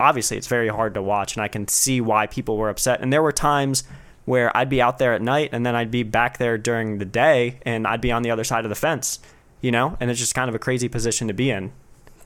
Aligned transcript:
obviously 0.00 0.36
it's 0.36 0.48
very 0.48 0.68
hard 0.68 0.94
to 0.94 1.02
watch 1.02 1.36
and 1.36 1.42
I 1.42 1.48
can 1.48 1.68
see 1.68 2.00
why 2.00 2.26
people 2.26 2.56
were 2.56 2.68
upset. 2.68 3.00
And 3.00 3.12
there 3.12 3.22
were 3.22 3.32
times 3.32 3.84
where 4.24 4.54
I'd 4.56 4.68
be 4.68 4.82
out 4.82 4.98
there 4.98 5.12
at 5.12 5.22
night 5.22 5.50
and 5.52 5.64
then 5.64 5.76
I'd 5.76 5.90
be 5.90 6.02
back 6.02 6.38
there 6.38 6.58
during 6.58 6.98
the 6.98 7.04
day 7.04 7.60
and 7.62 7.86
I'd 7.86 8.00
be 8.00 8.10
on 8.10 8.22
the 8.22 8.30
other 8.30 8.44
side 8.44 8.64
of 8.64 8.70
the 8.70 8.74
fence, 8.74 9.20
you 9.60 9.70
know? 9.70 9.96
And 10.00 10.10
it's 10.10 10.18
just 10.18 10.34
kind 10.34 10.48
of 10.48 10.54
a 10.54 10.58
crazy 10.58 10.88
position 10.88 11.28
to 11.28 11.34
be 11.34 11.50
in. 11.50 11.72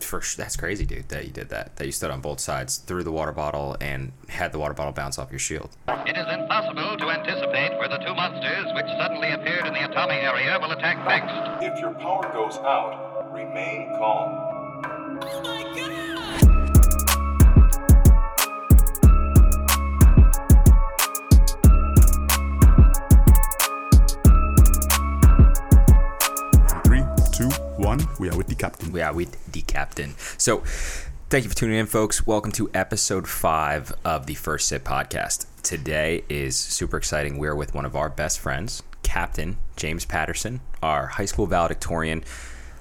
For 0.01 0.21
sure. 0.21 0.43
that's 0.43 0.57
crazy, 0.57 0.87
dude. 0.87 1.09
That 1.09 1.27
you 1.27 1.33
did 1.33 1.49
that. 1.49 1.75
That 1.77 1.85
you 1.85 1.93
stood 1.93 2.13
on 2.13 2.21
both 2.21 2.39
sides, 2.39 2.77
threw 2.79 3.03
the 3.03 3.11
water 3.11 3.33
bottle, 3.33 3.77
and 3.81 4.13
had 4.29 4.53
the 4.53 4.59
water 4.61 4.73
bottle 4.73 4.93
bounce 4.93 5.19
off 5.19 5.33
your 5.33 5.41
shield. 5.41 5.71
It 5.89 6.17
is 6.17 6.27
impossible 6.33 6.97
to 6.99 7.11
anticipate 7.11 7.77
where 7.79 7.89
the 7.89 7.99
two 7.99 8.15
monsters 8.15 8.73
which 8.77 8.87
suddenly 8.97 9.33
appeared 9.33 9.67
in 9.67 9.73
the 9.73 9.81
Atami 9.81 10.23
area 10.23 10.57
will 10.61 10.71
attack 10.71 11.05
next. 11.05 11.65
If 11.65 11.81
your 11.81 11.95
power 11.95 12.33
goes 12.33 12.59
out, 12.59 13.33
remain 13.35 13.89
calm. 13.99 14.59
Oh 15.21 15.75
Three, 15.75 15.98
We 28.19 28.29
are 28.31 28.37
with 28.37 28.49
the 28.49 28.55
captain. 28.55 28.93
We 28.93 29.01
are 29.01 29.13
with 29.13 29.53
the 29.53 29.63
captain. 29.63 30.15
So, 30.37 30.59
thank 31.31 31.45
you 31.45 31.51
for 31.51 31.57
tuning 31.57 31.79
in, 31.79 31.87
folks. 31.87 32.27
Welcome 32.27 32.53
to 32.53 32.71
episode 32.75 33.29
five 33.29 33.93
of 34.05 34.27
the 34.27 34.35
First 34.35 34.69
Sip 34.69 34.85
podcast. 34.85 35.47
Today 35.63 36.25
is 36.29 36.57
super 36.57 36.97
exciting. 36.97 37.39
We're 37.39 37.55
with 37.55 37.75
one 37.75 37.85
of 37.85 37.97
our 37.97 38.09
best 38.09 38.41
friends, 38.41 38.83
Captain 39.03 39.59
James 39.77 40.05
Patterson, 40.05 40.61
our 40.83 41.07
high 41.07 41.25
school 41.25 41.47
valedictorian. 41.47 42.25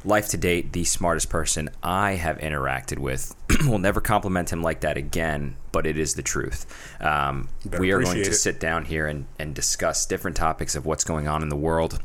Life 0.05 0.29
to 0.29 0.37
date, 0.37 0.73
the 0.73 0.83
smartest 0.83 1.29
person 1.29 1.69
I 1.83 2.11
have 2.13 2.37
interacted 2.37 2.99
with. 2.99 3.35
we'll 3.65 3.79
never 3.79 3.99
compliment 3.99 4.53
him 4.53 4.61
like 4.61 4.81
that 4.81 4.95
again, 4.95 5.55
but 5.71 5.85
it 5.85 5.97
is 5.97 6.13
the 6.13 6.21
truth. 6.21 6.65
Um, 7.01 7.49
we 7.79 7.91
are 7.91 8.01
going 8.01 8.23
to 8.23 8.29
it. 8.29 8.35
sit 8.35 8.59
down 8.59 8.85
here 8.85 9.07
and, 9.07 9.25
and 9.37 9.53
discuss 9.53 10.05
different 10.05 10.37
topics 10.37 10.75
of 10.75 10.85
what's 10.85 11.03
going 11.03 11.27
on 11.27 11.41
in 11.41 11.49
the 11.49 11.55
world 11.57 11.99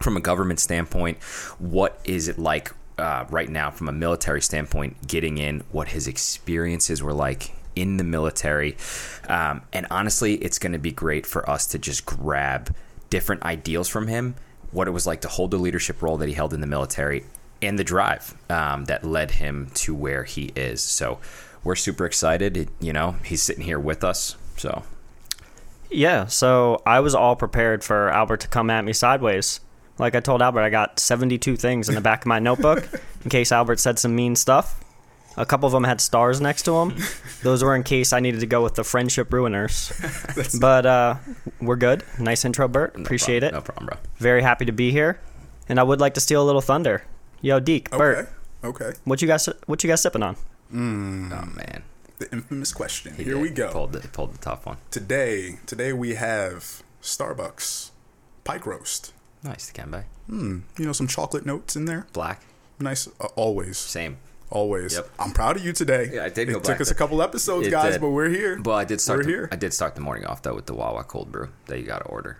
from 0.00 0.16
a 0.16 0.20
government 0.20 0.60
standpoint, 0.60 1.22
what 1.58 2.00
is 2.04 2.28
it 2.28 2.38
like 2.38 2.72
uh, 2.98 3.24
right 3.30 3.48
now 3.48 3.70
from 3.70 3.88
a 3.88 3.92
military 3.92 4.42
standpoint 4.42 5.06
getting 5.06 5.38
in, 5.38 5.62
what 5.72 5.88
his 5.88 6.06
experiences 6.06 7.02
were 7.02 7.14
like 7.14 7.54
in 7.74 7.96
the 7.96 8.04
military. 8.04 8.76
Um, 9.28 9.62
and 9.72 9.86
honestly, 9.90 10.34
it's 10.34 10.58
going 10.58 10.72
to 10.72 10.78
be 10.78 10.92
great 10.92 11.24
for 11.24 11.48
us 11.48 11.66
to 11.68 11.78
just 11.78 12.04
grab 12.04 12.74
different 13.08 13.42
ideals 13.42 13.88
from 13.88 14.08
him, 14.08 14.34
what 14.70 14.86
it 14.86 14.90
was 14.90 15.06
like 15.06 15.22
to 15.22 15.28
hold 15.28 15.50
the 15.50 15.56
leadership 15.56 16.02
role 16.02 16.18
that 16.18 16.28
he 16.28 16.34
held 16.34 16.52
in 16.52 16.60
the 16.60 16.66
military, 16.66 17.24
and 17.62 17.78
the 17.78 17.84
drive 17.84 18.34
um, 18.50 18.84
that 18.84 19.02
led 19.02 19.32
him 19.32 19.70
to 19.74 19.94
where 19.94 20.24
he 20.24 20.52
is. 20.54 20.82
So 20.82 21.20
we're 21.64 21.76
super 21.76 22.04
excited. 22.04 22.56
It- 22.56 22.68
you 22.80 22.92
know, 22.92 23.12
he's 23.24 23.40
sitting 23.42 23.64
here 23.64 23.80
with 23.80 24.04
us. 24.04 24.36
So 24.56 24.82
Yeah, 25.90 26.26
so 26.26 26.82
I 26.84 27.00
was 27.00 27.14
all 27.14 27.34
prepared 27.34 27.82
for 27.82 28.10
Albert 28.10 28.40
to 28.40 28.48
come 28.48 28.68
at 28.68 28.84
me 28.84 28.92
sideways. 28.92 29.60
Like 30.00 30.14
I 30.14 30.20
told 30.20 30.40
Albert, 30.42 30.62
I 30.62 30.70
got 30.70 30.98
72 30.98 31.56
things 31.56 31.88
in 31.88 31.94
the 31.94 32.00
back 32.00 32.22
of 32.22 32.26
my 32.26 32.38
notebook 32.38 32.88
in 33.24 33.30
case 33.30 33.52
Albert 33.52 33.78
said 33.80 33.98
some 33.98 34.14
mean 34.16 34.34
stuff. 34.34 34.82
A 35.36 35.46
couple 35.46 35.66
of 35.66 35.72
them 35.72 35.84
had 35.84 36.00
stars 36.00 36.40
next 36.40 36.62
to 36.64 36.72
them. 36.72 36.96
Those 37.42 37.62
were 37.62 37.76
in 37.76 37.82
case 37.82 38.12
I 38.12 38.18
needed 38.20 38.40
to 38.40 38.46
go 38.46 38.62
with 38.62 38.74
the 38.74 38.82
friendship 38.84 39.30
ruiners. 39.30 39.92
but 40.60 40.84
uh, 40.86 41.14
we're 41.60 41.76
good. 41.76 42.02
Nice 42.18 42.44
intro, 42.44 42.66
Bert. 42.66 42.96
no 42.96 43.02
Appreciate 43.04 43.40
problem, 43.40 43.54
it. 43.54 43.58
No 43.58 43.64
problem, 43.64 43.86
bro. 43.86 43.98
Very 44.16 44.42
happy 44.42 44.64
to 44.64 44.72
be 44.72 44.90
here. 44.90 45.20
And 45.68 45.78
I 45.78 45.82
would 45.84 46.00
like 46.00 46.14
to 46.14 46.20
steal 46.20 46.42
a 46.42 46.46
little 46.46 46.60
thunder. 46.60 47.04
Yo, 47.42 47.60
Deke, 47.60 47.90
Bert, 47.90 48.28
Okay. 48.64 48.84
Okay. 48.86 48.98
what 49.04 49.22
you 49.22 49.28
guys 49.28 49.48
what 49.66 49.82
you 49.84 49.88
guys 49.88 50.02
sipping 50.02 50.22
on? 50.22 50.36
Oh, 50.72 50.76
man. 50.76 51.82
The 52.18 52.30
infamous 52.32 52.72
question. 52.72 53.14
He 53.14 53.24
Here 53.24 53.34
did. 53.34 53.42
we 53.42 53.50
go. 53.50 53.70
Pulled 53.70 53.92
the, 53.92 54.00
pulled 54.08 54.34
the 54.34 54.38
tough 54.38 54.66
one. 54.66 54.76
Today, 54.90 55.58
today 55.64 55.92
we 55.92 56.14
have 56.16 56.82
Starbucks 57.02 57.90
pike 58.44 58.66
roast. 58.66 59.12
Nice, 59.42 59.70
Dikembe. 59.72 60.04
Hmm. 60.28 60.60
You 60.78 60.84
know, 60.86 60.92
some 60.92 61.06
chocolate 61.06 61.46
notes 61.46 61.76
in 61.76 61.86
there. 61.86 62.06
Black. 62.12 62.42
Nice. 62.78 63.08
Uh, 63.20 63.26
always. 63.36 63.78
Same. 63.78 64.18
Always. 64.50 64.94
Yep. 64.94 65.08
I'm 65.18 65.32
proud 65.32 65.56
of 65.56 65.64
you 65.64 65.72
today. 65.72 66.10
Yeah, 66.12 66.24
I 66.24 66.28
did 66.28 66.48
It 66.48 66.52
took 66.54 66.62
black, 66.64 66.80
us 66.80 66.90
a 66.90 66.94
couple 66.94 67.22
episodes, 67.22 67.68
guys, 67.68 67.92
did. 67.94 68.00
but 68.00 68.10
we're 68.10 68.28
here. 68.30 68.60
Well, 68.60 68.76
I 68.76 68.84
did 68.84 69.00
start. 69.00 69.20
We're 69.20 69.24
The, 69.24 69.28
here. 69.30 69.48
I 69.52 69.56
did 69.56 69.72
start 69.72 69.94
the 69.94 70.00
morning 70.00 70.24
off 70.26 70.42
though 70.42 70.54
with 70.54 70.66
the 70.66 70.74
Wawa 70.74 71.04
cold 71.04 71.30
brew 71.30 71.50
that 71.66 71.78
you 71.78 71.86
got 71.86 71.98
to 72.00 72.04
order. 72.06 72.38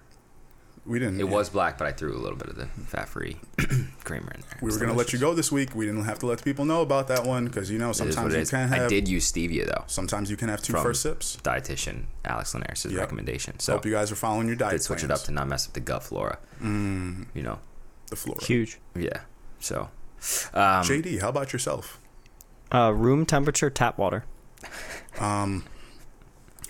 We 0.90 0.98
didn't. 0.98 1.20
It 1.20 1.24
yeah. 1.24 1.30
was 1.30 1.48
black, 1.48 1.78
but 1.78 1.86
I 1.86 1.92
threw 1.92 2.12
a 2.12 2.18
little 2.18 2.36
bit 2.36 2.48
of 2.48 2.56
the 2.56 2.66
fat-free 2.66 3.36
creamer 4.04 4.32
in 4.34 4.40
there. 4.40 4.58
We 4.60 4.72
were 4.72 4.78
gonna 4.78 4.92
let 4.92 5.12
you 5.12 5.20
go 5.20 5.34
this 5.34 5.52
week. 5.52 5.72
We 5.72 5.86
didn't 5.86 6.02
have 6.02 6.18
to 6.18 6.26
let 6.26 6.38
the 6.38 6.44
people 6.44 6.64
know 6.64 6.82
about 6.82 7.06
that 7.06 7.24
one 7.24 7.44
because 7.44 7.70
you 7.70 7.78
know 7.78 7.92
sometimes 7.92 8.34
you 8.34 8.40
is. 8.40 8.50
can 8.50 8.68
have. 8.68 8.86
I 8.86 8.88
did 8.88 9.06
use 9.06 9.30
stevia 9.30 9.66
though. 9.66 9.84
Sometimes 9.86 10.32
you 10.32 10.36
can 10.36 10.48
have 10.48 10.60
two 10.60 10.72
From 10.72 10.82
first 10.82 11.02
sips. 11.02 11.38
Dietitian 11.44 12.06
Alex 12.24 12.54
Linares' 12.54 12.86
Yep. 12.86 13.00
recommendation. 13.00 13.60
So 13.60 13.74
Hope 13.74 13.86
you 13.86 13.92
guys 13.92 14.10
are 14.10 14.16
following 14.16 14.48
your 14.48 14.56
diet 14.56 14.72
did 14.72 14.82
switch 14.82 15.04
it 15.04 15.12
up 15.12 15.20
to 15.22 15.30
not 15.30 15.46
mess 15.46 15.68
up 15.68 15.74
the 15.74 15.80
gut 15.80 16.02
flora. 16.02 16.38
Mm. 16.60 17.26
You 17.34 17.42
know. 17.44 17.60
the 18.08 18.16
flora. 18.16 18.44
Huge. 18.44 18.78
Yeah. 18.96 19.20
So. 19.60 19.90
Um, 20.52 20.82
JD, 20.84 21.20
how 21.20 21.28
about 21.28 21.52
yourself? 21.52 22.00
Uh, 22.72 22.92
room 22.92 23.24
temperature 23.26 23.70
tap 23.70 23.96
water. 23.96 24.24
um. 25.20 25.64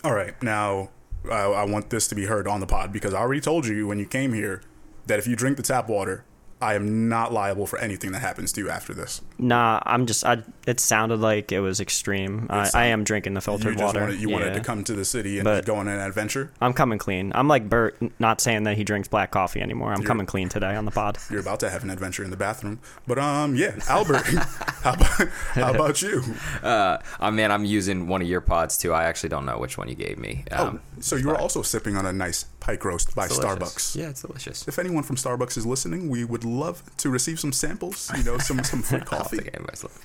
All 0.05 0.15
right, 0.15 0.41
now 0.43 0.91
I, 1.31 1.43
I 1.43 1.65
want 1.65 1.91
this 1.91 2.09
to 2.09 2.15
be 2.15 2.27
heard 2.27 2.47
on 2.47 2.61
the 2.61 2.67
pod 2.67 2.93
because 2.93 3.15
I 3.15 3.21
already 3.21 3.41
told 3.41 3.67
you 3.67 3.87
when 3.87 3.99
you 3.99 4.07
came 4.07 4.33
here 4.33 4.63
that 5.07 5.19
if 5.19 5.27
you 5.27 5.37
drink 5.37 5.57
the 5.57 5.63
tap 5.63 5.89
water, 5.89 6.25
I 6.61 6.75
am 6.75 7.09
not 7.09 7.33
liable 7.33 7.67
for 7.67 7.79
anything 7.79 8.13
that 8.13 8.19
happens 8.21 8.53
to 8.53 8.61
you 8.61 8.69
after 8.71 8.93
this. 8.93 9.23
Nah, 9.39 9.81
I'm 9.87 10.07
just. 10.07 10.25
I. 10.25 10.43
It 10.67 10.79
sounded 10.79 11.19
like 11.21 11.53
it 11.53 11.61
was 11.61 11.81
extreme. 11.81 12.47
I, 12.51 12.71
I 12.75 12.85
am 12.87 13.03
drinking 13.03 13.35
the 13.35 13.41
filtered 13.41 13.75
just 13.79 13.83
water. 13.85 14.01
wanted, 14.03 14.21
you 14.21 14.29
wanted 14.29 14.55
to 14.55 14.61
come 14.61 14.85
to 14.85 14.93
the 14.93 15.05
city 15.05 15.39
and 15.39 15.45
But- 15.45 15.65
go 15.65 15.77
on 15.77 15.89
an 15.89 15.99
adventure. 15.99 16.53
I'm 16.61 16.73
coming 16.75 16.99
clean. 16.99 17.33
I'm 17.35 17.49
like 17.49 17.69
Bert, 17.69 17.97
not 18.21 18.41
saying 18.41 18.65
that 18.65 18.77
he 18.77 18.85
drinks 18.85 19.09
black 19.09 19.31
coffee 19.31 19.61
anymore. 19.61 19.91
I'm 19.93 19.99
You're- 20.01 20.07
coming 20.07 20.27
clean 20.27 20.49
today 20.49 20.77
on 20.77 20.85
the 20.85 20.91
pod. 20.91 21.19
You're 21.31 21.41
about 21.41 21.61
to 21.61 21.71
have 21.71 21.83
an 21.83 21.91
adventure 21.91 22.23
in 22.25 22.31
the 22.31 22.37
bathroom, 22.37 22.79
but 23.07 23.19
um, 23.19 23.55
yeah, 23.57 23.77
Albert, 23.89 24.27
how 24.83 24.93
about 24.93 25.29
how 25.55 25.71
about 25.75 26.03
you? 26.03 26.23
uh, 26.63 26.99
oh 27.21 27.31
man, 27.31 27.51
I'm 27.51 27.65
using 27.65 28.07
one 28.07 28.21
of 28.23 28.29
your 28.29 28.41
pods 28.43 28.77
too. 28.77 28.93
I 28.93 29.05
actually 29.05 29.31
don't 29.31 29.47
know 29.47 29.59
which 29.59 29.79
one 29.79 29.89
you 29.89 29.95
gave 29.95 30.19
me. 30.19 30.45
Um, 30.53 30.81
oh, 30.85 31.01
so 31.01 31.17
you 31.17 31.29
were 31.29 31.39
also 31.39 31.63
sipping 31.63 31.97
on 31.97 32.05
a 32.07 32.13
nice 32.13 32.45
pike 32.61 32.85
roast 32.85 33.15
by 33.15 33.27
delicious. 33.29 33.45
Starbucks. 33.45 33.97
Yeah, 33.97 34.11
it's 34.11 34.21
delicious. 34.23 34.69
If 34.69 34.79
anyone 34.79 35.03
from 35.03 35.17
Starbucks 35.17 35.57
is 35.57 35.65
listening, 35.67 36.09
we 36.11 36.25
would 36.25 36.45
love 36.59 36.83
to 36.99 37.11
receive 37.11 37.41
some 37.41 37.53
samples. 37.53 38.11
You 38.17 38.25
know, 38.25 38.39
some 38.39 38.63
some 38.65 38.83
free 38.83 39.01
coffee. 39.05 39.39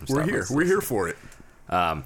We're 0.09 0.23
here. 0.23 0.45
We're 0.49 0.65
here 0.65 0.81
for 0.81 1.09
it. 1.09 1.17
Um, 1.69 2.03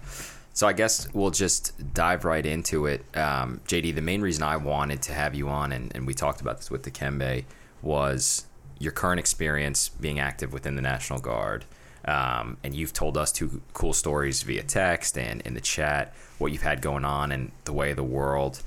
so 0.54 0.68
I 0.68 0.74
guess 0.74 1.08
we'll 1.14 1.32
just 1.32 1.94
dive 1.94 2.26
right 2.26 2.46
into 2.46 2.86
it. 2.86 3.06
Um, 3.16 3.62
JD, 3.68 3.96
the 3.96 4.02
main 4.02 4.22
reason 4.22 4.44
I 4.44 4.58
wanted 4.58 5.02
to 5.04 5.14
have 5.14 5.34
you 5.34 5.48
on, 5.48 5.72
and, 5.72 5.96
and 5.96 6.06
we 6.06 6.14
talked 6.14 6.42
about 6.42 6.58
this 6.58 6.70
with 6.70 6.82
Dikembe, 6.82 7.46
was 7.82 8.46
your 8.78 8.92
current 8.92 9.20
experience 9.20 9.90
being 9.90 10.20
active 10.20 10.52
within 10.52 10.76
the 10.76 10.82
National 10.82 11.20
Guard. 11.20 11.66
Um, 12.06 12.58
and 12.64 12.74
you've 12.74 12.94
told 12.94 13.18
us 13.18 13.32
two 13.32 13.62
cool 13.74 13.94
stories 13.94 14.42
via 14.44 14.64
text 14.64 15.18
and 15.18 15.42
in 15.42 15.54
the 15.54 15.62
chat, 15.62 16.14
what 16.40 16.52
you've 16.52 16.62
had 16.62 16.82
going 16.82 17.06
on 17.06 17.32
and 17.32 17.52
the 17.66 17.74
way 17.74 17.92
of 17.92 17.98
the 17.98 18.04
world. 18.04 18.62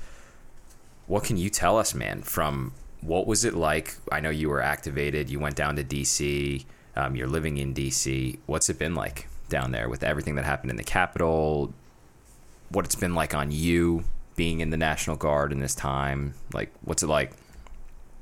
What 1.07 1.23
can 1.23 1.37
you 1.37 1.49
tell 1.49 1.77
us, 1.77 1.93
man, 1.93 2.21
from 2.21 2.73
what 3.05 3.27
was 3.27 3.45
it 3.45 3.53
like? 3.53 3.95
I 4.11 4.19
know 4.19 4.29
you 4.29 4.49
were 4.49 4.61
activated, 4.61 5.29
you 5.29 5.39
went 5.39 5.55
down 5.55 5.75
to 5.75 5.83
DC, 5.83 6.65
um, 6.95 7.15
you're 7.15 7.27
living 7.27 7.57
in 7.57 7.73
DC. 7.73 8.39
What's 8.45 8.69
it 8.69 8.79
been 8.79 8.95
like 8.95 9.27
down 9.49 9.71
there 9.71 9.89
with 9.89 10.03
everything 10.03 10.35
that 10.35 10.45
happened 10.45 10.71
in 10.71 10.77
the 10.77 10.83
Capitol? 10.83 11.73
What 12.69 12.85
it's 12.85 12.95
been 12.95 13.15
like 13.15 13.33
on 13.33 13.51
you 13.51 14.03
being 14.35 14.61
in 14.61 14.69
the 14.69 14.77
National 14.77 15.15
Guard 15.15 15.51
in 15.51 15.59
this 15.59 15.75
time? 15.75 16.33
Like, 16.53 16.71
what's 16.83 17.03
it 17.03 17.07
like? 17.07 17.33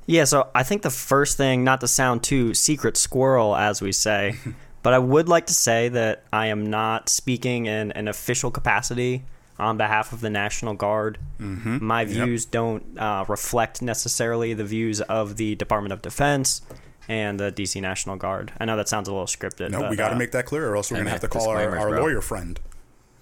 Yeah, 0.06 0.24
so 0.24 0.48
I 0.54 0.62
think 0.62 0.82
the 0.82 0.90
first 0.90 1.36
thing, 1.36 1.62
not 1.64 1.80
to 1.80 1.88
sound 1.88 2.22
too 2.22 2.54
secret 2.54 2.96
squirrel, 2.96 3.54
as 3.54 3.80
we 3.80 3.92
say, 3.92 4.36
but 4.82 4.92
I 4.92 4.98
would 4.98 5.28
like 5.28 5.46
to 5.46 5.54
say 5.54 5.88
that 5.90 6.24
I 6.32 6.46
am 6.46 6.68
not 6.68 7.08
speaking 7.08 7.66
in 7.66 7.92
an 7.92 8.08
official 8.08 8.50
capacity 8.50 9.24
on 9.62 9.76
behalf 9.76 10.12
of 10.12 10.20
the 10.20 10.30
National 10.30 10.74
Guard. 10.74 11.18
Mm-hmm. 11.40 11.84
My 11.84 12.04
views 12.04 12.44
don't 12.44 12.98
uh, 12.98 13.24
reflect 13.28 13.82
necessarily 13.82 14.54
the 14.54 14.64
views 14.64 15.00
of 15.02 15.36
the 15.36 15.54
Department 15.54 15.92
of 15.92 16.02
Defense 16.02 16.62
and 17.08 17.38
the 17.38 17.50
DC 17.52 17.80
National 17.80 18.16
Guard. 18.16 18.52
I 18.58 18.64
know 18.64 18.76
that 18.76 18.88
sounds 18.88 19.08
a 19.08 19.12
little 19.12 19.26
scripted. 19.26 19.70
No, 19.70 19.80
but, 19.80 19.90
we 19.90 19.96
got 19.96 20.08
to 20.08 20.14
uh, 20.14 20.18
make 20.18 20.32
that 20.32 20.46
clear, 20.46 20.68
or 20.68 20.76
else 20.76 20.90
we're 20.90 20.98
gonna 20.98 21.10
have 21.10 21.20
to 21.20 21.28
call 21.28 21.48
our, 21.48 21.76
our 21.76 22.00
lawyer 22.00 22.20
friend. 22.20 22.60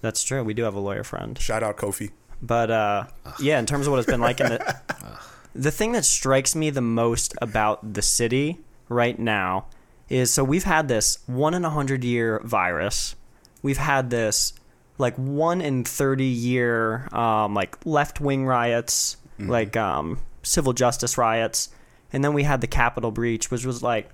That's 0.01 0.23
true. 0.23 0.43
We 0.43 0.53
do 0.53 0.63
have 0.63 0.75
a 0.75 0.79
lawyer 0.79 1.03
friend. 1.03 1.37
Shout 1.37 1.63
out 1.63 1.77
Kofi. 1.77 2.11
But 2.41 2.71
uh, 2.71 3.05
yeah, 3.39 3.59
in 3.59 3.65
terms 3.65 3.87
of 3.87 3.91
what 3.91 3.99
it's 3.99 4.07
been 4.07 4.21
like 4.21 4.39
in 4.39 4.49
the 4.49 4.75
the 5.55 5.71
thing 5.71 5.91
that 5.91 6.05
strikes 6.05 6.55
me 6.55 6.69
the 6.69 6.81
most 6.81 7.35
about 7.41 7.93
the 7.93 8.01
city 8.01 8.59
right 8.89 9.17
now 9.17 9.65
is 10.09 10.33
so 10.33 10.43
we've 10.43 10.63
had 10.63 10.87
this 10.87 11.19
one 11.27 11.53
in 11.53 11.63
a 11.63 11.69
hundred 11.69 12.03
year 12.03 12.41
virus. 12.43 13.15
We've 13.61 13.77
had 13.77 14.09
this 14.09 14.53
like 15.01 15.15
one 15.17 15.59
in 15.61 15.83
thirty 15.83 16.23
year 16.25 17.07
um, 17.11 17.53
like 17.53 17.77
left 17.85 18.21
wing 18.21 18.45
riots, 18.45 19.17
like 19.39 19.75
um, 19.75 20.19
civil 20.43 20.71
justice 20.73 21.17
riots, 21.17 21.69
and 22.13 22.23
then 22.23 22.33
we 22.33 22.43
had 22.43 22.61
the 22.61 22.67
Capitol 22.67 23.11
breach, 23.11 23.51
which 23.51 23.65
was 23.65 23.81
like 23.83 24.09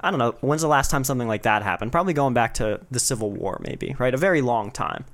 I 0.00 0.10
don't 0.10 0.20
know, 0.20 0.36
when's 0.40 0.62
the 0.62 0.68
last 0.68 0.90
time 0.92 1.02
something 1.02 1.26
like 1.26 1.42
that 1.42 1.62
happened? 1.64 1.90
Probably 1.90 2.12
going 2.12 2.32
back 2.32 2.54
to 2.54 2.80
the 2.90 3.00
Civil 3.00 3.32
War, 3.32 3.58
maybe, 3.64 3.96
right? 3.98 4.14
A 4.14 4.16
very 4.16 4.40
long 4.40 4.70
time. 4.70 5.04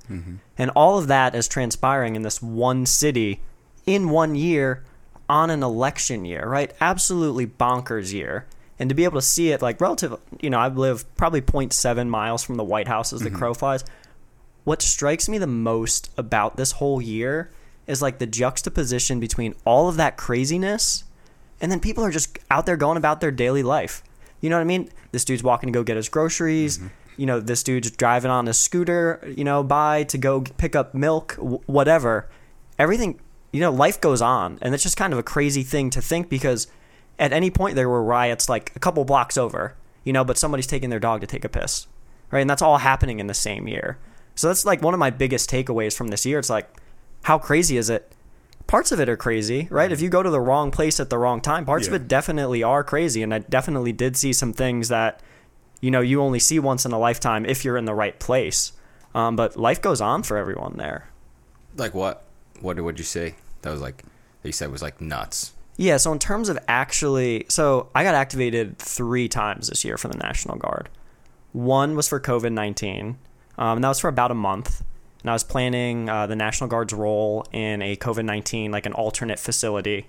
And 0.59 0.69
all 0.75 0.99
of 0.99 1.07
that 1.07 1.33
is 1.33 1.47
transpiring 1.47 2.15
in 2.15 2.21
this 2.21 2.39
one 2.41 2.85
city 2.85 3.41
in 3.87 4.09
one 4.09 4.35
year 4.35 4.83
on 5.27 5.49
an 5.49 5.63
election 5.63 6.23
year, 6.23 6.45
right? 6.47 6.71
Absolutely 6.79 7.47
bonkers 7.47 8.13
year. 8.13 8.45
And 8.77 8.89
to 8.89 8.93
be 8.95 9.05
able 9.05 9.19
to 9.19 9.25
see 9.25 9.49
it 9.51 9.61
like 9.63 9.81
relative, 9.81 10.19
you 10.39 10.51
know, 10.51 10.59
I 10.59 10.67
live 10.67 11.03
probably 11.15 11.41
0.7 11.41 12.07
miles 12.07 12.43
from 12.43 12.55
the 12.55 12.63
White 12.63 12.87
House 12.87 13.11
as 13.11 13.21
the 13.21 13.31
crow 13.31 13.55
flies. 13.55 13.83
What 14.65 14.81
strikes 14.81 15.29
me 15.29 15.37
the 15.37 15.47
most 15.47 16.11
about 16.17 16.57
this 16.57 16.73
whole 16.73 17.01
year 17.01 17.51
is 17.87 18.01
like 18.01 18.17
the 18.17 18.27
juxtaposition 18.27 19.19
between 19.19 19.55
all 19.63 19.87
of 19.87 19.95
that 19.95 20.17
craziness 20.17 21.05
and 21.61 21.71
then 21.71 21.79
people 21.79 22.03
are 22.03 22.11
just 22.11 22.37
out 22.51 22.65
there 22.65 22.77
going 22.77 22.97
about 22.97 23.21
their 23.21 23.31
daily 23.31 23.63
life. 23.63 24.03
You 24.41 24.49
know 24.49 24.57
what 24.57 24.61
I 24.61 24.65
mean? 24.65 24.89
This 25.11 25.25
dude's 25.25 25.43
walking 25.43 25.67
to 25.67 25.71
go 25.71 25.83
get 25.83 25.95
his 25.95 26.09
groceries. 26.09 26.77
Mm-hmm. 26.77 26.87
You 27.17 27.25
know, 27.25 27.39
this 27.39 27.63
dude's 27.63 27.91
driving 27.91 28.29
on 28.29 28.47
a 28.47 28.53
scooter, 28.53 29.21
you 29.35 29.43
know, 29.43 29.63
by 29.63 30.03
to 30.03 30.17
go 30.17 30.41
pick 30.41 30.75
up 30.75 30.93
milk, 30.93 31.35
w- 31.37 31.61
whatever. 31.65 32.27
Everything, 32.77 33.21
you 33.53 33.61
know, 33.61 33.71
life 33.71 34.01
goes 34.01 34.21
on. 34.21 34.59
And 34.61 34.73
it's 34.73 34.83
just 34.83 34.97
kind 34.97 35.13
of 35.13 35.19
a 35.19 35.23
crazy 35.23 35.63
thing 35.63 35.89
to 35.91 36.01
think 36.01 36.29
because 36.29 36.67
at 37.17 37.31
any 37.31 37.49
point 37.49 37.75
there 37.75 37.87
were 37.87 38.03
riots 38.03 38.49
like 38.49 38.73
a 38.75 38.79
couple 38.79 39.05
blocks 39.05 39.37
over, 39.37 39.75
you 40.03 40.11
know, 40.11 40.25
but 40.25 40.37
somebody's 40.37 40.67
taking 40.67 40.89
their 40.89 40.99
dog 40.99 41.21
to 41.21 41.27
take 41.27 41.45
a 41.45 41.49
piss. 41.49 41.87
Right? 42.31 42.41
And 42.41 42.49
that's 42.49 42.61
all 42.61 42.79
happening 42.79 43.19
in 43.19 43.27
the 43.27 43.33
same 43.33 43.67
year. 43.67 43.97
So 44.35 44.47
that's 44.47 44.65
like 44.65 44.81
one 44.81 44.93
of 44.93 44.99
my 44.99 45.09
biggest 45.09 45.49
takeaways 45.49 45.95
from 45.95 46.09
this 46.09 46.25
year. 46.25 46.39
It's 46.39 46.49
like, 46.49 46.69
how 47.23 47.39
crazy 47.39 47.77
is 47.77 47.89
it? 47.89 48.11
Parts 48.67 48.91
of 48.91 48.99
it 48.99 49.07
are 49.07 49.17
crazy, 49.17 49.67
right? 49.69 49.91
If 49.91 50.01
you 50.01 50.09
go 50.09 50.23
to 50.23 50.29
the 50.29 50.39
wrong 50.39 50.71
place 50.71 50.99
at 50.99 51.09
the 51.09 51.17
wrong 51.17 51.39
time, 51.39 51.65
parts 51.65 51.87
of 51.87 51.93
it 51.93 52.07
definitely 52.07 52.63
are 52.63 52.83
crazy. 52.83 53.21
And 53.21 53.33
I 53.33 53.39
definitely 53.39 53.93
did 53.93 54.17
see 54.17 54.33
some 54.33 54.53
things 54.53 54.87
that, 54.89 55.21
you 55.81 55.91
know, 55.91 56.01
you 56.01 56.21
only 56.21 56.39
see 56.39 56.57
once 56.59 56.83
in 56.83 56.91
a 56.91 56.97
lifetime 56.97 57.45
if 57.45 57.63
you're 57.63 57.77
in 57.77 57.85
the 57.85 57.93
right 57.93 58.19
place. 58.19 58.73
Um, 59.13 59.35
but 59.35 59.55
life 59.55 59.81
goes 59.81 60.01
on 60.01 60.23
for 60.23 60.35
everyone 60.35 60.77
there. 60.77 61.09
Like 61.77 61.93
what? 61.93 62.25
What 62.59 62.79
would 62.79 62.97
you 62.97 63.05
say? 63.05 63.35
That 63.61 63.71
was 63.71 63.81
like 63.81 64.03
that 64.41 64.49
you 64.49 64.51
said 64.51 64.71
was 64.71 64.81
like 64.81 64.99
nuts. 64.99 65.53
Yeah, 65.77 65.97
so 65.97 66.11
in 66.11 66.19
terms 66.19 66.49
of 66.49 66.57
actually, 66.67 67.45
so 67.49 67.89
I 67.93 68.03
got 68.03 68.15
activated 68.15 68.77
three 68.77 69.27
times 69.27 69.67
this 69.67 69.83
year 69.83 69.97
for 69.97 70.07
the 70.07 70.17
National 70.17 70.57
Guard. 70.57 70.89
One 71.51 71.95
was 71.95 72.07
for 72.07 72.19
COVID 72.19 72.51
19, 72.51 73.17
um, 73.57 73.77
and 73.77 73.83
that 73.83 73.89
was 73.89 73.99
for 73.99 74.07
about 74.07 74.31
a 74.31 74.35
month. 74.35 74.83
And 75.21 75.29
I 75.29 75.33
was 75.33 75.43
planning 75.43 76.07
uh, 76.07 76.27
the 76.27 76.35
National 76.35 76.69
Guard's 76.69 76.93
role 76.93 77.45
in 77.51 77.81
a 77.81 77.95
COVID 77.95 78.25
19, 78.25 78.71
like 78.71 78.85
an 78.85 78.93
alternate 78.93 79.39
facility. 79.39 80.07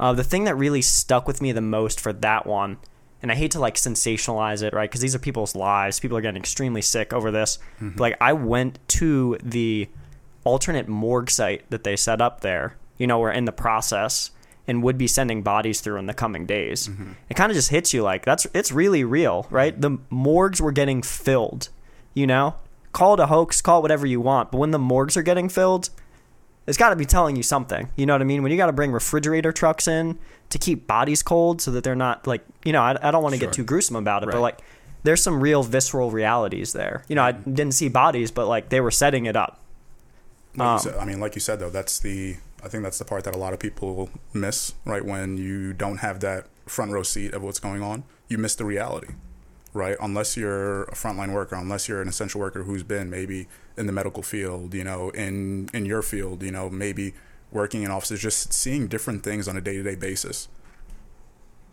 Uh, 0.00 0.12
the 0.12 0.24
thing 0.24 0.44
that 0.44 0.54
really 0.54 0.80
stuck 0.80 1.26
with 1.26 1.42
me 1.42 1.52
the 1.52 1.60
most 1.60 2.00
for 2.00 2.12
that 2.12 2.46
one, 2.46 2.78
and 3.20 3.32
I 3.32 3.34
hate 3.34 3.50
to 3.52 3.58
like 3.60 3.74
sensationalize 3.74 4.62
it, 4.62 4.72
right? 4.72 4.88
Because 4.88 5.00
these 5.00 5.14
are 5.14 5.18
people's 5.18 5.54
lives. 5.54 6.00
People 6.00 6.16
are 6.16 6.20
getting 6.20 6.40
extremely 6.40 6.82
sick 6.82 7.12
over 7.12 7.30
this. 7.30 7.58
But, 7.80 8.00
like, 8.00 8.16
I 8.20 8.32
went 8.32 8.78
to 8.88 9.36
the 9.42 9.88
alternate 10.44 10.88
morgue 10.88 11.30
site 11.30 11.68
that 11.70 11.84
they 11.84 11.96
set 11.96 12.20
up 12.22 12.40
there. 12.40 12.76
You 12.96 13.06
know, 13.06 13.18
we're 13.18 13.32
in 13.32 13.44
the 13.44 13.52
process 13.52 14.30
and 14.66 14.82
would 14.82 14.96
be 14.96 15.06
sending 15.06 15.42
bodies 15.42 15.80
through 15.80 15.96
in 15.98 16.06
the 16.06 16.14
coming 16.14 16.46
days. 16.46 16.88
It 17.28 17.34
kind 17.34 17.50
of 17.50 17.56
just 17.56 17.70
hits 17.70 17.92
you 17.92 18.02
like 18.02 18.24
that's 18.24 18.46
it's 18.54 18.70
really 18.72 19.02
real, 19.04 19.46
right? 19.50 19.78
The 19.78 19.98
morgues 20.10 20.60
were 20.60 20.72
getting 20.72 21.02
filled. 21.02 21.68
You 22.14 22.26
know, 22.26 22.54
call 22.98 23.14
it 23.14 23.20
a 23.20 23.26
hoax, 23.26 23.60
call 23.60 23.78
it 23.78 23.82
whatever 23.82 24.06
you 24.06 24.20
want, 24.20 24.50
but 24.50 24.58
when 24.58 24.72
the 24.72 24.78
morgues 24.78 25.16
are 25.16 25.22
getting 25.22 25.48
filled, 25.48 25.90
it's 26.66 26.76
got 26.76 26.90
to 26.90 26.96
be 26.96 27.04
telling 27.06 27.36
you 27.36 27.42
something. 27.42 27.88
You 27.96 28.06
know 28.06 28.14
what 28.14 28.20
I 28.20 28.24
mean? 28.24 28.42
When 28.42 28.50
you 28.52 28.58
got 28.58 28.66
to 28.66 28.72
bring 28.72 28.92
refrigerator 28.92 29.52
trucks 29.52 29.86
in 29.88 30.18
to 30.50 30.58
keep 30.58 30.86
bodies 30.86 31.22
cold 31.22 31.62
so 31.62 31.70
that 31.70 31.84
they're 31.84 31.94
not 31.94 32.26
like, 32.26 32.42
you 32.64 32.72
know, 32.72 32.82
I, 32.82 32.98
I 33.00 33.10
don't 33.10 33.22
want 33.22 33.34
to 33.34 33.38
Sure. 33.38 33.48
get 33.48 33.54
too 33.54 33.64
gruesome 33.64 33.96
about 33.96 34.22
it, 34.24 34.30
but 34.30 34.40
like 34.40 34.58
there's 35.04 35.22
some 35.22 35.40
real 35.40 35.62
visceral 35.62 36.10
realities 36.10 36.72
there. 36.72 37.04
You 37.08 37.14
know, 37.14 37.22
I 37.22 37.32
didn't 37.32 37.72
see 37.74 37.88
bodies, 37.88 38.30
but 38.30 38.48
like 38.48 38.68
they 38.68 38.80
were 38.80 38.90
setting 38.90 39.26
it 39.26 39.36
up. 39.36 39.60
Like 40.56 40.68
Um, 40.68 40.78
said, 40.80 40.94
I 40.96 41.04
mean, 41.04 41.20
like 41.20 41.34
you 41.36 41.40
said 41.40 41.60
though, 41.60 41.70
that's 41.70 42.00
the 42.00 42.36
I 42.64 42.68
think 42.68 42.82
that's 42.82 42.98
the 42.98 43.04
part 43.04 43.22
that 43.24 43.34
a 43.34 43.38
lot 43.38 43.52
of 43.52 43.60
people 43.60 44.10
miss, 44.34 44.74
right? 44.84 45.04
When 45.04 45.36
you 45.36 45.72
don't 45.72 45.98
have 45.98 46.18
that 46.20 46.46
front 46.66 46.90
row 46.90 47.04
seat 47.04 47.32
of 47.32 47.42
what's 47.44 47.60
going 47.60 47.82
on, 47.82 48.02
you 48.28 48.36
miss 48.38 48.56
the 48.56 48.64
reality, 48.64 49.14
right? 49.72 49.96
Unless 50.00 50.36
you're 50.36 50.84
a 50.84 50.94
frontline 50.94 51.32
worker, 51.32 51.56
unless 51.56 51.88
you're 51.88 52.02
an 52.02 52.08
essential 52.08 52.40
worker 52.40 52.64
who's 52.64 52.82
been 52.82 53.10
maybe 53.10 53.48
in 53.76 53.86
the 53.86 53.92
medical 53.92 54.22
field, 54.22 54.74
you 54.74 54.84
know, 54.84 55.10
in 55.10 55.68
in 55.72 55.86
your 55.86 56.02
field, 56.02 56.42
you 56.42 56.50
know, 56.50 56.70
maybe 56.70 57.14
working 57.50 57.82
in 57.82 57.90
offices, 57.90 58.20
just 58.20 58.52
seeing 58.52 58.88
different 58.88 59.22
things 59.22 59.48
on 59.48 59.56
a 59.56 59.60
day 59.60 59.76
to 59.76 59.82
day 59.82 59.94
basis. 59.94 60.48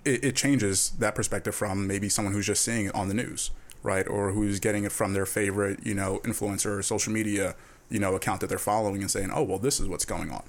It, 0.03 0.24
it 0.24 0.36
changes 0.36 0.92
that 1.00 1.15
perspective 1.15 1.56
from 1.56 1.88
maybe 1.88 2.09
someone 2.09 2.33
who's 2.33 2.45
just 2.45 2.63
seeing 2.63 2.86
it 2.88 2.95
on 2.95 3.07
the 3.07 3.13
news, 3.13 3.51
right? 3.81 4.07
Or 4.07 4.31
who's 4.31 4.59
getting 4.59 4.83
it 4.83 4.91
from 4.91 5.13
their 5.13 5.25
favorite, 5.25 5.86
you 5.86 5.95
know, 5.95 6.19
influencer 6.24 6.77
or 6.77 6.81
social 6.83 7.12
media, 7.12 7.56
you 7.89 8.00
know, 8.00 8.15
account 8.15 8.41
that 8.41 8.48
they're 8.48 8.57
following 8.57 9.01
and 9.01 9.09
saying, 9.09 9.31
oh, 9.33 9.44
well, 9.44 9.59
this 9.59 9.80
is 9.80 9.88
what's 9.88 10.06
going 10.06 10.31
on. 10.31 10.44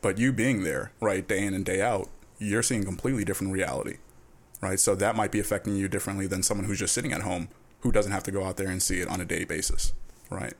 But 0.00 0.18
you 0.18 0.32
being 0.32 0.62
there, 0.62 0.92
right, 1.00 1.26
day 1.26 1.44
in 1.44 1.54
and 1.54 1.64
day 1.64 1.82
out, 1.82 2.08
you're 2.38 2.62
seeing 2.62 2.84
completely 2.84 3.24
different 3.24 3.52
reality, 3.52 3.98
right? 4.60 4.78
So 4.80 4.94
that 4.94 5.16
might 5.16 5.32
be 5.32 5.40
affecting 5.40 5.76
you 5.76 5.88
differently 5.88 6.26
than 6.26 6.42
someone 6.42 6.66
who's 6.66 6.78
just 6.78 6.94
sitting 6.94 7.12
at 7.12 7.22
home 7.22 7.48
who 7.80 7.90
doesn't 7.92 8.12
have 8.12 8.22
to 8.24 8.30
go 8.30 8.44
out 8.44 8.56
there 8.56 8.68
and 8.68 8.82
see 8.82 9.00
it 9.00 9.08
on 9.08 9.20
a 9.20 9.24
daily 9.24 9.44
basis, 9.46 9.92
right? 10.28 10.54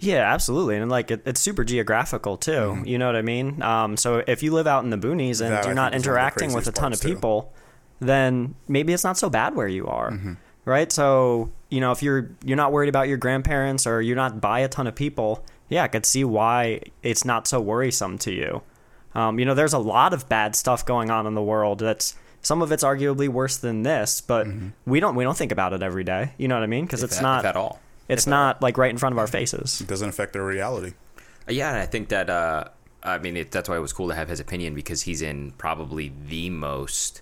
Yeah, 0.00 0.32
absolutely, 0.32 0.76
and 0.76 0.90
like 0.90 1.10
it, 1.10 1.22
it's 1.26 1.40
super 1.40 1.64
geographical 1.64 2.36
too. 2.36 2.82
You 2.84 2.98
know 2.98 3.06
what 3.06 3.16
I 3.16 3.22
mean? 3.22 3.60
Um, 3.62 3.96
so 3.96 4.22
if 4.28 4.42
you 4.44 4.52
live 4.52 4.66
out 4.68 4.84
in 4.84 4.90
the 4.90 4.98
boonies 4.98 5.40
and 5.40 5.50
That, 5.52 5.64
you're 5.64 5.74
not 5.74 5.92
think, 5.92 6.02
is 6.04 6.06
one 6.06 6.14
of 6.14 6.14
the 6.14 6.20
interacting 6.30 6.52
with 6.54 6.68
a 6.68 6.72
ton 6.72 6.92
of 6.92 6.98
parts, 6.98 7.00
too. 7.00 7.14
people, 7.14 7.52
then 8.00 8.54
maybe 8.68 8.92
it's 8.92 9.02
not 9.02 9.18
so 9.18 9.28
bad 9.28 9.54
where 9.56 9.66
you 9.66 9.86
are, 9.88 10.12
Mm-hmm. 10.12 10.34
right? 10.64 10.92
So 10.92 11.50
you 11.70 11.80
know 11.80 11.90
if 11.92 12.02
you're 12.02 12.30
you're 12.44 12.56
not 12.56 12.70
worried 12.70 12.88
about 12.88 13.08
your 13.08 13.16
grandparents 13.18 13.86
or 13.86 14.00
you're 14.00 14.14
not 14.16 14.40
by 14.40 14.60
a 14.60 14.68
ton 14.68 14.86
of 14.86 14.94
people, 14.94 15.44
yeah, 15.68 15.82
I 15.82 15.88
could 15.88 16.06
see 16.06 16.22
why 16.22 16.80
it's 17.02 17.24
not 17.24 17.48
so 17.48 17.60
worrisome 17.60 18.18
to 18.18 18.32
you. 18.32 18.62
Um, 19.14 19.38
you 19.40 19.44
know, 19.46 19.54
there's 19.54 19.72
a 19.72 19.78
lot 19.78 20.12
of 20.14 20.28
bad 20.28 20.54
stuff 20.54 20.84
going 20.86 21.10
on 21.10 21.26
in 21.26 21.34
the 21.34 21.42
world. 21.42 21.80
That's 21.80 22.14
some 22.48 22.62
of 22.62 22.72
it's 22.72 22.82
arguably 22.82 23.28
worse 23.28 23.58
than 23.58 23.82
this, 23.82 24.22
but 24.22 24.46
we 24.86 25.00
don't 25.00 25.14
we 25.14 25.22
don't 25.24 25.36
think 25.36 25.52
about 25.52 25.72
it 25.74 25.82
every 25.82 26.02
day. 26.04 26.32
You 26.38 26.48
know 26.48 26.54
what 26.56 26.62
I 26.64 26.66
mean? 26.66 26.86
Because 26.86 27.00
Mm-hmm. 27.00 27.04
It's 27.12 27.18
at- 27.18 27.22
not 27.22 27.44
at 27.44 27.56
all. 27.56 27.78
It's 28.08 28.26
not 28.26 28.62
like 28.62 28.78
right 28.78 28.90
in 28.90 28.96
front 28.96 29.12
of 29.12 29.18
our 29.18 29.26
faces. 29.26 29.82
It 29.82 29.86
doesn't 29.86 30.08
affect 30.08 30.32
their 30.32 30.44
reality. 30.44 30.94
Yeah, 31.46 31.68
and 31.68 31.78
I 31.78 31.84
think 31.84 32.08
that 32.08 32.30
uh, 32.30 32.64
I 33.02 33.18
mean 33.18 33.36
it, 33.36 33.50
that's 33.50 33.68
why 33.68 33.76
it 33.76 33.80
was 33.80 33.92
cool 33.92 34.08
to 34.08 34.14
have 34.14 34.28
his 34.30 34.40
opinion 34.40 34.74
because 34.74 35.02
he's 35.02 35.20
in 35.20 35.52
probably 35.58 36.10
the 36.26 36.48
most. 36.48 37.20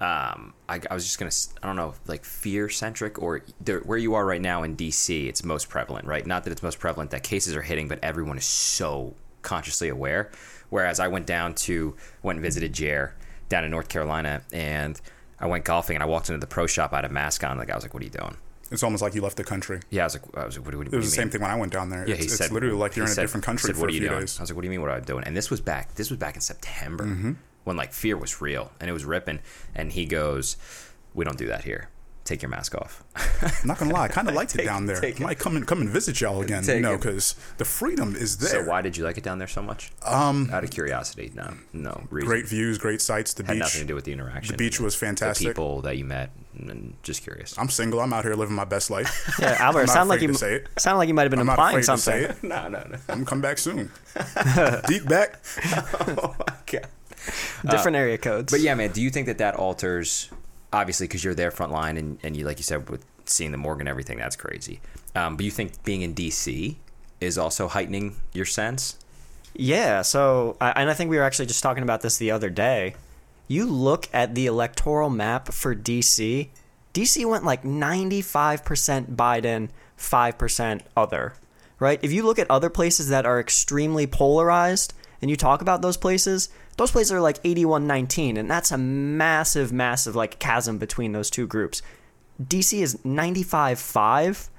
Um, 0.00 0.54
I, 0.68 0.80
I 0.90 0.94
was 0.94 1.04
just 1.04 1.18
gonna 1.18 1.30
I 1.62 1.66
don't 1.66 1.76
know 1.76 1.94
like 2.06 2.24
fear 2.24 2.68
centric 2.68 3.18
or 3.20 3.42
there, 3.60 3.80
where 3.80 3.98
you 3.98 4.14
are 4.14 4.24
right 4.26 4.40
now 4.40 4.62
in 4.62 4.76
DC, 4.76 5.26
it's 5.28 5.42
most 5.42 5.68
prevalent, 5.70 6.06
right? 6.06 6.26
Not 6.26 6.44
that 6.44 6.50
it's 6.52 6.62
most 6.62 6.78
prevalent 6.78 7.10
that 7.12 7.22
cases 7.22 7.54
are 7.56 7.62
hitting, 7.62 7.88
but 7.88 7.98
everyone 8.02 8.36
is 8.38 8.46
so 8.46 9.14
consciously 9.42 9.88
aware. 9.88 10.30
Whereas 10.70 11.00
I 11.00 11.08
went 11.08 11.26
down 11.26 11.54
to 11.66 11.96
went 12.22 12.36
and 12.38 12.42
visited 12.44 12.72
Jer 12.74 13.14
down 13.50 13.64
in 13.64 13.70
North 13.70 13.88
Carolina, 13.90 14.40
and 14.52 14.98
I 15.38 15.46
went 15.46 15.64
golfing 15.66 15.96
and 15.96 16.02
I 16.02 16.06
walked 16.06 16.30
into 16.30 16.40
the 16.40 16.46
pro 16.46 16.66
shop. 16.66 16.94
I 16.94 16.96
had 16.96 17.04
a 17.04 17.10
mask 17.10 17.44
on. 17.44 17.58
The 17.58 17.66
guy 17.66 17.74
was 17.74 17.84
like, 17.84 17.92
"What 17.92 18.02
are 18.02 18.06
you 18.06 18.10
doing?" 18.10 18.36
It's 18.70 18.82
almost 18.84 19.02
like 19.02 19.14
you 19.16 19.20
left 19.20 19.36
the 19.36 19.42
country. 19.44 19.80
Yeah, 19.90 20.02
I 20.02 20.06
was 20.06 20.14
like, 20.14 20.36
I 20.38 20.46
was 20.46 20.56
like 20.56 20.64
"What, 20.64 20.70
do- 20.72 20.78
what, 20.78 20.86
It 20.86 20.96
was 20.96 21.10
the 21.10 21.16
same 21.16 21.28
thing 21.28 21.42
when 21.42 21.50
I 21.50 21.56
went 21.56 21.72
down 21.72 21.90
there. 21.90 22.06
Yeah, 22.06 22.14
it's, 22.14 22.20
he 22.20 22.26
it's 22.26 22.36
said 22.36 22.52
literally 22.52 22.76
like 22.76 22.94
you're 22.96 23.04
in 23.06 23.12
said- 23.12 23.22
a 23.22 23.24
different 23.24 23.44
country 23.44 23.66
said, 23.66 23.74
for 23.74 23.82
what 23.82 23.90
a 23.90 23.92
are 23.92 23.94
you 23.94 24.00
few 24.00 24.08
doing? 24.08 24.20
days. 24.20 24.38
I 24.38 24.42
was 24.44 24.50
like, 24.50 24.56
what 24.56 24.62
do 24.62 24.66
you 24.66 24.70
mean? 24.70 24.80
What 24.80 24.90
am 24.90 24.96
I 24.96 25.00
doing? 25.00 25.24
And 25.24 25.36
this 25.36 25.50
was 25.50 25.60
back. 25.60 25.94
This 25.96 26.08
was 26.08 26.18
back 26.18 26.36
in 26.36 26.40
September 26.40 27.04
Mm-hmm. 27.04 27.32
when 27.64 27.76
like 27.76 27.92
fear 27.92 28.16
was 28.16 28.40
real 28.40 28.70
and 28.80 28.88
it 28.88 28.92
was 28.92 29.04
ripping. 29.04 29.40
And 29.74 29.90
he 29.92 30.06
goes, 30.06 30.56
"We 31.14 31.24
don't 31.24 31.36
do 31.38 31.48
that 31.48 31.64
here. 31.64 31.88
Take 32.30 32.42
your 32.42 32.48
mask 32.50 32.74
off." 32.76 33.02
I'm 33.42 33.66
not 33.68 33.78
gonna 33.78 33.92
lie, 33.92 34.04
I 34.04 34.08
kind 34.08 34.28
of 34.28 34.34
liked 34.40 34.54
it 34.54 34.58
Take- 34.58 34.66
down 34.66 34.86
there. 34.86 35.04
it. 35.04 35.18
Might 35.20 35.38
come 35.38 35.56
and 35.56 35.66
come 35.66 35.80
and 35.80 35.90
visit 35.90 36.20
y'all 36.20 36.40
again, 36.42 36.62
Take 36.62 36.76
you 36.76 36.82
know, 36.82 36.96
because 36.96 37.34
the 37.58 37.64
freedom 37.64 38.14
is 38.14 38.38
there. 38.38 38.50
so 38.50 38.62
why 38.70 38.80
did 38.82 38.96
you 38.96 39.04
like 39.04 39.18
it 39.18 39.24
down 39.24 39.38
there 39.38 39.48
so 39.48 39.62
much? 39.62 39.90
Um, 40.06 40.48
out 40.52 40.62
of 40.64 40.70
curiosity, 40.70 41.32
no, 41.34 41.54
no 41.72 42.06
reason. 42.10 42.28
Great 42.28 42.46
views, 42.48 42.78
great 42.78 43.02
sights. 43.02 43.34
The 43.34 43.44
Had 43.44 43.52
beach. 43.54 43.60
nothing 43.60 43.80
to 43.82 43.86
do 43.86 43.94
with 43.94 44.04
the 44.04 44.12
interaction. 44.12 44.52
The 44.54 44.58
beach 44.58 44.80
was 44.80 44.94
fantastic. 44.94 45.44
The 45.46 45.50
people 45.52 45.80
that 45.82 45.96
you 45.98 46.04
met, 46.04 46.30
and 46.58 46.94
just 47.02 47.22
curious. 47.22 47.58
I'm 47.58 47.68
single. 47.68 48.00
I'm 48.00 48.12
out 48.12 48.24
here 48.24 48.34
living 48.34 48.54
my 48.54 48.64
best 48.64 48.90
life. 48.90 49.10
Yeah, 49.40 49.56
Albert, 49.58 49.88
sounded 49.88 50.10
like 50.10 50.20
you 50.22 50.32
say 50.34 50.54
it. 50.56 50.68
sounded 50.78 50.98
like 50.98 51.08
you 51.08 51.14
might 51.14 51.22
have 51.22 51.30
been 51.30 51.40
I'm 51.40 51.48
implying 51.48 51.78
afraid 51.78 51.94
to 51.94 51.98
say 52.00 52.22
something. 52.26 52.36
it. 52.50 52.54
no, 52.54 52.68
no, 52.68 52.84
no. 52.90 52.96
I'm 53.08 53.24
come 53.24 53.40
back 53.40 53.58
soon. 53.58 53.90
Deep 54.86 55.06
back. 55.08 55.40
oh 56.00 56.34
my 56.38 56.54
god. 56.66 56.86
Different 57.68 57.96
area 57.96 58.18
codes. 58.18 58.50
But 58.52 58.60
yeah, 58.60 58.74
man, 58.74 58.92
do 58.92 59.00
you 59.02 59.10
think 59.10 59.26
that 59.26 59.38
that 59.38 59.54
alters, 59.56 60.30
obviously, 60.72 61.06
because 61.06 61.24
you're 61.24 61.34
there 61.34 61.50
front 61.50 61.72
line 61.72 61.96
and, 61.96 62.18
and 62.22 62.36
you, 62.36 62.44
like 62.44 62.58
you 62.58 62.64
said, 62.64 62.88
with 62.90 63.04
seeing 63.24 63.52
the 63.52 63.58
morgue 63.58 63.80
and 63.80 63.88
everything, 63.88 64.18
that's 64.18 64.36
crazy. 64.36 64.80
Um, 65.14 65.36
but 65.36 65.44
you 65.44 65.50
think 65.50 65.82
being 65.84 66.02
in 66.02 66.14
DC 66.14 66.76
is 67.20 67.38
also 67.38 67.68
heightening 67.68 68.16
your 68.32 68.46
sense? 68.46 68.98
Yeah, 69.54 70.02
so 70.02 70.56
and 70.60 70.88
I 70.88 70.94
think 70.94 71.10
we 71.10 71.16
were 71.16 71.24
actually 71.24 71.46
just 71.46 71.62
talking 71.62 71.82
about 71.82 72.02
this 72.02 72.18
the 72.18 72.30
other 72.30 72.50
day. 72.50 72.94
You 73.48 73.66
look 73.66 74.08
at 74.12 74.34
the 74.34 74.46
electoral 74.46 75.10
map 75.10 75.52
for 75.52 75.74
DC. 75.74 76.48
DC 76.94 77.26
went 77.26 77.44
like 77.44 77.64
95% 77.64 79.16
Biden, 79.16 79.68
5% 79.98 80.80
other. 80.96 81.34
Right? 81.80 81.98
If 82.02 82.12
you 82.12 82.22
look 82.22 82.38
at 82.38 82.50
other 82.50 82.70
places 82.70 83.08
that 83.08 83.26
are 83.26 83.40
extremely 83.40 84.06
polarized 84.06 84.92
and 85.20 85.30
you 85.30 85.36
talk 85.36 85.62
about 85.62 85.82
those 85.82 85.96
places, 85.96 86.50
those 86.80 86.90
places 86.90 87.12
are 87.12 87.20
like 87.20 87.42
81-19 87.42 88.38
and 88.38 88.50
that's 88.50 88.70
a 88.70 88.78
massive 88.78 89.70
massive 89.70 90.16
like 90.16 90.38
chasm 90.38 90.78
between 90.78 91.12
those 91.12 91.28
two 91.28 91.46
groups. 91.46 91.82
DC 92.42 92.80
is 92.80 93.04
95 93.04 93.78
5. 93.78 94.50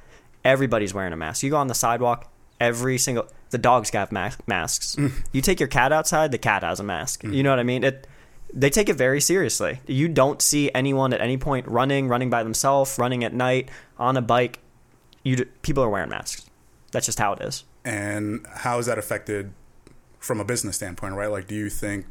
Everybody's 0.46 0.94
wearing 0.94 1.14
a 1.14 1.18
mask. 1.18 1.42
You 1.42 1.50
go 1.50 1.58
on 1.58 1.66
the 1.66 1.74
sidewalk, 1.74 2.32
every 2.60 3.00
single 3.00 3.26
the 3.50 3.58
dogs 3.58 3.90
have 3.90 4.12
mas- 4.12 4.38
masks. 4.46 4.96
Mm. 4.98 5.14
you 5.32 5.42
take 5.42 5.60
your 5.60 5.68
cat 5.68 5.92
outside, 5.92 6.32
the 6.32 6.38
cat 6.38 6.62
has 6.62 6.80
a 6.80 6.84
mask. 6.84 7.24
Mm. 7.24 7.34
You 7.34 7.42
know 7.42 7.50
what 7.50 7.58
I 7.58 7.64
mean? 7.64 7.84
It 7.84 8.06
they 8.54 8.70
take 8.70 8.88
it 8.88 8.98
very 8.98 9.20
seriously. 9.20 9.80
You 9.88 10.08
don't 10.08 10.44
see 10.44 10.70
anyone 10.76 11.14
at 11.14 11.22
any 11.22 11.38
point 11.38 11.68
running, 11.68 12.08
running 12.08 12.30
by 12.30 12.44
themselves, 12.44 13.00
running 13.00 13.24
at 13.24 13.34
night 13.34 13.70
on 13.98 14.16
a 14.16 14.22
bike. 14.22 14.60
You 15.24 15.38
d- 15.38 15.46
people 15.64 15.84
are 15.84 15.90
wearing 15.90 16.12
masks. 16.12 16.46
That's 16.92 17.08
just 17.08 17.18
how 17.18 17.34
it 17.34 17.42
is. 17.42 17.64
And 17.84 18.46
how 18.48 18.78
is 18.78 18.86
that 18.86 19.00
affected 19.00 19.54
from 20.22 20.40
a 20.40 20.46
business 20.46 20.78
standpoint, 20.78 21.16
right? 21.16 21.30
Like, 21.30 21.48
do 21.48 21.56
you 21.56 21.70
think 21.70 22.06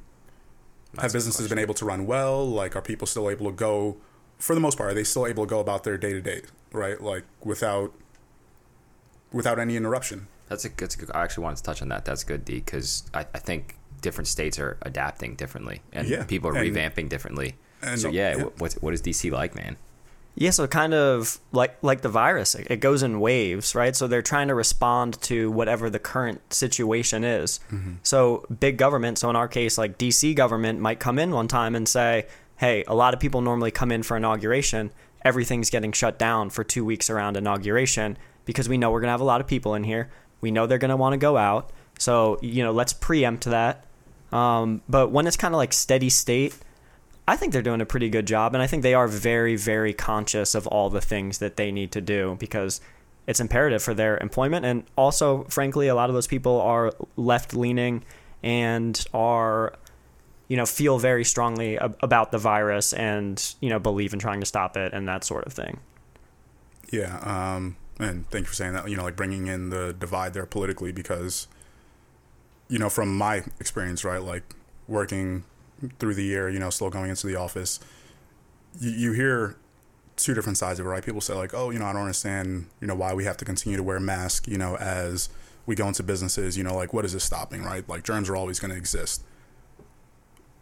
have 0.98 1.12
businesses 1.14 1.48
been 1.48 1.58
able 1.58 1.72
to 1.74 1.84
run 1.86 2.04
well? 2.04 2.46
Like, 2.46 2.76
are 2.76 2.82
people 2.82 3.06
still 3.06 3.30
able 3.30 3.46
to 3.46 3.52
go? 3.52 3.96
For 4.38 4.54
the 4.54 4.60
most 4.60 4.76
part, 4.76 4.90
are 4.90 4.94
they 4.94 5.04
still 5.04 5.26
able 5.26 5.46
to 5.46 5.48
go 5.48 5.60
about 5.60 5.84
their 5.84 5.96
day 5.96 6.12
to 6.12 6.20
day, 6.20 6.42
right? 6.72 7.00
Like 7.00 7.24
without 7.42 7.94
without 9.32 9.58
any 9.58 9.76
interruption. 9.76 10.26
That's 10.48 10.64
a 10.64 10.68
that's 10.76 10.96
a 10.96 10.98
good. 10.98 11.10
I 11.14 11.22
actually 11.22 11.44
wanted 11.44 11.56
to 11.58 11.62
touch 11.62 11.80
on 11.82 11.88
that. 11.88 12.04
That's 12.04 12.24
good, 12.24 12.44
D, 12.44 12.54
because 12.56 13.04
I, 13.14 13.20
I 13.34 13.38
think 13.38 13.76
different 14.02 14.26
states 14.28 14.58
are 14.58 14.76
adapting 14.82 15.36
differently, 15.36 15.82
and 15.92 16.08
Yeah, 16.08 16.24
people 16.24 16.50
are 16.50 16.56
and- 16.56 16.74
revamping 16.74 17.08
differently. 17.08 17.54
and- 17.82 18.00
so 18.00 18.08
yeah, 18.10 18.36
yeah. 18.36 18.44
What, 18.58 18.72
what 18.80 18.92
is 18.94 19.00
DC 19.02 19.30
like, 19.30 19.54
man? 19.54 19.76
Yeah, 20.36 20.50
so 20.50 20.66
kind 20.66 20.94
of 20.94 21.38
like 21.52 21.76
like 21.82 22.00
the 22.02 22.08
virus, 22.08 22.54
it 22.54 22.80
goes 22.80 23.02
in 23.02 23.20
waves, 23.20 23.74
right? 23.74 23.94
So 23.94 24.06
they're 24.06 24.22
trying 24.22 24.48
to 24.48 24.54
respond 24.54 25.20
to 25.22 25.50
whatever 25.50 25.90
the 25.90 25.98
current 25.98 26.52
situation 26.52 27.24
is. 27.24 27.60
So 28.02 28.46
big 28.60 28.78
government, 28.78 29.18
so 29.18 29.28
in 29.28 29.36
our 29.36 29.48
case, 29.48 29.76
like 29.76 29.98
DC 29.98 30.34
government 30.34 30.80
might 30.80 31.00
come 31.00 31.18
in 31.18 31.32
one 31.32 31.48
time 31.48 31.74
and 31.74 31.86
say, 31.88 32.26
"Hey, 32.56 32.84
a 32.86 32.94
lot 32.94 33.12
of 33.12 33.20
people 33.20 33.40
normally 33.42 33.70
come 33.70 33.90
in 33.92 34.02
for 34.02 34.16
inauguration. 34.16 34.92
Everything's 35.24 35.68
getting 35.68 35.92
shut 35.92 36.18
down 36.18 36.48
for 36.48 36.64
two 36.64 36.84
weeks 36.84 37.10
around 37.10 37.36
inauguration 37.36 38.16
because 38.46 38.68
we 38.68 38.78
know 38.78 38.90
we're 38.90 39.00
gonna 39.00 39.12
have 39.12 39.20
a 39.20 39.24
lot 39.24 39.40
of 39.42 39.46
people 39.46 39.74
in 39.74 39.84
here. 39.84 40.10
We 40.40 40.50
know 40.50 40.66
they're 40.66 40.78
gonna 40.78 40.96
want 40.96 41.12
to 41.12 41.18
go 41.18 41.36
out. 41.36 41.70
So 41.98 42.38
you 42.40 42.62
know, 42.62 42.72
let's 42.72 42.92
preempt 42.94 43.44
that. 43.44 43.84
Um, 44.32 44.80
but 44.88 45.10
when 45.10 45.26
it's 45.26 45.36
kind 45.36 45.54
of 45.54 45.58
like 45.58 45.72
steady 45.72 46.08
state." 46.08 46.54
I 47.28 47.36
think 47.36 47.52
they're 47.52 47.62
doing 47.62 47.80
a 47.80 47.86
pretty 47.86 48.08
good 48.08 48.26
job, 48.26 48.54
and 48.54 48.62
I 48.62 48.66
think 48.66 48.82
they 48.82 48.94
are 48.94 49.06
very, 49.06 49.56
very 49.56 49.92
conscious 49.92 50.54
of 50.54 50.66
all 50.66 50.90
the 50.90 51.00
things 51.00 51.38
that 51.38 51.56
they 51.56 51.70
need 51.70 51.92
to 51.92 52.00
do 52.00 52.36
because 52.40 52.80
it's 53.26 53.40
imperative 53.40 53.82
for 53.82 53.94
their 53.94 54.18
employment. 54.18 54.66
And 54.66 54.84
also, 54.96 55.44
frankly, 55.44 55.88
a 55.88 55.94
lot 55.94 56.10
of 56.10 56.14
those 56.14 56.26
people 56.26 56.60
are 56.60 56.92
left 57.16 57.54
leaning 57.54 58.04
and 58.42 59.04
are, 59.14 59.74
you 60.48 60.56
know, 60.56 60.66
feel 60.66 60.98
very 60.98 61.24
strongly 61.24 61.78
ab- 61.78 61.96
about 62.02 62.32
the 62.32 62.38
virus 62.38 62.92
and, 62.92 63.54
you 63.60 63.68
know, 63.68 63.78
believe 63.78 64.12
in 64.12 64.18
trying 64.18 64.40
to 64.40 64.46
stop 64.46 64.76
it 64.76 64.92
and 64.92 65.06
that 65.06 65.22
sort 65.22 65.44
of 65.44 65.52
thing. 65.52 65.78
Yeah, 66.90 67.18
um, 67.18 67.76
and 68.00 68.28
thank 68.30 68.44
you 68.44 68.48
for 68.48 68.54
saying 68.54 68.72
that. 68.72 68.88
You 68.88 68.96
know, 68.96 69.04
like 69.04 69.14
bringing 69.14 69.46
in 69.46 69.70
the 69.70 69.94
divide 69.96 70.34
there 70.34 70.46
politically, 70.46 70.90
because 70.90 71.46
you 72.70 72.78
know, 72.78 72.88
from 72.88 73.16
my 73.16 73.44
experience, 73.58 74.04
right, 74.04 74.22
like 74.22 74.54
working 74.88 75.44
through 75.98 76.14
the 76.14 76.24
year, 76.24 76.48
you 76.48 76.58
know, 76.58 76.70
still 76.70 76.90
going 76.90 77.10
into 77.10 77.26
the 77.26 77.36
office, 77.36 77.80
you, 78.78 78.90
you 78.90 79.12
hear 79.12 79.56
two 80.16 80.34
different 80.34 80.58
sides 80.58 80.78
of 80.78 80.86
it, 80.86 80.88
right? 80.88 81.04
People 81.04 81.20
say 81.20 81.34
like, 81.34 81.54
oh, 81.54 81.70
you 81.70 81.78
know, 81.78 81.86
I 81.86 81.92
don't 81.92 82.02
understand, 82.02 82.66
you 82.80 82.86
know, 82.86 82.94
why 82.94 83.14
we 83.14 83.24
have 83.24 83.36
to 83.38 83.44
continue 83.44 83.76
to 83.76 83.82
wear 83.82 83.98
masks, 83.98 84.46
you 84.48 84.58
know, 84.58 84.76
as 84.76 85.28
we 85.66 85.74
go 85.74 85.88
into 85.88 86.02
businesses, 86.02 86.56
you 86.56 86.64
know, 86.64 86.74
like 86.74 86.92
what 86.92 87.04
is 87.04 87.12
this 87.12 87.24
stopping, 87.24 87.62
right? 87.62 87.88
Like 87.88 88.04
germs 88.04 88.28
are 88.28 88.36
always 88.36 88.60
going 88.60 88.70
to 88.70 88.76
exist. 88.76 89.22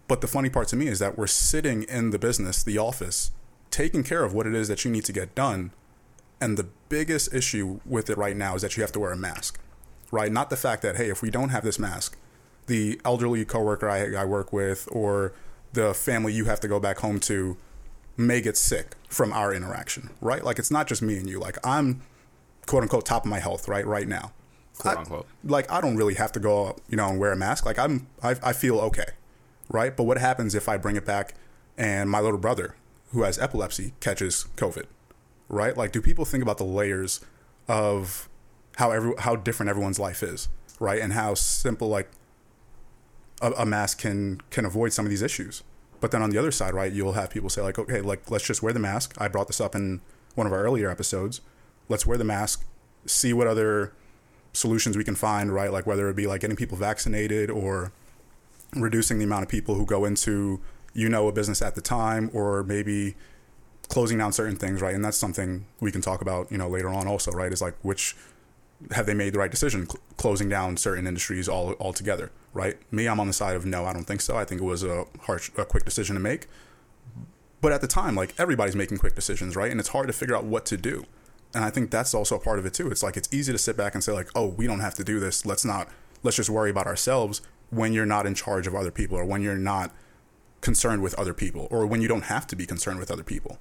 But 0.07 0.23
the 0.23 0.27
funny 0.27 0.49
part 0.49 0.69
to 0.69 0.77
me 0.77 0.89
is 0.89 0.99
that 1.01 1.19
we're 1.19 1.27
sitting 1.27 1.83
in 1.83 2.11
the 2.11 2.19
business, 2.19 2.63
the 2.63 2.79
office, 2.79 3.31
taking 3.71 4.03
care 4.03 4.25
of 4.25 4.33
what 4.33 4.47
it 4.47 4.55
is 4.55 4.69
that 4.69 4.85
you 4.85 4.91
need 4.91 5.05
to 5.05 5.13
get 5.13 5.35
done. 5.35 5.73
And 6.41 6.57
the 6.57 6.69
biggest 6.89 7.35
issue 7.35 7.81
with 7.85 8.09
it 8.09 8.17
right 8.17 8.37
now 8.37 8.55
is 8.55 8.63
that 8.63 8.77
you 8.77 8.83
have 8.83 8.93
to 8.93 9.01
wear 9.01 9.13
a 9.13 9.17
mask, 9.17 9.59
right? 10.11 10.33
Not 10.33 10.51
the 10.51 10.57
fact 10.57 10.83
that, 10.83 10.97
hey, 10.97 11.11
if 11.11 11.21
we 11.21 11.31
don't 11.31 11.51
have 11.51 11.65
this 11.65 11.79
mask, 11.79 12.17
the 12.69 13.01
elderly 13.05 13.45
coworker 13.45 13.89
I, 13.89 14.15
I 14.15 14.25
work 14.25 14.53
with 14.53 14.89
or 14.93 15.33
the 15.73 15.93
family 15.93 16.33
you 16.33 16.45
have 16.47 16.61
to 16.61 16.69
go 16.69 16.79
back 16.79 16.99
home 16.99 17.19
to 17.21 17.57
may 18.17 18.41
get 18.41 18.57
sick 18.57 18.95
from 19.09 19.33
our 19.33 19.53
interaction, 19.53 20.11
right? 20.21 20.45
Like 20.45 20.59
it's 20.59 20.71
not 20.71 20.87
just 20.87 21.03
me 21.03 21.17
and 21.17 21.29
you. 21.29 21.39
Like 21.41 21.59
I'm 21.67 22.03
quote 22.67 22.83
unquote 22.83 23.05
top 23.07 23.25
of 23.25 23.31
my 23.31 23.41
health, 23.41 23.69
right, 23.69 23.87
right 23.87 24.07
now. 24.09 24.33
Quote 24.79 24.97
I- 24.97 25.01
unquote. 25.01 25.27
Like 25.45 25.71
I 25.71 25.81
don't 25.81 25.97
really 25.97 26.15
have 26.15 26.33
to 26.33 26.41
go, 26.41 26.77
you 26.89 26.97
know, 26.97 27.09
and 27.09 27.19
wear 27.19 27.33
a 27.33 27.37
mask. 27.37 27.67
Like 27.67 27.79
I'm, 27.79 28.07
I, 28.23 28.37
I 28.43 28.53
feel 28.53 28.79
okay, 28.81 29.11
right? 29.69 29.97
But 29.97 30.05
what 30.05 30.19
happens 30.19 30.55
if 30.55 30.69
I 30.69 30.77
bring 30.77 30.97
it 30.97 31.05
back 31.05 31.35
and 31.77 32.11
my 32.11 32.21
little 32.21 32.39
brother, 32.39 32.75
who 33.13 33.23
has 33.23 33.39
epilepsy, 33.39 33.95
catches 34.01 34.47
COVID, 34.57 34.85
right? 35.49 35.77
Like, 35.77 35.93
do 35.93 36.03
people 36.03 36.25
think 36.25 36.43
about 36.43 36.59
the 36.59 36.65
layers 36.65 37.21
of 37.67 38.29
how 38.77 38.91
every 38.91 39.15
how 39.19 39.37
different 39.37 39.71
everyone's 39.71 39.99
life 39.99 40.23
is, 40.23 40.49
right? 40.79 41.01
And 41.01 41.13
how 41.13 41.35
simple 41.35 41.89
like 41.89 42.11
a, 43.41 43.53
a 43.53 43.67
mask 43.67 44.01
can 44.01 44.41
can 44.51 44.65
avoid 44.65 44.93
some 44.93 45.07
of 45.07 45.11
these 45.11 45.23
issues. 45.23 45.63
But 46.01 46.11
then 46.13 46.23
on 46.23 46.31
the 46.31 46.39
other 46.39 46.53
side, 46.53 46.75
right, 46.75 46.93
you'll 46.93 47.15
have 47.15 47.31
people 47.31 47.51
say 47.51 47.61
like, 47.63 47.79
okay, 47.79 48.01
like 48.01 48.31
let's 48.31 48.45
just 48.45 48.63
wear 48.63 48.73
the 48.73 48.79
mask. 48.79 49.15
I 49.19 49.29
brought 49.29 49.49
this 49.49 49.61
up 49.61 49.75
in 49.75 50.01
one 50.35 50.47
of 50.47 50.53
our 50.53 50.61
earlier 50.63 50.91
episodes. 50.91 51.41
Let's 51.89 52.07
wear 52.07 52.17
the 52.17 52.25
mask, 52.25 52.65
see 53.07 53.33
what 53.33 53.47
other 53.47 53.93
solutions 54.53 54.97
we 54.97 55.05
can 55.05 55.15
find, 55.15 55.53
right? 55.53 55.73
Like 55.73 55.87
whether 55.87 56.09
it 56.09 56.17
be 56.17 56.27
like 56.27 56.41
getting 56.41 56.57
people 56.57 56.77
vaccinated 56.77 57.51
or 57.51 57.93
reducing 58.75 59.19
the 59.19 59.25
amount 59.25 59.43
of 59.43 59.49
people 59.49 59.75
who 59.75 59.87
go 59.87 60.05
into 60.05 60.61
you 60.95 61.09
know 61.09 61.29
a 61.29 61.33
business 61.33 61.63
at 61.63 61.75
the 61.75 61.81
time 61.81 62.31
or 62.33 62.63
maybe 62.63 63.15
closing 63.89 64.19
down 64.19 64.33
certain 64.33 64.57
things, 64.57 64.81
right? 64.81 64.95
And 64.95 65.05
that's 65.05 65.17
something 65.17 65.67
we 65.81 65.91
can 65.91 66.03
talk 66.03 66.21
about, 66.21 66.51
you 66.53 66.59
know, 66.59 66.69
later 66.69 66.89
on 66.89 67.07
also, 67.07 67.33
right? 67.33 67.53
Is 67.53 67.63
like 67.63 67.75
which 67.83 68.17
have 68.93 69.07
they 69.07 69.15
made 69.15 69.33
the 69.33 69.39
right 69.39 69.51
decision 69.51 69.89
cl- 69.89 70.01
closing 70.17 70.49
down 70.49 70.77
certain 70.77 71.07
industries 71.07 71.49
all 71.49 71.75
altogether, 71.81 72.31
right? 72.53 72.77
Me, 72.93 73.07
I'm 73.07 73.21
on 73.21 73.27
the 73.27 73.33
side 73.33 73.57
of 73.57 73.67
no, 73.67 73.85
I 73.85 73.93
don't 73.93 74.05
think 74.05 74.21
so. 74.21 74.37
I 74.37 74.45
think 74.45 74.61
it 74.61 74.65
was 74.65 74.85
a 74.85 75.07
harsh, 75.23 75.51
a 75.57 75.65
quick 75.65 75.85
decision 75.85 76.15
to 76.15 76.21
make. 76.21 76.47
But 77.61 77.73
at 77.73 77.81
the 77.81 77.89
time, 77.89 78.15
like 78.15 78.35
everybody's 78.39 78.77
making 78.77 78.99
quick 78.99 79.15
decisions, 79.15 79.57
right? 79.57 79.71
And 79.71 79.81
it's 79.81 79.91
hard 79.91 80.07
to 80.07 80.13
figure 80.13 80.37
out 80.37 80.45
what 80.45 80.65
to 80.67 80.77
do. 80.77 81.05
And 81.55 81.65
I 81.65 81.71
think 81.71 81.91
that's 81.91 82.15
also 82.15 82.37
a 82.37 82.41
part 82.41 82.59
of 82.59 82.67
it 82.67 82.75
too. 82.75 82.89
It's 82.91 83.03
like 83.03 83.17
it's 83.17 83.29
easy 83.33 83.53
to 83.53 83.59
sit 83.59 83.77
back 83.77 83.95
and 83.95 84.05
say 84.05 84.13
like, 84.13 84.29
"Oh, 84.35 84.47
we 84.47 84.67
don't 84.67 84.81
have 84.81 84.95
to 84.95 85.05
do 85.05 85.19
this. 85.19 85.45
Let's 85.47 85.65
not. 85.65 85.89
Let's 86.23 86.37
just 86.37 86.51
worry 86.51 86.71
about 86.71 86.87
ourselves." 86.87 87.41
When 87.71 87.93
you're 87.93 88.07
not 88.07 88.27
in 88.27 88.35
charge 88.35 88.67
of 88.67 88.75
other 88.75 88.91
people, 88.91 89.19
or 89.19 89.25
when 89.25 89.43
you're 89.43 89.57
not 89.57 89.93
concerned 90.61 91.03
with 91.03 91.15
other 91.17 91.35
people, 91.35 91.69
or 91.71 91.87
when 91.87 92.01
you 92.01 92.09
don't 92.09 92.25
have 92.25 92.47
to 92.47 92.57
be 92.57 92.65
concerned 92.65 92.99
with 92.99 93.11
other 93.11 93.23
people, 93.23 93.59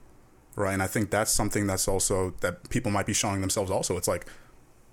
right? 0.56 0.74
And 0.74 0.82
I 0.82 0.88
think 0.88 1.10
that's 1.10 1.32
something 1.32 1.68
that's 1.68 1.88
also 1.88 2.34
that 2.42 2.70
people 2.70 2.92
might 2.92 3.06
be 3.06 3.14
showing 3.14 3.42
themselves. 3.42 3.70
Also, 3.70 3.98
it's 3.98 4.08
like 4.08 4.26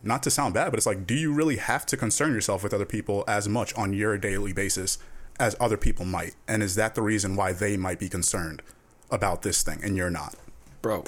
not 0.04 0.22
to 0.24 0.30
sound 0.30 0.54
bad, 0.54 0.70
but 0.70 0.78
it's 0.78 0.86
like, 0.86 1.06
do 1.06 1.14
you 1.14 1.32
really 1.32 1.56
have 1.56 1.86
to 1.86 1.96
concern 1.96 2.32
yourself 2.32 2.62
with 2.62 2.74
other 2.74 2.84
people 2.84 3.24
as 3.26 3.48
much 3.48 3.74
on 3.74 3.92
your 3.92 4.18
daily 4.18 4.52
basis 4.52 4.98
as 5.38 5.56
other 5.58 5.76
people 5.76 6.04
might? 6.04 6.34
And 6.46 6.62
is 6.62 6.74
that 6.74 6.94
the 6.94 7.02
reason 7.02 7.36
why 7.36 7.52
they 7.52 7.76
might 7.76 7.98
be 7.98 8.08
concerned 8.08 8.62
about 9.10 9.42
this 9.42 9.62
thing 9.62 9.80
and 9.82 9.96
you're 9.96 10.10
not? 10.10 10.36
bro 10.84 11.02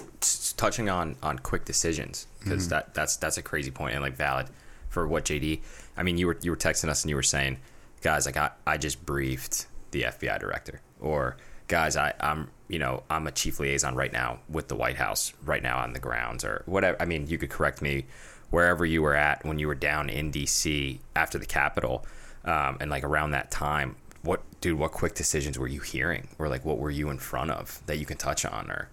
touching 0.57 0.89
on 0.89 1.17
on 1.23 1.39
quick 1.39 1.67
decisions 1.67 2.27
because 2.39 2.63
mm-hmm. 2.63 2.71
that 2.71 2.95
that's 2.95 3.17
that's 3.19 3.37
a 3.37 3.43
crazy 3.43 3.71
point 3.71 3.93
and 3.93 4.03
like 4.03 4.17
valid 4.17 4.47
for 4.89 5.07
what 5.07 5.27
jd 5.27 5.61
i 5.99 6.03
mean 6.03 6.17
you 6.17 6.27
were 6.27 6.39
you 6.41 6.51
were 6.51 6.57
texting 6.57 6.89
us 6.89 7.03
and 7.03 7.11
you 7.11 7.15
were 7.15 7.23
saying 7.23 7.59
guys 8.01 8.25
like 8.25 8.39
i, 8.39 8.51
I 8.67 8.79
just 8.79 9.05
briefed 9.05 9.67
the 9.91 10.05
fbi 10.05 10.41
director 10.41 10.81
or 10.99 11.37
guys 11.69 11.95
i 11.95 12.15
i'm 12.21 12.49
you 12.69 12.79
know 12.79 13.03
i'm 13.11 13.27
a 13.27 13.31
chief 13.31 13.61
liaison 13.61 13.95
right 13.95 14.15
now 14.15 14.39
with 14.49 14.69
the 14.69 14.77
white 14.77 14.97
house 14.97 15.35
right 15.45 15.63
now 15.63 15.77
on 15.81 15.93
the 15.93 16.01
grounds 16.01 16.43
or 16.43 16.63
whatever 16.65 16.97
i 16.99 17.05
mean 17.05 17.27
you 17.27 17.37
could 17.37 17.51
correct 17.51 17.83
me 17.83 18.07
wherever 18.51 18.85
you 18.87 19.03
were 19.03 19.15
at 19.15 19.45
when 19.45 19.59
you 19.59 19.67
were 19.67 19.75
down 19.75 20.09
in 20.09 20.31
dc 20.33 20.99
after 21.15 21.39
the 21.39 21.47
capitol 21.47 22.05
um, 22.45 22.77
and 22.81 22.91
like 22.91 23.05
around 23.05 23.31
that 23.33 23.51
time 23.51 23.97
what 24.23 24.43
dude 24.61 24.79
what 24.79 24.93
quick 24.93 25.15
decisions 25.15 25.59
were 25.59 25.69
you 25.69 25.81
hearing 25.81 26.29
or 26.39 26.49
like 26.49 26.65
what 26.65 26.79
were 26.79 26.91
you 26.91 27.11
in 27.11 27.19
front 27.19 27.51
of 27.51 27.81
that 27.87 27.99
you 27.99 28.07
can 28.07 28.17
touch 28.17 28.45
on 28.45 28.71
or 28.71 28.89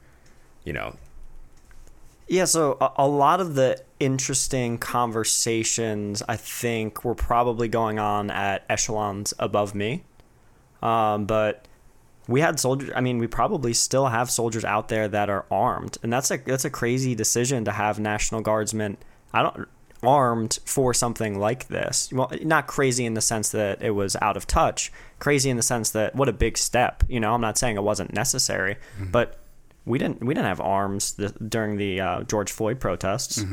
you 0.64 0.74
know 0.74 0.96
Yeah, 2.28 2.46
so 2.46 2.78
a, 2.80 2.92
a 2.98 3.08
lot 3.08 3.42
of 3.42 3.56
the 3.56 3.82
interesting 4.00 4.78
conversations 4.78 6.24
I 6.28 6.38
think 6.38 7.04
were 7.04 7.16
probably 7.16 7.68
going 7.68 8.00
on 8.00 8.32
at 8.32 8.64
echelons 8.70 9.34
above 9.40 9.76
me. 9.76 10.04
Um, 10.82 11.26
but 11.26 11.68
we 12.28 12.42
had 12.42 12.60
soldiers. 12.60 12.92
I 12.96 13.02
mean, 13.02 13.18
we 13.18 13.28
probably 13.28 13.74
still 13.74 14.08
have 14.08 14.32
soldiers 14.32 14.64
out 14.64 14.88
there 14.88 15.08
that 15.08 15.30
are 15.30 15.46
armed, 15.52 15.98
and 16.04 16.12
that's 16.12 16.32
a 16.32 16.38
that's 16.38 16.66
a 16.66 16.70
crazy 16.70 17.16
decision 17.16 17.66
to 17.66 17.72
have 17.72 18.00
National 18.00 18.42
Guardsmen. 18.42 18.98
I 19.34 19.42
don't 19.42 19.68
armed 20.04 20.60
for 20.66 20.94
something 20.94 21.40
like 21.40 21.68
this. 21.68 22.12
Well, 22.12 22.32
not 22.44 22.68
crazy 22.68 23.06
in 23.06 23.13
the 23.13 23.22
sense 23.22 23.50
that 23.52 23.82
it 23.82 23.92
was 23.92 24.16
out 24.22 24.38
of 24.38 24.46
touch. 24.46 24.92
Crazy 25.20 25.50
in 25.50 25.58
the 25.58 25.63
sense 25.63 25.92
that 25.92 26.16
what 26.16 26.30
a 26.30 26.34
big 26.34 26.58
step. 26.58 27.04
You 27.08 27.20
know, 27.20 27.34
I'm 27.34 27.42
not 27.42 27.58
saying 27.58 27.78
it 27.78 27.84
wasn't 27.84 28.13
necessary, 28.13 28.78
but 29.00 29.40
we 29.86 29.98
didn't 29.98 30.24
we 30.24 30.34
didn't 30.34 30.48
have 30.48 30.62
arms 30.62 31.13
th- 31.13 31.34
during 31.48 31.78
the 31.78 32.02
uh, 32.02 32.24
George 32.24 32.52
Floyd 32.52 32.80
protests, 32.80 33.44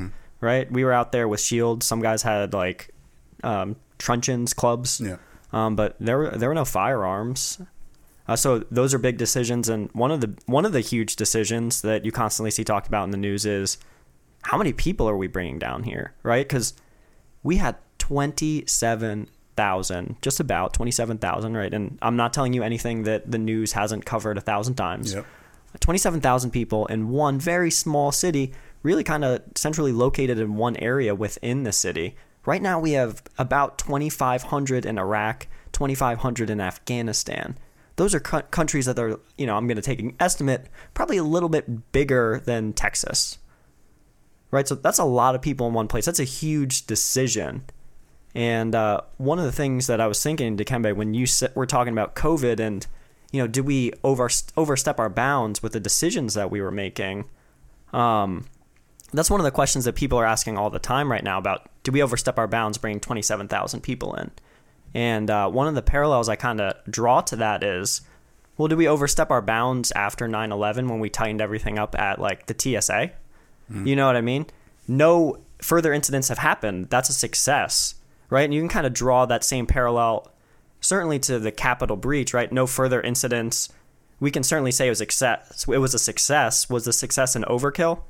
right? 0.40 0.70
We 0.70 0.84
were 0.84 0.92
out 0.92 1.12
there 1.12 1.28
with 1.28 1.40
shields. 1.40 1.86
Some 1.86 2.00
guys 2.00 2.22
had 2.22 2.52
like 2.52 2.90
um, 3.42 3.76
truncheons, 3.98 4.52
clubs. 4.52 5.00
Yeah. 5.00 5.16
Um, 5.52 5.76
but 5.76 5.96
there 6.00 6.18
were 6.18 6.30
there 6.30 6.48
were 6.48 6.54
no 6.54 6.64
firearms. 6.64 7.60
Uh, 8.28 8.36
so 8.36 8.60
those 8.70 8.94
are 8.94 8.98
big 8.98 9.18
decisions, 9.18 9.68
and 9.68 9.90
one 9.92 10.10
of 10.12 10.20
the 10.20 10.36
one 10.46 10.64
of 10.64 10.72
the 10.72 10.80
huge 10.80 11.16
decisions 11.16 11.82
that 11.82 12.04
you 12.04 12.12
constantly 12.12 12.50
see 12.50 12.62
talked 12.62 12.86
about 12.86 13.04
in 13.04 13.10
the 13.10 13.16
news 13.16 13.44
is 13.44 13.78
how 14.42 14.58
many 14.58 14.72
people 14.72 15.08
are 15.08 15.16
we 15.16 15.26
bringing 15.26 15.58
down 15.58 15.82
here, 15.82 16.14
right? 16.22 16.46
Because 16.46 16.74
we 17.42 17.56
had 17.56 17.76
twenty 17.98 18.64
seven 18.66 19.28
thousand, 19.56 20.16
just 20.22 20.40
about 20.40 20.72
twenty 20.72 20.90
seven 20.90 21.18
thousand, 21.18 21.56
right? 21.56 21.72
And 21.72 21.98
I'm 22.02 22.16
not 22.16 22.32
telling 22.32 22.52
you 22.52 22.62
anything 22.62 23.04
that 23.04 23.30
the 23.30 23.38
news 23.38 23.72
hasn't 23.72 24.04
covered 24.04 24.38
a 24.38 24.40
thousand 24.40 24.74
times. 24.74 25.14
Yep. 25.14 25.26
27,000 25.78 26.50
people 26.50 26.86
in 26.86 27.10
one 27.10 27.38
very 27.38 27.70
small 27.70 28.10
city, 28.10 28.52
really 28.82 29.04
kind 29.04 29.24
of 29.24 29.40
centrally 29.54 29.92
located 29.92 30.38
in 30.38 30.56
one 30.56 30.76
area 30.76 31.14
within 31.14 31.62
the 31.62 31.70
city. 31.72 32.16
Right 32.44 32.62
now, 32.62 32.80
we 32.80 32.92
have 32.92 33.22
about 33.38 33.78
2,500 33.78 34.84
in 34.84 34.98
Iraq, 34.98 35.46
2,500 35.72 36.50
in 36.50 36.60
Afghanistan. 36.60 37.56
Those 37.96 38.14
are 38.14 38.20
countries 38.20 38.86
that 38.86 38.98
are, 38.98 39.20
you 39.36 39.46
know, 39.46 39.56
I'm 39.56 39.66
going 39.66 39.76
to 39.76 39.82
take 39.82 40.00
an 40.00 40.16
estimate, 40.18 40.68
probably 40.94 41.18
a 41.18 41.24
little 41.24 41.50
bit 41.50 41.92
bigger 41.92 42.40
than 42.44 42.72
Texas. 42.72 43.38
Right? 44.50 44.66
So 44.66 44.74
that's 44.74 44.98
a 44.98 45.04
lot 45.04 45.34
of 45.34 45.42
people 45.42 45.68
in 45.68 45.74
one 45.74 45.88
place. 45.88 46.06
That's 46.06 46.20
a 46.20 46.24
huge 46.24 46.86
decision. 46.86 47.64
And 48.34 48.74
uh, 48.74 49.02
one 49.16 49.38
of 49.38 49.44
the 49.44 49.52
things 49.52 49.86
that 49.86 50.00
I 50.00 50.06
was 50.06 50.22
thinking, 50.22 50.56
Dikembe, 50.56 50.94
when 50.94 51.14
you 51.14 51.24
s- 51.24 51.42
were 51.54 51.66
talking 51.66 51.92
about 51.92 52.14
COVID 52.14 52.60
and 52.60 52.86
you 53.32 53.40
know, 53.40 53.46
did 53.46 53.64
we 53.64 53.92
over 54.02 54.28
overstep 54.56 54.98
our 54.98 55.08
bounds 55.08 55.62
with 55.62 55.72
the 55.72 55.80
decisions 55.80 56.34
that 56.34 56.50
we 56.50 56.60
were 56.60 56.70
making? 56.70 57.26
Um, 57.92 58.46
that's 59.12 59.30
one 59.30 59.40
of 59.40 59.44
the 59.44 59.50
questions 59.50 59.84
that 59.84 59.94
people 59.94 60.18
are 60.18 60.26
asking 60.26 60.56
all 60.56 60.70
the 60.70 60.78
time 60.78 61.10
right 61.10 61.22
now 61.24 61.38
about 61.38 61.68
do 61.82 61.92
we 61.92 62.02
overstep 62.02 62.38
our 62.38 62.46
bounds 62.46 62.78
bringing 62.78 63.00
27,000 63.00 63.80
people 63.80 64.14
in? 64.14 64.30
And 64.94 65.30
uh, 65.30 65.48
one 65.48 65.68
of 65.68 65.74
the 65.74 65.82
parallels 65.82 66.28
I 66.28 66.36
kind 66.36 66.60
of 66.60 66.74
draw 66.90 67.20
to 67.22 67.36
that 67.36 67.62
is, 67.62 68.02
well, 68.56 68.68
did 68.68 68.78
we 68.78 68.88
overstep 68.88 69.30
our 69.30 69.42
bounds 69.42 69.92
after 69.92 70.28
9 70.28 70.52
11 70.52 70.88
when 70.88 71.00
we 71.00 71.08
tightened 71.08 71.40
everything 71.40 71.78
up 71.78 71.98
at 71.98 72.20
like 72.20 72.46
the 72.46 72.80
TSA? 72.80 73.12
You 73.72 73.94
know 73.94 74.06
what 74.06 74.16
I 74.16 74.20
mean? 74.20 74.46
No 74.88 75.38
further 75.62 75.92
incidents 75.92 76.28
have 76.28 76.38
happened. 76.38 76.90
That's 76.90 77.08
a 77.08 77.12
success, 77.12 77.94
right? 78.28 78.42
And 78.42 78.52
you 78.52 78.60
can 78.60 78.68
kind 78.68 78.86
of 78.86 78.92
draw 78.92 79.26
that 79.26 79.44
same 79.44 79.66
parallel 79.66 80.28
certainly 80.80 81.18
to 81.20 81.38
the 81.38 81.52
Capitol 81.52 81.96
breach, 81.96 82.34
right? 82.34 82.50
No 82.50 82.66
further 82.66 83.00
incidents. 83.00 83.68
We 84.18 84.30
can 84.30 84.42
certainly 84.42 84.72
say 84.72 84.86
it 84.86 84.90
was 84.90 84.98
success. 84.98 85.66
It 85.68 85.78
was 85.78 85.94
a 85.94 85.98
success. 85.98 86.68
Was 86.68 86.84
the 86.84 86.92
success 86.92 87.36
an 87.36 87.44
overkill? 87.44 88.02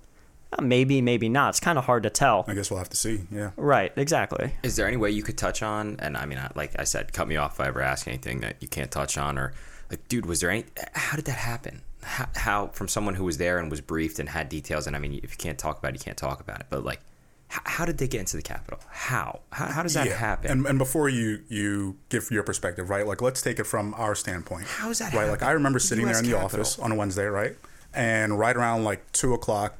Uh, 0.52 0.62
maybe, 0.62 1.00
maybe 1.00 1.28
not. 1.28 1.50
It's 1.50 1.60
kind 1.60 1.78
of 1.78 1.84
hard 1.84 2.02
to 2.04 2.10
tell. 2.10 2.44
I 2.48 2.54
guess 2.54 2.70
we'll 2.70 2.78
have 2.78 2.88
to 2.88 2.96
see. 2.96 3.20
Yeah. 3.30 3.50
Right, 3.56 3.92
exactly. 3.96 4.54
Is 4.62 4.76
there 4.76 4.88
any 4.88 4.96
way 4.96 5.10
you 5.10 5.22
could 5.22 5.38
touch 5.38 5.62
on? 5.62 5.96
And 6.00 6.16
I 6.16 6.26
mean, 6.26 6.40
like 6.54 6.78
I 6.78 6.84
said, 6.84 7.12
cut 7.12 7.28
me 7.28 7.36
off 7.36 7.54
if 7.54 7.60
I 7.60 7.66
ever 7.68 7.82
ask 7.82 8.08
anything 8.08 8.40
that 8.40 8.56
you 8.60 8.66
can't 8.66 8.90
touch 8.90 9.18
on, 9.18 9.38
or 9.38 9.52
like, 9.90 10.08
dude, 10.08 10.26
was 10.26 10.40
there 10.40 10.50
any? 10.50 10.64
How 10.94 11.16
did 11.16 11.26
that 11.26 11.32
happen? 11.38 11.82
How, 12.02 12.28
how 12.34 12.66
from 12.68 12.88
someone 12.88 13.14
who 13.14 13.24
was 13.24 13.36
there 13.38 13.58
and 13.58 13.70
was 13.70 13.80
briefed 13.80 14.18
and 14.18 14.28
had 14.28 14.48
details? 14.48 14.86
And 14.86 14.96
I 14.96 14.98
mean, 14.98 15.14
if 15.22 15.30
you 15.32 15.36
can't 15.36 15.58
talk 15.58 15.78
about 15.78 15.94
it, 15.94 16.00
you 16.00 16.04
can't 16.04 16.16
talk 16.16 16.40
about 16.40 16.60
it. 16.60 16.66
But 16.70 16.84
like, 16.84 17.00
how, 17.48 17.60
how 17.64 17.84
did 17.84 17.98
they 17.98 18.06
get 18.08 18.20
into 18.20 18.36
the 18.36 18.42
Capitol? 18.42 18.78
How? 18.88 19.40
How, 19.52 19.66
how 19.66 19.82
does 19.82 19.94
that 19.94 20.06
Yeah. 20.06 20.16
happen? 20.16 20.50
And, 20.50 20.66
and 20.66 20.78
before 20.78 21.08
you 21.08 21.40
you 21.48 21.96
give 22.08 22.30
your 22.30 22.42
perspective, 22.42 22.88
right? 22.90 23.06
Like, 23.06 23.20
let's 23.20 23.42
take 23.42 23.58
it 23.58 23.64
from 23.64 23.92
our 23.94 24.14
standpoint. 24.14 24.66
How 24.66 24.88
does 24.88 24.98
that 25.00 25.12
Right. 25.12 25.28
Like. 25.28 25.42
I 25.42 25.50
remember 25.52 25.78
sitting 25.78 26.06
there 26.06 26.18
in 26.18 26.24
the 26.24 26.30
Capitol. 26.32 26.60
office 26.60 26.78
on 26.78 26.92
a 26.92 26.94
Wednesday, 26.94 27.26
right? 27.26 27.56
And 27.92 28.38
right 28.38 28.56
around 28.56 28.84
like 28.84 29.10
two 29.12 29.34
o'clock, 29.34 29.74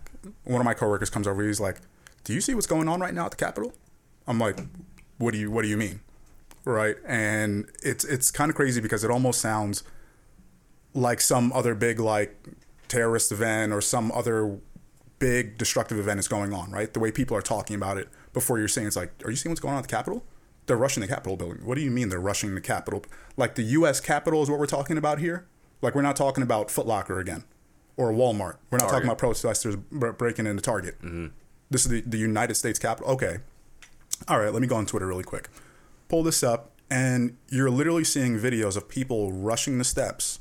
one 0.45 0.61
of 0.61 0.65
my 0.65 0.75
coworkers 0.75 1.11
comes 1.11 1.27
over. 1.29 1.47
He's 1.47 1.61
like, 1.61 1.77
"Do 2.25 2.35
you 2.35 2.41
see 2.41 2.55
what's 2.55 2.67
going 2.67 2.89
on 2.89 3.01
right 3.01 3.15
now 3.15 3.25
at 3.27 3.31
the 3.31 3.37
Capitol?" 3.37 3.73
I'm 4.27 4.39
like, 4.39 4.59
"What 5.19 5.33
do 5.33 5.39
you 5.39 5.51
What 5.51 5.63
do 5.63 5.69
you 5.69 5.77
mean?" 5.77 6.01
Right? 6.65 6.97
And 7.07 7.71
it's 7.83 8.05
it's 8.05 8.31
kind 8.33 8.51
of 8.51 8.57
crazy 8.57 8.81
because 8.81 9.05
it 9.05 9.11
almost 9.11 9.41
sounds 9.41 9.83
like 10.95 11.21
some 11.21 11.53
other 11.53 11.75
big 11.75 12.01
like 12.01 12.37
terrorist 12.89 13.31
event 13.33 13.73
or 13.73 13.81
some 13.81 14.11
other 14.13 14.59
big 15.19 15.59
destructive 15.59 15.99
event 15.99 16.19
is 16.19 16.29
going 16.29 16.53
on, 16.53 16.71
right? 16.71 16.93
The 16.93 17.01
way 17.01 17.13
people 17.13 17.37
are 17.37 17.43
talking 17.43 17.77
about 17.77 17.99
it 17.99 18.09
before 18.33 18.59
you're 18.59 18.69
saying 18.69 18.89
it's 18.89 18.97
like, 18.97 19.13
are 19.25 19.31
you 19.31 19.37
seeing 19.37 19.51
what's 19.51 19.61
going 19.61 19.75
on 19.75 19.79
at 19.79 19.89
the 19.89 19.95
Capitol? 19.95 20.25
They're 20.67 20.77
rushing 20.77 21.01
the 21.01 21.09
Capitol 21.09 21.37
building. 21.37 21.65
What 21.65 21.77
do 21.77 21.83
you 21.83 21.91
mean 21.91 22.09
they're 22.09 22.21
rushing 22.21 22.55
the 22.55 22.61
Capitol? 22.61 23.05
Like 23.37 23.55
the 23.55 23.63
U.S. 23.63 24.01
Capitol 24.01 24.43
is 24.43 24.51
what 24.51 24.59
we're 24.59 24.67
talking 24.67 24.99
about 24.99 25.19
here. 25.19 25.47
Like 25.83 25.95
we're 25.95 26.03
not 26.03 26.17
talking 26.17 26.43
about 26.43 26.71
Foot 26.71 26.87
Locker 26.87 27.19
again 27.19 27.45
or 27.97 28.13
Walmart. 28.13 28.57
We're 28.71 28.79
not 28.79 28.89
talking 28.89 29.05
about 29.05 29.19
protesters 29.19 29.77
br- 29.77 30.11
breaking 30.11 30.47
into 30.47 30.63
Target. 30.63 30.99
Mm-hmm. 31.03 31.27
This 31.71 31.85
is 31.85 31.91
the, 31.91 32.01
the 32.03 32.19
United 32.19 32.55
States 32.55 32.79
Capitol. 32.79 33.13
Okay. 33.13 33.39
All 34.29 34.39
right, 34.39 34.53
let 34.53 34.61
me 34.61 34.69
go 34.69 34.77
on 34.77 34.87
Twitter 34.87 35.07
really 35.07 35.25
quick. 35.25 35.49
Pull 36.09 36.23
this 36.23 36.43
up, 36.43 36.73
and 36.91 37.37
you're 37.49 37.71
literally 37.71 38.05
seeing 38.05 38.39
videos 38.39 38.77
of 38.77 38.89
people 38.89 39.33
rushing 39.33 39.79
the 39.79 39.85
steps 39.85 40.41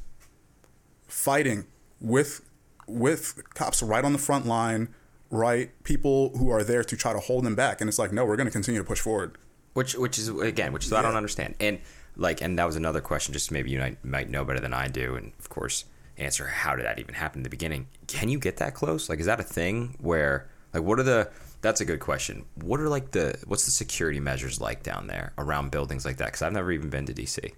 fighting 1.09 1.65
with 1.99 2.41
with 2.87 3.41
cops 3.53 3.83
right 3.83 4.03
on 4.05 4.13
the 4.13 4.19
front 4.19 4.45
line, 4.45 4.89
right? 5.29 5.71
People 5.83 6.35
who 6.37 6.49
are 6.49 6.63
there 6.63 6.83
to 6.83 6.95
try 6.95 7.13
to 7.13 7.19
hold 7.19 7.43
them 7.43 7.55
back, 7.55 7.81
and 7.81 7.87
it's 7.87 7.99
like, 7.99 8.11
no, 8.11 8.25
we're 8.25 8.35
going 8.37 8.47
to 8.47 8.51
continue 8.51 8.79
to 8.79 8.87
push 8.87 8.99
forward. 8.99 9.37
which 9.73 9.93
which 9.95 10.17
is 10.17 10.29
again 10.29 10.73
which 10.73 10.85
is 10.85 10.93
I 10.93 11.01
don't 11.01 11.15
understand. 11.15 11.55
And 11.59 11.79
like 12.15 12.41
and 12.41 12.57
that 12.57 12.65
was 12.65 12.75
another 12.75 13.01
question 13.01 13.33
just 13.33 13.51
maybe 13.51 13.69
you 13.71 13.79
might, 13.79 14.03
might 14.03 14.29
know 14.29 14.43
better 14.43 14.59
than 14.59 14.73
I 14.73 14.87
do 14.87 15.15
and 15.15 15.31
of 15.39 15.49
course 15.49 15.85
answer 16.17 16.47
how 16.47 16.75
did 16.75 16.85
that 16.85 16.99
even 16.99 17.15
happen 17.15 17.39
in 17.39 17.43
the 17.43 17.49
beginning. 17.49 17.87
Can 18.07 18.27
you 18.29 18.39
get 18.39 18.57
that 18.57 18.73
close? 18.73 19.09
Like 19.09 19.19
is 19.19 19.25
that 19.27 19.39
a 19.39 19.43
thing 19.43 19.95
where 20.01 20.49
like 20.73 20.83
what 20.83 20.99
are 20.99 21.03
the 21.03 21.29
that's 21.61 21.81
a 21.81 21.85
good 21.85 21.99
question 21.99 22.45
what 22.55 22.79
are 22.79 22.87
like 22.89 23.11
the 23.11 23.37
what's 23.45 23.65
the 23.65 23.71
security 23.71 24.19
measures 24.19 24.61
like 24.61 24.81
down 24.83 25.07
there 25.07 25.33
around 25.37 25.71
buildings 25.71 26.05
like 26.05 26.17
that 26.17 26.25
because 26.27 26.41
I've 26.41 26.53
never 26.53 26.71
even 26.71 26.89
been 26.89 27.05
to 27.07 27.13
DC 27.13 27.53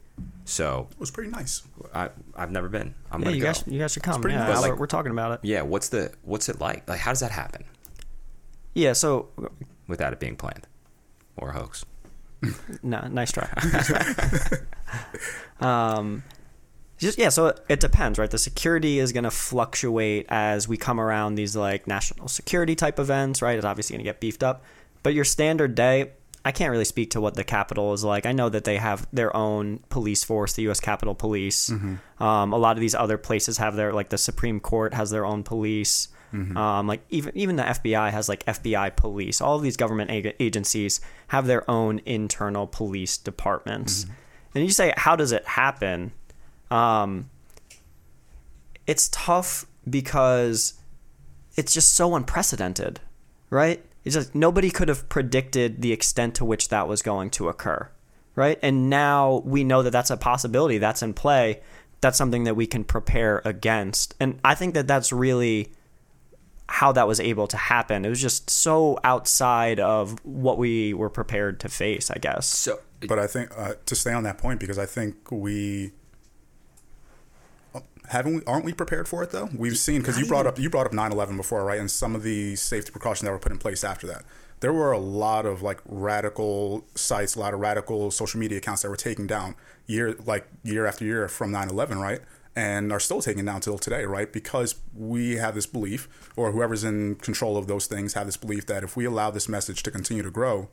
so 0.45 0.87
It 0.91 0.99
was 0.99 1.11
pretty 1.11 1.29
nice. 1.31 1.61
I 1.93 2.09
I've 2.35 2.51
never 2.51 2.67
been 2.69 2.93
I'm 3.11 3.21
Yeah, 3.21 3.25
gonna 3.25 3.35
you 3.37 3.41
go 3.43 3.47
guys, 3.47 3.63
you 3.67 3.79
guys 3.79 3.91
should 3.93 4.03
come. 4.03 4.21
pretty 4.21 4.35
Yeah, 4.37 4.47
nice. 4.47 4.61
we're, 4.61 4.69
Like- 4.69 4.79
we're 4.79 4.87
talking 4.87 5.11
about 5.11 5.33
it. 5.33 5.39
yeah 5.43 5.61
what's 5.61 5.89
the 5.89 6.11
what's 6.23 6.49
it 6.49 6.59
like 6.59 6.87
like 6.89 6.99
how 6.99 7.11
does 7.11 7.19
that 7.21 7.31
happen 7.31 7.63
Yeah, 8.73 8.93
so 8.93 9.29
without 9.87 10.13
it 10.13 10.19
being 10.19 10.35
planned 10.35 10.67
or 11.37 11.49
a 11.49 11.53
hoax 11.53 11.85
no, 12.83 13.07
nice 13.07 13.31
try. 13.31 13.47
Nice 13.71 13.87
try. 13.87 14.57
um, 15.95 16.23
just 17.01 17.17
yeah, 17.17 17.29
so 17.29 17.53
it 17.67 17.79
depends, 17.79 18.19
right? 18.19 18.29
The 18.29 18.37
security 18.37 18.99
is 18.99 19.11
going 19.11 19.23
to 19.23 19.31
fluctuate 19.31 20.27
as 20.29 20.67
we 20.67 20.77
come 20.77 20.99
around 20.99 21.35
these 21.35 21.55
like 21.55 21.87
national 21.87 22.27
security 22.27 22.75
type 22.75 22.99
events, 22.99 23.41
right? 23.41 23.57
It's 23.57 23.65
obviously 23.65 23.95
going 23.95 24.05
to 24.05 24.09
get 24.09 24.19
beefed 24.19 24.43
up. 24.43 24.63
But 25.03 25.13
your 25.15 25.25
standard 25.25 25.73
day, 25.73 26.11
I 26.45 26.51
can't 26.51 26.71
really 26.71 26.85
speak 26.85 27.11
to 27.11 27.21
what 27.21 27.33
the 27.35 27.43
Capitol 27.43 27.93
is 27.93 28.03
like. 28.03 28.25
I 28.25 28.31
know 28.31 28.49
that 28.49 28.63
they 28.65 28.77
have 28.77 29.07
their 29.11 29.35
own 29.35 29.79
police 29.89 30.23
force, 30.23 30.53
the 30.53 30.61
U.S. 30.63 30.79
Capitol 30.79 31.15
Police. 31.15 31.69
Um, 32.19 32.53
a 32.53 32.57
lot 32.57 32.77
of 32.77 32.81
these 32.81 32.95
other 32.95 33.17
places 33.17 33.57
have 33.57 33.75
their 33.75 33.93
like 33.93 34.09
the 34.09 34.17
Supreme 34.17 34.59
Court 34.59 34.93
has 34.93 35.09
their 35.09 35.25
own 35.25 35.43
police. 35.43 36.07
Um, 36.55 36.87
like 36.87 37.01
even 37.09 37.35
even 37.35 37.55
the 37.57 37.63
FBI 37.63 38.09
has 38.11 38.29
like 38.29 38.45
FBI 38.45 38.95
police. 38.95 39.41
All 39.41 39.55
of 39.57 39.63
these 39.63 39.75
government 39.75 40.11
ag- 40.11 40.35
agencies 40.39 41.01
have 41.27 41.45
their 41.47 41.69
own 41.69 41.99
internal 42.05 42.67
police 42.67 43.17
departments. 43.17 44.05
And 44.55 44.63
you 44.63 44.69
say, 44.71 44.93
how 44.97 45.15
does 45.15 45.31
it 45.31 45.45
happen? 45.47 46.11
Um, 46.71 47.29
it's 48.87 49.09
tough 49.09 49.65
because 49.89 50.73
it's 51.55 51.73
just 51.73 51.93
so 51.93 52.15
unprecedented, 52.15 52.99
right? 53.49 53.83
It's 54.03 54.15
just 54.15 54.33
nobody 54.33 54.71
could 54.71 54.87
have 54.87 55.07
predicted 55.09 55.81
the 55.81 55.91
extent 55.91 56.35
to 56.35 56.45
which 56.45 56.69
that 56.69 56.87
was 56.87 57.01
going 57.01 57.29
to 57.31 57.49
occur, 57.49 57.89
right? 58.35 58.57
And 58.61 58.89
now 58.89 59.43
we 59.45 59.63
know 59.63 59.83
that 59.83 59.91
that's 59.91 60.09
a 60.09 60.17
possibility, 60.17 60.77
that's 60.77 61.03
in 61.03 61.13
play. 61.13 61.61
That's 61.99 62.17
something 62.17 62.45
that 62.45 62.55
we 62.55 62.65
can 62.65 62.83
prepare 62.83 63.41
against. 63.45 64.15
And 64.19 64.39
I 64.43 64.55
think 64.55 64.73
that 64.73 64.87
that's 64.87 65.13
really 65.13 65.71
how 66.67 66.91
that 66.93 67.07
was 67.07 67.19
able 67.19 67.47
to 67.47 67.57
happen. 67.57 68.05
It 68.05 68.09
was 68.09 68.21
just 68.21 68.49
so 68.49 68.97
outside 69.03 69.79
of 69.79 70.17
what 70.25 70.57
we 70.57 70.93
were 70.93 71.09
prepared 71.09 71.59
to 71.59 71.69
face, 71.69 72.09
I 72.09 72.17
guess. 72.17 72.47
so 72.47 72.79
But 73.07 73.19
I 73.19 73.27
think 73.27 73.51
uh, 73.55 73.73
to 73.85 73.95
stay 73.95 74.13
on 74.13 74.23
that 74.23 74.37
point 74.37 74.59
because 74.59 74.79
I 74.79 74.85
think 74.85 75.31
we 75.31 75.91
haven't 78.11 78.35
we 78.35 78.41
aren't 78.45 78.65
we 78.65 78.73
prepared 78.73 79.07
for 79.07 79.23
it 79.23 79.31
though? 79.31 79.49
We've 79.55 79.77
seen 79.77 80.01
because 80.01 80.19
you 80.19 80.25
brought 80.25 80.45
up 80.45 80.59
you 80.59 80.69
brought 80.69 80.85
up 80.85 80.91
9/11 80.91 81.37
before, 81.37 81.63
right? 81.63 81.79
And 81.79 81.89
some 81.89 82.13
of 82.13 82.23
the 82.23 82.55
safety 82.57 82.91
precautions 82.91 83.25
that 83.25 83.31
were 83.31 83.39
put 83.39 83.51
in 83.51 83.57
place 83.57 83.83
after 83.83 84.05
that. 84.07 84.23
There 84.59 84.73
were 84.73 84.91
a 84.91 84.99
lot 84.99 85.45
of 85.45 85.61
like 85.61 85.79
radical 85.85 86.85
sites, 86.93 87.35
a 87.35 87.39
lot 87.39 87.53
of 87.53 87.61
radical 87.61 88.11
social 88.11 88.39
media 88.39 88.57
accounts 88.57 88.81
that 88.81 88.89
were 88.89 88.97
taken 88.97 89.27
down 89.27 89.55
year 89.87 90.15
like 90.25 90.45
year 90.63 90.85
after 90.85 91.05
year 91.05 91.27
from 91.29 91.51
9/11, 91.51 91.99
right? 91.99 92.19
And 92.53 92.91
are 92.91 92.99
still 92.99 93.21
taken 93.21 93.45
down 93.45 93.61
till 93.61 93.77
today, 93.77 94.03
right? 94.03 94.31
Because 94.31 94.75
we 94.93 95.37
have 95.37 95.55
this 95.55 95.65
belief, 95.65 96.09
or 96.35 96.51
whoever's 96.51 96.83
in 96.83 97.15
control 97.15 97.55
of 97.55 97.67
those 97.67 97.87
things 97.87 98.13
have 98.13 98.25
this 98.25 98.35
belief 98.35 98.65
that 98.65 98.83
if 98.83 98.97
we 98.97 99.05
allow 99.05 99.31
this 99.31 99.47
message 99.47 99.83
to 99.83 99.91
continue 99.91 100.21
to 100.21 100.31
grow, 100.31 100.67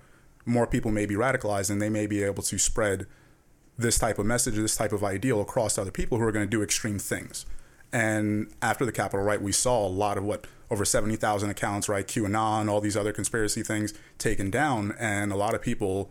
more 0.44 0.66
people 0.66 0.90
may 0.90 1.06
be 1.06 1.14
radicalized 1.14 1.70
and 1.70 1.80
they 1.80 1.88
may 1.88 2.08
be 2.08 2.24
able 2.24 2.42
to 2.42 2.58
spread 2.58 3.06
this 3.78 3.98
type 3.98 4.18
of 4.18 4.26
message, 4.26 4.56
this 4.56 4.76
type 4.76 4.92
of 4.92 5.04
ideal 5.04 5.40
across 5.40 5.76
to 5.76 5.82
other 5.82 5.90
people 5.90 6.18
who 6.18 6.24
are 6.24 6.32
going 6.32 6.44
to 6.44 6.50
do 6.50 6.62
extreme 6.62 6.98
things. 6.98 7.46
And 7.92 8.52
after 8.60 8.84
the 8.84 8.92
Capitol, 8.92 9.24
right, 9.24 9.40
we 9.40 9.52
saw 9.52 9.86
a 9.86 9.88
lot 9.88 10.18
of 10.18 10.24
what 10.24 10.46
over 10.70 10.84
70,000 10.84 11.48
accounts, 11.48 11.88
right, 11.88 12.06
QAnon, 12.06 12.68
all 12.68 12.80
these 12.80 12.96
other 12.96 13.12
conspiracy 13.12 13.62
things 13.62 13.94
taken 14.18 14.50
down. 14.50 14.94
And 14.98 15.32
a 15.32 15.36
lot 15.36 15.54
of 15.54 15.62
people 15.62 16.10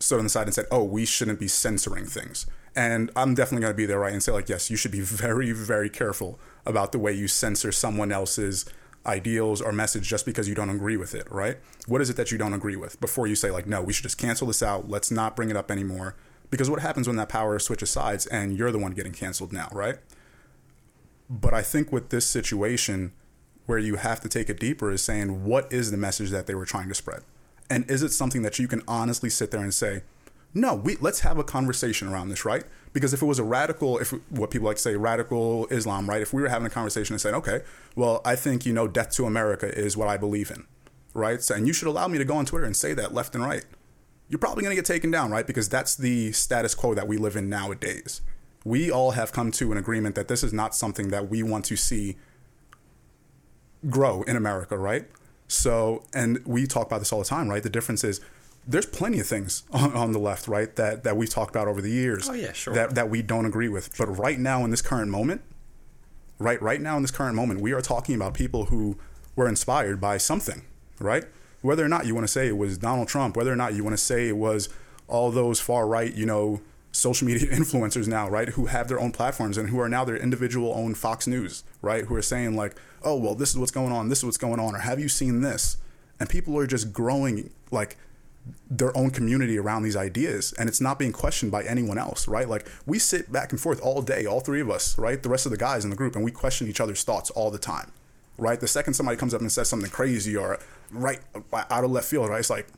stood 0.00 0.18
on 0.18 0.24
the 0.24 0.30
side 0.30 0.46
and 0.46 0.54
said, 0.54 0.66
"Oh, 0.70 0.84
we 0.84 1.06
shouldn't 1.06 1.40
be 1.40 1.48
censoring 1.48 2.04
things." 2.04 2.46
And 2.74 3.10
I'm 3.16 3.34
definitely 3.34 3.62
going 3.62 3.72
to 3.72 3.76
be 3.76 3.86
there, 3.86 4.00
right, 4.00 4.12
and 4.12 4.22
say 4.22 4.32
like, 4.32 4.50
"Yes, 4.50 4.70
you 4.70 4.76
should 4.76 4.90
be 4.90 5.00
very, 5.00 5.52
very 5.52 5.88
careful 5.88 6.38
about 6.66 6.92
the 6.92 6.98
way 6.98 7.12
you 7.12 7.28
censor 7.28 7.72
someone 7.72 8.12
else's 8.12 8.66
ideals 9.06 9.62
or 9.62 9.72
message 9.72 10.08
just 10.08 10.26
because 10.26 10.48
you 10.48 10.54
don't 10.54 10.68
agree 10.68 10.96
with 10.96 11.14
it, 11.14 11.30
right? 11.30 11.58
What 11.86 12.00
is 12.00 12.10
it 12.10 12.16
that 12.16 12.32
you 12.32 12.38
don't 12.38 12.52
agree 12.52 12.76
with 12.76 13.00
before 13.00 13.26
you 13.26 13.36
say 13.36 13.50
like, 13.50 13.66
no, 13.66 13.80
we 13.80 13.92
should 13.92 14.02
just 14.02 14.18
cancel 14.18 14.48
this 14.48 14.62
out. 14.62 14.90
Let's 14.90 15.10
not 15.10 15.36
bring 15.36 15.48
it 15.48 15.56
up 15.56 15.70
anymore. 15.70 16.16
Because 16.50 16.70
what 16.70 16.80
happens 16.80 17.06
when 17.06 17.16
that 17.16 17.28
power 17.28 17.58
switches 17.58 17.90
sides 17.90 18.26
and 18.26 18.56
you're 18.56 18.72
the 18.72 18.78
one 18.78 18.92
getting 18.92 19.12
canceled 19.12 19.52
now, 19.52 19.68
right? 19.72 19.96
But 21.28 21.54
I 21.54 21.62
think 21.62 21.90
with 21.90 22.10
this 22.10 22.26
situation, 22.26 23.12
where 23.66 23.78
you 23.78 23.96
have 23.96 24.20
to 24.20 24.28
take 24.28 24.48
it 24.48 24.58
deeper 24.58 24.90
is 24.90 25.02
saying, 25.02 25.44
what 25.44 25.70
is 25.72 25.90
the 25.90 25.96
message 25.96 26.30
that 26.30 26.46
they 26.46 26.54
were 26.54 26.64
trying 26.64 26.88
to 26.88 26.94
spread? 26.94 27.22
And 27.68 27.88
is 27.90 28.02
it 28.02 28.12
something 28.12 28.42
that 28.42 28.58
you 28.58 28.68
can 28.68 28.82
honestly 28.86 29.28
sit 29.28 29.50
there 29.50 29.60
and 29.60 29.74
say, 29.74 30.02
no, 30.54 30.74
we 30.74 30.96
let's 30.96 31.20
have 31.20 31.36
a 31.36 31.44
conversation 31.44 32.08
around 32.08 32.30
this, 32.30 32.44
right? 32.44 32.64
Because 32.92 33.12
if 33.12 33.20
it 33.20 33.26
was 33.26 33.38
a 33.38 33.44
radical, 33.44 33.98
if 33.98 34.12
what 34.30 34.50
people 34.50 34.66
like 34.66 34.76
to 34.76 34.82
say 34.82 34.96
radical 34.96 35.66
Islam, 35.66 36.08
right? 36.08 36.22
If 36.22 36.32
we 36.32 36.40
were 36.40 36.48
having 36.48 36.66
a 36.66 36.70
conversation 36.70 37.12
and 37.12 37.20
saying, 37.20 37.34
okay, 37.34 37.60
well, 37.94 38.22
I 38.24 38.36
think 38.36 38.64
you 38.64 38.72
know, 38.72 38.88
death 38.88 39.10
to 39.16 39.26
America 39.26 39.66
is 39.76 39.96
what 39.96 40.08
I 40.08 40.16
believe 40.16 40.50
in, 40.50 40.64
right? 41.12 41.42
So, 41.42 41.54
and 41.54 41.66
you 41.66 41.74
should 41.74 41.88
allow 41.88 42.08
me 42.08 42.16
to 42.16 42.24
go 42.24 42.36
on 42.36 42.46
Twitter 42.46 42.64
and 42.64 42.74
say 42.74 42.94
that 42.94 43.12
left 43.12 43.34
and 43.34 43.44
right. 43.44 43.66
You're 44.28 44.38
probably 44.38 44.62
going 44.62 44.72
to 44.72 44.76
get 44.76 44.86
taken 44.86 45.10
down, 45.10 45.30
right? 45.30 45.46
Because 45.46 45.68
that's 45.68 45.94
the 45.94 46.32
status 46.32 46.74
quo 46.74 46.94
that 46.94 47.06
we 47.06 47.16
live 47.16 47.36
in 47.36 47.48
nowadays. 47.48 48.22
We 48.64 48.90
all 48.90 49.12
have 49.12 49.30
come 49.32 49.52
to 49.52 49.70
an 49.70 49.78
agreement 49.78 50.16
that 50.16 50.26
this 50.26 50.42
is 50.42 50.52
not 50.52 50.74
something 50.74 51.08
that 51.08 51.30
we 51.30 51.42
want 51.44 51.64
to 51.66 51.76
see 51.76 52.16
grow 53.88 54.22
in 54.22 54.36
America, 54.36 54.76
right? 54.76 55.06
So, 55.48 56.02
and 56.12 56.44
we 56.44 56.66
talk 56.66 56.86
about 56.88 56.98
this 56.98 57.12
all 57.12 57.20
the 57.20 57.24
time, 57.24 57.48
right? 57.48 57.62
The 57.62 57.70
difference 57.70 58.02
is 58.02 58.20
there's 58.66 58.86
plenty 58.86 59.20
of 59.20 59.26
things 59.26 59.62
on, 59.70 59.92
on 59.92 60.12
the 60.12 60.18
left, 60.18 60.48
right, 60.48 60.74
that, 60.76 61.04
that 61.04 61.16
we've 61.16 61.30
talked 61.30 61.54
about 61.54 61.68
over 61.68 61.80
the 61.80 61.90
years 61.90 62.28
Oh, 62.28 62.32
yeah, 62.32 62.52
sure. 62.52 62.74
that, 62.74 62.94
that 62.96 63.08
we 63.08 63.22
don't 63.22 63.46
agree 63.46 63.68
with. 63.68 63.96
But 63.96 64.06
right 64.18 64.38
now, 64.38 64.64
in 64.64 64.70
this 64.70 64.82
current 64.82 65.10
moment, 65.10 65.42
right, 66.38 66.60
right 66.60 66.80
now 66.80 66.96
in 66.96 67.02
this 67.02 67.12
current 67.12 67.36
moment, 67.36 67.60
we 67.60 67.72
are 67.72 67.80
talking 67.80 68.16
about 68.16 68.34
people 68.34 68.66
who 68.66 68.98
were 69.36 69.48
inspired 69.48 70.00
by 70.00 70.18
something, 70.18 70.62
right? 70.98 71.24
Whether 71.66 71.84
or 71.84 71.88
not 71.88 72.06
you 72.06 72.14
want 72.14 72.26
to 72.26 72.32
say 72.32 72.46
it 72.46 72.56
was 72.56 72.78
Donald 72.78 73.08
Trump, 73.08 73.36
whether 73.36 73.52
or 73.52 73.56
not 73.56 73.74
you 73.74 73.82
want 73.82 73.94
to 73.94 74.02
say 74.02 74.28
it 74.28 74.36
was 74.36 74.68
all 75.08 75.30
those 75.30 75.60
far 75.60 75.86
right, 75.86 76.14
you 76.14 76.26
know, 76.26 76.60
social 76.92 77.26
media 77.26 77.48
influencers 77.50 78.06
now, 78.06 78.28
right, 78.28 78.50
who 78.50 78.66
have 78.66 78.88
their 78.88 79.00
own 79.00 79.12
platforms 79.12 79.58
and 79.58 79.70
who 79.70 79.80
are 79.80 79.88
now 79.88 80.04
their 80.04 80.16
individual 80.16 80.72
own 80.74 80.94
Fox 80.94 81.26
News, 81.26 81.64
right, 81.82 82.04
who 82.04 82.14
are 82.14 82.22
saying 82.22 82.56
like, 82.56 82.76
oh, 83.02 83.16
well, 83.16 83.34
this 83.34 83.50
is 83.50 83.58
what's 83.58 83.72
going 83.72 83.92
on, 83.92 84.08
this 84.08 84.18
is 84.18 84.24
what's 84.24 84.36
going 84.36 84.60
on, 84.60 84.74
or 84.74 84.78
have 84.78 84.98
you 84.98 85.08
seen 85.08 85.40
this? 85.40 85.76
And 86.18 86.28
people 86.28 86.56
are 86.58 86.66
just 86.66 86.92
growing 86.92 87.50
like 87.70 87.96
their 88.70 88.96
own 88.96 89.10
community 89.10 89.58
around 89.58 89.82
these 89.82 89.96
ideas 89.96 90.52
and 90.52 90.68
it's 90.68 90.80
not 90.80 90.98
being 90.98 91.12
questioned 91.12 91.50
by 91.50 91.64
anyone 91.64 91.98
else 91.98 92.28
right 92.28 92.48
like 92.48 92.68
we 92.86 92.96
sit 92.96 93.32
back 93.32 93.50
and 93.50 93.60
forth 93.60 93.80
all 93.82 94.00
day 94.02 94.24
all 94.24 94.38
three 94.38 94.60
of 94.60 94.70
us 94.70 94.96
right 94.98 95.24
the 95.24 95.28
rest 95.28 95.46
of 95.46 95.50
the 95.50 95.58
guys 95.58 95.82
in 95.82 95.90
the 95.90 95.96
group 95.96 96.14
and 96.14 96.24
we 96.24 96.30
question 96.30 96.68
each 96.68 96.80
other's 96.80 97.02
thoughts 97.02 97.28
all 97.30 97.50
the 97.50 97.58
time 97.58 97.90
right? 98.38 98.60
The 98.60 98.68
second 98.68 98.94
somebody 98.94 99.16
comes 99.16 99.34
up 99.34 99.40
and 99.40 99.50
says 99.50 99.68
something 99.68 99.90
crazy 99.90 100.36
or 100.36 100.58
right 100.90 101.20
out 101.52 101.84
of 101.84 101.90
left 101.90 102.08
field 102.08 102.28
right? 102.28 102.40
It's 102.40 102.50
like 102.50 102.68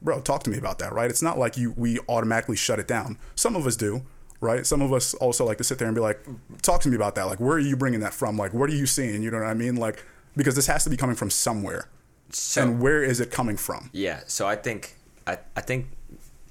bro 0.00 0.20
talk 0.20 0.44
to 0.44 0.50
me 0.50 0.58
about 0.58 0.78
that 0.78 0.92
right? 0.92 1.10
It's 1.10 1.22
not 1.22 1.38
like 1.38 1.56
you 1.56 1.74
we 1.76 1.98
automatically 2.08 2.56
shut 2.56 2.78
it 2.78 2.88
down. 2.88 3.18
Some 3.34 3.56
of 3.56 3.66
us 3.66 3.76
do 3.76 4.02
right? 4.40 4.64
Some 4.64 4.82
of 4.82 4.92
us 4.92 5.14
also 5.14 5.44
like 5.44 5.58
to 5.58 5.64
sit 5.64 5.78
there 5.78 5.88
and 5.88 5.94
be 5.94 6.00
like 6.00 6.20
talk 6.62 6.80
to 6.82 6.88
me 6.88 6.96
about 6.96 7.14
that. 7.16 7.26
Like 7.26 7.40
where 7.40 7.56
are 7.56 7.60
you 7.60 7.76
bringing 7.76 8.00
that 8.00 8.14
from? 8.14 8.36
Like 8.36 8.52
what 8.52 8.70
are 8.70 8.74
you 8.74 8.86
seeing? 8.86 9.22
You 9.22 9.30
know 9.30 9.38
what 9.38 9.46
i 9.46 9.54
mean? 9.54 9.76
Like 9.76 10.04
because 10.36 10.54
this 10.54 10.66
has 10.66 10.84
to 10.84 10.90
be 10.90 10.96
coming 10.96 11.16
from 11.16 11.30
somewhere. 11.30 11.88
So, 12.30 12.62
and 12.62 12.80
where 12.80 13.02
is 13.02 13.20
it 13.20 13.30
coming 13.30 13.56
from? 13.56 13.90
Yeah, 13.92 14.20
so 14.26 14.46
I 14.46 14.56
think 14.56 14.96
I, 15.26 15.38
I 15.56 15.60
think 15.60 15.86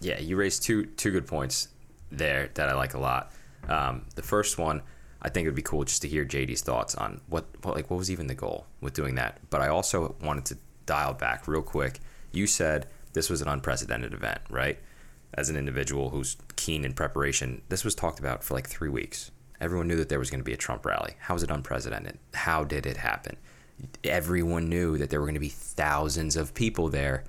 yeah, 0.01 0.19
you 0.19 0.35
raised 0.35 0.63
two 0.63 0.85
two 0.85 1.11
good 1.11 1.27
points 1.27 1.69
there 2.11 2.49
that 2.55 2.69
I 2.69 2.73
like 2.73 2.93
a 2.93 2.99
lot. 2.99 3.31
Um, 3.67 4.05
the 4.15 4.21
first 4.21 4.57
one, 4.57 4.81
I 5.27 5.29
think 5.29 5.45
it 5.45 5.49
would 5.49 5.55
be 5.55 5.61
cool 5.61 5.83
just 5.83 6.01
to 6.03 6.07
hear 6.07 6.25
JD's 6.25 6.61
thoughts 6.61 6.95
on 6.95 7.21
what, 7.27 7.45
what 7.61 7.75
like 7.75 7.89
what 7.89 7.97
was 7.97 8.09
even 8.09 8.27
the 8.27 8.35
goal 8.35 8.65
with 8.81 8.93
doing 8.93 9.15
that. 9.15 9.39
But 9.49 9.61
I 9.61 9.67
also 9.67 10.15
wanted 10.21 10.45
to 10.45 10.57
dial 10.85 11.13
back 11.13 11.47
real 11.47 11.61
quick. 11.61 11.99
You 12.31 12.47
said 12.47 12.87
this 13.13 13.29
was 13.29 13.41
an 13.41 13.47
unprecedented 13.47 14.13
event, 14.13 14.39
right? 14.49 14.79
As 15.33 15.49
an 15.49 15.57
individual 15.57 16.11
who's 16.11 16.37
keen 16.55 16.85
in 16.85 16.93
preparation, 16.93 17.61
this 17.67 17.83
was 17.83 17.93
talked 17.93 18.19
about 18.19 18.43
for 18.43 18.53
like 18.53 18.67
three 18.67 18.89
weeks. 18.89 19.31
Everyone 19.59 19.87
knew 19.87 19.97
that 19.97 20.07
there 20.07 20.19
was 20.19 20.29
going 20.29 20.39
to 20.39 20.45
be 20.45 20.53
a 20.53 20.57
Trump 20.57 20.85
rally. 20.85 21.15
How 21.19 21.33
was 21.33 21.43
it 21.43 21.51
unprecedented? 21.51 22.17
How 22.33 22.63
did 22.63 22.85
it 22.85 22.97
happen? 22.97 23.35
Everyone 24.03 24.69
knew 24.69 24.97
that 24.97 25.09
there 25.09 25.19
were 25.19 25.25
going 25.25 25.33
to 25.33 25.39
be 25.39 25.49
thousands 25.49 26.35
of 26.35 26.53
people 26.53 26.89
there 26.89 27.23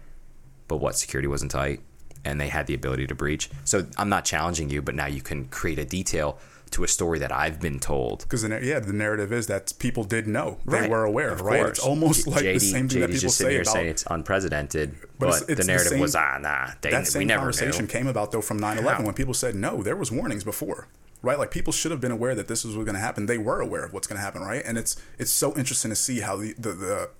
but 0.68 0.76
what 0.76 0.96
security 0.96 1.26
wasn't 1.26 1.50
tight 1.50 1.80
and 2.24 2.40
they 2.40 2.48
had 2.48 2.66
the 2.66 2.74
ability 2.74 3.06
to 3.06 3.14
breach. 3.14 3.50
So 3.64 3.87
I'm 3.96 4.08
not 4.08 4.24
challenging 4.24 4.70
you, 4.70 4.82
but 4.82 4.94
now 4.94 5.06
you 5.06 5.22
can 5.22 5.46
create 5.46 5.78
a 5.78 5.84
detail 5.84 6.38
to 6.70 6.85
a 6.85 6.88
story 6.88 7.18
that 7.18 7.33
I've 7.33 7.61
been 7.61 7.78
told. 7.81 8.20
because 8.20 8.42
the, 8.42 8.61
yeah, 8.62 8.78
the 8.81 8.92
narrative 8.92 9.33
is 9.33 9.46
that 9.46 9.72
people 9.78 10.04
did 10.04 10.26
know, 10.26 10.59
they 10.66 10.81
Right. 10.81 10.90
were 10.90 11.04
aware, 11.04 11.31
Of 11.31 11.40
right? 11.40 11.59
course. 11.61 11.78
It's 11.78 11.87
almost 11.87 12.26
like 12.26 12.42
the 12.44 12.59
same 12.59 12.88
thing 12.88 13.00
that 13.00 13.07
people 13.09 13.20
just 13.20 13.37
sitting 13.38 13.50
say 13.50 13.54
here 13.54 13.62
about. 13.62 13.72
saying 13.74 13.87
it's 13.88 14.04
unprecedented, 14.11 14.94
But 15.00 15.09
but, 15.18 15.26
it's- 15.28 15.40
it's 15.40 15.46
the 15.48 15.54
the 15.57 15.64
narrative 15.64 15.88
same- 15.92 16.00
was 16.00 16.14
ah 16.14 16.38
nah, 16.40 16.70
they, 16.81 16.90
that 16.90 17.07
same 17.07 17.28
conversation 17.28 17.85
knew. 17.87 17.90
came 17.90 18.07
about 18.07 18.33
though 18.33 18.40
from 18.40 18.59
9/11 18.61 18.98
How? 19.00 19.04
when 19.04 19.14
people 19.14 19.35
said 19.35 19.54
no, 19.54 19.83
there 19.83 19.96
was 19.96 20.11
warnings 20.12 20.44
before, 20.44 20.88
right? 21.22 21.38
Like 21.38 21.50
people 21.50 21.72
should 21.72 21.90
have 21.90 22.00
been 22.00 22.12
aware 22.12 22.35
that 22.35 22.48
this 22.48 22.64
was 22.64 22.74
going 22.74 22.87
to 22.94 22.98
happen. 23.00 23.26
They 23.26 23.38
were 23.38 23.61
aware 23.61 23.85
of 23.85 23.92
what's 23.92 24.07
going 24.07 24.18
to 24.18 24.22
happen, 24.24 24.42
right? 24.42 24.62
And 24.64 24.76
it's 24.78 24.96
it's 25.18 25.31
so 25.33 25.54
interesting 25.57 25.90
to 25.90 25.96
see 25.96 26.20
how 26.20 26.37
the 26.37 26.54
the, 26.59 26.72
the 26.72 27.11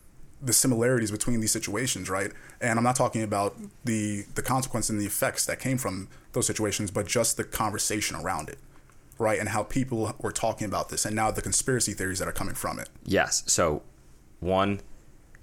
the 0.41 0.53
similarities 0.53 1.11
between 1.11 1.41
these 1.41 1.51
situations, 1.51 2.09
right? 2.09 2.31
And 2.61 2.79
I'm 2.79 2.85
not 2.85 2.95
talking 2.95 3.23
about 3.25 3.57
the 3.85 4.25
the 4.37 4.43
consequence 4.43 4.89
and 4.89 5.01
the 5.01 5.07
effects 5.07 5.45
that 5.47 5.59
came 5.59 5.79
from 5.79 6.09
those 6.33 6.47
situations, 6.47 6.93
but 6.93 7.07
just 7.07 7.37
the 7.37 7.43
conversation 7.45 8.17
around 8.17 8.49
it, 8.49 8.59
right? 9.19 9.39
And 9.39 9.49
how 9.51 9.65
people 9.65 10.15
were 10.21 10.33
talking 10.33 10.67
about 10.67 10.89
this, 10.89 11.05
and 11.05 11.15
now 11.15 11.31
the 11.31 11.43
conspiracy 11.43 11.93
theories 11.93 12.19
that 12.21 12.29
are 12.29 12.33
coming 12.33 12.55
from 12.55 12.79
it. 12.79 12.89
Yes. 13.05 13.43
So, 13.47 13.83
one, 14.41 14.81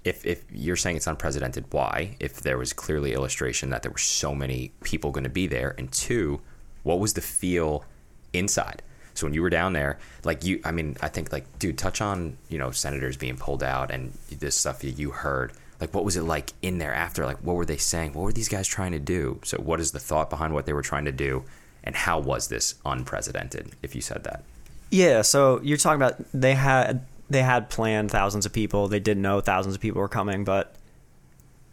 if 0.04 0.24
if 0.24 0.44
you're 0.52 0.76
saying 0.76 0.96
it's 0.96 1.06
unprecedented, 1.06 1.66
why? 1.70 2.16
If 2.20 2.40
there 2.40 2.58
was 2.58 2.72
clearly 2.72 3.12
illustration 3.12 3.70
that 3.70 3.82
there 3.82 3.92
were 3.92 3.98
so 3.98 4.34
many 4.34 4.72
people 4.82 5.10
going 5.10 5.24
to 5.24 5.30
be 5.30 5.46
there, 5.46 5.74
and 5.78 5.92
two, 5.92 6.40
what 6.82 6.98
was 6.98 7.14
the 7.14 7.20
feel 7.20 7.84
inside? 8.32 8.82
So 9.14 9.26
when 9.26 9.34
you 9.34 9.42
were 9.42 9.50
down 9.50 9.72
there, 9.72 9.98
like 10.24 10.44
you, 10.44 10.60
I 10.64 10.72
mean, 10.72 10.96
I 11.00 11.08
think 11.08 11.32
like, 11.32 11.58
dude, 11.58 11.78
touch 11.78 12.00
on 12.00 12.36
you 12.48 12.58
know 12.58 12.70
senators 12.70 13.16
being 13.16 13.36
pulled 13.36 13.62
out 13.62 13.90
and 13.90 14.12
this 14.30 14.56
stuff 14.56 14.80
that 14.80 14.90
you 14.90 15.10
heard. 15.10 15.52
Like, 15.80 15.92
what 15.92 16.06
was 16.06 16.16
it 16.16 16.22
like 16.22 16.54
in 16.62 16.78
there 16.78 16.94
after? 16.94 17.26
Like, 17.26 17.38
what 17.38 17.56
were 17.56 17.66
they 17.66 17.76
saying? 17.76 18.14
What 18.14 18.22
were 18.22 18.32
these 18.32 18.48
guys 18.48 18.66
trying 18.66 18.92
to 18.92 18.98
do? 18.98 19.40
So, 19.44 19.58
what 19.58 19.80
is 19.80 19.90
the 19.90 19.98
thought 19.98 20.30
behind 20.30 20.54
what 20.54 20.64
they 20.64 20.72
were 20.72 20.82
trying 20.82 21.04
to 21.04 21.12
do, 21.12 21.44
and 21.86 21.94
how 21.94 22.18
was 22.18 22.48
this 22.48 22.74
unprecedented? 22.84 23.70
If 23.82 23.94
you 23.94 24.00
said 24.00 24.24
that. 24.24 24.42
Yeah, 24.90 25.22
so 25.22 25.60
you're 25.62 25.78
talking 25.78 26.02
about 26.02 26.16
they 26.34 26.54
had 26.54 27.06
they 27.30 27.42
had 27.42 27.70
planned 27.70 28.10
thousands 28.10 28.44
of 28.44 28.52
people. 28.52 28.88
They 28.88 29.00
did 29.00 29.16
know 29.16 29.40
thousands 29.40 29.74
of 29.74 29.80
people 29.80 30.00
were 30.00 30.08
coming, 30.08 30.44
but 30.44 30.74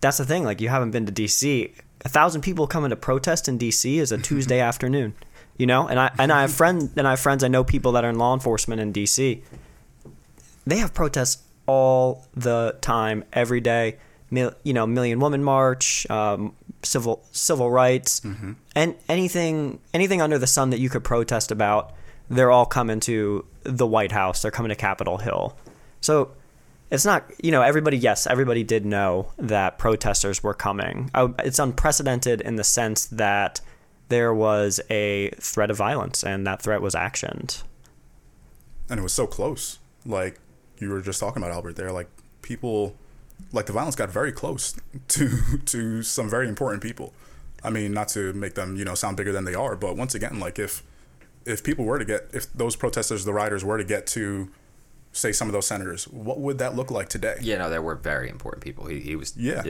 that's 0.02 0.18
the 0.18 0.26
thing. 0.26 0.44
Like 0.44 0.62
you 0.62 0.70
haven't 0.70 0.92
been 0.92 1.06
to 1.06 1.12
DC. 1.12 1.74
A 2.06 2.10
thousand 2.10 2.42
people 2.42 2.68
coming 2.68 2.90
to 2.90 2.96
protest 2.96 3.48
in 3.48 3.58
DC 3.58 3.96
is 3.96 4.12
a 4.12 4.18
Tuesday 4.30 4.60
afternoon, 4.60 5.16
you 5.58 5.66
know. 5.66 5.88
And 5.88 6.00
I 6.00 6.12
and 6.18 6.32
I 6.32 6.42
have 6.42 6.54
friend 6.62 6.92
and 6.96 7.08
I 7.08 7.12
have 7.12 7.20
friends. 7.20 7.44
I 7.44 7.48
know 7.48 7.64
people 7.64 7.92
that 7.94 8.06
are 8.06 8.10
in 8.10 8.18
law 8.18 8.34
enforcement 8.34 8.82
in 8.82 8.94
DC. 8.94 9.42
They 10.66 10.78
have 10.78 10.94
protests 10.94 11.44
all 11.66 12.26
the 12.36 12.78
time, 12.82 13.26
every 13.34 13.62
day. 13.62 13.98
Mil, 14.32 14.54
you 14.64 14.74
know, 14.74 14.88
Million 14.88 15.20
Woman 15.20 15.44
March, 15.44 16.10
um, 16.10 16.56
civil 16.84 17.24
civil 17.32 17.72
rights, 17.72 18.20
mm-hmm. 18.22 18.54
and 18.76 18.96
anything 19.10 19.80
anything 19.94 20.22
under 20.22 20.38
the 20.38 20.48
sun 20.48 20.70
that 20.72 20.80
you 20.80 20.90
could 20.90 21.04
protest 21.04 21.52
about. 21.52 21.94
They're 22.30 22.52
all 22.52 22.66
coming 22.66 23.00
to 23.02 23.46
the 23.64 23.86
White 23.86 24.12
House. 24.12 24.42
They're 24.42 24.52
coming 24.52 24.70
to 24.70 24.76
Capitol 24.76 25.18
Hill. 25.18 25.56
So 26.02 26.32
it's 26.90 27.06
not 27.06 27.26
you 27.42 27.52
know 27.52 27.62
everybody 27.62 27.98
yes 27.98 28.28
everybody 28.28 28.64
did 28.64 28.86
know 28.86 29.32
that 29.38 29.80
protesters 29.80 30.44
were 30.44 30.54
coming 30.54 31.10
it's 31.40 31.58
unprecedented 31.58 32.40
in 32.42 32.56
the 32.56 32.64
sense 32.64 33.06
that 33.08 33.62
there 34.10 34.32
was 34.32 34.80
a 34.92 35.32
threat 35.40 35.72
of 35.72 35.78
violence 35.78 36.24
and 36.24 36.46
that 36.46 36.62
threat 36.62 36.82
was 36.82 36.94
actioned 36.94 37.64
and 38.90 39.00
it 39.00 39.04
was 39.04 39.14
so 39.14 39.28
close. 39.28 39.80
Like 40.06 40.40
you 40.80 40.90
were 40.90 41.02
just 41.02 41.20
talking 41.20 41.42
about 41.42 41.54
Albert 41.54 41.76
there, 41.76 41.92
like 41.92 42.08
people, 42.42 42.96
like 43.54 43.68
the 43.68 43.74
violence 43.74 43.96
got 43.96 44.10
very 44.10 44.32
close 44.32 44.76
to 45.10 45.30
to 45.66 46.04
some 46.04 46.30
very 46.30 46.50
important 46.50 46.84
people. 46.84 47.14
I 47.64 47.70
mean, 47.70 47.94
not 47.94 48.10
to 48.10 48.34
make 48.34 48.56
them 48.56 48.76
you 48.76 48.84
know 48.84 48.96
sound 48.96 49.16
bigger 49.16 49.32
than 49.32 49.46
they 49.46 49.56
are, 49.56 49.76
but 49.76 49.96
once 49.96 50.14
again, 50.16 50.40
like 50.40 50.60
if 50.60 50.84
if 51.46 51.64
people 51.64 51.86
were 51.86 52.00
to 52.00 52.06
get 52.06 52.30
if 52.34 52.52
those 52.54 52.76
protesters, 52.76 53.24
the 53.24 53.34
rioters 53.34 53.64
were 53.64 53.78
to 53.78 53.84
get 53.84 54.08
to 54.08 54.50
say 55.14 55.32
some 55.32 55.48
of 55.48 55.54
those 55.54 55.68
senators, 55.68 56.06
what 56.08 56.40
would 56.40 56.58
that 56.58 56.76
look 56.76 56.92
like 56.92 57.08
today? 57.08 57.38
Yeah, 57.40 57.60
no, 57.60 57.70
there 57.70 57.82
were 57.82 57.96
very 57.96 58.30
important 58.30 58.64
people. 58.64 58.88
He, 58.88 59.00
he 59.00 59.16
was. 59.16 59.38
Yeah. 59.38 59.64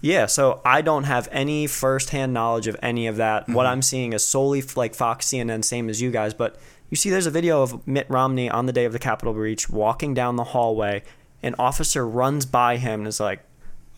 yeah 0.00 0.26
so 0.26 0.60
i 0.64 0.80
don't 0.80 1.02
have 1.02 1.28
any 1.32 1.66
firsthand 1.66 2.32
knowledge 2.32 2.68
of 2.68 2.76
any 2.80 3.08
of 3.08 3.16
that 3.16 3.42
mm-hmm. 3.42 3.54
what 3.54 3.66
i'm 3.66 3.82
seeing 3.82 4.12
is 4.12 4.24
solely 4.24 4.62
like 4.76 4.94
fox 4.94 5.26
cnn 5.26 5.64
same 5.64 5.88
as 5.88 6.00
you 6.00 6.12
guys 6.12 6.32
but 6.32 6.56
you 6.88 6.96
see 6.96 7.10
there's 7.10 7.26
a 7.26 7.32
video 7.32 7.62
of 7.62 7.84
mitt 7.84 8.08
romney 8.08 8.48
on 8.48 8.66
the 8.66 8.72
day 8.72 8.84
of 8.84 8.92
the 8.92 8.98
capitol 9.00 9.34
breach 9.34 9.68
walking 9.68 10.14
down 10.14 10.36
the 10.36 10.44
hallway 10.44 11.02
an 11.42 11.54
officer 11.58 12.06
runs 12.06 12.46
by 12.46 12.76
him 12.76 13.00
and 13.00 13.08
is 13.08 13.20
like 13.20 13.44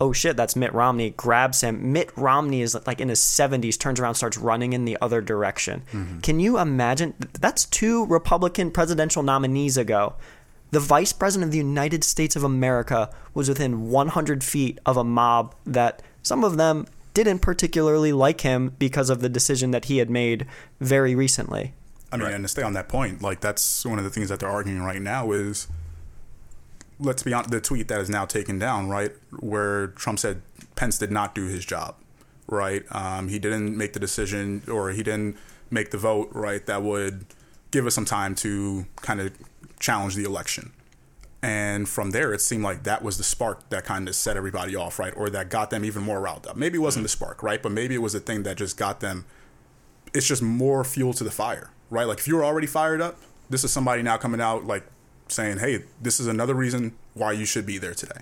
oh 0.00 0.12
shit, 0.12 0.36
that's 0.36 0.56
Mitt 0.56 0.72
Romney, 0.72 1.10
grabs 1.10 1.60
him. 1.60 1.92
Mitt 1.92 2.10
Romney 2.16 2.62
is 2.62 2.74
like 2.86 3.00
in 3.00 3.10
his 3.10 3.20
70s, 3.20 3.78
turns 3.78 4.00
around, 4.00 4.14
starts 4.14 4.38
running 4.38 4.72
in 4.72 4.86
the 4.86 4.96
other 5.00 5.20
direction. 5.20 5.82
Mm-hmm. 5.92 6.20
Can 6.20 6.40
you 6.40 6.58
imagine? 6.58 7.14
That's 7.38 7.66
two 7.66 8.06
Republican 8.06 8.70
presidential 8.70 9.22
nominees 9.22 9.76
ago. 9.76 10.14
The 10.70 10.80
vice 10.80 11.12
president 11.12 11.48
of 11.48 11.52
the 11.52 11.58
United 11.58 12.04
States 12.04 12.36
of 12.36 12.44
America 12.44 13.10
was 13.34 13.48
within 13.48 13.90
100 13.90 14.42
feet 14.42 14.78
of 14.86 14.96
a 14.96 15.04
mob 15.04 15.54
that 15.66 16.00
some 16.22 16.44
of 16.44 16.56
them 16.56 16.86
didn't 17.12 17.40
particularly 17.40 18.12
like 18.12 18.42
him 18.42 18.74
because 18.78 19.10
of 19.10 19.20
the 19.20 19.28
decision 19.28 19.72
that 19.72 19.86
he 19.86 19.98
had 19.98 20.08
made 20.08 20.46
very 20.80 21.14
recently. 21.14 21.74
I 22.12 22.16
mean, 22.16 22.28
and 22.28 22.44
to 22.44 22.48
stay 22.48 22.62
on 22.62 22.72
that 22.72 22.88
point, 22.88 23.20
like 23.20 23.40
that's 23.40 23.84
one 23.84 23.98
of 23.98 24.04
the 24.04 24.10
things 24.10 24.28
that 24.28 24.40
they're 24.40 24.48
arguing 24.48 24.82
right 24.82 25.02
now 25.02 25.32
is, 25.32 25.68
let's 27.00 27.22
be 27.22 27.32
honest, 27.32 27.50
the 27.50 27.60
tweet 27.60 27.88
that 27.88 28.00
is 28.00 28.10
now 28.10 28.24
taken 28.24 28.58
down, 28.58 28.88
right, 28.88 29.12
where 29.38 29.88
Trump 29.88 30.18
said 30.18 30.42
Pence 30.76 30.98
did 30.98 31.10
not 31.10 31.34
do 31.34 31.46
his 31.46 31.64
job, 31.64 31.96
right? 32.46 32.84
Um, 32.90 33.28
he 33.28 33.38
didn't 33.38 33.76
make 33.76 33.92
the 33.92 34.00
decision 34.00 34.62
or 34.70 34.90
he 34.90 35.02
didn't 35.02 35.36
make 35.70 35.90
the 35.90 35.98
vote, 35.98 36.28
right, 36.32 36.64
that 36.66 36.82
would 36.82 37.26
give 37.70 37.86
us 37.86 37.94
some 37.94 38.04
time 38.04 38.34
to 38.36 38.86
kind 38.96 39.20
of 39.20 39.32
challenge 39.78 40.14
the 40.14 40.24
election. 40.24 40.72
And 41.42 41.88
from 41.88 42.10
there, 42.10 42.34
it 42.34 42.42
seemed 42.42 42.64
like 42.64 42.82
that 42.82 43.02
was 43.02 43.16
the 43.16 43.24
spark 43.24 43.70
that 43.70 43.84
kind 43.84 44.08
of 44.08 44.14
set 44.14 44.36
everybody 44.36 44.76
off, 44.76 44.98
right? 44.98 45.14
Or 45.16 45.30
that 45.30 45.48
got 45.48 45.70
them 45.70 45.84
even 45.86 46.02
more 46.02 46.20
riled 46.20 46.46
up. 46.46 46.56
Maybe 46.56 46.76
it 46.76 46.82
wasn't 46.82 47.04
the 47.04 47.08
spark, 47.08 47.42
right? 47.42 47.62
But 47.62 47.72
maybe 47.72 47.94
it 47.94 48.02
was 48.02 48.12
the 48.12 48.20
thing 48.20 48.42
that 48.42 48.58
just 48.58 48.76
got 48.76 49.00
them. 49.00 49.24
It's 50.12 50.26
just 50.26 50.42
more 50.42 50.84
fuel 50.84 51.14
to 51.14 51.24
the 51.24 51.30
fire, 51.30 51.70
right? 51.88 52.04
Like 52.04 52.18
if 52.18 52.28
you 52.28 52.36
were 52.36 52.44
already 52.44 52.66
fired 52.66 53.00
up, 53.00 53.18
this 53.48 53.64
is 53.64 53.72
somebody 53.72 54.02
now 54.02 54.18
coming 54.18 54.40
out 54.40 54.66
like 54.66 54.84
saying, 55.30 55.58
"Hey, 55.58 55.84
this 56.00 56.20
is 56.20 56.26
another 56.26 56.54
reason 56.54 56.92
why 57.14 57.32
you 57.32 57.44
should 57.44 57.66
be 57.66 57.78
there 57.78 57.94
today." 57.94 58.20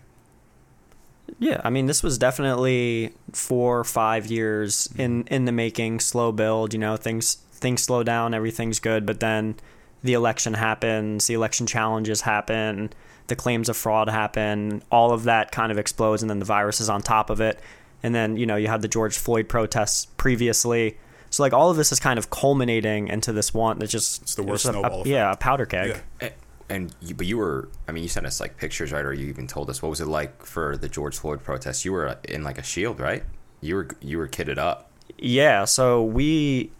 Yeah, 1.39 1.61
I 1.63 1.71
mean, 1.71 1.87
this 1.87 2.03
was 2.03 2.17
definitely 2.19 3.13
four 3.33 3.79
or 3.79 3.85
five 3.85 4.27
years 4.27 4.89
mm-hmm. 4.89 5.01
in 5.01 5.27
in 5.29 5.45
the 5.45 5.53
making. 5.53 6.01
Slow 6.01 6.33
build, 6.33 6.73
you 6.73 6.79
know, 6.79 6.97
things 6.97 7.35
things 7.53 7.83
slow 7.83 8.03
down, 8.03 8.35
everything's 8.35 8.79
good, 8.79 9.05
but 9.05 9.21
then 9.21 9.57
the 10.03 10.15
election 10.15 10.55
happens, 10.55 11.27
the 11.27 11.35
election 11.35 11.67
challenges 11.67 12.21
happen, 12.23 12.93
the 13.27 13.37
claims 13.37 13.69
of 13.69 13.77
fraud 13.77 14.09
happen, 14.09 14.83
all 14.91 15.13
of 15.13 15.25
that 15.25 15.51
kind 15.51 15.73
of 15.73 15.79
explodes, 15.79 16.23
and 16.23 16.31
then 16.31 16.39
the 16.39 16.45
virus 16.45 16.81
is 16.81 16.89
on 16.89 17.03
top 17.03 17.31
of 17.31 17.41
it, 17.41 17.61
and 18.03 18.15
then 18.15 18.37
you 18.37 18.47
know 18.47 18.57
you 18.57 18.69
had 18.69 18.83
the 18.83 18.89
George 18.89 19.19
Floyd 19.19 19.49
protests 19.49 20.07
previously. 20.17 20.97
So 21.31 21.43
like 21.43 21.53
all 21.53 21.71
of 21.71 21.77
this 21.77 21.93
is 21.93 22.01
kind 22.01 22.19
of 22.19 22.31
culminating 22.31 23.09
into 23.09 23.33
this 23.33 23.53
one 23.53 23.81
that 23.81 23.89
just 23.89 24.23
It's 24.23 24.35
the 24.35 24.43
worst 24.43 24.65
just 24.65 24.75
a- 24.75 24.81
a- 24.81 25.05
yeah, 25.05 25.33
a 25.33 25.37
powder 25.37 25.67
keg. 25.67 25.89
Yeah. 26.21 26.29
Eh, 26.29 26.31
And, 26.71 26.95
you, 27.01 27.15
but 27.15 27.27
you 27.27 27.39
were, 27.39 27.71
I 27.87 27.93
mean, 27.93 28.03
you 28.03 28.09
sent 28.09 28.27
us 28.27 28.41
like 28.41 28.57
pictures, 28.57 28.93
right? 28.93 29.05
Or 29.05 29.13
you 29.13 29.27
even 29.29 29.47
told 29.47 29.71
us 29.71 29.81
what 29.81 29.89
was 29.89 30.01
it 30.01 30.07
like 30.07 30.45
for 30.45 30.77
the 30.77 30.89
George 30.89 31.17
Floyd 31.17 31.43
protests? 31.43 31.85
You 31.85 31.93
were 31.93 32.19
in 32.25 32.45
like 32.45 32.59
a 32.59 32.63
shield, 32.63 33.01
right? 33.01 33.25
You 33.61 33.75
were 33.77 33.89
you 34.01 34.19
were 34.19 34.29
kitted 34.29 34.59
up. 34.59 34.91
Yeah, 35.17 35.65
so 35.65 36.05
we, 36.05 36.71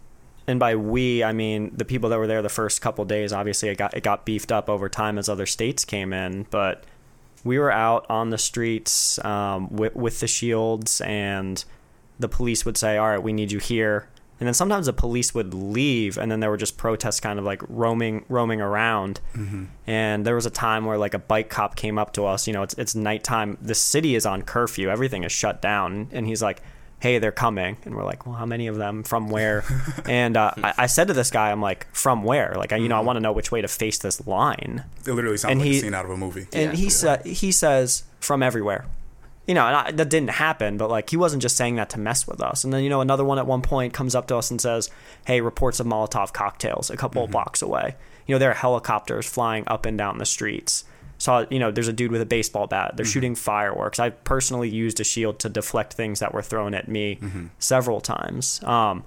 and 0.47 0.59
by 0.59 0.75
we 0.75 1.23
I 1.23 1.33
mean 1.33 1.73
the 1.75 1.85
people 1.85 2.09
that 2.09 2.19
were 2.19 2.27
there 2.27 2.41
the 2.41 2.49
first 2.49 2.81
couple 2.81 3.03
days. 3.05 3.33
Obviously, 3.33 3.69
it 3.69 3.77
got 3.77 3.95
it 3.95 4.03
got 4.03 4.25
beefed 4.25 4.51
up 4.51 4.69
over 4.69 4.87
time 4.87 5.17
as 5.17 5.27
other 5.27 5.45
states 5.45 5.83
came 5.83 6.13
in, 6.13 6.45
but 6.51 6.83
we 7.43 7.57
were 7.57 7.71
out 7.71 8.05
on 8.09 8.29
the 8.29 8.37
streets 8.37 9.23
um, 9.25 9.69
with 9.69 9.95
with 9.95 10.19
the 10.19 10.27
shields, 10.27 11.01
and 11.01 11.63
the 12.19 12.29
police 12.29 12.65
would 12.65 12.77
say, 12.77 12.97
"All 12.97 13.07
right, 13.07 13.21
we 13.21 13.33
need 13.33 13.51
you 13.51 13.59
here." 13.59 14.07
And 14.39 14.47
then 14.47 14.53
sometimes 14.53 14.85
the 14.85 14.93
police 14.93 15.33
would 15.35 15.53
leave, 15.53 16.17
and 16.17 16.31
then 16.31 16.39
there 16.39 16.49
were 16.49 16.57
just 16.57 16.77
protests, 16.77 17.19
kind 17.19 17.39
of 17.39 17.45
like 17.45 17.61
roaming 17.67 18.23
roaming 18.29 18.61
around. 18.61 19.19
And 19.87 20.25
there 20.25 20.35
was 20.35 20.45
a 20.45 20.49
time 20.49 20.85
where 20.85 20.97
like 20.97 21.13
a 21.13 21.19
bike 21.19 21.49
cop 21.49 21.75
came 21.75 21.97
up 21.99 22.13
to 22.13 22.25
us. 22.25 22.47
You 22.47 22.53
know, 22.53 22.63
it's 22.63 22.73
it's 22.75 22.95
nighttime. 22.95 23.57
The 23.61 23.75
city 23.75 24.15
is 24.15 24.25
on 24.25 24.41
curfew. 24.43 24.89
Everything 24.89 25.23
is 25.23 25.31
shut 25.31 25.61
down, 25.61 26.07
and 26.11 26.25
he's 26.25 26.41
like, 26.41 26.61
"Hey, 26.99 27.19
they're 27.19 27.31
coming." 27.33 27.77
And 27.83 27.95
we're 27.95 28.05
like, 28.05 28.25
"Well, 28.25 28.35
how 28.35 28.45
many 28.45 28.67
of 28.67 28.77
them? 28.77 29.03
From 29.03 29.29
where?" 29.29 29.63
and 30.05 30.37
uh, 30.37 30.51
I, 30.57 30.73
I 30.79 30.85
said 30.85 31.07
to 31.07 31.13
this 31.13 31.31
guy, 31.31 31.51
"I'm 31.51 31.61
like, 31.61 31.87
from 31.93 32.23
where? 32.23 32.53
Like, 32.55 32.71
I, 32.71 32.77
you 32.77 32.87
know, 32.87 32.95
I 32.97 33.01
want 33.01 33.17
to 33.17 33.21
know 33.21 33.31
which 33.33 33.51
way 33.51 33.61
to 33.61 33.67
face 33.67 33.97
this 33.97 34.25
line." 34.25 34.83
It 35.05 35.11
literally 35.11 35.37
sounds 35.37 35.51
And 35.51 35.59
like 35.61 35.69
he- 35.69 35.77
a 35.79 35.81
scene 35.81 35.93
out 35.93 36.05
of 36.05 36.11
a 36.11 36.17
movie. 36.17 36.47
And 36.53 36.77
he 36.77 36.89
said 36.89 37.25
he 37.25 37.51
says 37.51 38.03
from 38.21 38.41
everywhere. 38.43 38.85
You 39.47 39.55
know, 39.55 39.65
and 39.65 39.75
I, 39.75 39.91
that 39.91 40.09
didn't 40.09 40.29
happen, 40.29 40.77
but 40.77 40.89
like 40.89 41.09
he 41.09 41.17
wasn't 41.17 41.41
just 41.41 41.57
saying 41.57 41.75
that 41.75 41.89
to 41.91 41.99
mess 41.99 42.27
with 42.27 42.41
us. 42.41 42.63
And 42.63 42.71
then 42.71 42.83
you 42.83 42.89
know 42.89 43.01
another 43.01 43.25
one 43.25 43.39
at 43.39 43.47
one 43.47 43.61
point 43.61 43.93
comes 43.93 44.13
up 44.13 44.27
to 44.27 44.37
us 44.37 44.51
and 44.51 44.61
says, 44.61 44.89
"Hey, 45.25 45.41
reports 45.41 45.79
of 45.79 45.87
Molotov 45.87 46.33
cocktails 46.33 46.89
a 46.89 46.97
couple 46.97 47.23
of 47.23 47.27
mm-hmm. 47.27 47.33
blocks 47.33 47.61
away. 47.61 47.95
You 48.27 48.35
know, 48.35 48.39
there 48.39 48.51
are 48.51 48.55
helicopters 48.55 49.27
flying 49.27 49.63
up 49.67 49.85
and 49.85 49.97
down 49.97 50.17
the 50.17 50.25
streets." 50.25 50.83
Saw, 51.17 51.45
you 51.49 51.59
know, 51.59 51.69
there's 51.69 51.89
a 51.89 51.93
dude 51.93 52.11
with 52.11 52.21
a 52.21 52.25
baseball 52.25 52.65
bat. 52.65 52.93
They're 52.95 53.03
mm-hmm. 53.03 53.11
shooting 53.11 53.35
fireworks. 53.35 53.99
I 53.99 54.11
personally 54.11 54.69
used 54.69 55.01
a 55.01 55.03
shield 55.03 55.39
to 55.39 55.49
deflect 55.49 55.93
things 55.93 56.19
that 56.21 56.33
were 56.33 56.41
thrown 56.41 56.73
at 56.73 56.87
me 56.87 57.17
mm-hmm. 57.17 57.47
several 57.59 57.99
times. 57.99 58.63
Um, 58.63 59.03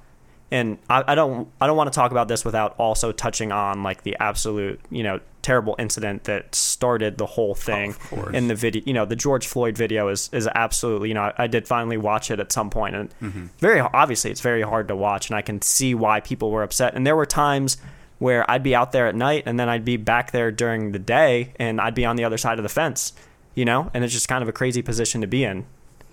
and 0.52 0.78
I, 0.88 1.02
I 1.08 1.14
don't 1.14 1.48
I 1.60 1.66
don't 1.66 1.76
want 1.76 1.90
to 1.90 1.96
talk 1.96 2.10
about 2.10 2.28
this 2.28 2.44
without 2.44 2.74
also 2.78 3.10
touching 3.10 3.50
on 3.50 3.82
like 3.82 4.02
the 4.02 4.16
absolute 4.20 4.80
you 4.90 5.02
know 5.02 5.18
terrible 5.40 5.74
incident 5.78 6.24
that 6.24 6.54
started 6.54 7.18
the 7.18 7.26
whole 7.26 7.54
thing 7.54 7.96
in 8.32 8.46
the 8.46 8.54
video. 8.54 8.82
You 8.86 8.92
know, 8.92 9.04
the 9.04 9.16
George 9.16 9.46
Floyd 9.46 9.76
video 9.76 10.08
is 10.08 10.28
is 10.32 10.46
absolutely 10.54 11.08
you 11.08 11.14
know 11.14 11.22
I, 11.22 11.44
I 11.44 11.46
did 11.46 11.66
finally 11.66 11.96
watch 11.96 12.30
it 12.30 12.38
at 12.38 12.52
some 12.52 12.68
point 12.68 12.94
and 12.94 13.14
mm-hmm. 13.20 13.46
very 13.58 13.80
obviously 13.80 14.30
it's 14.30 14.42
very 14.42 14.62
hard 14.62 14.88
to 14.88 14.94
watch 14.94 15.30
and 15.30 15.36
I 15.36 15.42
can 15.42 15.60
see 15.62 15.94
why 15.94 16.20
people 16.20 16.50
were 16.50 16.62
upset. 16.62 16.94
And 16.94 17.06
there 17.06 17.16
were 17.16 17.26
times 17.26 17.78
where 18.18 18.48
I'd 18.48 18.62
be 18.62 18.74
out 18.74 18.92
there 18.92 19.08
at 19.08 19.16
night 19.16 19.44
and 19.46 19.58
then 19.58 19.68
I'd 19.70 19.86
be 19.86 19.96
back 19.96 20.32
there 20.32 20.52
during 20.52 20.92
the 20.92 20.98
day 20.98 21.54
and 21.56 21.80
I'd 21.80 21.94
be 21.94 22.04
on 22.04 22.16
the 22.16 22.24
other 22.24 22.38
side 22.38 22.58
of 22.58 22.62
the 22.62 22.68
fence. 22.68 23.14
You 23.54 23.64
know, 23.64 23.90
and 23.92 24.04
it's 24.04 24.12
just 24.12 24.28
kind 24.28 24.42
of 24.42 24.48
a 24.48 24.52
crazy 24.52 24.80
position 24.80 25.20
to 25.22 25.26
be 25.26 25.44
in. 25.44 25.66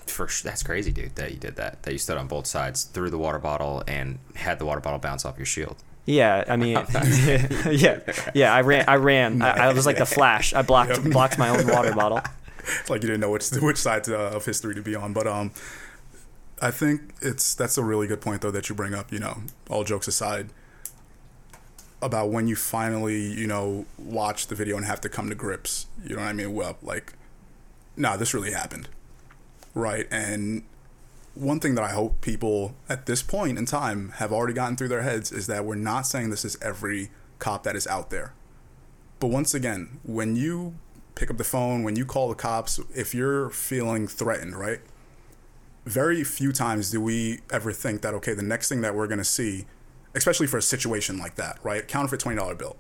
For 0.10 0.28
sh- 0.28 0.42
that's 0.42 0.64
crazy, 0.64 0.92
dude. 0.92 1.16
That 1.16 1.32
you 1.32 1.38
did 1.38 1.56
that. 1.58 1.84
That 1.84 1.92
you 1.92 1.98
stood 2.00 2.18
on 2.18 2.28
both 2.28 2.48
sides, 2.48 2.84
threw 2.84 3.10
the 3.10 3.18
water 3.18 3.40
bottle, 3.40 3.84
and 3.88 4.20
had 4.36 4.60
the 4.60 4.66
water 4.66 4.82
bottle 4.82 5.00
bounce 5.00 5.26
off 5.26 5.38
your 5.38 5.46
shield. 5.46 5.78
Yeah, 6.06 6.44
I 6.48 6.58
mean, 6.58 6.74
yeah, 7.72 8.00
yeah. 8.34 8.54
I 8.54 8.62
ran. 8.62 8.86
I 8.88 8.96
ran. 8.96 9.42
I, 9.42 9.68
I 9.68 9.74
was 9.74 9.86
like 9.86 9.98
the 9.98 10.06
Flash. 10.18 10.54
I 10.54 10.62
blocked 10.64 11.04
blocked 11.04 11.38
my 11.38 11.50
own 11.50 11.68
water 11.68 11.94
bottle. 11.94 12.22
It's 12.80 12.90
like 12.90 13.04
you 13.04 13.08
didn't 13.08 13.22
know 13.22 13.32
which 13.32 13.50
which 13.52 13.78
side 13.78 14.10
uh, 14.10 14.32
of 14.32 14.46
history 14.46 14.76
to 14.76 14.82
be 14.82 14.96
on. 14.96 15.14
But 15.14 15.28
um, 15.28 15.52
I 16.62 16.72
think 16.72 17.14
it's 17.22 17.54
that's 17.54 17.78
a 17.78 17.84
really 17.84 18.08
good 18.08 18.22
point 18.22 18.42
though 18.42 18.52
that 18.52 18.70
you 18.70 18.76
bring 18.76 18.94
up. 18.94 19.12
You 19.12 19.20
know, 19.20 19.38
all 19.70 19.84
jokes 19.84 20.08
aside, 20.08 20.50
about 22.02 22.30
when 22.30 22.48
you 22.48 22.56
finally 22.56 23.22
you 23.22 23.48
know 23.48 23.86
watch 23.98 24.48
the 24.48 24.56
video 24.56 24.78
and 24.78 24.86
have 24.86 25.02
to 25.02 25.10
come 25.10 25.30
to 25.30 25.36
grips. 25.36 25.88
You 26.04 26.16
know 26.16 26.22
what 26.22 26.30
I 26.30 26.34
mean? 26.34 26.54
Well, 26.54 26.78
like, 26.82 27.14
nah, 27.96 28.18
this 28.18 28.34
really 28.34 28.52
happened, 28.52 28.90
right? 29.74 30.08
And 30.12 30.64
one 31.36 31.60
thing 31.60 31.76
that 31.76 31.84
I 31.84 31.92
hope 31.92 32.22
people 32.22 32.76
at 32.88 33.06
this 33.06 33.22
point 33.24 33.58
in 33.58 33.66
time 33.66 34.10
have 34.16 34.32
already 34.32 34.54
gotten 34.54 34.76
through 34.76 34.90
their 34.90 35.04
heads 35.04 35.32
is 35.32 35.48
that 35.48 35.66
we're 35.66 35.76
not 35.76 36.02
saying 36.06 36.30
this 36.30 36.46
is 36.46 36.58
every 36.62 37.12
cop 37.40 37.64
that 37.64 37.76
is 37.76 37.88
out 37.88 38.10
there. 38.10 38.34
But 39.20 39.28
once 39.28 39.54
again, 39.54 40.00
when 40.04 40.36
you 40.36 40.76
pick 41.16 41.30
up 41.30 41.38
the 41.38 41.44
phone, 41.44 41.84
when 41.84 41.96
you 41.96 42.06
call 42.06 42.30
the 42.30 42.36
cops, 42.36 42.80
if 42.96 43.14
you're 43.14 43.50
feeling 43.50 44.08
threatened, 44.08 44.58
right? 44.58 44.80
Very 45.86 46.24
few 46.24 46.52
times 46.52 46.92
do 46.92 47.02
we 47.02 47.40
ever 47.52 47.72
think 47.72 48.02
that, 48.02 48.14
okay, 48.16 48.34
the 48.34 48.44
next 48.44 48.70
thing 48.70 48.82
that 48.82 48.96
we're 48.96 49.08
going 49.08 49.18
to 49.20 49.24
see, 49.24 49.66
especially 50.16 50.48
for 50.48 50.58
a 50.58 50.62
situation 50.62 51.18
like 51.18 51.36
that, 51.36 51.60
right? 51.64 51.88
Counterfeit 51.88 52.20
$20 52.20 52.58
bill. 52.58 52.78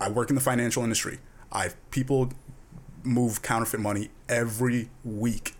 I 0.00 0.10
work 0.10 0.30
in 0.30 0.34
the 0.34 0.40
financial 0.40 0.82
industry. 0.82 1.18
I 1.52 1.70
people 1.90 2.32
move 3.04 3.42
counterfeit 3.42 3.80
money 3.80 4.10
every 4.28 4.88
week. 5.04 5.54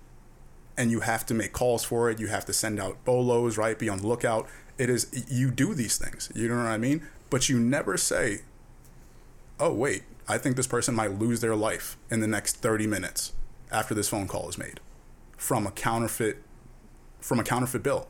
And 0.77 0.91
you 0.91 1.01
have 1.01 1.27
to 1.27 1.35
make 1.35 1.53
calls 1.53 1.85
for 1.85 2.11
it. 2.11 2.19
You 2.19 2.29
have 2.29 2.45
to 2.47 2.53
send 2.53 2.81
out 2.81 3.05
bolos, 3.05 3.59
right? 3.59 3.79
Be 3.79 3.89
on 3.89 3.99
the 3.99 4.07
lookout. 4.07 4.49
It 4.79 4.89
is 4.89 5.07
you 5.29 5.51
do 5.51 5.75
these 5.75 5.99
things. 5.99 6.31
You 6.35 6.49
know 6.49 6.57
what 6.57 6.67
I 6.67 6.79
mean? 6.79 7.07
But 7.31 7.49
you 7.49 7.61
never 7.61 7.97
say, 7.97 8.41
oh 9.61 9.73
wait, 9.73 10.03
I 10.29 10.39
think 10.39 10.57
this 10.57 10.67
person 10.67 10.95
might 10.95 11.19
lose 11.19 11.41
their 11.41 11.55
life 11.55 11.97
in 12.11 12.21
the 12.21 12.27
next 12.27 12.57
30 12.57 12.87
minutes 12.87 13.33
after 13.71 13.95
this 13.95 14.09
phone 14.09 14.29
call 14.29 14.49
is 14.49 14.59
made 14.59 14.81
from 15.37 15.67
a 15.67 15.71
counterfeit 15.71 16.43
from 17.21 17.39
a 17.39 17.45
counterfeit 17.45 17.83
bill. 17.83 18.09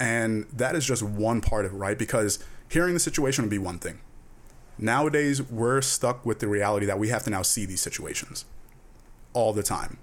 And 0.00 0.46
that 0.52 0.74
is 0.74 0.86
just 0.86 1.02
one 1.02 1.40
part 1.40 1.64
of 1.66 1.72
it, 1.72 1.76
right? 1.76 1.98
Because 1.98 2.38
hearing 2.68 2.94
the 2.94 3.00
situation 3.00 3.44
would 3.44 3.50
be 3.50 3.58
one 3.58 3.78
thing. 3.78 4.00
Nowadays, 4.78 5.42
we're 5.42 5.82
stuck 5.82 6.24
with 6.24 6.38
the 6.38 6.46
reality 6.46 6.86
that 6.86 6.98
we 6.98 7.08
have 7.08 7.24
to 7.24 7.30
now 7.30 7.42
see 7.42 7.66
these 7.66 7.80
situations 7.80 8.44
all 9.32 9.52
the 9.52 9.62
time. 9.62 9.98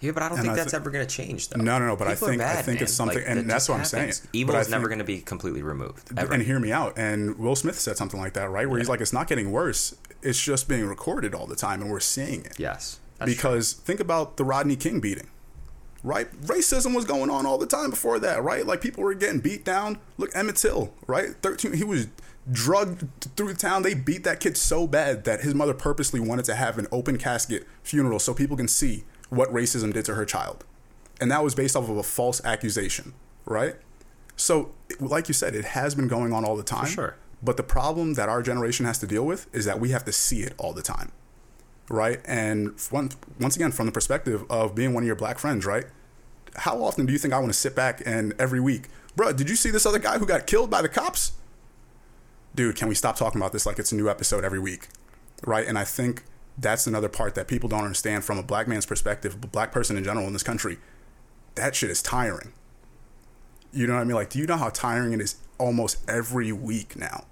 Yeah, 0.00 0.12
but 0.12 0.22
I 0.22 0.28
don't 0.28 0.38
And 0.38 0.44
think 0.46 0.52
I 0.52 0.56
that's 0.56 0.70
thi- 0.72 0.76
ever 0.76 0.90
going 0.90 1.06
to 1.06 1.12
change, 1.12 1.48
though. 1.48 1.60
No, 1.60 1.78
no, 1.78 1.86
no, 1.88 1.96
but 1.96 2.06
I 2.08 2.14
People 2.14 2.28
are 2.28 2.30
think- 2.30 2.42
I 2.42 2.54
bad, 2.54 2.64
think 2.64 2.80
it's 2.80 2.92
man. 2.92 3.08
something- 3.08 3.24
and 3.26 3.38
that 3.40 3.46
that's 3.48 3.68
what 3.68 3.78
I'm 3.78 3.84
saying. 3.84 4.12
Evil 4.32 4.52
But 4.52 4.58
I 4.58 4.60
is 4.62 4.68
never 4.68 4.86
going 4.88 4.98
to 5.00 5.04
be 5.04 5.20
completely 5.20 5.62
removed. 5.62 6.10
Ever. 6.16 6.32
And 6.32 6.42
hear 6.42 6.60
me 6.60 6.70
out. 6.72 6.94
And 6.96 7.36
Will 7.38 7.56
Smith 7.56 7.78
said 7.78 7.96
something 7.96 8.20
like 8.20 8.34
that, 8.34 8.48
right? 8.50 8.68
Where 8.68 8.78
he's 8.78 8.88
like, 8.88 9.00
it's 9.00 9.12
not 9.12 9.26
getting 9.28 9.50
worse. 9.50 9.94
It's 10.22 10.40
just 10.40 10.68
being 10.68 10.86
recorded 10.86 11.34
all 11.34 11.46
the 11.46 11.56
time 11.56 11.82
and 11.82 11.90
we're 11.90 12.00
seeing 12.00 12.44
it. 12.44 12.54
yes, 12.58 12.98
because 13.24 13.72
think 13.72 13.98
about 14.00 14.36
the 14.36 14.44
Rodney 14.44 14.76
King 14.76 15.00
beating, 15.00 15.28
right? 16.04 16.28
Racism 16.46 16.94
was 16.94 17.04
going 17.04 17.30
on 17.30 17.46
all 17.46 17.58
the 17.58 17.66
time 17.66 17.90
before 17.90 18.18
that, 18.20 18.42
right? 18.42 18.64
Like 18.66 18.80
people 18.80 19.02
were 19.04 19.14
getting 19.14 19.40
beat 19.40 19.64
down. 19.64 19.98
Look, 20.16 20.30
Emmett 20.34 20.56
Till, 20.56 20.92
right? 21.06 21.30
Thirteen, 21.42 21.72
he 21.72 21.84
was 21.84 22.06
drugged 22.50 23.06
through 23.36 23.54
town. 23.54 23.82
They 23.82 23.94
beat 23.94 24.24
that 24.24 24.40
kid 24.40 24.56
so 24.56 24.86
bad 24.86 25.24
that 25.24 25.40
his 25.42 25.54
mother 25.54 25.74
purposely 25.74 26.18
wanted 26.20 26.44
to 26.46 26.54
have 26.54 26.78
an 26.78 26.86
open 26.92 27.16
casket 27.18 27.66
funeral 27.82 28.18
so 28.18 28.32
people 28.34 28.56
can 28.56 28.68
see 28.68 29.04
what 29.30 29.52
racism 29.52 29.92
did 29.92 30.04
to 30.06 30.14
her 30.14 30.24
child. 30.24 30.64
and 31.20 31.30
that 31.32 31.42
was 31.42 31.54
based 31.54 31.74
off 31.74 31.88
of 31.88 31.96
a 31.96 32.02
false 32.02 32.42
accusation, 32.44 33.12
right? 33.44 33.74
So, 34.36 34.70
like 35.00 35.26
you 35.26 35.34
said, 35.34 35.54
it 35.56 35.64
has 35.64 35.94
been 35.96 36.06
going 36.06 36.32
on 36.32 36.44
all 36.44 36.56
the 36.56 36.62
time. 36.62 36.86
sure. 36.86 37.16
But 37.42 37.56
the 37.56 37.62
problem 37.64 38.14
that 38.14 38.28
our 38.28 38.40
generation 38.42 38.86
has 38.86 38.98
to 38.98 39.06
deal 39.06 39.24
with 39.26 39.52
is 39.54 39.64
that 39.64 39.80
we 39.80 39.90
have 39.90 40.04
to 40.04 40.12
see 40.12 40.40
it 40.42 40.54
all 40.58 40.72
the 40.72 40.82
time, 40.82 41.10
right? 41.88 42.20
And 42.24 42.74
one, 42.90 43.10
once 43.40 43.56
again, 43.56 43.72
from 43.72 43.86
the 43.86 43.92
perspective 43.92 44.44
of 44.50 44.74
being 44.74 44.92
one 44.94 45.02
of 45.02 45.06
your 45.08 45.16
black 45.16 45.38
friends, 45.38 45.66
right? 45.66 45.86
How 46.56 46.82
often 46.82 47.06
do 47.06 47.12
you 47.12 47.18
think 47.18 47.34
I 47.34 47.38
want 47.38 47.52
to 47.52 47.58
sit 47.58 47.74
back 47.76 48.02
and 48.06 48.32
every 48.40 48.60
week, 48.60 48.88
bro, 49.16 49.32
did 49.32 49.48
you 49.50 49.56
see 49.56 49.70
this 49.70 49.86
other 49.86 49.98
guy 50.00 50.18
who 50.18 50.26
got 50.26 50.46
killed 50.46 50.70
by 50.70 50.82
the 50.82 50.88
cops? 50.88 51.32
Dude, 52.54 52.74
can 52.76 52.88
we 52.88 52.94
stop 52.94 53.16
talking 53.16 53.40
about 53.40 53.52
this 53.52 53.66
like 53.66 53.78
it's 53.78 53.92
a 53.92 53.96
new 53.96 54.08
episode 54.08 54.44
every 54.44 54.58
week, 54.58 54.88
right? 55.46 55.66
And 55.66 55.78
I 55.78 55.84
think 55.84 56.24
that's 56.60 56.86
another 56.86 57.08
part 57.08 57.34
that 57.36 57.46
people 57.48 57.68
don't 57.68 57.84
understand 57.84 58.24
from 58.24 58.38
a 58.38 58.42
black 58.42 58.66
man's 58.68 58.86
perspective, 58.86 59.36
a 59.42 59.46
black 59.46 59.70
person 59.72 59.96
in 59.96 60.04
general 60.04 60.26
in 60.26 60.32
this 60.32 60.42
country. 60.42 60.78
That 61.54 61.74
shit 61.74 61.90
is 61.90 62.02
tiring. 62.02 62.52
You 63.72 63.86
know 63.86 63.94
what 63.94 64.00
I 64.00 64.04
mean? 64.04 64.14
Like, 64.14 64.30
do 64.30 64.38
you 64.38 64.46
know 64.46 64.56
how 64.56 64.70
tiring 64.70 65.12
it 65.12 65.20
is 65.20 65.36
almost 65.58 66.08
every 66.08 66.52
week 66.52 66.96
now 66.96 67.24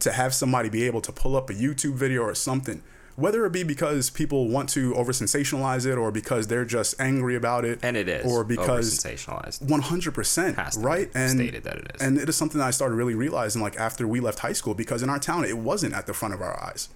to 0.00 0.12
have 0.12 0.34
somebody 0.34 0.68
be 0.68 0.84
able 0.84 1.00
to 1.00 1.12
pull 1.12 1.36
up 1.36 1.50
a 1.50 1.52
YouTube 1.54 1.94
video 1.94 2.22
or 2.22 2.34
something, 2.34 2.82
whether 3.16 3.44
it 3.46 3.52
be 3.52 3.62
because 3.62 4.10
people 4.10 4.48
want 4.48 4.68
to 4.70 4.94
over 4.94 5.12
sensationalize 5.12 5.86
it 5.86 5.96
or 5.96 6.10
because 6.10 6.46
they're 6.48 6.64
just 6.64 6.94
angry 7.00 7.34
about 7.36 7.64
it, 7.64 7.78
And 7.82 7.96
it 7.96 8.08
is 8.08 8.24
or 8.26 8.44
because 8.44 8.98
sensationalized. 8.98 9.62
one 9.62 9.82
hundred 9.82 10.14
percent, 10.14 10.56
Has 10.56 10.74
to 10.74 10.80
right? 10.80 11.12
be 11.12 11.18
And 11.18 11.30
stated 11.38 11.64
that 11.64 11.76
it 11.76 11.92
is. 11.94 12.02
and 12.02 12.18
it 12.18 12.28
is 12.28 12.36
something 12.36 12.58
that 12.58 12.66
I 12.66 12.70
started 12.70 12.94
really 12.96 13.14
realizing 13.14 13.62
like 13.62 13.76
after 13.76 14.06
we 14.08 14.20
left 14.20 14.40
high 14.40 14.52
school 14.52 14.74
because 14.74 15.02
in 15.02 15.10
our 15.10 15.18
town 15.18 15.44
it 15.44 15.58
wasn't 15.58 15.94
at 15.94 16.06
the 16.06 16.14
front 16.14 16.34
of 16.34 16.40
our 16.42 16.60
eyes, 16.62 16.88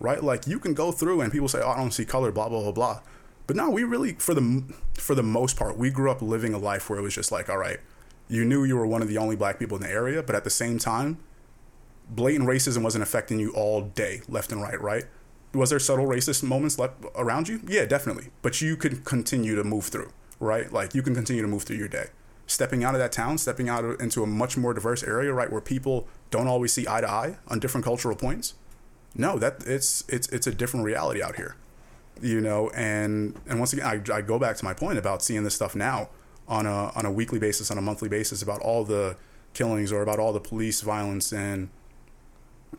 right? 0.00 0.22
Like 0.22 0.48
you 0.48 0.58
can 0.58 0.74
go 0.74 0.90
through 0.90 1.20
and 1.20 1.30
people 1.30 1.48
say, 1.48 1.60
"Oh, 1.62 1.70
I 1.70 1.76
don't 1.76 1.92
see 1.92 2.04
color," 2.04 2.32
blah 2.32 2.48
blah 2.48 2.62
blah 2.62 2.72
blah, 2.72 3.00
but 3.46 3.56
no, 3.56 3.70
we 3.70 3.84
really 3.84 4.14
for 4.14 4.34
the 4.34 4.64
for 4.94 5.14
the 5.14 5.22
most 5.22 5.56
part 5.56 5.76
we 5.76 5.90
grew 5.90 6.10
up 6.10 6.22
living 6.22 6.54
a 6.54 6.58
life 6.58 6.88
where 6.88 6.98
it 6.98 7.02
was 7.02 7.14
just 7.14 7.30
like, 7.30 7.48
all 7.48 7.58
right, 7.58 7.78
you 8.28 8.44
knew 8.44 8.64
you 8.64 8.76
were 8.76 8.86
one 8.86 9.02
of 9.02 9.08
the 9.08 9.18
only 9.18 9.36
black 9.36 9.58
people 9.58 9.76
in 9.76 9.82
the 9.82 9.90
area, 9.90 10.22
but 10.22 10.36
at 10.36 10.44
the 10.44 10.50
same 10.50 10.78
time, 10.78 11.18
blatant 12.08 12.48
racism 12.48 12.82
wasn't 12.82 13.02
affecting 13.02 13.40
you 13.40 13.50
all 13.52 13.82
day, 13.82 14.22
left 14.28 14.52
and 14.52 14.62
right, 14.62 14.80
right? 14.80 15.04
Was 15.52 15.70
there 15.70 15.80
subtle 15.80 16.06
racist 16.06 16.44
moments 16.44 16.78
left 16.78 16.94
around 17.16 17.48
you? 17.48 17.60
Yeah, 17.66 17.86
definitely. 17.86 18.28
But 18.40 18.60
you 18.60 18.76
could 18.76 19.04
continue 19.04 19.56
to 19.56 19.64
move 19.64 19.86
through, 19.86 20.12
right? 20.38 20.72
Like 20.72 20.94
you 20.94 21.02
can 21.02 21.14
continue 21.14 21.42
to 21.42 21.48
move 21.48 21.64
through 21.64 21.78
your 21.78 21.88
day. 21.88 22.06
Stepping 22.46 22.84
out 22.84 22.94
of 22.94 23.00
that 23.00 23.10
town, 23.10 23.36
stepping 23.36 23.68
out 23.68 23.84
into 24.00 24.22
a 24.22 24.28
much 24.28 24.56
more 24.56 24.74
diverse 24.74 25.02
area, 25.02 25.32
right, 25.32 25.50
where 25.50 25.60
people 25.60 26.06
don't 26.30 26.46
always 26.46 26.72
see 26.72 26.86
eye 26.88 27.00
to 27.00 27.10
eye 27.10 27.36
on 27.48 27.58
different 27.58 27.84
cultural 27.84 28.14
points. 28.14 28.54
No, 29.14 29.38
that 29.38 29.64
it's 29.66 30.04
it's 30.08 30.28
it's 30.28 30.46
a 30.46 30.54
different 30.54 30.86
reality 30.86 31.22
out 31.22 31.36
here, 31.36 31.56
you 32.20 32.40
know. 32.40 32.70
And 32.70 33.38
and 33.48 33.58
once 33.58 33.72
again, 33.72 33.86
I, 33.86 34.14
I 34.14 34.20
go 34.20 34.38
back 34.38 34.56
to 34.56 34.64
my 34.64 34.74
point 34.74 34.98
about 34.98 35.22
seeing 35.22 35.42
this 35.44 35.54
stuff 35.54 35.74
now 35.74 36.10
on 36.46 36.66
a 36.66 36.90
on 36.94 37.06
a 37.06 37.10
weekly 37.10 37.38
basis, 37.38 37.70
on 37.70 37.78
a 37.78 37.82
monthly 37.82 38.08
basis, 38.08 38.42
about 38.42 38.60
all 38.60 38.84
the 38.84 39.16
killings 39.52 39.92
or 39.92 40.02
about 40.02 40.18
all 40.18 40.32
the 40.32 40.40
police 40.40 40.80
violence 40.80 41.32
and 41.32 41.68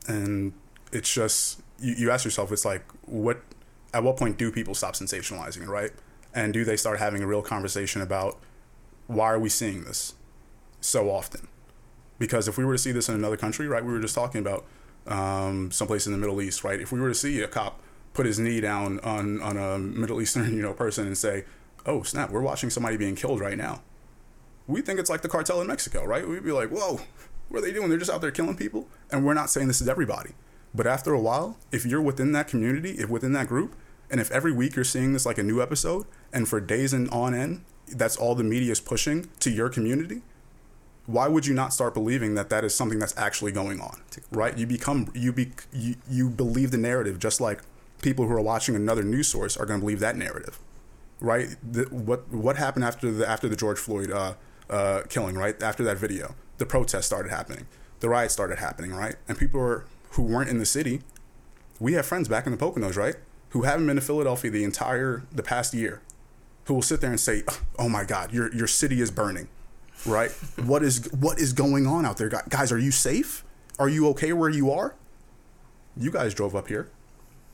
and 0.08 0.54
it's 0.92 1.14
just 1.14 1.62
you, 1.80 1.94
you 1.98 2.12
ask 2.12 2.24
yourself 2.24 2.52
it's 2.52 2.66
like 2.66 2.84
what 3.06 3.42
at 3.94 4.04
what 4.04 4.18
point 4.18 4.38
do 4.38 4.52
people 4.52 4.74
stop 4.74 4.94
sensationalizing 4.94 5.68
right 5.68 5.92
and 6.34 6.54
do 6.54 6.64
they 6.64 6.78
start 6.78 7.00
having 7.00 7.22
a 7.22 7.28
real 7.28 7.42
conversation 7.42 8.02
about 8.02 8.40
why 9.08 9.26
are 9.26 9.40
we 9.40 9.50
seeing 9.50 9.84
this 9.84 10.16
so 10.80 11.10
often 11.10 11.48
because 12.20 12.48
if 12.48 12.58
we 12.58 12.64
were 12.64 12.74
to 12.74 12.80
see 12.80 12.92
this 12.92 13.10
in 13.10 13.16
another 13.16 13.38
country 13.38 13.68
right 13.68 13.84
we 13.84 13.92
were 13.92 14.00
just 14.00 14.16
talking 14.16 14.40
about 14.40 14.66
um, 15.08 15.72
someplace 15.72 16.06
in 16.06 16.12
the 16.12 16.18
middle 16.18 16.42
east 16.42 16.64
right 16.64 16.80
if 16.80 16.92
we 16.92 17.00
were 17.00 17.10
to 17.10 17.16
see 17.16 17.42
a 17.42 17.48
cop 17.48 17.80
put 18.14 18.26
his 18.26 18.38
knee 18.40 18.62
down 18.62 19.00
on, 19.00 19.42
on 19.42 19.58
a 19.58 19.80
middle 19.80 20.22
eastern 20.22 20.54
you 20.56 20.62
know 20.62 20.74
person 20.74 21.08
and 21.08 21.18
say 21.18 21.46
oh 21.86 22.04
snap 22.04 22.30
we're 22.30 22.42
watching 22.42 22.70
somebody 22.70 22.98
being 22.98 23.16
killed 23.16 23.40
right 23.40 23.58
now 23.58 23.82
we 24.68 24.82
think 24.82 25.00
it's 25.00 25.10
like 25.10 25.22
the 25.22 25.30
cartel 25.30 25.62
in 25.62 25.68
Mexico, 25.68 26.06
right? 26.06 26.28
We'd 26.28 26.44
be 26.44 26.52
like, 26.52 26.70
whoa, 26.70 27.02
what 27.50 27.60
are 27.60 27.62
they 27.62 27.74
doing? 27.74 27.90
They're 27.90 27.98
just 27.98 28.12
out 28.12 28.22
there 28.22 28.32
killing 28.32 28.56
people. 28.56 28.88
And 29.12 29.26
we're 29.26 29.34
not 29.34 29.50
saying 29.50 29.68
this 29.68 29.82
is 29.82 29.90
everybody. 29.90 30.32
But 30.74 30.88
after 30.88 31.14
a 31.14 31.20
while, 31.20 31.58
if 31.72 31.86
you're 31.86 32.02
within 32.02 32.32
that 32.32 32.48
community, 32.48 32.92
if 32.92 33.10
within 33.10 33.34
that 33.34 33.48
group, 33.48 33.76
and 34.10 34.22
if 34.22 34.32
every 34.32 34.52
week 34.52 34.76
you're 34.76 34.86
seeing 34.86 35.14
this 35.14 35.26
like 35.26 35.38
a 35.38 35.44
new 35.44 35.62
episode, 35.62 36.06
and 36.32 36.48
for 36.48 36.62
days 36.62 36.94
and 36.94 37.10
on 37.10 37.34
end, 37.34 37.64
that's 37.88 38.16
all 38.16 38.36
the 38.36 38.44
media 38.44 38.72
is 38.72 38.80
pushing 38.80 39.30
to 39.40 39.50
your 39.52 39.70
community, 39.70 40.22
why 41.12 41.28
would 41.28 41.46
you 41.46 41.54
not 41.54 41.74
start 41.74 41.94
believing 41.94 42.36
that 42.36 42.50
that 42.50 42.64
is 42.64 42.74
something 42.74 43.00
that's 43.00 43.18
actually 43.18 43.52
going 43.52 43.80
on, 43.80 44.02
right? 44.32 44.58
You 44.58 44.68
become 44.68 45.12
you 45.14 45.32
be 45.34 45.52
you, 45.74 45.96
you 46.10 46.30
believe 46.30 46.72
the 46.72 46.78
narrative 46.78 47.20
just 47.20 47.42
like 47.42 47.62
people 48.02 48.26
who 48.28 48.34
are 48.34 48.42
watching 48.42 48.76
another 48.76 49.04
news 49.04 49.28
source 49.28 49.58
are 49.58 49.66
going 49.66 49.80
to 49.80 49.84
believe 49.84 50.00
that 50.00 50.16
narrative 50.16 50.60
right? 51.22 51.56
The, 51.64 51.84
what 51.84 52.28
what 52.34 52.58
happened 52.58 52.84
after 52.84 53.10
the 53.12 53.30
after 53.30 53.48
the 53.48 53.56
George 53.56 53.78
Floyd 53.78 54.12
uh, 54.12 54.34
uh, 54.70 55.04
killing, 55.08 55.38
right? 55.38 55.62
After 55.64 55.84
that 55.84 55.98
video, 55.98 56.36
the 56.58 56.66
protests 56.66 57.06
started 57.06 57.30
happening, 57.30 57.68
the 58.02 58.10
riots 58.10 58.34
started 58.34 58.60
happening, 58.60 58.92
right? 58.92 59.16
And 59.30 59.38
people 59.38 59.62
were, 59.62 59.86
who 60.12 60.24
weren't 60.24 60.50
in 60.50 60.58
the 60.58 60.66
city, 60.66 61.02
we 61.80 61.94
have 61.94 62.06
friends 62.06 62.28
back 62.28 62.46
in 62.46 62.52
the 62.52 62.58
Poconos, 62.58 62.98
right? 62.98 63.16
Who 63.50 63.62
haven't 63.64 63.88
been 63.88 63.96
to 63.96 64.02
Philadelphia 64.02 64.52
the 64.52 64.64
entire 64.64 65.24
the 65.32 65.44
past 65.44 65.74
year, 65.74 66.02
who 66.66 66.74
will 66.74 66.82
sit 66.82 67.00
there 67.00 67.12
and 67.12 67.20
say, 67.20 67.44
"Oh 67.80 67.88
my 67.88 68.04
God, 68.04 68.34
your 68.34 68.54
your 68.54 68.68
city 68.68 69.00
is 69.00 69.12
burning," 69.12 69.48
right? 70.06 70.32
what 70.64 70.84
is 70.84 71.12
what 71.14 71.40
is 71.40 71.54
going 71.54 71.88
on 71.88 72.06
out 72.06 72.18
there, 72.18 72.30
guys? 72.30 72.72
Are 72.72 72.78
you 72.78 72.92
safe? 72.92 73.44
Are 73.80 73.90
you 73.90 74.08
okay 74.10 74.34
where 74.34 74.50
you 74.50 74.72
are? 74.72 74.96
You 75.98 76.12
guys 76.12 76.34
drove 76.34 76.56
up 76.56 76.68
here. 76.68 76.90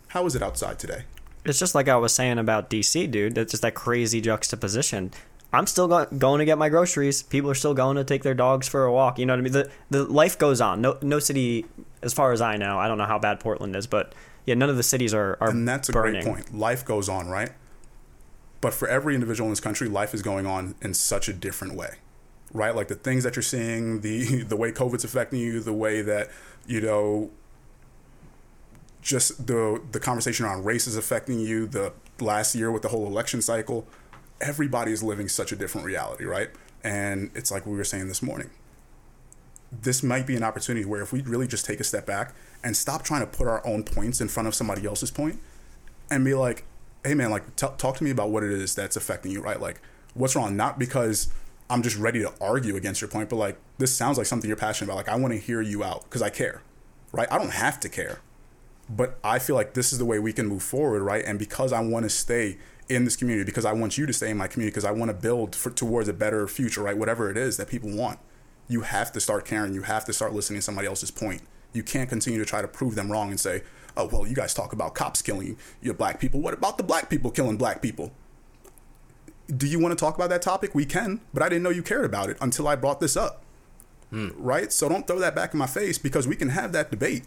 How 0.10 0.26
is 0.26 0.36
it 0.36 0.42
outside 0.44 0.80
today? 0.80 1.04
It's 1.46 1.60
just 1.60 1.76
like 1.76 1.88
I 1.88 1.96
was 1.96 2.14
saying 2.14 2.38
about 2.40 2.70
DC, 2.70 3.10
dude. 3.10 3.36
That's 3.36 3.52
just 3.52 3.64
that 3.64 3.74
crazy 3.74 4.20
juxtaposition. 4.22 5.12
I'm 5.54 5.66
still 5.66 5.88
go- 5.88 6.06
going 6.06 6.40
to 6.40 6.46
get 6.46 6.58
my 6.58 6.68
groceries. 6.68 7.24
People 7.24 7.50
are 7.50 7.56
still 7.56 7.74
going 7.74 7.96
to 7.96 8.04
take 8.04 8.24
their 8.24 8.34
dogs 8.34 8.68
for 8.68 8.84
a 8.84 8.92
walk. 8.92 9.18
You 9.18 9.26
know 9.26 9.34
what 9.34 9.40
I 9.40 9.44
mean? 9.44 9.54
The 9.54 9.70
the 9.90 10.04
life 10.04 10.38
goes 10.38 10.60
on. 10.60 10.82
No 10.82 10.98
no 11.02 11.20
city, 11.20 11.66
as 12.02 12.14
far 12.14 12.32
as 12.34 12.42
I 12.42 12.58
know. 12.58 12.78
I 12.78 12.88
don't 12.88 12.98
know 12.98 13.06
how 13.06 13.18
bad 13.20 13.40
Portland 13.40 13.76
is, 13.76 13.88
but 13.88 14.14
yeah, 14.46 14.56
none 14.56 14.70
of 14.70 14.76
the 14.78 14.84
cities 14.84 15.14
are 15.14 15.38
are 15.40 15.50
and 15.50 15.68
that's 15.68 15.88
a 15.90 15.94
burning. 15.94 16.24
great 16.24 16.34
point. 16.34 16.54
Life 16.58 16.84
goes 16.84 17.08
on, 17.08 17.28
right? 17.28 17.52
But 18.60 18.74
for 18.74 18.88
every 18.88 19.14
individual 19.14 19.48
in 19.48 19.52
this 19.52 19.60
country, 19.62 19.88
life 19.88 20.14
is 20.14 20.22
going 20.22 20.46
on 20.46 20.76
in 20.82 20.94
such 20.94 21.30
a 21.30 21.34
different 21.34 21.76
way, 21.76 21.96
right? 22.54 22.76
Like 22.76 22.88
the 22.88 22.96
things 22.96 23.24
that 23.24 23.36
you're 23.36 23.44
seeing, 23.44 24.02
the 24.02 24.44
the 24.48 24.56
way 24.56 24.72
COVID's 24.72 25.04
affecting 25.04 25.40
you, 25.40 25.60
the 25.60 25.74
way 25.74 26.02
that 26.02 26.30
you 26.66 26.82
know, 26.82 27.32
just 29.02 29.48
the 29.48 29.82
the 29.92 30.00
conversation 30.00 30.46
around 30.46 30.66
race 30.66 30.88
is 30.88 30.98
affecting 30.98 31.40
you. 31.40 31.68
The 31.68 31.94
last 32.20 32.56
year 32.56 32.72
with 32.72 32.82
the 32.82 32.90
whole 32.90 33.06
election 33.06 33.42
cycle, 33.42 33.88
everybody 34.42 34.92
is 34.92 35.04
living 35.04 35.28
such 35.28 35.52
a 35.52 35.56
different 35.56 35.86
reality, 35.86 36.26
right? 36.26 36.50
And 36.84 37.32
it's 37.36 37.52
like 37.52 37.66
we 37.66 37.76
were 37.76 37.84
saying 37.84 38.08
this 38.08 38.22
morning. 38.22 38.50
This 39.70 40.02
might 40.02 40.26
be 40.26 40.36
an 40.38 40.44
opportunity 40.44 40.86
where 40.86 41.02
if 41.02 41.12
we 41.12 41.22
really 41.22 41.48
just 41.48 41.66
take 41.66 41.82
a 41.82 41.84
step 41.84 42.06
back 42.06 42.34
and 42.64 42.76
stop 42.78 43.04
trying 43.04 43.20
to 43.20 43.28
put 43.28 43.48
our 43.48 43.66
own 43.68 43.84
points 43.84 44.22
in 44.22 44.30
front 44.30 44.48
of 44.48 44.56
somebody 44.56 44.86
else's 44.86 45.12
point, 45.12 45.42
and 46.10 46.24
be 46.24 46.34
like, 46.34 46.64
hey 47.04 47.14
man, 47.14 47.32
like 47.32 47.56
t- 47.56 47.68
talk 47.78 47.98
to 47.98 48.04
me 48.04 48.12
about 48.12 48.30
what 48.30 48.44
it 48.44 48.52
is 48.52 48.76
that's 48.76 48.96
affecting 48.96 49.32
you, 49.32 49.42
right? 49.42 49.60
Like 49.60 49.82
what's 50.14 50.36
wrong? 50.36 50.56
Not 50.56 50.80
because 50.80 51.30
I'm 51.70 51.84
just 51.84 51.98
ready 51.98 52.22
to 52.22 52.34
argue 52.40 52.76
against 52.76 53.02
your 53.02 53.10
point, 53.10 53.30
but 53.30 53.36
like 53.36 53.58
this 53.78 53.96
sounds 53.96 54.18
like 54.18 54.28
something 54.28 54.48
you're 54.48 54.58
passionate 54.58 54.88
about. 54.88 54.98
Like 54.98 55.10
I 55.10 55.16
want 55.16 55.34
to 55.34 55.40
hear 55.40 55.62
you 55.62 55.84
out 55.84 56.04
because 56.04 56.22
I 56.22 56.30
care, 56.30 56.62
right? 57.12 57.28
I 57.32 57.38
don't 57.38 57.52
have 57.52 57.80
to 57.82 57.90
care, 57.90 58.20
but 58.90 59.20
I 59.24 59.40
feel 59.40 59.56
like 59.56 59.74
this 59.74 59.92
is 59.92 60.00
the 60.00 60.06
way 60.06 60.20
we 60.20 60.32
can 60.32 60.48
move 60.48 60.64
forward, 60.64 61.02
right? 61.04 61.26
And 61.26 61.38
because 61.38 61.74
I 61.74 61.82
want 61.82 62.04
to 62.04 62.10
stay 62.10 62.58
in 62.90 63.04
this 63.04 63.18
community, 63.18 63.46
because 63.46 63.66
I 63.66 63.74
want 63.74 63.98
you 63.98 64.06
to 64.06 64.14
stay 64.14 64.30
in 64.30 64.38
my 64.38 64.48
community, 64.48 64.72
because 64.72 64.86
I 64.86 64.92
want 64.92 65.10
to 65.10 65.14
build 65.14 65.56
for, 65.56 65.70
towards 65.70 66.08
a 66.08 66.14
better 66.14 66.48
future, 66.48 66.84
right? 66.84 66.98
Whatever 66.98 67.30
it 67.30 67.36
is 67.38 67.58
that 67.58 67.68
people 67.68 67.94
want, 67.94 68.20
you 68.70 68.82
have 68.82 69.12
to 69.12 69.20
start 69.20 69.46
caring. 69.46 69.74
You 69.74 69.82
have 69.84 70.06
to 70.06 70.14
start 70.14 70.34
listening 70.34 70.60
to 70.60 70.62
somebody 70.62 70.88
else's 70.88 71.12
point. 71.12 71.42
You 71.74 71.84
can't 71.84 72.10
continue 72.10 72.40
to 72.40 72.46
try 72.46 72.62
to 72.62 72.68
prove 72.68 72.96
them 72.96 73.12
wrong 73.12 73.30
and 73.30 73.40
say, 73.40 73.64
"Oh, 73.96 74.08
well, 74.08 74.26
you 74.26 74.36
guys 74.36 74.54
talk 74.54 74.72
about 74.72 74.96
cops 74.96 75.22
killing 75.22 75.58
your 75.82 75.94
black 75.94 76.20
people. 76.20 76.40
What 76.42 76.54
about 76.54 76.78
the 76.78 76.84
black 76.84 77.10
people 77.10 77.30
killing 77.30 77.58
black 77.58 77.82
people?" 77.82 78.14
Do 79.56 79.66
you 79.68 79.80
want 79.80 79.98
to 79.98 80.04
talk 80.04 80.16
about 80.16 80.30
that 80.30 80.42
topic? 80.42 80.76
We 80.76 80.86
can, 80.86 81.22
but 81.34 81.42
I 81.44 81.50
didn't 81.50 81.64
know 81.64 81.70
you 81.70 81.84
cared 81.84 82.06
about 82.06 82.30
it 82.30 82.38
until 82.42 82.68
I 82.68 82.76
brought 82.76 83.00
this 83.00 83.16
up. 83.16 83.44
Hmm. 84.10 84.30
Right? 84.38 84.72
So 84.72 84.88
don't 84.90 85.06
throw 85.08 85.20
that 85.20 85.36
back 85.36 85.54
in 85.54 85.58
my 85.60 85.68
face 85.68 85.98
because 85.98 86.28
we 86.28 86.36
can 86.36 86.50
have 86.50 86.72
that 86.74 86.92
debate. 86.92 87.24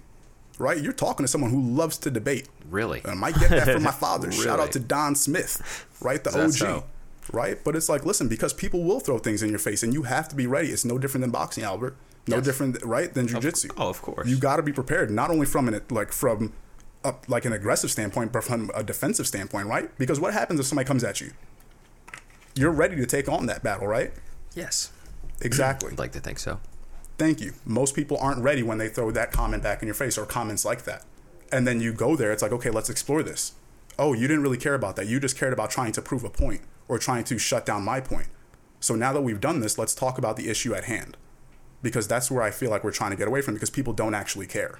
Right? 0.59 0.79
You're 0.79 0.93
talking 0.93 1.25
to 1.25 1.29
someone 1.29 1.51
who 1.51 1.61
loves 1.63 1.97
to 1.99 2.11
debate. 2.11 2.49
Really? 2.69 3.01
And 3.01 3.13
I 3.13 3.15
might 3.15 3.39
get 3.39 3.51
that 3.51 3.67
from 3.69 3.83
my 3.83 3.91
father. 4.07 4.31
Shout 4.31 4.61
out 4.61 4.73
to 4.73 4.81
Don 4.81 5.15
Smith, 5.15 5.87
right? 6.03 6.23
The 6.23 6.31
OG. 6.39 6.53
so? 6.53 6.85
Right? 7.33 7.63
But 7.65 7.77
it's 7.77 7.89
like, 7.89 8.05
listen, 8.05 8.29
because 8.29 8.53
people 8.53 8.83
will 8.83 9.01
throw 9.01 9.19
things 9.19 9.43
in 9.43 9.49
your 9.51 9.59
face 9.59 9.83
and 9.83 9.95
you 9.95 10.03
have 10.03 10.29
to 10.29 10.37
be 10.37 10.47
ready. 10.47 10.69
It's 10.69 10.85
no 10.85 10.99
different 10.99 11.23
than 11.23 11.31
boxing, 11.31 11.65
Albert. 11.65 11.97
No 12.27 12.37
Yes. 12.37 12.45
different, 12.45 12.83
right, 12.85 13.13
than 13.15 13.27
jujitsu. 13.27 13.71
oh, 13.79 13.89
of 13.89 14.03
course. 14.03 14.29
You 14.29 14.37
got 14.39 14.57
to 14.57 14.63
be 14.63 14.73
prepared, 14.73 15.11
not 15.11 15.31
only 15.31 15.47
from 15.47 15.69
an 15.69 15.81
like 15.91 16.13
from 16.13 16.53
a, 17.03 17.15
like 17.29 17.47
an 17.47 17.53
aggressive 17.55 17.91
standpoint, 17.91 18.31
but 18.31 18.45
from 18.45 18.71
a 18.75 18.83
defensive 18.85 19.27
standpoint, 19.27 19.67
right? 19.69 19.97
Because 19.99 20.21
what 20.21 20.35
happens 20.35 20.61
if 20.61 20.67
somebody 20.67 20.87
comes 20.87 21.03
at 21.03 21.21
you? 21.23 21.33
You're 22.55 22.71
ready 22.71 22.97
to 22.97 23.07
take 23.07 23.29
on 23.29 23.47
that 23.47 23.63
battle, 23.63 23.87
right? 23.87 24.13
Yes. 24.55 24.93
Exactly. 25.41 25.93
I'd 25.93 25.99
like 25.99 26.13
to 26.13 26.21
think 26.21 26.39
so. 26.39 26.61
Thank 27.19 27.41
you. 27.41 27.53
Most 27.65 27.95
people 27.95 28.17
aren't 28.21 28.43
ready 28.43 28.63
when 28.63 28.79
they 28.79 28.89
throw 28.89 29.11
that 29.11 29.33
comment 29.33 29.63
back 29.63 29.83
in 29.83 29.87
your 29.87 29.95
face 29.95 30.17
or 30.17 30.27
comments 30.27 30.65
like 30.65 30.85
that. 30.85 31.05
And 31.53 31.67
then 31.67 31.81
you 31.81 31.93
go 31.93 32.17
there, 32.17 32.33
it's 32.33 32.43
like, 32.43 32.53
okay, 32.53 32.71
let's 32.71 32.91
explore 32.91 33.23
this. 33.23 33.53
Oh, 33.99 34.13
you 34.13 34.27
didn't 34.27 34.43
really 34.43 34.57
care 34.57 34.75
about 34.75 34.97
that. 34.97 35.07
You 35.07 35.21
just 35.21 35.37
cared 35.37 35.53
about 35.53 35.71
trying 35.71 35.93
to 35.93 36.03
prove 36.03 36.25
a 36.25 36.31
point 36.31 36.63
or 36.89 36.99
trying 36.99 37.25
to 37.25 37.39
shut 37.39 37.67
down 37.67 37.85
my 37.85 38.01
point. 38.01 38.29
So 38.81 38.95
now 38.95 39.13
that 39.13 39.21
we've 39.23 39.41
done 39.41 39.61
this, 39.61 39.77
let's 39.79 39.95
talk 39.95 40.17
about 40.17 40.37
the 40.37 40.49
issue 40.49 40.75
at 40.75 40.85
hand. 40.85 41.17
Because 41.83 42.09
that's 42.09 42.31
where 42.31 42.43
I 42.43 42.51
feel 42.51 42.71
like 42.71 42.85
we're 42.85 42.91
trying 42.91 43.11
to 43.11 43.17
get 43.17 43.29
away 43.29 43.43
from 43.43 43.55
because 43.55 43.71
people 43.71 43.93
don't 43.93 44.15
actually 44.15 44.47
care. 44.47 44.79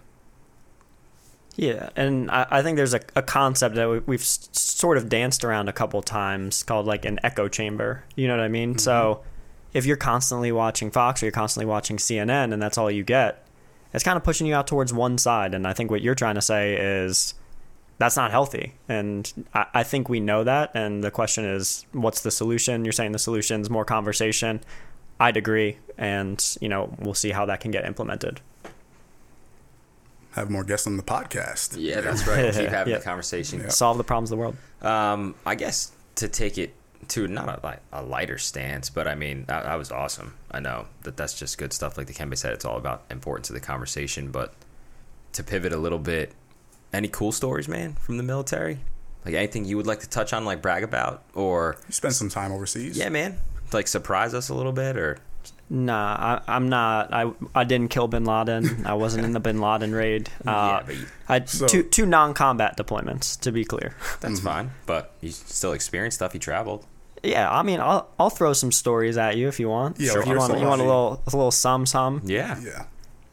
Yeah, 1.57 1.91
and 1.97 2.31
I, 2.31 2.47
I 2.51 2.63
think 2.63 2.77
there's 2.77 2.95
a, 2.95 3.01
a 3.17 3.23
concept 3.23 3.75
that 3.75 3.89
we, 3.89 3.99
we've 4.01 4.21
s- 4.21 4.49
sort 4.53 4.97
of 4.97 5.09
danced 5.09 5.45
around 5.45 5.69
a 5.69 5.73
couple 5.73 6.01
times 6.03 6.63
called 6.63 6.87
like 6.87 7.05
an 7.05 7.19
echo 7.23 7.49
chamber. 7.49 8.05
You 8.17 8.29
know 8.29 8.37
what 8.37 8.45
I 8.45 8.49
mean? 8.49 8.71
Mm-hmm. 8.71 8.79
So 8.79 9.23
if 9.73 9.87
you're 9.87 9.97
constantly 9.97 10.53
watching 10.53 10.91
Fox 10.91 11.23
or 11.23 11.27
you're 11.27 11.33
constantly 11.33 11.67
watching 11.67 11.97
CNN 11.97 12.53
and 12.53 12.63
that's 12.63 12.79
all 12.79 12.91
you 12.91 13.05
get, 13.05 13.47
it's 13.93 14.05
kind 14.05 14.17
of 14.17 14.25
pushing 14.25 14.47
you 14.47 14.55
out 14.55 14.67
towards 14.67 14.93
one 14.93 15.19
side. 15.19 15.55
And 15.55 15.67
I 15.67 15.73
think 15.73 15.91
what 15.91 16.03
you're 16.03 16.15
trying 16.15 16.37
to 16.37 16.43
say 16.43 16.77
is 16.77 17.35
that's 17.99 18.17
not 18.17 18.31
healthy. 18.31 18.75
And 18.89 19.31
I, 19.53 19.67
I 19.75 19.83
think 19.83 20.09
we 20.09 20.21
know 20.21 20.45
that. 20.45 20.71
And 20.75 21.05
the 21.05 21.11
question 21.11 21.45
is, 21.45 21.85
what's 21.93 22.23
the 22.23 22.31
solution? 22.31 22.85
You're 22.85 22.93
saying 22.93 23.13
the 23.13 23.19
solution 23.19 23.61
is 23.61 23.69
more 23.69 23.85
conversation. 23.85 24.61
I'd 25.19 25.37
agree. 25.37 25.79
And, 25.99 26.43
you 26.61 26.69
know, 26.69 26.95
we'll 27.01 27.15
see 27.15 27.31
how 27.31 27.45
that 27.47 27.61
can 27.61 27.71
get 27.71 27.85
implemented. 27.85 28.41
Have 30.33 30.51
more 30.51 30.63
guests 30.65 30.87
on 30.87 30.97
the 30.97 31.03
podcast. 31.03 31.77
Yeah, 31.79 32.01
that's 32.01 32.27
right. 32.27 32.53
Keep 32.55 32.69
having 32.69 32.93
Yeah. 32.93 32.99
the 32.99 33.05
conversation. 33.05 33.69
Solve 33.71 33.99
the 33.99 34.05
problems 34.05 34.31
of 34.31 34.39
the 34.39 34.41
world. 34.41 34.57
Um, 34.83 35.35
I 35.45 35.55
guess 35.57 35.91
to 36.17 36.29
take 36.29 36.57
it 36.59 36.75
to 37.09 37.27
not 37.27 37.49
a, 37.49 37.67
like 37.67 37.81
a 37.93 38.03
lighter 38.03 38.39
stance, 38.39 38.91
but 38.91 39.09
I 39.09 39.15
mean 39.15 39.45
that, 39.47 39.65
that 39.65 39.75
was 39.75 39.91
awesome. 39.91 40.35
I 40.51 40.61
know 40.61 40.87
that 41.03 41.17
that's 41.17 41.37
just 41.39 41.59
good 41.59 41.73
stuff. 41.73 41.99
Like 41.99 42.07
Dikembe 42.07 42.37
said, 42.39 42.53
it's 42.53 42.65
all 42.65 42.77
about 42.77 43.05
importance 43.11 43.51
of 43.51 43.55
the 43.55 43.61
conversation. 43.61 44.31
But 44.31 44.55
to 45.33 45.43
pivot 45.43 45.73
a 45.73 45.79
little 45.79 45.99
bit, 45.99 46.33
any 46.93 47.09
cool 47.09 47.33
stories, 47.33 47.69
man, 47.69 47.95
from 47.95 48.17
the 48.17 48.23
military? 48.23 48.79
Like 49.25 49.35
anything 49.35 49.65
you 49.65 49.77
would 49.77 49.87
like 49.87 50.01
to 50.01 50.09
touch 50.09 50.33
on, 50.33 50.45
like 50.45 50.63
brag 50.63 50.83
about, 50.85 51.23
or 51.35 51.77
You 51.89 51.93
spend 51.93 52.15
some 52.15 52.29
time 52.29 52.53
overseas. 52.53 52.97
yeah, 52.97 53.09
man, 53.09 53.37
like 53.73 53.87
surprise 53.89 54.33
us 54.35 54.49
a 54.49 54.55
little 54.55 54.73
bit, 54.73 54.97
or 54.97 55.19
Nah, 55.73 56.41
I, 56.47 56.57
I'm 56.57 56.69
not. 56.69 57.13
I 57.13 57.31
I 57.55 57.63
didn't 57.65 57.91
kill 57.91 58.09
Bin 58.09 58.25
Laden. 58.25 58.85
I 58.87 58.95
wasn't 58.95 59.25
in 59.25 59.33
the 59.33 59.41
Bin 59.41 59.61
Laden 59.61 59.93
raid. 59.95 60.29
Uh, 60.47 60.83
Yeah, 60.89 60.93
you- 60.95 61.07
I 61.29 61.45
So- 61.45 61.69
two 61.69 61.85
two 61.85 62.07
non-combat 62.07 62.77
deployments 62.77 63.39
to 63.41 63.53
be 63.53 63.65
clear. 63.65 63.95
that's 64.21 64.41
fine. 64.41 64.73
But 64.87 65.15
you 65.21 65.31
still 65.31 65.73
experienced 65.73 66.17
stuff. 66.17 66.35
You 66.35 66.41
traveled. 66.41 66.85
Yeah, 67.23 67.49
I 67.51 67.63
mean, 67.63 67.81
I'll 67.81 68.09
I'll 68.19 68.31
throw 68.31 68.53
some 68.53 68.73
stories 68.73 69.17
at 69.17 69.37
you 69.37 69.47
if 69.47 69.61
you 69.61 69.69
want. 69.69 70.01
Yeah, 70.01 70.19
If 70.19 70.27
you 70.27 70.37
want 70.37 70.59
you 70.59 70.67
want 70.67 70.81
a 70.81 70.85
little 70.85 71.23
a 71.27 71.31
little 71.37 71.51
sum 71.53 71.87
sum. 71.87 72.23
Yeah. 72.25 72.59
Yeah. 72.61 72.85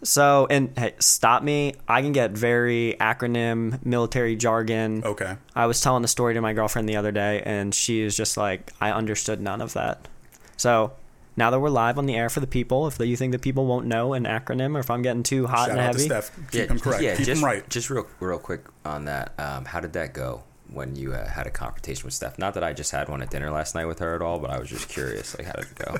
So 0.03 0.45
and 0.51 0.77
hey, 0.77 0.93
stop 0.99 1.41
me. 1.41 1.73
I 1.88 2.03
can 2.03 2.11
get 2.11 2.31
very 2.31 2.95
acronym 2.99 3.83
military 3.83 4.35
jargon. 4.35 5.01
Okay. 5.03 5.38
I 5.55 5.65
was 5.65 5.81
telling 5.81 6.03
the 6.03 6.07
story 6.07 6.35
to 6.35 6.41
my 6.41 6.53
girlfriend 6.53 6.88
the 6.88 6.97
other 6.97 7.11
day, 7.11 7.41
and 7.45 7.73
she 7.73 8.01
is 8.01 8.15
just 8.15 8.38
like, 8.38 8.71
I 8.79 8.91
understood 8.91 9.41
none 9.41 9.59
of 9.61 9.73
that. 9.73 10.07
So 10.55 10.91
now 11.38 11.51
that 11.51 11.59
we're 11.59 11.69
live 11.69 11.99
on 11.99 12.07
the 12.07 12.15
air 12.15 12.29
for 12.29 12.39
the 12.39 12.47
people, 12.47 12.88
if 12.88 12.99
you 12.99 13.15
think 13.15 13.31
the 13.31 13.39
people 13.39 13.67
won't 13.67 13.85
know 13.85 14.13
an 14.13 14.25
acronym, 14.25 14.75
or 14.75 14.79
if 14.79 14.89
I'm 14.89 15.03
getting 15.03 15.23
too 15.23 15.45
hot 15.45 15.67
Shout 15.67 15.69
and 15.69 15.79
out 15.79 15.93
to 15.93 15.99
heavy, 15.99 16.05
Steph. 16.05 16.51
Keep 16.51 16.71
him 16.71 16.79
correct. 16.79 17.01
Keep 17.01 17.25
just, 17.25 17.41
him 17.41 17.45
right. 17.45 17.69
Just 17.69 17.89
real, 17.91 18.07
real 18.19 18.39
quick 18.39 18.65
on 18.83 19.05
that. 19.05 19.33
Um, 19.39 19.63
how 19.65 19.79
did 19.79 19.93
that 19.93 20.13
go 20.13 20.43
when 20.73 20.95
you 20.95 21.13
uh, 21.13 21.29
had 21.29 21.45
a 21.45 21.51
confrontation 21.51 22.05
with 22.05 22.15
Steph? 22.15 22.39
Not 22.39 22.55
that 22.55 22.63
I 22.63 22.73
just 22.73 22.91
had 22.91 23.07
one 23.07 23.21
at 23.21 23.29
dinner 23.29 23.51
last 23.51 23.75
night 23.75 23.85
with 23.85 23.99
her 23.99 24.15
at 24.15 24.21
all, 24.23 24.39
but 24.39 24.49
I 24.49 24.59
was 24.59 24.67
just 24.67 24.89
curious. 24.89 25.38
Like, 25.38 25.45
how 25.45 25.53
did 25.53 25.67
it 25.67 25.75
go? 25.75 25.97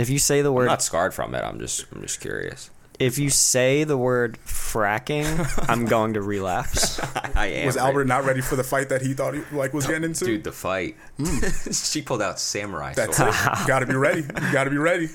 if 0.00 0.10
you 0.10 0.18
say 0.18 0.42
the 0.42 0.50
I'm 0.50 0.54
word 0.54 0.66
not 0.66 0.82
scarred 0.82 1.14
from 1.14 1.34
it. 1.34 1.42
I'm 1.42 1.58
just, 1.58 1.86
I'm 1.90 2.02
just 2.02 2.20
curious. 2.20 2.70
If 3.00 3.18
you 3.18 3.28
say 3.30 3.84
the 3.84 3.96
word 3.96 4.38
fracking, 4.46 5.68
I'm 5.68 5.84
going 5.94 6.14
to 6.14 6.22
relapse. 6.22 7.00
I 7.34 7.46
am. 7.46 7.66
Was 7.66 7.76
right? 7.76 7.86
Albert 7.86 8.04
not 8.06 8.24
ready 8.24 8.40
for 8.40 8.56
the 8.56 8.64
fight 8.64 8.88
that 8.90 9.02
he 9.02 9.14
thought 9.14 9.34
he 9.34 9.42
like 9.52 9.72
was 9.72 9.86
getting 9.86 10.04
into? 10.04 10.24
Dude, 10.24 10.44
the 10.44 10.52
fight. 10.52 10.96
Hmm. 11.16 11.70
she 11.72 12.02
pulled 12.02 12.22
out 12.22 12.38
samurai. 12.38 12.94
That's 12.94 13.16
sword. 13.16 13.34
it. 13.34 13.58
You 13.60 13.66
gotta 13.66 13.86
be 13.86 13.94
ready. 13.96 14.20
You 14.22 14.52
gotta 14.52 14.70
be 14.70 14.78
ready. 14.78 15.08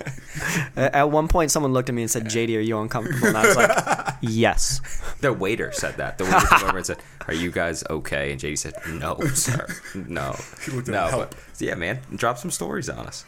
At 0.76 0.96
at 0.96 1.12
one 1.12 1.28
point, 1.28 1.52
someone 1.52 1.74
looked 1.74 1.90
at 1.90 1.96
me 1.96 2.02
and 2.02 2.12
said, 2.12 2.26
"JD, 2.26 2.58
are 2.58 2.62
you 2.62 2.80
uncomfortable?" 2.80 3.28
And 3.28 3.38
I 3.38 3.48
was 3.48 3.56
like, 3.56 4.16
"Yes." 4.22 4.82
The 5.22 5.32
waiter 5.34 5.72
said 5.72 5.98
that. 5.98 6.18
The 6.18 6.26
waiter 6.26 6.48
came 6.48 6.68
over 6.68 6.78
and 6.78 6.86
said, 6.86 6.98
"Are 7.28 7.34
you 7.34 7.52
guys 7.52 7.84
okay?" 7.90 8.32
And 8.32 8.40
JD 8.42 8.58
said, 8.58 8.74
"No, 8.90 9.20
sir, 9.34 9.68
no, 9.96 10.36
He 10.66 10.72
looked 10.72 10.90
at 10.90 10.94
no." 10.94 11.08
"Help." 11.08 11.30
But 11.30 11.38
yeah, 11.62 11.76
man, 11.76 12.00
drop 12.16 12.38
some 12.38 12.52
stories 12.52 12.90
on 12.90 13.06
us. 13.08 13.26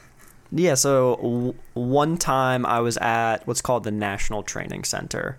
Yeah. 0.52 0.74
So 0.76 1.16
w- 1.16 1.54
one 1.74 2.18
time 2.18 2.66
I 2.66 2.80
was 2.82 2.98
at 2.98 3.48
what's 3.48 3.62
called 3.62 3.84
the 3.84 3.92
National 3.92 4.44
Training 4.44 4.84
Center, 4.84 5.38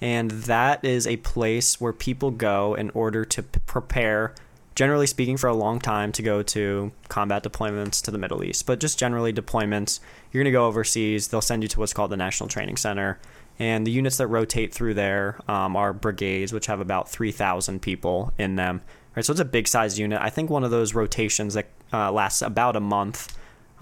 and 0.00 0.30
that 0.30 0.84
is 0.84 1.06
a 1.06 1.18
place 1.18 1.80
where 1.80 1.92
people 1.92 2.30
go 2.30 2.74
in 2.74 2.90
order 2.90 3.24
to 3.24 3.42
p- 3.42 3.60
prepare. 3.66 4.34
Generally 4.74 5.06
speaking, 5.06 5.36
for 5.36 5.46
a 5.46 5.54
long 5.54 5.78
time 5.78 6.10
to 6.10 6.22
go 6.22 6.42
to 6.42 6.90
combat 7.08 7.44
deployments 7.44 8.02
to 8.02 8.10
the 8.10 8.18
Middle 8.18 8.42
East, 8.42 8.66
but 8.66 8.80
just 8.80 8.98
generally 8.98 9.32
deployments. 9.32 10.00
You're 10.32 10.42
going 10.42 10.52
to 10.52 10.56
go 10.56 10.66
overseas. 10.66 11.28
They'll 11.28 11.40
send 11.40 11.62
you 11.62 11.68
to 11.68 11.78
what's 11.78 11.92
called 11.92 12.10
the 12.10 12.16
National 12.16 12.48
Training 12.48 12.76
Center, 12.76 13.20
and 13.58 13.86
the 13.86 13.92
units 13.92 14.16
that 14.16 14.26
rotate 14.26 14.74
through 14.74 14.94
there 14.94 15.38
um, 15.46 15.76
are 15.76 15.92
brigades, 15.92 16.52
which 16.52 16.66
have 16.66 16.80
about 16.80 17.08
3,000 17.08 17.82
people 17.82 18.32
in 18.36 18.56
them. 18.56 18.82
Right, 19.14 19.24
so 19.24 19.30
it's 19.30 19.40
a 19.40 19.44
big 19.44 19.68
sized 19.68 19.96
unit. 19.96 20.20
I 20.20 20.28
think 20.28 20.50
one 20.50 20.64
of 20.64 20.72
those 20.72 20.92
rotations 20.92 21.54
that 21.54 21.68
uh, 21.92 22.10
lasts 22.10 22.42
about 22.42 22.74
a 22.74 22.80
month 22.80 23.32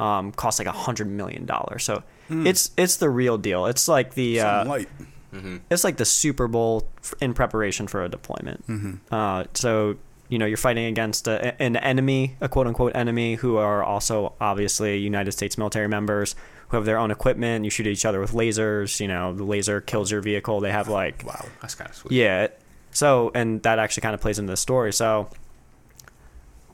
um, 0.02 0.32
costs 0.32 0.58
like 0.58 0.68
a 0.68 0.72
hundred 0.86 1.08
million 1.08 1.44
dollars. 1.46 1.84
So 1.84 2.02
it's 2.30 2.70
it's 2.76 2.96
the 2.96 3.10
real 3.10 3.36
deal. 3.38 3.66
It's 3.66 3.86
like 3.88 4.14
the 4.14 4.40
uh, 4.40 4.64
Something 4.64 4.70
light. 4.70 5.62
it's 5.70 5.84
like 5.84 5.96
the 5.96 6.04
Super 6.04 6.48
Bowl 6.48 6.88
in 7.20 7.34
preparation 7.34 7.86
for 7.86 8.02
a 8.04 8.08
deployment. 8.08 8.64
Uh, 9.10 9.44
so 9.54 9.96
you 10.28 10.38
know 10.38 10.46
you're 10.46 10.56
fighting 10.56 10.86
against 10.86 11.28
a, 11.28 11.60
an 11.62 11.76
enemy, 11.76 12.36
a 12.40 12.48
quote 12.48 12.66
unquote 12.66 12.96
enemy, 12.96 13.34
who 13.36 13.56
are 13.56 13.82
also 13.84 14.32
obviously 14.40 14.98
United 14.98 15.32
States 15.32 15.58
military 15.58 15.88
members 15.88 16.34
who 16.68 16.76
have 16.78 16.86
their 16.86 16.96
own 16.96 17.10
equipment. 17.10 17.64
You 17.66 17.70
shoot 17.70 17.86
at 17.86 17.92
each 17.92 18.06
other 18.06 18.18
with 18.20 18.32
lasers. 18.32 18.98
You 18.98 19.08
know 19.08 19.34
the 19.34 19.44
laser 19.44 19.80
kills 19.82 20.10
your 20.10 20.22
vehicle. 20.22 20.60
They 20.60 20.72
have 20.72 20.88
like 20.88 21.22
Wow. 21.26 21.44
That's 21.60 21.74
kind 21.74 21.90
of 21.90 21.96
sweet. 21.96 22.12
yeah. 22.12 22.48
So, 22.94 23.30
and 23.34 23.62
that 23.62 23.78
actually 23.78 24.02
kind 24.02 24.14
of 24.14 24.20
plays 24.20 24.38
into 24.38 24.50
the 24.52 24.56
story. 24.58 24.92
So, 24.92 25.28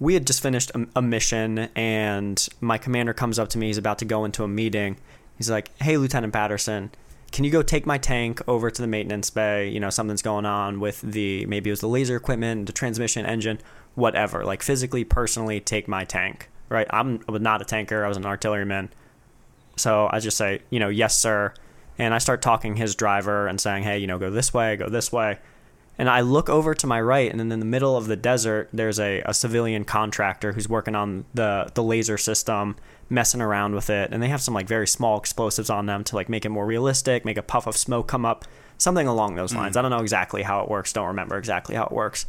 we 0.00 0.14
had 0.14 0.26
just 0.26 0.42
finished 0.42 0.70
a, 0.74 0.86
a 0.96 1.02
mission, 1.02 1.58
and 1.74 2.48
my 2.60 2.78
commander 2.78 3.12
comes 3.12 3.38
up 3.38 3.48
to 3.50 3.58
me. 3.58 3.66
He's 3.66 3.78
about 3.78 3.98
to 3.98 4.04
go 4.04 4.24
into 4.24 4.44
a 4.44 4.48
meeting. 4.48 4.96
He's 5.36 5.50
like, 5.50 5.76
"Hey, 5.78 5.96
Lieutenant 5.96 6.32
Patterson, 6.32 6.90
can 7.30 7.44
you 7.44 7.50
go 7.50 7.62
take 7.62 7.86
my 7.86 7.98
tank 7.98 8.40
over 8.48 8.70
to 8.70 8.82
the 8.82 8.88
maintenance 8.88 9.30
bay? 9.30 9.68
You 9.68 9.80
know, 9.80 9.90
something's 9.90 10.22
going 10.22 10.46
on 10.46 10.80
with 10.80 11.00
the 11.02 11.46
maybe 11.46 11.70
it 11.70 11.72
was 11.72 11.80
the 11.80 11.88
laser 11.88 12.16
equipment, 12.16 12.66
the 12.66 12.72
transmission, 12.72 13.26
engine, 13.26 13.58
whatever. 13.94 14.44
Like 14.44 14.62
physically, 14.62 15.04
personally, 15.04 15.60
take 15.60 15.88
my 15.88 16.04
tank. 16.04 16.48
Right? 16.68 16.86
I'm 16.90 17.22
not 17.28 17.62
a 17.62 17.64
tanker. 17.64 18.04
I 18.04 18.08
was 18.08 18.16
an 18.16 18.26
artilleryman. 18.26 18.90
So 19.76 20.08
I 20.10 20.20
just 20.20 20.36
say, 20.36 20.60
you 20.70 20.80
know, 20.80 20.88
yes, 20.88 21.16
sir. 21.16 21.54
And 21.98 22.14
I 22.14 22.18
start 22.18 22.42
talking 22.42 22.76
his 22.76 22.94
driver 22.94 23.46
and 23.46 23.60
saying, 23.60 23.84
hey, 23.84 23.98
you 23.98 24.06
know, 24.06 24.18
go 24.18 24.30
this 24.30 24.52
way, 24.52 24.76
go 24.76 24.88
this 24.88 25.10
way. 25.10 25.38
And 25.98 26.08
I 26.08 26.20
look 26.20 26.48
over 26.48 26.74
to 26.74 26.86
my 26.86 27.00
right, 27.00 27.28
and 27.28 27.40
then 27.40 27.50
in 27.50 27.58
the 27.58 27.66
middle 27.66 27.96
of 27.96 28.06
the 28.06 28.14
desert, 28.14 28.68
there's 28.72 29.00
a, 29.00 29.20
a 29.26 29.34
civilian 29.34 29.84
contractor 29.84 30.52
who's 30.52 30.68
working 30.68 30.94
on 30.94 31.24
the, 31.34 31.70
the 31.74 31.82
laser 31.82 32.16
system, 32.16 32.76
messing 33.10 33.40
around 33.40 33.74
with 33.74 33.90
it. 33.90 34.12
And 34.12 34.22
they 34.22 34.28
have 34.28 34.40
some 34.40 34.54
like 34.54 34.68
very 34.68 34.86
small 34.86 35.18
explosives 35.18 35.70
on 35.70 35.86
them 35.86 36.04
to 36.04 36.14
like 36.14 36.28
make 36.28 36.44
it 36.44 36.50
more 36.50 36.66
realistic, 36.66 37.24
make 37.24 37.36
a 37.36 37.42
puff 37.42 37.66
of 37.66 37.76
smoke 37.76 38.06
come 38.06 38.24
up, 38.24 38.44
something 38.76 39.08
along 39.08 39.34
those 39.34 39.52
lines. 39.52 39.76
I 39.76 39.82
don't 39.82 39.90
know 39.90 39.98
exactly 39.98 40.42
how 40.42 40.62
it 40.62 40.70
works, 40.70 40.92
don't 40.92 41.08
remember 41.08 41.36
exactly 41.36 41.74
how 41.74 41.84
it 41.84 41.92
works. 41.92 42.26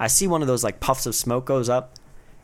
I 0.00 0.08
see 0.08 0.26
one 0.26 0.42
of 0.42 0.48
those 0.48 0.64
like 0.64 0.80
puffs 0.80 1.06
of 1.06 1.14
smoke 1.14 1.44
goes 1.44 1.68
up, 1.68 1.94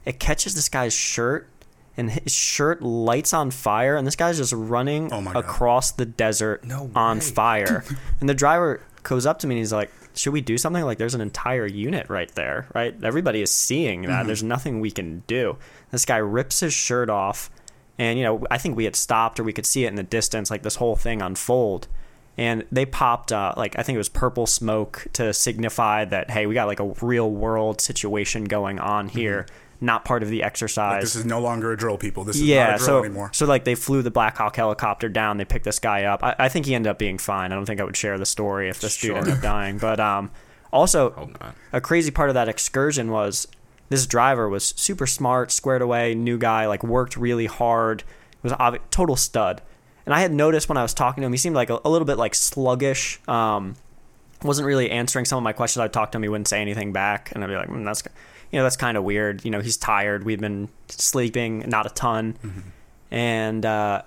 it 0.05 0.20
catches 0.20 0.55
this 0.55 0.68
guy's 0.68 0.93
shirt, 0.93 1.49
and 1.97 2.12
his 2.12 2.33
shirt 2.33 2.83
lights 2.83 3.35
on 3.35 3.51
fire, 3.51 3.97
and 3.97 4.07
this 4.07 4.14
guy's 4.14 4.39
just 4.39 4.53
running 4.53 5.12
Oh 5.12 5.33
across 5.35 5.91
the 5.91 6.07
desert 6.07 6.64
No 6.64 6.89
on 6.95 7.20
fire. 7.20 7.85
and 8.20 8.29
the 8.29 8.35
driver 8.35 8.81
goes 9.03 9.26
up 9.26 9.41
to 9.41 9.49
me 9.49 9.57
and 9.57 9.59
he's 9.59 9.72
like, 9.72 9.91
Should 10.19 10.33
we 10.33 10.41
do 10.41 10.59
something? 10.59 10.85
Like, 10.85 10.99
there's 10.99 11.14
an 11.14 11.21
entire 11.21 11.66
unit 11.66 12.11
right 12.11 12.31
there, 12.35 12.66
right? 12.75 12.95
Everybody 13.03 13.41
is 13.43 13.51
seeing 13.51 14.03
that. 14.03 14.27
There's 14.27 14.43
nothing 14.43 14.81
we 14.81 14.91
can 14.91 15.23
do. 15.27 15.57
This 15.91 16.05
guy 16.05 16.19
rips 16.19 16.61
his 16.61 16.75
shirt 16.75 17.09
off, 17.09 17.51
and, 17.99 18.19
you 18.19 18.25
know, 18.25 18.45
I 18.51 18.59
think 18.59 18.77
we 18.77 18.85
had 18.85 18.97
stopped 18.97 19.41
or 19.41 19.45
we 19.45 19.53
could 19.53 19.66
see 19.66 19.85
it 19.85 19.89
in 19.89 19.97
the 19.97 20.03
distance, 20.03 20.51
like 20.51 20.62
this 20.62 20.77
whole 20.77 20.97
thing 20.97 21.23
unfold. 21.23 21.89
And 22.37 22.64
they 22.71 22.87
popped, 22.87 23.33
uh, 23.33 23.55
like, 23.57 23.77
I 23.77 23.83
think 23.83 23.97
it 23.97 23.99
was 23.99 24.09
purple 24.09 24.47
smoke 24.47 25.09
to 25.14 25.33
signify 25.35 26.05
that, 26.05 26.31
hey, 26.31 26.47
we 26.47 26.55
got 26.55 26.69
like 26.69 26.79
a 26.79 26.95
real 27.03 27.29
world 27.29 27.81
situation 27.81 28.45
going 28.45 28.79
on 28.79 29.09
here, 29.09 29.47
not 29.81 30.05
part 30.05 30.22
of 30.24 30.29
the 30.29 30.43
exercise 30.43 31.03
This 31.03 31.14
is 31.16 31.24
no 31.24 31.41
longer 31.41 31.70
a 31.72 31.76
drill, 31.76 31.97
people. 31.99 32.24
This 32.24 32.37
is 32.37 32.43
yeah, 32.43 32.64
not 32.66 32.74
a 32.74 32.79
drill 32.79 32.87
so 32.87 33.05
anymore. 33.05 33.31
so 33.33 33.47
like 33.47 33.64
they 33.64 33.74
flew 33.76 34.03
the 34.03 34.11
Black 34.11 34.37
Hawk 34.37 34.57
helicopter 34.57 35.09
down. 35.09 35.37
They 35.37 35.45
picked 35.45 35.64
this 35.64 35.79
guy 35.79 36.05
up. 36.05 36.22
I, 36.24 36.35
I 36.39 36.49
think 36.49 36.66
he 36.66 36.74
ended 36.74 36.91
up 36.91 36.99
being 36.99 37.18
fine. 37.18 37.53
I 37.53 37.55
don't 37.55 37.64
think 37.66 37.81
I 37.81 37.85
would 37.85 37.97
share 37.97 38.18
the 38.18 38.26
story 38.26 38.68
if 38.68 38.81
this 38.81 38.97
dude 38.97 39.11
Sure. 39.11 39.16
ended 39.18 39.35
up 39.35 39.41
dying. 39.41 39.79
But 39.79 40.01
um, 40.01 40.31
also 40.72 41.31
a 41.72 41.81
crazy 41.81 42.11
part 42.11 42.29
of 42.31 42.35
that 42.35 42.49
excursion 42.49 43.11
was 43.11 43.47
this 43.89 44.07
driver 44.07 44.49
was 44.49 44.74
super 44.76 45.07
smart, 45.07 45.53
squared 45.53 45.81
away, 45.83 46.14
new 46.14 46.39
guy, 46.39 46.66
like 46.66 46.83
worked 46.83 47.16
really 47.16 47.47
hard, 47.47 48.03
was 48.43 48.53
obvi- 48.55 48.81
total 48.91 49.14
stud. 49.16 49.62
And 50.05 50.14
I 50.14 50.20
had 50.20 50.33
noticed 50.33 50.68
when 50.68 50.76
I 50.79 50.83
was 50.83 50.93
talking 50.95 51.22
to 51.22 51.26
him, 51.26 51.33
he 51.33 51.39
seemed 51.39 51.55
like 51.55 51.70
a, 51.70 51.79
a 51.85 51.89
little 51.91 52.07
bit 52.07 52.18
like 52.18 52.35
sluggish. 52.35 53.20
Um, 53.29 53.76
wasn't 54.43 54.66
really 54.66 54.91
answering 54.91 55.24
some 55.24 55.37
of 55.37 55.43
my 55.45 55.53
questions. 55.53 55.83
I'd 55.83 55.93
talk 55.93 56.12
to 56.12 56.16
him, 56.18 56.22
he 56.22 56.29
wouldn't 56.29 56.49
say 56.49 56.61
anything 56.61 56.93
back, 56.93 57.31
and 57.35 57.45
I'd 57.45 57.49
be 57.49 57.57
like, 57.57 57.68
mm, 57.68 57.85
"That's." 57.85 58.03
Good. 58.03 58.12
You 58.51 58.59
know, 58.59 58.63
that's 58.63 58.77
kind 58.77 58.97
of 58.97 59.05
weird. 59.05 59.45
You 59.45 59.51
know, 59.51 59.61
he's 59.61 59.77
tired. 59.77 60.25
We've 60.25 60.41
been 60.41 60.69
sleeping, 60.89 61.65
not 61.69 61.87
a 61.87 61.91
ton. 61.91 62.37
And 63.11 63.65
uh, 63.65 64.03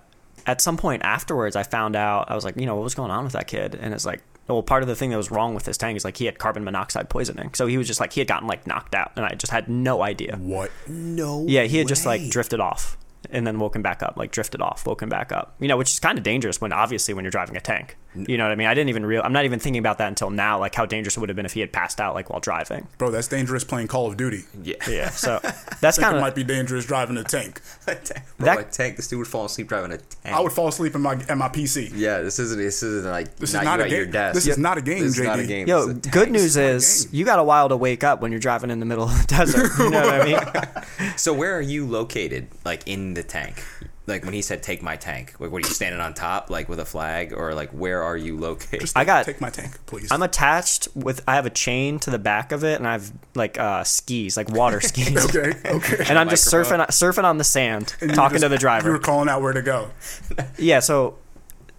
at 0.46 0.62
some 0.62 0.78
point 0.78 1.04
afterwards, 1.04 1.56
I 1.56 1.64
found 1.64 1.96
out, 1.96 2.30
I 2.30 2.36
was 2.36 2.46
like, 2.46 2.58
you 2.58 2.66
know, 2.66 2.76
what 2.76 2.84
was 2.84 2.96
going 2.96 3.12
on 3.12 3.24
with 3.24 3.34
that 3.34 3.48
kid? 3.48 3.76
And 3.76 3.94
it's 3.94 4.06
like, 4.06 4.22
well, 4.48 4.64
part 4.64 4.84
of 4.84 4.90
the 4.90 4.96
thing 4.96 5.12
that 5.12 5.18
was 5.18 5.32
wrong 5.32 5.54
with 5.56 5.66
his 5.66 5.78
tank 5.78 5.96
is 5.96 6.04
like 6.04 6.18
he 6.18 6.26
had 6.26 6.38
carbon 6.38 6.64
monoxide 6.64 7.10
poisoning. 7.10 7.54
So 7.54 7.68
he 7.68 7.78
was 7.78 7.88
just 7.88 8.00
like, 8.00 8.14
he 8.14 8.20
had 8.20 8.28
gotten 8.28 8.48
like 8.48 8.68
knocked 8.68 8.96
out. 8.96 9.12
And 9.16 9.26
I 9.26 9.30
just 9.36 9.52
had 9.52 9.70
no 9.70 10.02
idea. 10.02 10.36
What? 10.38 10.72
No. 10.88 11.46
Yeah, 11.48 11.64
he 11.64 11.78
had 11.78 11.88
just 11.88 12.06
like 12.06 12.28
drifted 12.30 12.60
off 12.60 12.98
and 13.30 13.46
then 13.48 13.60
woken 13.60 13.82
back 13.82 14.04
up, 14.04 14.18
like 14.18 14.32
drifted 14.32 14.62
off, 14.62 14.86
woken 14.86 15.08
back 15.08 15.32
up. 15.32 15.56
You 15.60 15.68
know, 15.68 15.78
which 15.78 15.92
is 15.92 16.00
kind 16.00 16.18
of 16.18 16.24
dangerous 16.24 16.60
when 16.60 16.74
obviously 16.74 17.14
when 17.14 17.24
you're 17.24 17.32
driving 17.32 17.56
a 17.56 17.62
tank. 17.62 17.98
You 18.14 18.38
know 18.38 18.44
what 18.44 18.52
I 18.52 18.56
mean? 18.56 18.68
I 18.68 18.74
didn't 18.74 18.90
even 18.90 19.06
real. 19.06 19.22
I'm 19.24 19.32
not 19.32 19.46
even 19.46 19.60
thinking 19.60 19.80
about 19.80 19.98
that 20.00 20.10
until 20.10 20.30
now, 20.30 20.60
like 20.60 20.76
how 20.76 20.86
dangerous 20.86 21.16
it 21.16 21.22
would 21.22 21.30
have 21.30 21.36
been 21.38 21.46
if 21.46 21.54
he 21.54 21.62
had 21.62 21.72
passed 21.72 22.02
out 22.02 22.14
like 22.14 22.30
while 22.30 22.42
driving. 22.42 22.88
Bro, 22.98 23.12
that's 23.12 23.28
dangerous 23.30 23.64
playing 23.64 23.88
Call 23.88 24.08
of 24.08 24.18
Duty. 24.18 24.44
Yeah. 24.62 24.76
Yeah, 24.90 25.10
so 25.12 25.40
that's 25.82 25.98
kind 25.98 26.16
of 26.16 26.22
might 26.22 26.36
be 26.36 26.44
dangerous 26.44 26.86
driving 26.86 27.16
a 27.18 27.24
tank. 27.24 27.62
Bro, 27.86 27.96
That- 28.40 28.60
a 28.60 28.64
tank. 28.64 28.98
This 28.98 29.08
dude 29.08 29.20
would 29.20 29.28
fall 29.28 29.46
asleep 29.46 29.68
driving 29.70 29.92
a 29.94 29.98
tank. 29.98 30.36
I 30.36 30.42
would 30.42 30.52
fall 30.52 30.68
asleep 30.68 30.94
in 30.96 31.02
my 31.02 31.14
in 31.30 31.38
my 31.38 31.48
PC. 31.48 31.92
Yeah, 31.96 32.20
this 32.22 32.38
isn't. 32.40 32.58
This 32.60 32.84
isn't 32.84 33.10
like. 33.10 33.36
This 33.38 33.52
is 33.52 33.56
not 33.56 33.64
not 33.64 33.80
you 33.80 33.84
a 33.84 34.00
at 34.00 34.04
game. 34.04 34.12
desk. 34.12 34.34
This 34.36 34.48
is 34.48 34.58
not 34.58 34.78
a 34.78 34.82
game, 34.82 35.00
This 35.04 35.18
is 35.18 35.24
not 35.24 35.40
a 35.40 35.48
game. 35.48 35.68
Yo, 35.68 35.90
a 35.90 35.94
good 35.94 36.32
news 36.32 36.58
not 36.58 36.64
is 36.64 37.08
you 37.14 37.24
got 37.24 37.40
a 37.40 37.44
while 37.44 37.70
to 37.70 37.78
wake 37.78 38.04
up 38.04 38.22
when 38.22 38.32
you're 38.32 38.42
driving 38.42 38.72
in 38.72 38.80
the 38.82 38.86
middle 38.86 39.06
of 39.06 39.22
the 39.22 39.28
desert. 39.36 39.70
You 39.80 39.90
know 39.90 40.02
what 40.02 40.22
I 40.22 40.26
mean? 40.26 41.14
So 41.18 41.34
where 41.34 41.56
are 41.58 41.62
you 41.62 41.86
located? 41.86 42.48
Like 42.66 42.86
in 42.88 43.14
the 43.14 43.24
tank? 43.24 43.64
Like 44.08 44.26
when 44.26 44.34
he 44.34 44.42
said, 44.42 44.64
"Take 44.64 44.82
my 44.82 44.96
tank." 44.96 45.36
Like, 45.40 45.52
what 45.52 45.64
are 45.64 45.68
you 45.68 45.74
standing 45.74 46.02
on 46.02 46.14
top, 46.16 46.50
like 46.50 46.68
with 46.68 46.80
a 46.80 46.86
flag, 46.86 47.34
or 47.34 47.54
like 47.54 47.70
where 47.70 48.02
are 48.02 48.18
you 48.18 48.36
located? 48.36 48.82
Just 48.82 48.98
I 48.98 49.06
got- 49.06 49.26
take 49.26 49.40
my 49.40 49.52
tank, 49.52 49.78
please. 49.86 50.12
I'm 50.12 50.24
attached 50.24 50.88
with. 50.96 51.24
I 51.28 51.36
have 51.36 51.46
a 51.46 51.52
chain 51.52 52.00
to 52.00 52.10
the 52.10 52.18
back 52.20 52.52
of 52.52 52.64
it, 52.64 52.80
and 52.80 52.88
I've 52.88 53.12
like 53.36 53.60
uh, 53.60 53.84
skis, 53.84 54.36
like 54.38 54.50
water 54.50 54.82
skis. 54.82 55.24
okay, 55.30 55.54
okay. 55.66 56.04
And 56.10 56.18
I'm 56.18 56.30
just 56.30 56.52
surfing 56.52 56.84
surfing 56.88 57.26
on 57.26 57.38
the 57.38 57.44
sand, 57.44 57.96
And 58.02 58.14
talking 58.16 58.36
just- 58.36 58.44
to 58.44 58.50
the 58.50 58.58
driver. 58.58 58.88
You 58.88 58.94
were 58.94 59.00
calling 59.00 59.30
out 59.30 59.42
where 59.44 59.54
to 59.54 59.62
go. 59.62 59.92
Yeah, 60.58 60.80
so 60.80 61.18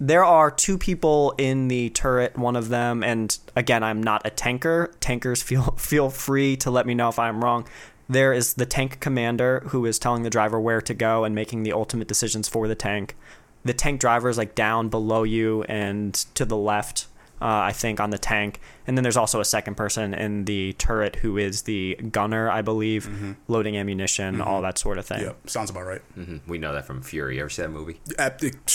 there 0.01 0.25
are 0.25 0.51
two 0.51 0.79
people 0.79 1.33
in 1.39 1.68
the 1.68 1.91
turret, 1.91 2.37
one 2.37 2.57
of 2.57 2.68
them, 2.68 3.03
and 3.05 3.37
again, 3.57 3.83
I'm 3.83 4.03
not 4.03 4.23
a 4.25 4.31
tanker. 4.31 4.93
Tankers 5.01 5.43
feel 5.43 5.73
feel 5.77 6.09
free 6.09 6.57
to 6.59 6.70
let 6.70 6.87
me 6.87 6.95
know 6.95 7.09
if 7.09 7.18
I'm 7.18 7.43
wrong. 7.43 7.66
There 8.09 8.32
is 8.32 8.55
the 8.55 8.66
tank 8.66 9.00
commander 9.00 9.61
who 9.68 9.86
is 9.86 9.98
telling 9.98 10.22
the 10.22 10.30
driver 10.30 10.61
where 10.61 10.80
to 10.80 10.94
go 10.94 11.24
and 11.24 11.34
making 11.34 11.62
the 11.62 11.72
ultimate 11.72 12.09
decisions 12.09 12.48
for 12.48 12.68
the 12.68 12.74
tank. 12.74 13.16
The 13.64 13.72
tank 13.72 14.00
driver 14.00 14.28
is 14.28 14.36
like 14.36 14.55
down 14.55 14.88
below 14.88 15.22
you 15.22 15.62
and 15.64 16.12
to 16.34 16.44
the 16.44 16.57
left, 16.57 17.07
uh, 17.40 17.44
I 17.46 17.72
think, 17.72 18.00
on 18.00 18.11
the 18.11 18.18
tank. 18.18 18.61
And 18.86 18.98
then 18.98 19.03
there's 19.05 19.16
also 19.16 19.38
a 19.40 19.44
second 19.44 19.76
person 19.76 20.14
in 20.14 20.44
the 20.46 20.72
turret 20.74 21.16
who 21.16 21.38
is 21.38 21.62
the 21.62 21.94
gunner, 22.11 22.50
I 22.50 22.61
believe, 22.62 23.09
loading 23.46 23.76
ammunition, 23.76 24.40
all 24.40 24.61
that 24.62 24.78
sort 24.78 24.98
of 24.98 25.07
thing. 25.07 25.20
Yep, 25.22 25.48
sounds 25.48 25.70
about 25.70 25.84
right. 25.84 26.03
Mhm. 26.18 26.40
We 26.48 26.59
know 26.59 26.72
that 26.72 26.86
from 26.86 27.03
Fury. 27.03 27.36
You 27.36 27.42
ever 27.42 27.50
see 27.50 27.62
that 27.62 27.70
movie? 27.70 28.00
Epic. 28.18 28.55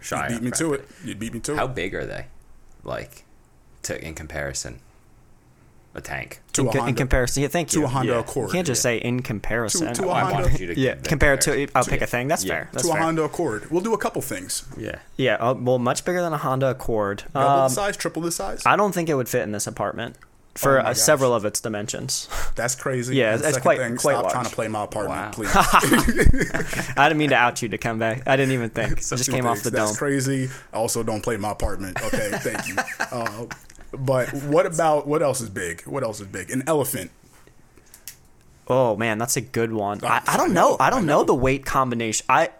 Shy 0.00 0.28
You 0.28 0.34
beat 0.34 0.42
me 0.44 0.50
to 0.52 0.70
right. 0.72 0.80
it. 0.80 0.88
You 1.04 1.14
beat 1.14 1.32
me 1.32 1.40
to 1.40 1.56
How 1.56 1.64
it. 1.64 1.68
How 1.68 1.74
big 1.74 1.94
are 1.94 2.04
they? 2.06 2.26
Like, 2.82 3.24
to 3.84 4.02
in 4.06 4.14
comparison, 4.14 4.80
a 5.94 6.00
tank. 6.00 6.40
To 6.54 6.62
in, 6.62 6.68
a 6.68 6.72
co- 6.72 6.86
in 6.86 6.94
comparison, 6.94 7.42
yeah, 7.42 7.48
thank 7.48 7.72
you. 7.72 7.80
To 7.80 7.86
a 7.86 7.88
Honda 7.88 8.12
Yeah. 8.12 8.18
Accord. 8.20 8.48
You 8.48 8.52
can't 8.54 8.66
just 8.66 8.82
say 8.82 8.96
in 8.98 9.22
comparison. 9.22 9.86
To- 9.88 9.94
to 9.94 10.02
a 10.04 10.06
Oh, 10.08 10.10
I 10.10 10.20
Honda- 10.20 10.34
wanted 10.42 10.60
you 10.60 10.66
to 10.74 10.80
yeah, 10.80 10.94
give 10.94 11.04
compare 11.04 11.36
to. 11.36 11.68
I'll 11.74 11.84
pick 11.84 12.02
a 12.02 12.06
thing. 12.06 12.28
That's 12.28 12.44
Yeah. 12.44 12.54
fair. 12.54 12.68
That's 12.72 12.86
to 12.88 12.92
a. 12.92 12.96
Honda 12.96 13.22
Accord. 13.22 13.70
We'll 13.70 13.82
do 13.82 13.94
a 13.94 13.98
couple 13.98 14.20
things. 14.22 14.64
Yeah. 14.76 14.96
Yeah, 15.16 15.34
uh, 15.36 15.54
well, 15.54 15.78
much 15.78 16.04
bigger 16.04 16.20
than 16.20 16.32
a 16.32 16.38
Honda 16.38 16.70
Accord. 16.70 17.24
Double 17.32 17.48
Um, 17.48 17.68
the 17.68 17.74
size, 17.74 17.96
triple 17.96 18.22
the 18.22 18.32
size. 18.32 18.62
I 18.66 18.76
don't 18.76 18.92
think 18.92 19.08
it 19.08 19.14
would 19.14 19.28
fit 19.28 19.42
in 19.42 19.52
this 19.52 19.66
apartment 19.66 20.16
for 20.56 20.78
Oh 20.80 20.84
uh, 20.84 20.94
several 20.94 21.34
of 21.34 21.44
its 21.44 21.60
dimensions. 21.60 22.28
That's 22.54 22.74
crazy. 22.76 23.16
Yeah, 23.16 23.34
And 23.34 23.44
it's 23.44 23.58
quite- 23.58 23.78
thing, 23.78 23.96
quite 23.96 24.12
Stop 24.14 24.22
large. 24.24 24.32
trying 24.32 24.44
to 24.46 24.50
play 24.54 24.68
my 24.68 24.84
apartment, 24.84 25.20
Wow. 25.20 25.30
please. 25.32 25.50
I 26.96 27.08
didn't 27.08 27.18
mean 27.18 27.30
to 27.30 27.36
out 27.36 27.60
you, 27.62 27.68
to 27.70 27.78
come 27.78 27.98
back. 27.98 28.22
I 28.26 28.36
didn't 28.36 28.52
even 28.52 28.70
think. 28.70 28.92
It 28.98 29.04
just 29.04 29.24
Two 29.26 29.32
came 29.32 29.46
off 29.46 29.58
things. 29.58 29.64
the 29.64 29.70
That's 29.70 29.90
dome. 29.90 29.96
crazy. 29.96 30.50
Also, 30.72 31.02
don't 31.02 31.22
play 31.22 31.36
my 31.36 31.50
apartment. 31.50 32.00
Okay, 32.04 32.30
thank 32.34 32.68
you. 32.68 32.76
Uh, 33.12 33.46
but 33.98 34.28
what 34.32 34.66
about 34.66 35.06
what 35.06 35.22
else 35.22 35.40
is 35.40 35.48
big? 35.50 35.82
What 35.82 36.02
else 36.02 36.20
is 36.20 36.26
big? 36.26 36.50
An 36.50 36.62
elephant. 36.66 37.10
Oh 38.66 38.96
man, 38.96 39.18
that's 39.18 39.36
a 39.36 39.40
good 39.40 39.72
one. 39.72 40.00
I, 40.04 40.22
I 40.26 40.36
don't 40.36 40.52
know. 40.54 40.76
I 40.80 40.90
don't 40.90 41.06
know. 41.06 41.22
the 41.24 41.34
weight 41.34 41.64
combination. 41.66 42.24
I 42.28 42.50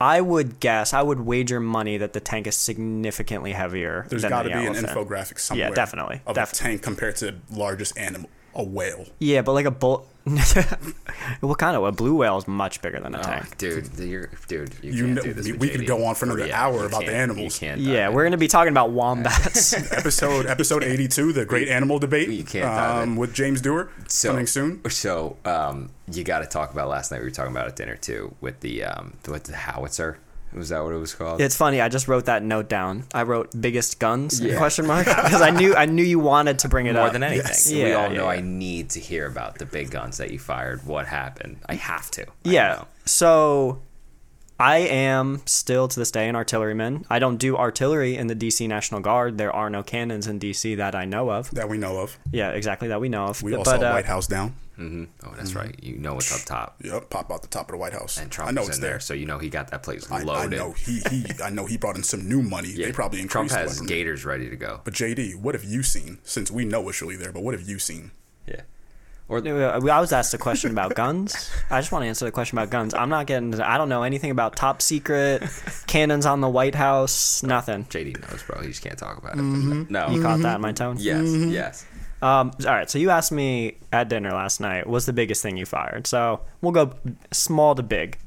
I 0.00 0.20
would 0.20 0.60
guess. 0.60 0.92
I 0.92 1.02
would 1.02 1.20
wager 1.20 1.58
money 1.58 1.96
that 1.98 2.12
the 2.12 2.20
tank 2.20 2.46
is 2.46 2.56
significantly 2.56 3.52
heavier. 3.52 4.06
There's 4.08 4.24
got 4.24 4.42
to 4.42 4.50
the 4.50 4.54
be 4.54 4.66
an 4.66 4.74
infographic 4.74 5.38
somewhere. 5.40 5.68
Yeah, 5.68 5.74
definitely, 5.74 6.20
Of 6.26 6.34
definitely. 6.34 6.66
a 6.66 6.70
tank 6.72 6.82
compared 6.82 7.16
to 7.16 7.36
largest 7.50 7.96
animal, 7.98 8.28
a 8.56 8.62
whale. 8.64 9.06
Yeah, 9.18 9.42
but 9.42 9.52
like 9.52 9.66
a 9.66 9.70
bull. 9.70 10.08
what 11.40 11.58
kind 11.58 11.76
of 11.76 11.84
a 11.84 11.92
blue 11.92 12.16
whale 12.16 12.36
is 12.38 12.48
much 12.48 12.82
bigger 12.82 12.98
than 12.98 13.14
a 13.14 13.18
Oh, 13.18 13.22
tank. 13.22 13.58
dude, 13.58 13.88
you're, 13.98 14.28
dude, 14.48 14.72
you, 14.82 14.90
You 14.92 15.02
can't 15.04 15.14
know- 15.14 15.22
do 15.22 15.32
this. 15.34 15.46
we- 15.46 15.52
with 15.52 15.60
we 15.60 15.68
could 15.70 15.86
go 15.86 16.04
on 16.04 16.16
for 16.16 16.24
another 16.24 16.46
Yeah, 16.48 16.60
hour 16.64 16.84
about 16.84 17.06
the 17.06 17.14
animals. 17.14 17.58
Can't 17.60 17.80
Yeah, 17.80 18.08
we're 18.08 18.24
in. 18.26 18.30
gonna 18.32 18.38
be 18.38 18.48
talking 18.48 18.72
about 18.72 18.90
wombats. 18.90 19.72
episode 19.92 20.46
episode 20.46 20.82
82, 20.82 21.32
the 21.32 21.44
great 21.44 21.68
animal 21.68 21.98
debate 22.00 22.28
You 22.28 22.42
can't 22.44 22.66
um, 22.66 23.16
with 23.16 23.34
James 23.34 23.60
Dewar 23.60 23.90
so, 24.08 24.30
coming 24.30 24.46
soon. 24.48 24.80
So, 24.90 25.36
um, 25.44 25.90
you 26.10 26.24
got 26.24 26.40
to 26.40 26.46
talk 26.46 26.72
about 26.72 26.88
last 26.88 27.12
night. 27.12 27.18
We 27.20 27.26
were 27.26 27.30
talking 27.30 27.52
about 27.52 27.68
at 27.68 27.76
dinner 27.76 27.96
too 27.96 28.34
with 28.40 28.60
the 28.60 28.82
um, 28.84 29.14
with 29.28 29.44
the 29.44 29.54
howitzer. 29.56 30.18
Was 30.52 30.70
that 30.70 30.82
what 30.82 30.92
it 30.94 30.98
was 30.98 31.14
called? 31.14 31.40
it's 31.40 31.54
funny. 31.56 31.80
I 31.80 31.88
just 31.88 32.08
wrote 32.08 32.26
that 32.26 32.42
note 32.42 32.68
down. 32.68 33.04
I 33.12 33.24
wrote 33.24 33.50
biggest 33.60 33.98
guns 33.98 34.40
Yeah. 34.40 34.56
question 34.56 34.86
mark 34.86 35.04
because 35.06 35.42
I 35.42 35.50
knew 35.50 35.74
I 35.74 35.84
knew 35.86 36.02
you 36.04 36.18
wanted 36.18 36.60
to 36.60 36.68
bring 36.68 36.86
it 36.86 36.90
up. 36.90 37.00
More 37.00 37.06
up. 37.08 37.12
than 37.12 37.22
anything, 37.22 37.46
Yes. 37.46 37.70
we 37.70 37.82
Yeah, 37.88 37.94
all 37.96 38.08
know 38.08 38.24
yeah. 38.24 38.38
I 38.38 38.40
need 38.40 38.90
to 38.90 39.00
hear 39.00 39.26
about 39.26 39.58
the 39.58 39.66
big 39.66 39.90
guns 39.90 40.16
that 40.18 40.30
you 40.30 40.38
fired. 40.38 40.86
What 40.86 41.06
happened? 41.06 41.58
I 41.68 41.74
have 41.74 42.10
to. 42.12 42.22
I 42.26 42.28
Yeah. 42.44 42.68
know. 42.74 42.86
So 43.04 43.82
I 44.58 44.78
am 44.78 45.42
still 45.44 45.86
to 45.88 46.00
this 46.00 46.10
day 46.10 46.28
an 46.28 46.36
artilleryman. 46.36 47.04
I 47.10 47.18
don't 47.18 47.36
do 47.36 47.56
artillery 47.56 48.16
in 48.16 48.26
the 48.26 48.34
DC 48.34 48.66
National 48.66 49.00
Guard. 49.00 49.36
There 49.36 49.54
are 49.54 49.68
no 49.68 49.82
cannons 49.82 50.26
in 50.26 50.40
DC 50.40 50.78
that 50.78 50.94
I 50.94 51.04
know 51.04 51.30
of. 51.30 51.50
that 51.50 51.68
we 51.68 51.76
know 51.76 51.98
of. 51.98 52.18
Yeah, 52.32 52.50
exactly 52.50 52.88
that 52.88 53.00
we 53.00 53.08
know 53.10 53.26
of. 53.26 53.42
We 53.42 53.54
all 53.54 53.64
but 53.64 53.80
saw 53.80 53.86
uh, 53.86 53.92
White 53.92 54.06
House 54.06 54.26
down. 54.26 54.54
hmm 54.76 55.04
Oh, 55.24 55.32
that's 55.36 55.50
Mm-hmm. 55.50 55.58
right. 55.58 55.84
You 55.84 55.98
know 55.98 56.14
what's 56.14 56.32
up 56.34 56.46
top. 56.46 56.76
Yep, 56.82 57.10
pop 57.10 57.30
out 57.30 57.42
the 57.42 57.48
top 57.48 57.68
of 57.68 57.72
the 57.72 57.76
White 57.78 57.92
House. 57.92 58.16
And 58.18 58.30
Trump 58.32 58.48
I 58.48 58.52
know 58.52 58.62
is 58.62 58.68
it's 58.68 58.76
in 58.78 58.82
there. 58.82 58.90
there, 58.92 59.00
so 59.00 59.12
you 59.12 59.26
know 59.26 59.36
he 59.38 59.50
got 59.50 59.70
that 59.72 59.82
place 59.82 60.10
loaded. 60.10 60.30
I 60.30 60.46
know 60.46 60.72
he 60.72 61.00
he 61.10 61.26
I 61.44 61.50
know 61.50 61.66
he 61.66 61.76
brought 61.76 61.96
in 61.96 62.02
some 62.02 62.26
new 62.26 62.40
money. 62.40 62.70
Yeah, 62.70 62.86
They 62.86 62.92
probably 62.92 63.20
increased. 63.20 63.32
Trump 63.32 63.50
increased 63.50 63.80
has 63.80 63.86
gators 63.88 64.24
ready 64.24 64.48
to 64.48 64.56
go. 64.56 64.80
But 64.84 64.94
JD, 64.94 65.36
what 65.36 65.54
have 65.54 65.64
you 65.64 65.82
seen? 65.82 66.18
Since 66.22 66.50
we 66.50 66.64
know 66.64 66.88
it's 66.88 67.02
really 67.02 67.16
there, 67.16 67.30
but 67.32 67.42
what 67.42 67.52
have 67.52 67.68
you 67.68 67.78
seen? 67.78 68.12
Yeah. 68.48 68.62
Or 69.28 69.38
I 69.38 70.00
was 70.00 70.12
asked 70.12 70.34
a 70.34 70.38
question 70.38 70.70
about 70.70 70.94
guns. 70.94 71.50
I 71.68 71.80
just 71.80 71.90
want 71.90 72.04
to 72.04 72.08
answer 72.08 72.24
the 72.24 72.30
question 72.30 72.58
about 72.58 72.70
guns. 72.70 72.94
I'm 72.94 73.08
not 73.08 73.26
getting. 73.26 73.60
I 73.60 73.76
don't 73.76 73.88
know 73.88 74.04
anything 74.04 74.30
about 74.30 74.54
top 74.54 74.80
secret 74.80 75.42
cannons 75.88 76.26
on 76.26 76.40
the 76.40 76.48
White 76.48 76.76
House. 76.76 77.42
Nothing. 77.42 77.84
JD 77.86 78.30
knows, 78.30 78.42
bro. 78.44 78.60
He 78.60 78.68
just 78.68 78.82
can't 78.82 78.96
talk 78.96 79.18
about 79.18 79.34
it. 79.34 79.38
Mm-hmm. 79.38 79.92
No. 79.92 80.08
You 80.10 80.22
caught 80.22 80.40
that 80.40 80.56
in 80.56 80.60
my 80.60 80.70
tone. 80.70 80.96
Yes. 81.00 81.26
Yes. 81.26 81.86
Um, 82.22 82.52
all 82.66 82.72
right. 82.72 82.88
So 82.88 82.98
you 82.98 83.10
asked 83.10 83.32
me 83.32 83.78
at 83.92 84.08
dinner 84.08 84.30
last 84.30 84.60
night. 84.60 84.86
What's 84.86 85.06
the 85.06 85.12
biggest 85.12 85.42
thing 85.42 85.56
you 85.56 85.66
fired? 85.66 86.06
So 86.06 86.40
we'll 86.60 86.72
go 86.72 86.92
small 87.32 87.74
to 87.74 87.82
big. 87.82 88.18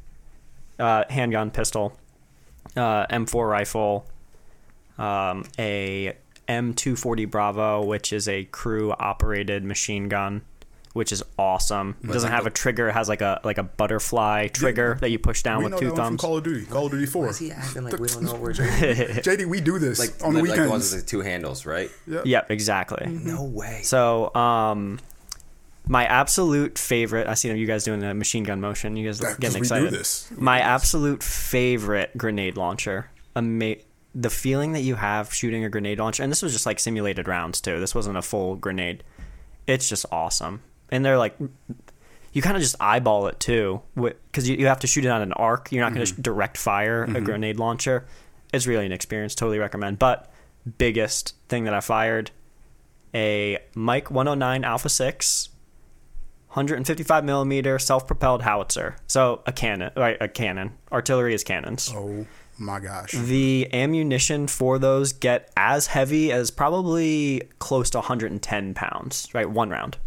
Uh, 0.78 1.04
handgun, 1.10 1.52
pistol, 1.52 1.98
uh, 2.78 3.06
M4 3.08 3.50
rifle, 3.50 4.06
um, 4.98 5.44
a 5.58 6.14
M240 6.48 7.30
Bravo, 7.30 7.84
which 7.84 8.14
is 8.14 8.30
a 8.30 8.46
crew 8.46 8.94
operated 8.94 9.66
machine 9.66 10.08
gun, 10.08 10.42
which 11.00 11.12
is 11.12 11.24
awesome. 11.40 11.96
It 12.04 12.08
doesn't 12.12 12.30
have 12.32 12.46
a 12.46 12.52
trigger. 12.52 12.90
It 12.90 12.94
has 12.94 13.10
like 13.10 13.22
a 13.22 13.42
like 13.44 13.58
a 13.58 13.64
butterfly 13.64 14.50
trigger 14.50 14.98
that 15.02 15.10
you 15.10 15.18
push 15.18 15.42
down 15.42 15.58
we 15.60 15.64
with 15.64 15.72
know 15.72 15.80
two 15.80 15.86
that 15.88 15.92
one 15.94 15.98
from 15.98 16.06
thumbs. 16.18 16.22
Call 16.22 16.38
of 16.38 16.44
Duty. 16.44 16.66
Call 16.68 16.86
of 16.86 16.92
Duty 16.92 17.06
4. 17.08 17.30
Is 17.30 17.38
he 17.40 17.52
acting 17.52 17.84
like 17.86 17.98
we 17.98 18.08
don't 18.08 18.24
know 18.24 18.34
what 18.34 18.42
we're 18.42 18.54
doing? 18.54 18.70
JD, 18.78 19.46
we 19.48 19.62
do 19.62 19.80
this 19.80 19.98
Like, 19.98 20.14
on 20.24 20.36
the 20.36 20.44
like 20.44 20.56
the 20.56 20.70
ones 20.70 20.94
with 20.94 21.08
two 21.08 21.22
handles, 21.22 21.66
right? 21.66 21.90
Yep, 22.08 22.52
exactly. 22.52 23.08
No 23.08 23.44
way. 23.44 23.80
So, 23.84 24.34
um, 24.36 25.00
my 25.88 26.06
absolute 26.06 26.78
favorite. 26.78 27.26
I 27.28 27.34
see 27.34 27.50
you 27.52 27.66
guys 27.66 27.84
doing 27.84 28.00
the 28.00 28.14
machine 28.14 28.44
gun 28.44 28.62
motion. 28.62 28.96
You 28.96 29.08
guys 29.08 29.22
are 29.22 29.30
That- 29.30 29.40
getting 29.40 29.62
'cause 29.64 29.72
we 29.72 29.78
do 29.80 29.86
excited. 29.86 30.00
this. 30.00 30.28
We 30.36 30.44
My 30.44 30.58
do 30.58 30.64
this. 30.64 30.68
absolute 30.68 31.24
favorite 31.24 32.16
grenade 32.18 32.58
launcher. 32.58 33.10
Ama- 33.36 33.78
the 34.14 34.30
feeling 34.30 34.74
that 34.74 34.82
you 34.82 34.96
have 34.96 35.34
shooting 35.34 35.64
a 35.64 35.70
grenade 35.70 36.00
launcher, 36.00 36.24
and 36.24 36.32
this 36.32 36.42
was 36.42 36.52
just 36.52 36.66
like 36.66 36.80
simulated 36.80 37.28
rounds 37.28 37.62
too. 37.62 37.80
This 37.80 37.94
wasn't 37.96 38.18
a 38.18 38.22
full 38.22 38.56
grenade. 38.56 39.04
It's 39.68 39.88
just 39.88 40.06
awesome, 40.12 40.62
and 40.92 41.04
they're 41.04 41.18
like. 41.18 41.36
You 42.32 42.44
kind 42.44 42.56
of 42.56 42.62
just 42.62 42.76
eyeball 42.80 43.26
it 43.26 43.40
too, 43.40 43.82
because 43.96 44.48
you, 44.48 44.56
you 44.56 44.68
have 44.68 44.82
to 44.82 44.88
shoot 44.88 45.04
it 45.04 45.08
on 45.08 45.24
an 45.24 45.34
arc. 45.34 45.72
You're 45.72 45.84
not 45.84 45.96
going 45.96 46.06
to 46.06 46.14
mm-hmm. 46.14 46.22
direct 46.22 46.58
fire 46.58 47.04
a 47.04 47.08
mm-hmm. 47.08 47.26
grenade 47.26 47.58
launcher. 47.58 48.06
It's 48.54 48.68
really 48.68 48.86
an 48.86 48.92
experience. 48.92 49.34
Totally 49.34 49.58
recommend. 49.58 49.98
But 49.98 50.32
biggest 50.78 51.34
thing 51.48 51.64
that 51.64 51.74
I 51.74 51.80
fired 51.80 52.30
a 53.14 53.58
Mike 53.74 54.12
109 54.12 54.64
Alpha 54.64 54.90
6 54.90 55.50
155 56.50 57.24
millimeter 57.24 57.78
self-propelled 57.78 58.42
howitzer. 58.42 58.96
So 59.06 59.44
a 59.46 59.52
cannon, 59.52 59.92
right? 59.96 60.18
A 60.20 60.28
cannon. 60.28 60.72
Artillery 60.92 61.36
is 61.36 61.44
cannons. 61.44 61.94
Oh 61.96 62.26
my 62.58 62.80
gosh. 62.80 63.12
The 63.12 63.70
ammunition 63.72 64.48
for 64.48 64.80
those 64.80 65.14
get 65.14 65.52
as 65.56 65.88
heavy 65.88 66.32
as 66.32 66.50
probably 66.50 67.44
close 67.60 67.92
to 67.92 68.00
110 68.00 68.74
pounds, 68.74 69.28
right? 69.32 69.48
One 69.48 69.70
round. 69.70 69.98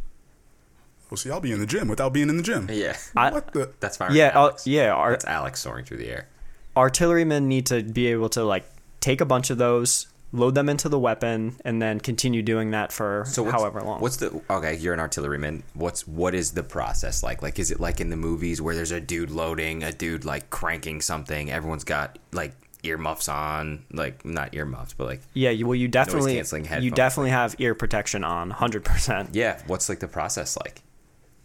Well, 1.13 1.19
see, 1.19 1.31
I'll 1.31 1.41
be 1.41 1.53
in 1.53 1.61
the 1.61 1.67
gym 1.67 1.89
without 1.89 2.15
being 2.15 2.31
in 2.31 2.39
the 2.39 2.43
gym. 2.43 2.71
Yeah, 2.73 2.97
I- 3.15 3.29
the? 3.29 3.71
that's 3.81 3.99
fine. 3.99 4.15
yeah, 4.15 4.29
uh, 4.35 4.57
yeah. 4.65 4.93
Our, 4.95 5.11
that's 5.11 5.27
Alex 5.27 5.61
soaring 5.61 5.85
through 5.85 5.99
the 5.99 6.09
air. 6.09 6.27
artillerymen 6.75 7.49
need 7.49 7.67
to 7.67 7.83
be 7.83 8.07
able 8.07 8.31
to 8.31 8.43
like 8.45 8.65
take 9.01 9.21
a 9.21 9.27
bunch 9.27 9.51
of 9.51 9.59
those, 9.59 10.07
load 10.33 10.55
them 10.55 10.71
into 10.71 10.89
the 10.89 10.99
weapon, 10.99 11.57
and 11.67 11.83
then 11.83 12.01
continue 12.01 12.41
doing 12.41 12.71
that 12.71 12.93
for 12.93 13.25
So 13.27 13.45
however 13.45 13.83
long. 13.83 14.01
What's 14.01 14.17
the 14.17 14.41
okay? 14.49 14.75
You're 14.77 14.95
an 14.95 15.01
artilleryman. 15.01 15.65
What's 15.75 16.09
what 16.09 16.35
is 16.35 16.53
the 16.53 16.63
process 16.63 17.23
like? 17.23 17.43
Like, 17.43 17.59
is 17.59 17.71
it 17.71 17.79
like 17.79 18.01
in 18.01 18.09
the 18.09 18.17
movies 18.17 18.63
where 18.63 18.75
there's 18.75 18.91
a 18.91 18.99
dude 18.99 19.31
loading, 19.31 19.83
a 19.83 19.93
dude 19.93 20.25
like 20.25 20.49
cranking 20.49 21.03
something? 21.03 21.51
Everyone's 21.51 21.85
got 21.85 22.19
like 22.33 22.55
earmuffs 22.85 23.29
on, 23.29 23.85
like 23.93 24.25
not 24.25 24.55
earmuffs, 24.55 24.95
but 24.95 25.07
like 25.07 25.21
yeah, 25.35 25.51
you, 25.51 25.67
well, 25.67 25.75
you 25.75 25.89
definitely 25.89 26.39
you 26.81 26.91
definitely 26.91 27.33
have 27.33 27.55
ear 27.59 27.75
protection 27.75 28.25
on, 28.25 28.49
hundred 28.49 28.83
percent. 28.87 29.35
yeah. 29.35 29.61
What's 29.67 29.91
like 29.91 30.01
the 30.01 30.09
process 30.09 30.57
like? 30.57 30.81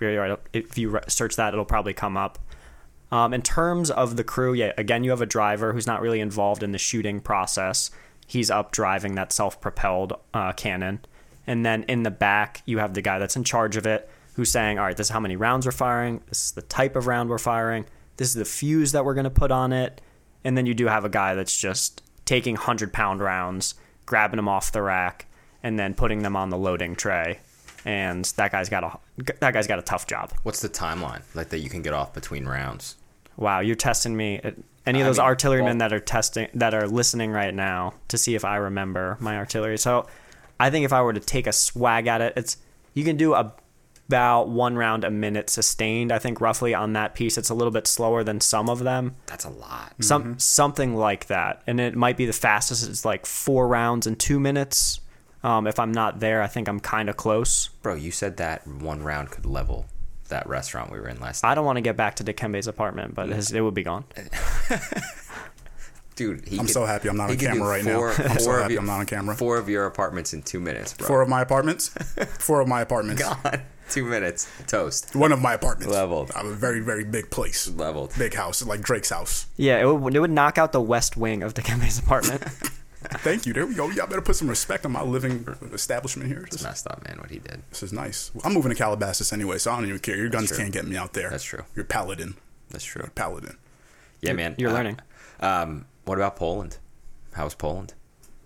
If 0.52 0.78
you 0.78 1.00
search 1.08 1.34
that, 1.36 1.52
it'll 1.52 1.64
probably 1.64 1.94
come 1.94 2.16
up. 2.16 2.38
Um, 3.12 3.34
in 3.34 3.42
terms 3.42 3.90
of 3.90 4.16
the 4.16 4.22
crew, 4.22 4.52
yeah, 4.52 4.72
again, 4.78 5.02
you 5.02 5.10
have 5.10 5.20
a 5.20 5.26
driver 5.26 5.72
who's 5.72 5.88
not 5.88 6.00
really 6.00 6.20
involved 6.20 6.62
in 6.62 6.70
the 6.70 6.78
shooting 6.78 7.20
process. 7.20 7.90
He's 8.30 8.48
up 8.48 8.70
driving 8.70 9.16
that 9.16 9.32
self 9.32 9.60
propelled 9.60 10.12
uh, 10.32 10.52
cannon. 10.52 11.00
And 11.48 11.66
then 11.66 11.82
in 11.88 12.04
the 12.04 12.12
back, 12.12 12.62
you 12.64 12.78
have 12.78 12.94
the 12.94 13.02
guy 13.02 13.18
that's 13.18 13.34
in 13.34 13.42
charge 13.42 13.76
of 13.76 13.86
it 13.86 14.08
who's 14.34 14.52
saying, 14.52 14.78
all 14.78 14.84
right, 14.84 14.96
this 14.96 15.08
is 15.08 15.10
how 15.10 15.18
many 15.18 15.34
rounds 15.34 15.66
we're 15.66 15.72
firing. 15.72 16.22
This 16.28 16.44
is 16.44 16.52
the 16.52 16.62
type 16.62 16.94
of 16.94 17.08
round 17.08 17.28
we're 17.28 17.38
firing. 17.38 17.86
This 18.18 18.28
is 18.28 18.34
the 18.34 18.44
fuse 18.44 18.92
that 18.92 19.04
we're 19.04 19.14
going 19.14 19.24
to 19.24 19.30
put 19.30 19.50
on 19.50 19.72
it. 19.72 20.00
And 20.44 20.56
then 20.56 20.64
you 20.64 20.74
do 20.74 20.86
have 20.86 21.04
a 21.04 21.08
guy 21.08 21.34
that's 21.34 21.58
just 21.58 22.04
taking 22.24 22.54
100 22.54 22.92
pound 22.92 23.20
rounds, 23.20 23.74
grabbing 24.06 24.36
them 24.36 24.46
off 24.48 24.70
the 24.70 24.82
rack, 24.82 25.26
and 25.64 25.76
then 25.76 25.94
putting 25.94 26.22
them 26.22 26.36
on 26.36 26.50
the 26.50 26.56
loading 26.56 26.94
tray. 26.94 27.40
And 27.84 28.24
that 28.36 28.52
guy's 28.52 28.68
got 28.68 28.84
a 28.84 29.32
that 29.40 29.54
guy's 29.54 29.66
got 29.66 29.80
a 29.80 29.82
tough 29.82 30.06
job. 30.06 30.32
What's 30.44 30.60
the 30.60 30.68
timeline 30.68 31.22
like 31.34 31.48
that 31.48 31.58
you 31.58 31.68
can 31.68 31.82
get 31.82 31.94
off 31.94 32.14
between 32.14 32.46
rounds? 32.46 32.94
Wow, 33.36 33.58
you're 33.58 33.74
testing 33.74 34.16
me. 34.16 34.40
Any 34.86 35.00
of 35.00 35.06
I 35.06 35.08
those 35.08 35.18
mean, 35.18 35.26
artillerymen 35.26 35.78
well- 35.78 35.88
that 35.88 35.92
are 35.94 36.00
testing 36.00 36.48
that 36.54 36.74
are 36.74 36.86
listening 36.88 37.30
right 37.32 37.54
now 37.54 37.94
to 38.08 38.16
see 38.18 38.34
if 38.34 38.44
I 38.44 38.56
remember 38.56 39.16
my 39.20 39.36
artillery. 39.36 39.78
So, 39.78 40.06
I 40.58 40.70
think 40.70 40.84
if 40.84 40.92
I 40.92 41.02
were 41.02 41.12
to 41.12 41.20
take 41.20 41.46
a 41.46 41.52
swag 41.52 42.06
at 42.06 42.20
it, 42.20 42.32
it's 42.36 42.56
you 42.94 43.04
can 43.04 43.16
do 43.16 43.34
a, 43.34 43.52
about 44.08 44.48
one 44.48 44.76
round 44.76 45.04
a 45.04 45.10
minute 45.10 45.48
sustained. 45.48 46.10
I 46.10 46.18
think 46.18 46.40
roughly 46.40 46.74
on 46.74 46.94
that 46.94 47.14
piece, 47.14 47.38
it's 47.38 47.50
a 47.50 47.54
little 47.54 47.70
bit 47.70 47.86
slower 47.86 48.24
than 48.24 48.40
some 48.40 48.68
of 48.68 48.80
them. 48.80 49.14
That's 49.26 49.44
a 49.44 49.50
lot. 49.50 49.94
Some 50.00 50.38
something 50.38 50.96
like 50.96 51.26
that, 51.26 51.62
and 51.66 51.78
it 51.78 51.94
might 51.94 52.16
be 52.16 52.26
the 52.26 52.32
fastest. 52.32 52.88
It's 52.88 53.04
like 53.04 53.26
four 53.26 53.68
rounds 53.68 54.06
in 54.06 54.16
two 54.16 54.40
minutes. 54.40 55.00
Um, 55.44 55.66
if 55.66 55.78
I'm 55.78 55.92
not 55.92 56.20
there, 56.20 56.42
I 56.42 56.48
think 56.48 56.68
I'm 56.68 56.80
kind 56.80 57.08
of 57.08 57.16
close. 57.16 57.68
Bro, 57.82 57.94
you 57.94 58.10
said 58.10 58.36
that 58.38 58.66
one 58.66 59.02
round 59.02 59.30
could 59.30 59.46
level 59.46 59.86
that 60.30 60.48
restaurant 60.48 60.90
we 60.90 60.98
were 60.98 61.08
in 61.08 61.20
last 61.20 61.42
night. 61.44 61.52
I 61.52 61.54
don't 61.54 61.64
want 61.64 61.76
to 61.76 61.82
get 61.82 61.96
back 61.96 62.16
to 62.16 62.24
Dikembe's 62.24 62.66
apartment, 62.66 63.14
but 63.14 63.28
his, 63.28 63.52
it 63.52 63.60
would 63.60 63.74
be 63.74 63.82
gone. 63.84 64.04
Dude, 66.16 66.46
he 66.46 66.58
I'm 66.58 66.66
could- 66.66 66.72
so 66.74 66.84
happy 66.84 67.08
I'm 67.08 67.16
not 67.16 67.30
on 67.30 67.36
camera 67.38 67.66
right 67.68 67.84
now. 67.84 67.96
four- 67.96 68.10
I'm 68.18 68.38
so 68.38 68.50
of 68.52 68.60
happy 68.62 68.74
your- 68.74 68.80
I'm 68.80 68.86
not 68.86 69.00
on 69.00 69.06
camera. 69.06 69.34
Four 69.36 69.56
of 69.56 69.68
your 69.68 69.86
apartments 69.86 70.34
in 70.34 70.42
two 70.42 70.60
minutes, 70.60 70.92
bro. 70.94 71.06
Four 71.06 71.22
of 71.22 71.28
my 71.28 71.40
apartments. 71.40 71.88
Four 72.38 72.60
of 72.60 72.68
my 72.68 72.82
apartments. 72.82 73.22
Gone. 73.22 73.62
Two 73.88 74.04
minutes. 74.04 74.46
Toast. 74.66 75.16
One 75.16 75.32
of 75.32 75.40
my 75.40 75.54
apartments. 75.54 75.92
Leveled. 75.92 76.30
I 76.34 76.38
have 76.38 76.46
a 76.46 76.54
very, 76.54 76.80
very 76.80 77.04
big 77.04 77.30
place. 77.30 77.68
Leveled. 77.70 78.12
Big 78.18 78.34
house, 78.34 78.62
like 78.64 78.82
Drake's 78.82 79.10
house. 79.10 79.46
Yeah, 79.56 79.80
it 79.80 79.86
would, 79.86 80.14
it 80.14 80.20
would 80.20 80.30
knock 80.30 80.58
out 80.58 80.72
the 80.72 80.80
west 80.80 81.16
wing 81.16 81.42
of 81.42 81.54
Dikembe's 81.54 81.98
apartment. 81.98 82.42
Thank 83.18 83.44
you. 83.46 83.52
There 83.52 83.66
we 83.66 83.74
go. 83.74 83.90
Y'all 83.90 84.06
better 84.06 84.20
put 84.22 84.36
some 84.36 84.48
respect 84.48 84.86
on 84.86 84.92
my 84.92 85.02
living 85.02 85.46
establishment 85.72 86.28
here. 86.28 86.46
This, 86.50 86.62
Messed 86.62 86.86
up, 86.86 87.04
man, 87.06 87.18
what 87.18 87.30
he 87.30 87.38
did. 87.38 87.62
this 87.70 87.82
is 87.82 87.92
nice. 87.92 88.30
I'm 88.44 88.52
moving 88.54 88.70
to 88.70 88.76
Calabasas 88.76 89.32
anyway, 89.32 89.58
so 89.58 89.72
I 89.72 89.76
don't 89.76 89.86
even 89.86 89.98
care. 89.98 90.16
Your 90.16 90.28
guns 90.28 90.48
true. 90.48 90.58
can't 90.58 90.72
get 90.72 90.86
me 90.86 90.96
out 90.96 91.12
there. 91.12 91.28
That's 91.30 91.44
true. 91.44 91.64
You're 91.74 91.84
paladin. 91.84 92.34
That's 92.70 92.84
true. 92.84 93.08
Paladin. 93.14 93.56
Yeah, 94.20 94.32
man. 94.34 94.54
you're 94.58 94.70
Uh, 94.70 94.74
learning. 94.74 95.00
Um, 95.40 95.86
what 96.04 96.18
about 96.18 96.36
Poland? 96.36 96.78
How 97.32 97.44
was 97.44 97.54
Poland? 97.54 97.94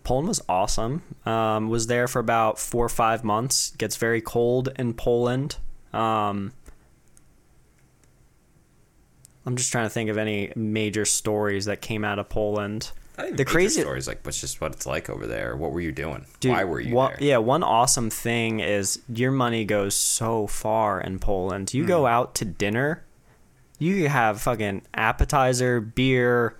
Poland 0.02 0.28
was 0.28 0.42
awesome. 0.48 1.02
Um, 1.26 1.68
was 1.68 1.86
there 1.86 2.08
for 2.08 2.18
about 2.18 2.58
four 2.58 2.84
or 2.86 2.90
five 2.90 3.22
months. 3.24 3.72
Gets 3.76 3.96
very 3.96 4.20
cold 4.20 4.70
in 4.78 4.94
Poland. 4.94 5.56
Um, 5.92 6.52
I'm 9.46 9.56
just 9.56 9.70
trying 9.70 9.84
to 9.86 9.90
think 9.90 10.08
of 10.10 10.16
any 10.18 10.52
major 10.56 11.04
stories 11.04 11.66
that 11.66 11.80
came 11.82 12.04
out 12.04 12.18
of 12.18 12.28
Poland. 12.28 12.90
The 13.16 13.44
crazy 13.44 13.80
stories, 13.82 14.08
like, 14.08 14.24
what's 14.24 14.40
just 14.40 14.60
what 14.60 14.72
it's 14.72 14.86
like 14.86 15.08
over 15.08 15.26
there? 15.26 15.56
What 15.56 15.70
were 15.72 15.80
you 15.80 15.92
doing? 15.92 16.26
Dude, 16.40 16.50
Why 16.52 16.64
were 16.64 16.80
you 16.80 16.94
one- 16.94 17.12
there? 17.18 17.28
Yeah, 17.28 17.36
one 17.38 17.62
awesome 17.62 18.10
thing 18.10 18.58
is 18.60 19.00
your 19.08 19.30
money 19.30 19.64
goes 19.64 19.94
so 19.94 20.46
far 20.48 21.00
in 21.00 21.18
Poland. 21.20 21.72
You 21.72 21.82
Hmm. 21.84 21.88
go 21.88 22.06
out 22.06 22.34
to 22.36 22.44
dinner, 22.44 23.04
you 23.78 24.08
have 24.08 24.40
fucking 24.40 24.82
appetizer, 24.94 25.80
beer, 25.80 26.56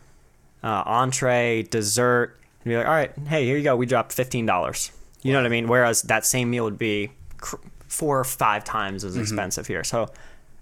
uh, 0.63 0.83
entree, 0.87 1.63
dessert, 1.65 2.39
and 2.65 2.71
you're 2.73 2.81
like, 2.83 2.89
all 2.89 2.95
right, 2.95 3.13
hey, 3.29 3.45
here 3.45 3.57
you 3.57 3.65
go. 3.65 3.75
We 3.77 3.87
dropped 3.87 4.13
fifteen 4.13 4.47
dollars. 4.47 4.93
You 5.23 5.33
know 5.33 5.39
what 5.41 5.47
I 5.47 5.51
mean? 5.51 5.67
Whereas 5.69 6.03
that 6.03 6.25
same 6.25 6.51
meal 6.51 6.65
would 6.65 6.79
be 6.79 7.11
cr- 7.39 7.57
four 7.89 8.19
or 8.21 8.25
five 8.25 8.63
times 8.65 9.03
Mm-hmm. 9.03 9.09
as 9.09 9.17
expensive 9.17 9.67
here. 9.67 9.83
So 9.85 10.09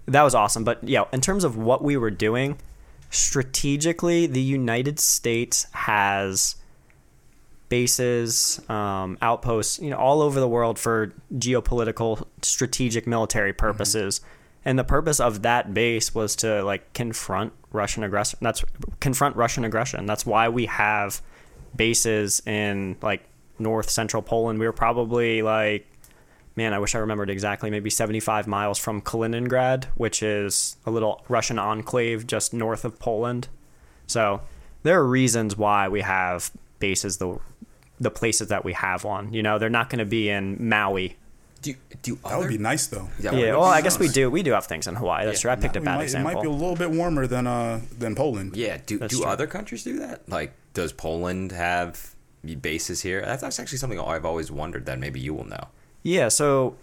that 0.07 0.23
was 0.23 0.33
awesome. 0.33 0.63
But 0.63 0.83
yeah, 0.83 1.03
in 1.13 1.21
terms 1.21 1.43
of 1.43 1.55
what 1.57 1.83
we 1.83 1.97
were 1.97 2.11
doing, 2.11 2.57
strategically, 3.13 4.25
the 4.25 4.41
United 4.41 4.99
States 4.99 5.67
has 5.71 6.55
bases, 7.69 8.61
um, 8.69 9.17
outposts, 9.21 9.79
you 9.79 9.89
know, 9.89 9.97
all 9.97 10.21
over 10.21 10.39
the 10.39 10.47
world 10.47 10.77
for 10.77 11.13
geopolitical, 11.33 12.25
strategic, 12.41 13.07
military 13.07 13.53
purposes. 13.53 14.21
And 14.65 14.79
the 14.79 14.83
purpose 14.83 15.19
of 15.19 15.41
that 15.43 15.73
base 15.73 16.15
was 16.15 16.35
to 16.37 16.63
like 16.63 16.93
confront 16.93 17.53
Russian 17.71 18.03
aggression. 18.03 18.39
That's 18.41 18.63
confront 18.99 19.35
Russian 19.35 19.65
aggression. 19.65 20.05
That's 20.05 20.25
why 20.25 20.49
we 20.49 20.65
have 20.67 21.21
bases 21.75 22.41
in 22.45 22.97
like 23.01 23.23
north 23.59 23.89
central 23.89 24.21
Poland. 24.21 24.59
We 24.59 24.65
were 24.65 24.73
probably 24.73 25.41
like, 25.41 25.87
man, 26.55 26.73
I 26.73 26.79
wish 26.79 26.95
I 26.95 26.99
remembered 26.99 27.29
exactly, 27.29 27.69
maybe 27.69 27.89
75 27.89 28.47
miles 28.47 28.77
from 28.77 29.01
Kaliningrad, 29.01 29.85
which 29.95 30.21
is 30.21 30.77
a 30.85 30.91
little 30.91 31.23
Russian 31.27 31.57
enclave 31.59 32.27
just 32.27 32.53
north 32.53 32.85
of 32.85 32.99
Poland. 32.99 33.47
So 34.07 34.41
there 34.83 34.99
are 34.99 35.05
reasons 35.07 35.57
why 35.57 35.87
we 35.87 36.01
have 36.01 36.51
bases 36.79 37.17
the 37.17 37.39
the 37.99 38.11
places 38.11 38.49
that 38.49 38.65
we 38.65 38.73
have 38.73 39.03
one. 39.03 39.33
You 39.33 39.41
know, 39.43 39.57
they're 39.59 39.69
not 39.69 39.89
going 39.89 39.99
to 39.99 40.05
be 40.05 40.29
in 40.29 40.57
Maui. 40.67 41.15
Do 41.61 41.69
you, 41.69 41.75
do 42.01 42.19
That 42.27 42.37
would 42.39 42.49
be 42.49 42.57
nice, 42.57 42.87
though. 42.87 43.07
Yeah, 43.19 43.31
Yeah, 43.31 43.51
well, 43.51 43.63
I 43.63 43.79
guess 43.81 43.97
we 43.97 44.09
do. 44.09 44.29
We 44.29 44.43
do 44.43 44.51
have 44.51 44.65
things 44.65 44.85
in 44.87 44.95
Hawaii. 44.95 45.25
That's 45.25 45.39
true. 45.39 45.51
I 45.51 45.55
picked 45.55 45.77
a 45.77 45.81
bad 45.81 45.95
might- 45.97 46.03
example. 46.03 46.31
It 46.31 46.35
might 46.35 46.41
be 46.41 46.47
a 46.49 46.51
little 46.51 46.75
bit 46.75 46.91
warmer 46.91 47.25
than 47.27 47.47
uh 47.47 47.79
than 47.97 48.15
Poland. 48.15 48.57
Yeah. 48.57 48.79
Do 48.85 48.97
That's 48.97 49.15
do 49.15 49.21
true. 49.21 49.31
other 49.31 49.47
countries 49.47 49.83
do 49.83 49.97
that? 49.99 50.27
Like, 50.27 50.53
does 50.73 50.91
Poland 50.91 51.53
have 51.53 52.15
bases 52.59 53.01
here? 53.01 53.21
That's, 53.21 53.41
that's 53.41 53.59
actually 53.59 53.77
something 53.77 53.99
I've 53.99 54.25
always 54.25 54.51
wondered. 54.51 54.85
That 54.87 54.99
maybe 54.99 55.21
you 55.21 55.33
will 55.33 55.45
know. 55.45 55.67
Yeah. 56.03 56.27
So, 56.29 56.75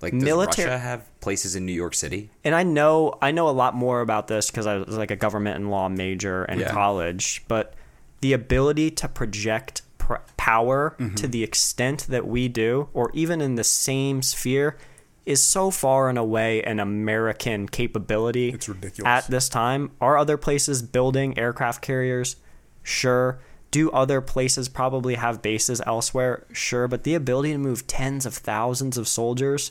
Like, 0.00 0.12
does 0.12 0.22
Military- 0.22 0.68
Russia 0.68 0.78
have 0.78 1.20
places 1.20 1.54
in 1.56 1.66
New 1.66 1.72
York 1.72 1.94
City? 1.94 2.30
and 2.44 2.54
I 2.54 2.62
know 2.62 3.18
I 3.20 3.30
know 3.32 3.48
a 3.48 3.50
lot 3.52 3.74
more 3.74 4.00
about 4.00 4.28
this 4.28 4.50
because 4.50 4.66
I 4.66 4.76
was 4.78 4.96
like 4.96 5.10
a 5.10 5.16
government 5.16 5.56
and 5.56 5.70
law 5.70 5.88
major 5.88 6.44
in 6.46 6.60
Yeah. 6.60 6.70
college. 6.70 7.44
But 7.48 7.74
the 8.20 8.32
ability 8.32 8.90
to 8.92 9.08
project 9.08 9.82
pr- 9.98 10.14
power 10.36 10.94
Mm-hmm. 10.98 11.14
to 11.16 11.28
the 11.28 11.42
extent 11.42 12.06
that 12.08 12.26
we 12.26 12.48
do, 12.48 12.88
or 12.94 13.10
even 13.14 13.40
in 13.40 13.56
the 13.56 13.64
same 13.64 14.22
sphere, 14.22 14.76
is 15.24 15.42
so 15.42 15.70
far 15.72 16.08
and 16.08 16.16
away 16.16 16.62
an 16.62 16.78
American 16.78 17.68
capability. 17.68 18.50
It's 18.50 18.68
ridiculous. 18.68 19.08
At 19.08 19.28
this 19.30 19.48
time, 19.48 19.90
are 20.00 20.16
other 20.16 20.36
places 20.36 20.82
building 20.82 21.36
aircraft 21.38 21.82
carriers? 21.82 22.36
Sure. 22.84 23.38
Do 23.76 23.90
other 23.90 24.22
places 24.22 24.70
probably 24.70 25.16
have 25.16 25.42
bases 25.42 25.82
elsewhere? 25.84 26.46
Sure. 26.50 26.88
But 26.88 27.04
the 27.04 27.12
ability 27.14 27.52
to 27.52 27.58
move 27.58 27.86
tens 27.86 28.24
of 28.24 28.32
thousands 28.32 28.96
of 28.96 29.06
soldiers 29.06 29.70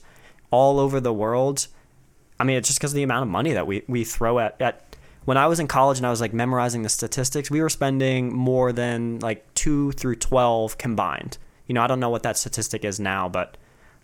all 0.51 0.80
over 0.80 0.99
the 0.99 1.12
world, 1.12 1.66
I 2.39 2.43
mean, 2.43 2.56
it's 2.56 2.68
just 2.70 2.78
because 2.78 2.91
of 2.91 2.97
the 2.97 3.01
amount 3.01 3.24
of 3.24 3.30
money 3.30 3.53
that 3.53 3.66
we, 3.66 3.82
we 3.88 4.03
throw 4.03 4.38
at, 4.38 4.62
at. 4.62 4.95
When 5.24 5.38
I 5.38 5.47
was 5.47 5.60
in 5.60 5.68
college 5.68 5.97
and 5.97 6.06
I 6.06 6.12
was 6.12 6.22
like 6.22 6.36
memorizing 6.36 6.84
the 6.84 6.89
statistics, 6.89 7.49
we 7.49 7.64
were 7.64 7.70
spending 7.70 8.32
more 8.32 8.72
than 8.72 9.18
like 9.22 9.51
two 9.56 9.91
through 9.93 10.18
12 10.18 10.78
combined. 10.78 11.39
You 11.66 11.74
know, 11.74 11.82
I 11.82 11.88
don't 11.88 11.99
know 11.99 12.12
what 12.12 12.22
that 12.22 12.38
statistic 12.38 12.86
is 12.86 12.99
now, 12.99 13.28
but 13.28 13.58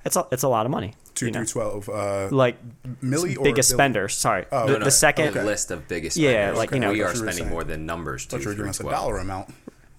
it's 0.04 0.16
a, 0.16 0.26
it's 0.32 0.42
a 0.42 0.50
lot 0.50 0.66
of 0.66 0.72
money. 0.72 0.96
Two 1.14 1.28
you 1.28 1.32
know? 1.32 1.44
through 1.46 1.62
twelve. 1.62 1.90
Uh, 1.90 2.30
Like 2.32 2.58
milli 3.04 3.38
or 3.38 3.44
biggest 3.44 3.70
billi? 3.70 3.78
spenders. 3.78 4.16
Sorry. 4.16 4.48
Oh, 4.52 4.66
the, 4.66 4.74
no, 4.74 4.80
no. 4.80 4.86
the 4.86 4.90
second. 4.90 5.28
Okay. 5.38 5.44
list 5.44 5.70
of 5.70 5.88
biggest. 5.88 6.16
Spenders. 6.16 6.34
Yeah, 6.34 6.42
spenders. 6.46 6.58
like, 6.58 6.72
you 6.72 6.80
know- 6.80 6.92
we 6.92 7.02
are 7.04 7.10
thought 7.10 7.18
you 7.18 7.22
were 7.22 7.28
spending 7.28 7.44
saying- 7.44 7.50
more 7.52 7.64
than 7.64 7.86
numbers. 7.86 8.26
Two 8.26 8.40
through 8.40 8.56
giving 8.56 8.70
us 8.70 8.80
a 8.80 8.84
dollar 8.84 9.20
amount. 9.20 9.54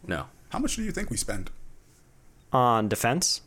No, 0.06 0.26
How 0.50 0.58
much 0.58 0.76
do 0.76 0.82
you 0.82 0.92
think 0.92 1.10
we 1.10 1.16
spend? 1.16 1.50
on 2.52 2.88
defense. 2.88 3.40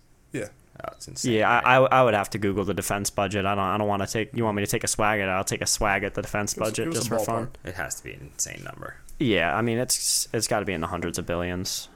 Oh, 0.78 0.89
it's 0.91 1.08
insane. 1.08 1.32
Yeah. 1.36 1.49
I, 1.49 1.78
I, 1.78 1.84
I 1.86 2.03
would 2.03 2.14
have 2.14 2.30
to 2.32 2.38
Google 2.38 2.66
the 2.66 2.74
defense 2.74 3.10
budget. 3.10 3.45
I 3.45 3.56
don't 3.56 3.64
I 3.64 3.78
don't 3.78 3.88
want 3.88 4.01
to 4.01 4.08
take. 4.12 4.36
You 4.36 4.43
want 4.43 4.58
me 4.58 4.66
to 4.66 4.70
take 4.70 4.84
a 4.84 4.88
swag 4.89 5.22
at 5.22 5.30
it? 5.30 5.32
I'll 5.32 5.45
take 5.45 5.62
a 5.62 5.66
swag 5.66 6.03
at 6.03 6.16
the 6.16 6.22
defense 6.22 6.53
was- 6.58 6.70
budget 6.70 6.91
just 6.93 7.08
for 7.08 7.18
fun. 7.20 7.47
it 7.64 7.76
has 7.76 7.95
to 7.95 8.03
be 8.03 8.12
an 8.12 8.30
insane 8.34 8.62
number. 8.66 8.95
Yeah, 9.18 9.56
I 9.56 9.62
mean 9.62 9.78
it's 9.78 10.28
it's 10.34 10.47
got 10.49 10.60
to 10.60 10.66
be 10.66 10.74
in 10.74 10.82
the 10.82 10.88
hundreds 10.88 11.18
of 11.18 11.26
billions. 11.26 11.88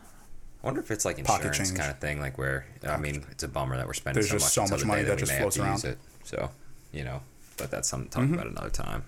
I 0.64 0.68
wonder 0.68 0.80
if 0.80 0.92
it's 0.92 1.04
like 1.04 1.20
insurance 1.20 1.72
kind 1.72 1.92
of 1.92 2.00
thing, 2.00 2.22
like 2.22 2.38
where 2.38 2.66
I 2.88 2.96
mean, 2.96 3.26
it's 3.32 3.44
a 3.44 3.50
bummer 3.50 3.76
that 3.76 3.86
we're 3.86 3.92
spending 3.94 4.22
There's 4.22 4.30
so 4.30 4.38
just 4.38 4.58
much 4.58 4.70
so 4.70 4.76
much 4.78 4.86
money 4.86 5.02
day 5.02 5.10
that 5.10 5.20
just 5.20 5.32
may 5.34 5.40
floats 5.40 5.58
around. 5.60 5.84
it. 5.84 5.98
So, 6.24 6.50
you 6.94 7.04
know, 7.04 7.22
but 7.58 7.70
that's 7.72 7.90
something 7.90 8.10
to 8.12 8.18
Mm-hmm. 8.20 8.34
talk 8.36 8.42
about 8.44 8.52
another 8.54 8.70
time. 8.70 9.04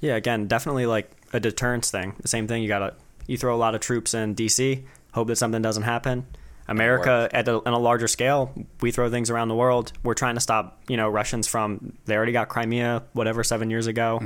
Yeah, 0.00 0.16
again, 0.16 0.46
definitely 0.46 0.84
like 0.84 1.10
a 1.32 1.40
deterrence 1.40 1.90
thing. 1.90 2.16
The 2.20 2.28
same 2.28 2.46
thing. 2.46 2.62
You 2.62 2.68
gotta 2.68 2.92
you 3.26 3.36
throw 3.36 3.54
a 3.54 3.58
lot 3.58 3.74
of 3.74 3.80
troops 3.80 4.14
in 4.14 4.34
D.C. 4.34 4.84
Hope 5.12 5.28
that 5.28 5.36
something 5.36 5.62
doesn't 5.62 5.82
happen. 5.84 6.26
America 6.68 7.28
at 7.32 7.48
a, 7.48 7.54
on 7.66 7.72
a 7.72 7.78
larger 7.78 8.06
scale, 8.06 8.54
we 8.80 8.92
throw 8.92 9.10
things 9.10 9.28
around 9.28 9.48
the 9.48 9.56
world. 9.56 9.92
We're 10.04 10.14
trying 10.14 10.36
to 10.36 10.40
stop 10.40 10.80
you 10.88 10.96
know 10.96 11.08
Russians 11.08 11.48
from. 11.48 11.94
They 12.04 12.14
already 12.16 12.32
got 12.32 12.48
Crimea, 12.48 13.02
whatever, 13.12 13.42
seven 13.42 13.70
years 13.70 13.86
ago. 13.88 14.22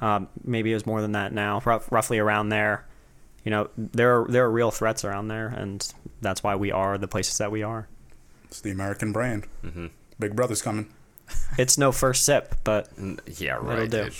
Um, 0.00 0.28
maybe 0.42 0.70
it 0.70 0.74
was 0.74 0.86
more 0.86 1.00
than 1.02 1.12
that 1.12 1.32
now, 1.32 1.60
rough, 1.64 1.90
roughly 1.92 2.18
around 2.18 2.48
there. 2.48 2.86
You 3.44 3.50
know, 3.50 3.68
there 3.76 4.22
are, 4.22 4.26
there 4.28 4.44
are 4.46 4.50
real 4.50 4.70
threats 4.70 5.04
around 5.04 5.28
there, 5.28 5.48
and 5.48 5.86
that's 6.22 6.42
why 6.42 6.56
we 6.56 6.72
are 6.72 6.96
the 6.96 7.06
places 7.08 7.36
that 7.38 7.50
we 7.52 7.62
are. 7.62 7.86
It's 8.46 8.62
the 8.62 8.70
American 8.70 9.12
brand. 9.12 9.46
Mm-hmm. 9.62 9.88
Big 10.18 10.34
Brother's 10.34 10.62
coming. 10.62 10.90
It's 11.58 11.76
no 11.76 11.92
first 11.92 12.24
sip, 12.24 12.54
but 12.64 12.88
N- 12.98 13.18
Yeah, 13.26 13.56
It'll 13.58 13.66
right. 13.68 13.90
do. 13.90 14.10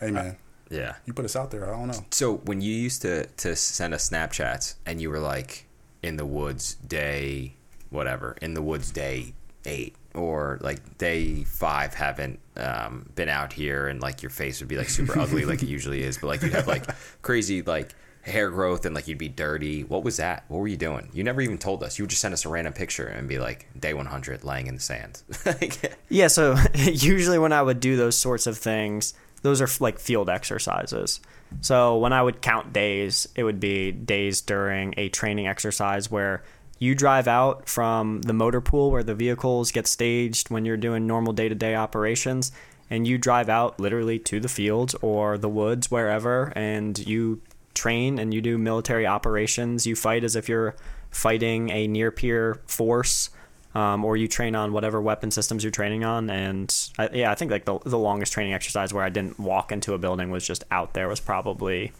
dude. 0.00 0.36
Hey 0.74 0.78
man, 0.78 0.86
Yeah. 0.88 0.96
you 1.06 1.12
put 1.12 1.24
us 1.24 1.36
out 1.36 1.50
there. 1.50 1.64
I 1.72 1.76
don't 1.76 1.88
know. 1.88 2.04
So 2.10 2.36
when 2.44 2.60
you 2.60 2.72
used 2.74 3.02
to 3.02 3.26
to 3.26 3.54
send 3.56 3.94
us 3.94 4.08
Snapchats 4.10 4.74
and 4.86 5.00
you 5.00 5.10
were 5.10 5.18
like 5.20 5.66
in 6.02 6.16
the 6.16 6.26
woods 6.26 6.74
day 6.74 7.54
whatever 7.90 8.36
in 8.42 8.54
the 8.54 8.62
woods 8.62 8.90
day 8.90 9.32
eight 9.66 9.94
or 10.14 10.58
like 10.60 10.98
day 10.98 11.44
five 11.44 11.94
haven't 11.94 12.38
um, 12.56 13.08
been 13.14 13.28
out 13.28 13.52
here 13.52 13.88
and 13.88 14.00
like 14.02 14.22
your 14.22 14.30
face 14.30 14.60
would 14.60 14.68
be 14.68 14.76
like 14.76 14.88
super 14.90 15.18
ugly 15.18 15.44
like 15.44 15.62
it 15.62 15.68
usually 15.68 16.02
is 16.02 16.18
but 16.18 16.26
like 16.26 16.42
you'd 16.42 16.52
have 16.52 16.66
like 16.66 16.84
crazy 17.22 17.62
like 17.62 17.94
hair 18.22 18.50
growth 18.50 18.84
and 18.84 18.94
like 18.94 19.06
you'd 19.08 19.16
be 19.18 19.28
dirty 19.28 19.84
what 19.84 20.02
was 20.02 20.16
that 20.18 20.44
what 20.48 20.58
were 20.58 20.66
you 20.68 20.76
doing 20.76 21.08
you 21.14 21.22
never 21.24 21.40
even 21.40 21.56
told 21.56 21.82
us 21.82 21.98
you 21.98 22.02
would 22.04 22.10
just 22.10 22.20
send 22.22 22.34
us 22.34 22.44
a 22.44 22.48
random 22.48 22.72
picture 22.72 23.06
and 23.06 23.28
be 23.28 23.38
like 23.38 23.66
day 23.78 23.94
100 23.94 24.44
laying 24.44 24.66
in 24.66 24.74
the 24.74 24.80
sand 24.80 25.22
Yeah, 26.08 26.26
so 26.28 26.56
usually 26.74 27.38
when 27.38 27.52
I 27.52 27.62
would 27.62 27.80
do 27.80 27.96
those 27.96 28.16
sorts 28.16 28.46
of 28.46 28.56
things, 28.58 29.14
those 29.44 29.60
are 29.60 29.68
like 29.78 29.98
field 29.98 30.30
exercises. 30.30 31.20
So 31.60 31.98
when 31.98 32.14
I 32.14 32.22
would 32.22 32.40
count 32.40 32.72
days, 32.72 33.28
it 33.36 33.44
would 33.44 33.60
be 33.60 33.92
days 33.92 34.40
during 34.40 34.94
a 34.96 35.10
training 35.10 35.46
exercise 35.46 36.10
where 36.10 36.42
you 36.78 36.94
drive 36.94 37.28
out 37.28 37.68
from 37.68 38.22
the 38.22 38.32
motor 38.32 38.62
pool 38.62 38.90
where 38.90 39.02
the 39.02 39.14
vehicles 39.14 39.70
get 39.70 39.86
staged 39.86 40.48
when 40.48 40.64
you're 40.64 40.78
doing 40.78 41.06
normal 41.06 41.34
day 41.34 41.50
to 41.50 41.54
day 41.54 41.74
operations, 41.74 42.52
and 42.88 43.06
you 43.06 43.18
drive 43.18 43.50
out 43.50 43.78
literally 43.78 44.18
to 44.20 44.40
the 44.40 44.48
fields 44.48 44.94
or 45.02 45.36
the 45.36 45.48
woods, 45.48 45.90
wherever, 45.90 46.50
and 46.56 47.06
you 47.06 47.42
train 47.74 48.18
and 48.18 48.32
you 48.32 48.40
do 48.40 48.56
military 48.56 49.06
operations. 49.06 49.86
You 49.86 49.94
fight 49.94 50.24
as 50.24 50.36
if 50.36 50.48
you're 50.48 50.74
fighting 51.10 51.68
a 51.68 51.86
near 51.86 52.10
peer 52.10 52.62
force 52.66 53.28
um, 53.74 54.04
or 54.04 54.16
you 54.16 54.28
train 54.28 54.54
on 54.54 54.72
whatever 54.72 55.00
weapon 55.00 55.30
systems 55.30 55.64
you're 55.64 55.70
training 55.70 56.04
on. 56.04 56.30
And 56.30 56.74
I, 56.98 57.08
yeah, 57.12 57.30
I 57.30 57.34
think 57.34 57.50
like 57.50 57.64
the, 57.64 57.78
the 57.80 57.98
longest 57.98 58.32
training 58.32 58.54
exercise 58.54 58.94
where 58.94 59.04
I 59.04 59.08
didn't 59.08 59.38
walk 59.38 59.72
into 59.72 59.94
a 59.94 59.98
building 59.98 60.30
was 60.30 60.46
just 60.46 60.64
out 60.70 60.94
there 60.94 61.08
was 61.08 61.20
probably, 61.20 61.92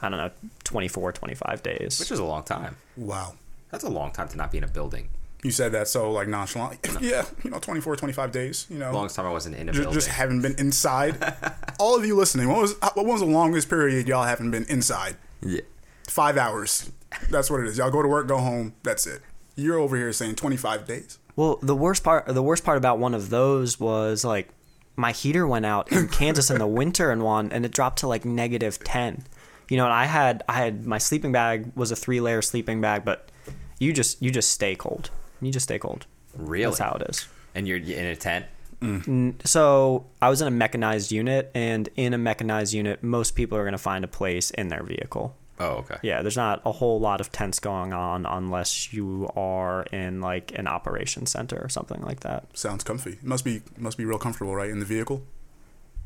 I 0.00 0.08
don't 0.08 0.18
know, 0.18 0.30
24, 0.64 1.12
25 1.12 1.62
days. 1.62 1.98
which 2.00 2.10
is 2.10 2.18
a 2.18 2.24
long 2.24 2.42
time 2.42 2.76
Wow. 2.96 3.34
that's 3.70 3.84
a 3.84 3.88
long 3.90 4.12
time 4.12 4.28
to 4.28 4.36
not 4.36 4.50
be 4.50 4.58
in 4.58 4.64
a 4.64 4.68
building 4.68 5.08
You 5.42 5.50
said 5.50 5.72
that 5.72 5.88
so 5.88 6.10
like 6.12 6.28
nonchalant. 6.28 6.80
Yeah, 7.00 7.24
you 7.44 7.50
know, 7.50 7.58
24, 7.58 7.96
25 7.96 8.32
days. 8.32 8.66
You 8.70 8.78
know, 8.78 8.92
longest 8.92 9.16
time 9.16 9.26
i 9.26 9.30
wasn't 9.30 9.56
in 9.56 9.68
a 9.68 9.72
just, 9.72 9.82
building 9.82 9.94
just 9.94 10.08
haven't 10.08 10.42
been 10.42 10.54
inside. 10.58 11.16
All 11.78 11.96
of 11.96 12.04
you 12.04 12.14
listening, 12.16 12.48
what 12.48 12.60
was 12.62 12.74
what 12.94 13.06
was 13.06 13.20
the 13.20 13.26
longest 13.26 13.68
period 13.70 14.06
y'all 14.08 14.24
haven't 14.24 14.50
been 14.50 14.64
inside? 14.68 15.16
yeah 15.42 15.60
Five 16.08 16.36
hours. 16.36 16.90
That's 17.30 17.50
what 17.50 17.60
it 17.60 17.66
is. 17.68 17.78
Y'all 17.78 17.90
go 17.90 18.02
to 18.02 18.08
work, 18.08 18.26
go 18.26 18.38
home. 18.38 18.74
That's 18.82 19.06
it. 19.06 19.22
You're 19.60 19.78
over 19.78 19.96
here 19.96 20.12
saying 20.12 20.36
25 20.36 20.86
days. 20.86 21.18
Well, 21.36 21.58
the 21.62 21.76
worst 21.76 22.02
part, 22.02 22.26
the 22.26 22.42
worst 22.42 22.64
part 22.64 22.78
about 22.78 22.98
one 22.98 23.14
of 23.14 23.30
those 23.30 23.78
was 23.78 24.24
like 24.24 24.48
my 24.96 25.12
heater 25.12 25.46
went 25.46 25.66
out 25.66 25.90
in 25.92 26.08
Kansas 26.20 26.50
in 26.50 26.58
the 26.58 26.66
winter 26.66 27.10
in 27.12 27.22
one, 27.22 27.52
and 27.52 27.64
it 27.64 27.72
dropped 27.72 28.00
to 28.00 28.08
like 28.08 28.24
negative 28.24 28.82
ten. 28.82 29.24
You 29.68 29.76
know, 29.76 29.84
and 29.84 29.92
I 29.92 30.06
had 30.06 30.42
I 30.48 30.54
had 30.54 30.86
my 30.86 30.98
sleeping 30.98 31.32
bag 31.32 31.72
was 31.74 31.90
a 31.90 31.96
three 31.96 32.20
layer 32.20 32.42
sleeping 32.42 32.80
bag, 32.80 33.04
but 33.04 33.30
you 33.78 33.92
just 33.92 34.20
you 34.20 34.30
just 34.30 34.50
stay 34.50 34.74
cold. 34.74 35.10
You 35.40 35.50
just 35.52 35.64
stay 35.64 35.78
cold. 35.78 36.06
really 36.36 36.64
That's 36.64 36.78
how 36.78 36.98
it 37.00 37.08
is. 37.08 37.26
and 37.54 37.66
you're 37.66 37.78
in 37.78 38.06
a 38.06 38.16
tent 38.16 38.46
mm. 38.80 39.46
So 39.46 40.06
I 40.20 40.28
was 40.28 40.40
in 40.40 40.48
a 40.48 40.50
mechanized 40.50 41.12
unit, 41.12 41.50
and 41.54 41.88
in 41.96 42.14
a 42.14 42.18
mechanized 42.18 42.72
unit, 42.72 43.02
most 43.02 43.34
people 43.34 43.56
are 43.58 43.62
going 43.62 43.72
to 43.72 43.78
find 43.78 44.04
a 44.04 44.08
place 44.08 44.50
in 44.50 44.68
their 44.68 44.82
vehicle. 44.82 45.36
Oh, 45.60 45.72
okay. 45.74 45.96
Yeah, 46.02 46.22
there's 46.22 46.38
not 46.38 46.62
a 46.64 46.72
whole 46.72 46.98
lot 46.98 47.20
of 47.20 47.30
tents 47.30 47.60
going 47.60 47.92
on 47.92 48.24
unless 48.24 48.94
you 48.94 49.28
are 49.36 49.82
in 49.92 50.22
like 50.22 50.58
an 50.58 50.66
operations 50.66 51.30
center 51.30 51.60
or 51.62 51.68
something 51.68 52.00
like 52.00 52.20
that. 52.20 52.46
Sounds 52.56 52.82
comfy. 52.82 53.18
Must 53.22 53.44
be 53.44 53.60
must 53.76 53.98
be 53.98 54.06
real 54.06 54.18
comfortable, 54.18 54.56
right, 54.56 54.70
in 54.70 54.80
the 54.80 54.86
vehicle. 54.86 55.22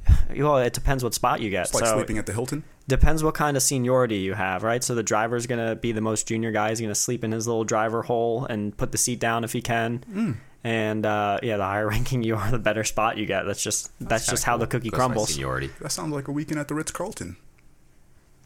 Well, 0.36 0.59
it 0.59 0.72
depends 0.72 1.05
what 1.05 1.14
spot 1.14 1.40
you 1.40 1.50
get. 1.50 1.66
It's 1.66 1.74
like 1.74 1.86
so 1.86 1.94
sleeping 1.94 2.18
at 2.18 2.26
the 2.26 2.32
Hilton. 2.32 2.64
depends 2.88 3.22
what 3.22 3.34
kind 3.34 3.57
of 3.57 3.62
seniority 3.62 4.16
you 4.16 4.34
have, 4.34 4.62
right? 4.62 4.82
So 4.82 4.94
the 4.94 5.02
driver's 5.02 5.46
gonna 5.46 5.76
be 5.76 5.92
the 5.92 6.00
most 6.00 6.26
junior 6.26 6.50
guy. 6.50 6.70
He's 6.70 6.80
gonna 6.80 6.94
sleep 6.94 7.24
in 7.24 7.32
his 7.32 7.46
little 7.46 7.64
driver 7.64 8.02
hole 8.02 8.44
and 8.44 8.76
put 8.76 8.90
the 8.92 8.98
seat 8.98 9.20
down 9.20 9.44
if 9.44 9.52
he 9.52 9.62
can. 9.62 10.05
Mm. 10.11 10.36
And 10.64 11.07
uh, 11.07 11.38
yeah, 11.42 11.59
the 11.59 11.64
higher 11.64 11.86
ranking 11.94 12.22
you 12.22 12.36
are, 12.36 12.50
the 12.50 12.59
better 12.59 12.84
spot 12.84 13.16
you 13.16 13.26
get. 13.26 13.44
That's 13.44 13.62
just 13.62 13.92
that's, 14.00 14.26
just 14.26 14.44
how 14.44 14.57
the 14.57 14.66
cookie 14.66 14.90
Goes 14.90 14.98
crumbles. 14.98 15.28
Seniority. 15.30 15.70
That 15.80 15.92
sounds 15.92 16.12
like 16.12 16.28
a 16.28 16.32
weekend 16.32 16.59
at 16.59 16.68
the 16.68 16.74
Ritz 16.74 16.90
Carlton. 16.90 17.36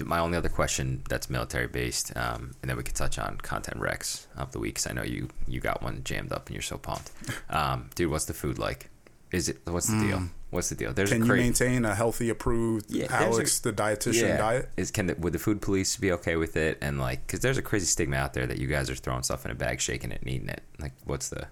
My 0.04 0.18
only 0.20 0.36
other 0.38 0.48
question 0.48 1.02
that's 1.08 1.28
military 1.28 1.66
based, 1.66 2.16
um, 2.16 2.52
and 2.62 2.68
then 2.70 2.76
we 2.76 2.82
could 2.82 2.94
touch 2.94 3.18
on 3.18 3.38
content 3.38 3.78
recs 3.80 4.26
of 4.36 4.52
the 4.52 4.58
week. 4.58 4.76
'cause 4.76 4.86
I 4.86 4.92
know 4.92 5.02
you 5.02 5.28
you 5.46 5.60
got 5.60 5.82
one 5.82 6.02
jammed 6.04 6.32
up 6.32 6.46
and 6.46 6.54
you're 6.54 6.62
so 6.62 6.78
pumped, 6.78 7.10
um, 7.50 7.90
dude. 7.94 8.10
What's 8.10 8.26
the 8.26 8.34
food 8.34 8.58
like? 8.58 8.90
Is 9.32 9.48
it 9.48 9.58
what's 9.66 9.88
the 9.88 10.00
deal? 10.00 10.22
What's 10.50 10.70
the 10.70 10.74
deal? 10.74 10.94
There's 10.94 11.10
Mm. 11.10 11.12
Can 11.12 11.22
a 11.22 11.34
you 11.34 11.40
maintain 11.42 11.84
a 11.84 11.94
healthy, 11.94 12.30
approved 12.30 12.86
Yeah, 12.90 13.06
Alex, 13.10 13.58
a- 13.58 13.62
the 13.64 13.72
dietitian 13.74 14.38
diet? 14.38 14.70
Is 14.78 14.90
can 14.90 15.06
the, 15.08 15.14
would 15.16 15.34
the 15.34 15.38
food 15.38 15.60
police 15.60 15.94
be 15.98 16.10
okay 16.12 16.36
with 16.36 16.56
it? 16.56 16.78
And 16.80 16.98
like, 16.98 17.26
because 17.26 17.40
there's 17.40 17.58
a 17.58 17.62
crazy 17.62 17.84
stigma 17.84 18.16
out 18.16 18.32
there 18.32 18.46
that 18.46 18.56
you 18.58 18.66
guys 18.66 18.88
are 18.88 18.94
throwing 18.94 19.22
stuff 19.24 19.44
in 19.44 19.50
a 19.50 19.54
bag, 19.54 19.80
shaking 19.82 20.10
it, 20.12 20.22
and 20.22 20.30
eating 20.30 20.48
it. 20.48 20.62
Like, 20.78 20.92
what's 21.04 21.28
the? 21.28 21.48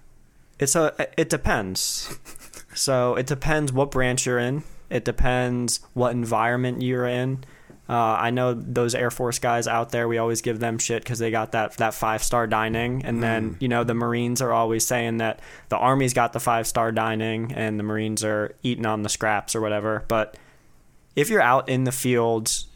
It's 0.59 0.75
a 0.75 0.95
it 1.15 1.29
depends. 1.29 2.17
so 2.73 3.13
it 3.15 3.27
depends 3.27 3.71
what 3.71 3.91
branch 3.91 4.25
you're 4.25 4.39
in. 4.39 4.63
It 4.89 5.05
depends 5.05 5.81
what 5.93 6.13
environment 6.13 6.81
you're 6.81 7.05
in. 7.05 7.43
Uh, 7.89 7.93
I 8.19 8.31
know 8.31 8.53
those 8.53 8.93
Air 8.95 9.09
Force 9.11 9.39
guys 9.39 9.67
out 9.67 9.91
there. 9.91 10.07
We 10.07 10.17
always 10.17 10.41
give 10.41 10.59
them 10.59 10.77
shit 10.77 11.03
because 11.03 11.19
they 11.19 11.31
got 11.31 11.53
that 11.53 11.77
that 11.77 11.93
five 11.93 12.21
star 12.23 12.45
dining, 12.47 13.05
and 13.05 13.23
then 13.23 13.55
you 13.59 13.67
know 13.69 13.83
the 13.83 13.93
Marines 13.93 14.41
are 14.41 14.51
always 14.51 14.85
saying 14.85 15.17
that 15.17 15.39
the 15.69 15.77
Army's 15.77 16.13
got 16.13 16.33
the 16.33 16.39
five 16.39 16.67
star 16.67 16.91
dining, 16.91 17.53
and 17.53 17.79
the 17.79 17.83
Marines 17.83 18.23
are 18.25 18.55
eating 18.63 18.85
on 18.85 19.03
the 19.03 19.09
scraps 19.09 19.55
or 19.55 19.61
whatever. 19.61 20.03
But 20.07 20.35
if 21.15 21.29
you're 21.29 21.41
out 21.41 21.69
in 21.69 21.85
the 21.85 21.91
fields, 21.93 22.67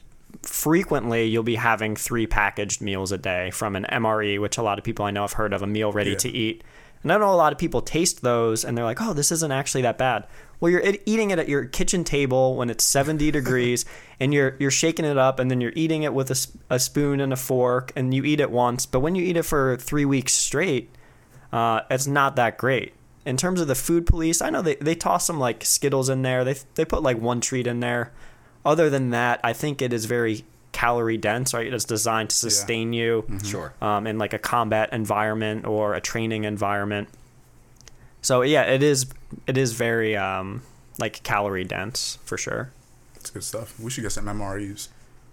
frequently 0.43 1.25
you'll 1.25 1.43
be 1.43 1.55
having 1.55 1.95
three 1.95 2.27
packaged 2.27 2.81
meals 2.81 3.11
a 3.11 3.17
day 3.17 3.51
from 3.51 3.75
an 3.75 3.85
MRE, 3.91 4.39
which 4.39 4.57
a 4.57 4.63
lot 4.63 4.77
of 4.77 4.83
people 4.83 5.05
I 5.05 5.11
know 5.11 5.21
have 5.21 5.33
heard 5.33 5.53
of, 5.53 5.61
a 5.61 5.67
meal 5.67 5.91
ready 5.91 6.11
Yeah. 6.11 6.17
to 6.17 6.29
eat. 6.29 6.63
And 7.03 7.11
I 7.11 7.17
know 7.17 7.31
a 7.31 7.35
lot 7.35 7.51
of 7.51 7.57
people 7.59 7.81
taste 7.81 8.21
those 8.21 8.63
and 8.63 8.77
they're 8.77 8.85
like, 8.85 9.01
oh, 9.01 9.13
this 9.13 9.31
isn't 9.31 9.51
actually 9.51 9.81
that 9.81 9.97
bad. 9.97 10.25
Well, 10.61 10.71
you're 10.71 10.83
eating 11.05 11.31
it 11.31 11.39
at 11.39 11.49
your 11.49 11.65
kitchen 11.65 12.03
table 12.05 12.55
when 12.55 12.69
it's 12.69 12.83
70 12.85 13.29
degrees 13.39 13.83
and 14.19 14.33
you're 14.33 14.55
you're 14.59 14.71
shaking 14.71 15.03
it 15.05 15.17
up 15.17 15.39
and 15.39 15.51
then 15.51 15.59
you're 15.59 15.73
eating 15.75 16.03
it 16.03 16.13
with 16.13 16.31
a, 16.31 16.47
a 16.75 16.79
spoon 16.79 17.19
and 17.19 17.33
a 17.33 17.35
fork 17.35 17.91
and 17.95 18.13
you 18.13 18.23
eat 18.23 18.39
it 18.39 18.51
once. 18.51 18.85
But 18.85 18.99
when 19.01 19.15
you 19.15 19.23
eat 19.25 19.35
it 19.35 19.43
for 19.43 19.75
three 19.75 20.05
weeks 20.05 20.31
straight, 20.33 20.89
uh, 21.51 21.81
it's 21.89 22.07
not 22.07 22.35
that 22.37 22.57
great. 22.57 22.93
In 23.25 23.37
terms 23.37 23.59
of 23.61 23.67
the 23.67 23.75
food 23.75 24.05
police, 24.07 24.41
I 24.41 24.49
know 24.49 24.61
they, 24.61 24.75
they 24.75 24.95
toss 24.95 25.25
some 25.25 25.39
like 25.39 25.65
Skittles 25.65 26.09
in 26.09 26.21
there. 26.21 26.43
They, 26.43 26.55
they 26.75 26.85
put 26.85 27.03
like 27.03 27.19
one 27.19 27.41
treat 27.41 27.67
in 27.67 27.79
there. 27.79 28.11
Other 28.65 28.89
than 28.89 29.09
that, 29.11 29.39
I 29.43 29.53
think 29.53 29.81
it 29.81 29.91
is 29.93 30.05
very 30.05 30.43
calorie 30.71 31.17
dense, 31.17 31.53
right? 31.53 31.71
It's 31.71 31.85
designed 31.85 32.29
to 32.29 32.35
sustain 32.35 32.93
you 32.93 33.25
Sure. 33.43 33.73
um, 33.81 34.07
in 34.07 34.17
like 34.17 34.33
a 34.33 34.39
combat 34.39 34.89
environment 34.93 35.65
or 35.65 35.93
a 35.93 36.01
training 36.01 36.45
environment. 36.45 37.09
So 38.31 38.43
yeah, 38.43 38.61
it 38.61 38.81
is 38.81 39.07
it 39.45 39.57
is 39.57 39.73
very 39.73 40.15
um, 40.15 40.61
like 40.97 41.21
calorie 41.21 41.65
dense 41.65 42.17
for 42.23 42.37
sure. 42.37 42.71
It's 43.13 43.29
good 43.29 43.43
stuff. 43.43 43.77
We 43.77 43.91
should 43.91 44.03
get 44.03 44.13
some 44.13 44.23
MREs. 44.23 44.87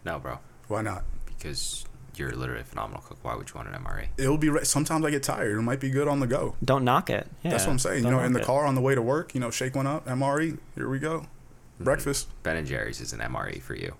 No, 0.04 0.18
bro. 0.18 0.40
Why 0.66 0.82
not? 0.82 1.04
Because 1.24 1.84
you're 2.16 2.32
literally 2.32 2.62
a 2.62 2.64
phenomenal 2.64 3.04
cook. 3.06 3.18
Why 3.22 3.36
would 3.36 3.50
you 3.50 3.54
want 3.54 3.68
an 3.68 3.80
MRE? 3.84 4.08
It'll 4.16 4.36
be. 4.36 4.48
Re- 4.48 4.64
Sometimes 4.64 5.04
I 5.04 5.10
get 5.10 5.22
tired. 5.22 5.56
It 5.56 5.62
might 5.62 5.78
be 5.78 5.90
good 5.90 6.08
on 6.08 6.18
the 6.18 6.26
go. 6.26 6.56
Don't 6.64 6.82
knock 6.82 7.08
it. 7.08 7.28
Yeah, 7.44 7.52
That's 7.52 7.66
what 7.66 7.70
I'm 7.74 7.78
saying. 7.78 7.98
You 8.02 8.10
don't 8.10 8.18
know, 8.18 8.26
in 8.26 8.32
the 8.32 8.40
it. 8.40 8.44
car 8.46 8.66
on 8.66 8.74
the 8.74 8.80
way 8.80 8.96
to 8.96 9.00
work, 9.02 9.32
you 9.32 9.40
know, 9.40 9.52
shake 9.52 9.76
one 9.76 9.86
up, 9.86 10.04
MRE. 10.06 10.58
Here 10.74 10.88
we 10.88 10.98
go. 10.98 11.20
Mm-hmm. 11.20 11.84
Breakfast. 11.84 12.26
Ben 12.42 12.56
and 12.56 12.66
Jerry's 12.66 13.00
is 13.00 13.12
an 13.12 13.20
MRE 13.20 13.62
for 13.62 13.76
you. 13.76 13.94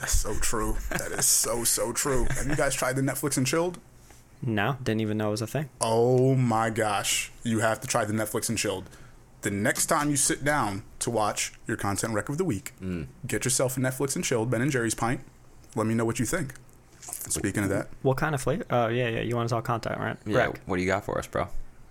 That's 0.00 0.10
so 0.10 0.34
true. 0.40 0.76
That 0.90 1.12
is 1.12 1.24
so 1.24 1.62
so 1.62 1.92
true. 1.92 2.26
Have 2.30 2.48
you 2.48 2.56
guys 2.56 2.74
tried 2.74 2.96
the 2.96 3.02
Netflix 3.02 3.36
and 3.36 3.46
chilled? 3.46 3.78
No, 4.46 4.76
didn't 4.82 5.00
even 5.00 5.16
know 5.18 5.28
it 5.28 5.32
was 5.32 5.42
a 5.42 5.46
thing. 5.46 5.68
Oh 5.80 6.34
my 6.34 6.70
gosh. 6.70 7.30
You 7.42 7.60
have 7.60 7.80
to 7.80 7.86
try 7.86 8.04
the 8.04 8.12
Netflix 8.12 8.48
and 8.48 8.58
chilled. 8.58 8.88
The 9.42 9.50
next 9.50 9.86
time 9.86 10.10
you 10.10 10.16
sit 10.16 10.44
down 10.44 10.82
to 11.00 11.10
watch 11.10 11.52
your 11.66 11.76
content 11.76 12.12
rec 12.14 12.28
of 12.28 12.38
the 12.38 12.44
week, 12.44 12.72
Mm. 12.82 13.06
get 13.26 13.44
yourself 13.44 13.76
a 13.76 13.80
Netflix 13.80 14.16
and 14.16 14.24
chilled 14.24 14.50
Ben 14.50 14.60
and 14.62 14.70
Jerry's 14.70 14.94
pint. 14.94 15.20
Let 15.74 15.86
me 15.86 15.94
know 15.94 16.04
what 16.04 16.18
you 16.18 16.26
think. 16.26 16.54
Speaking 17.00 17.62
of 17.64 17.68
that, 17.70 17.88
What 18.02 18.16
kind 18.16 18.34
of 18.34 18.40
flavor? 18.40 18.64
Oh 18.70 18.88
yeah, 18.88 19.08
yeah. 19.08 19.20
You 19.20 19.36
want 19.36 19.48
to 19.48 19.54
talk 19.54 19.64
content, 19.64 19.98
right? 19.98 20.16
Yeah. 20.26 20.36
Rec. 20.38 20.60
What 20.66 20.76
do 20.76 20.82
you 20.82 20.88
got 20.88 21.04
for 21.04 21.18
us, 21.18 21.26
bro? 21.26 21.48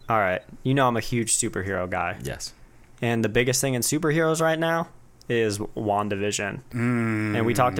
All 0.10 0.20
right. 0.20 0.42
You 0.64 0.74
know 0.74 0.88
I'm 0.88 0.98
a 0.98 1.02
huge 1.02 1.38
superhero 1.38 1.90
guy, 1.90 2.18
Yes. 2.24 2.54
and 3.02 3.24
the 3.24 3.30
biggest 3.30 3.62
thing 3.62 3.74
in 3.76 3.82
superheroes 3.84 4.42
right 4.42 4.58
now 4.60 4.90
is 5.30 5.60
WandaVision. 5.60 6.62
Mm. 6.74 7.36
And 7.38 7.46
we 7.46 7.54
talked. 7.54 7.80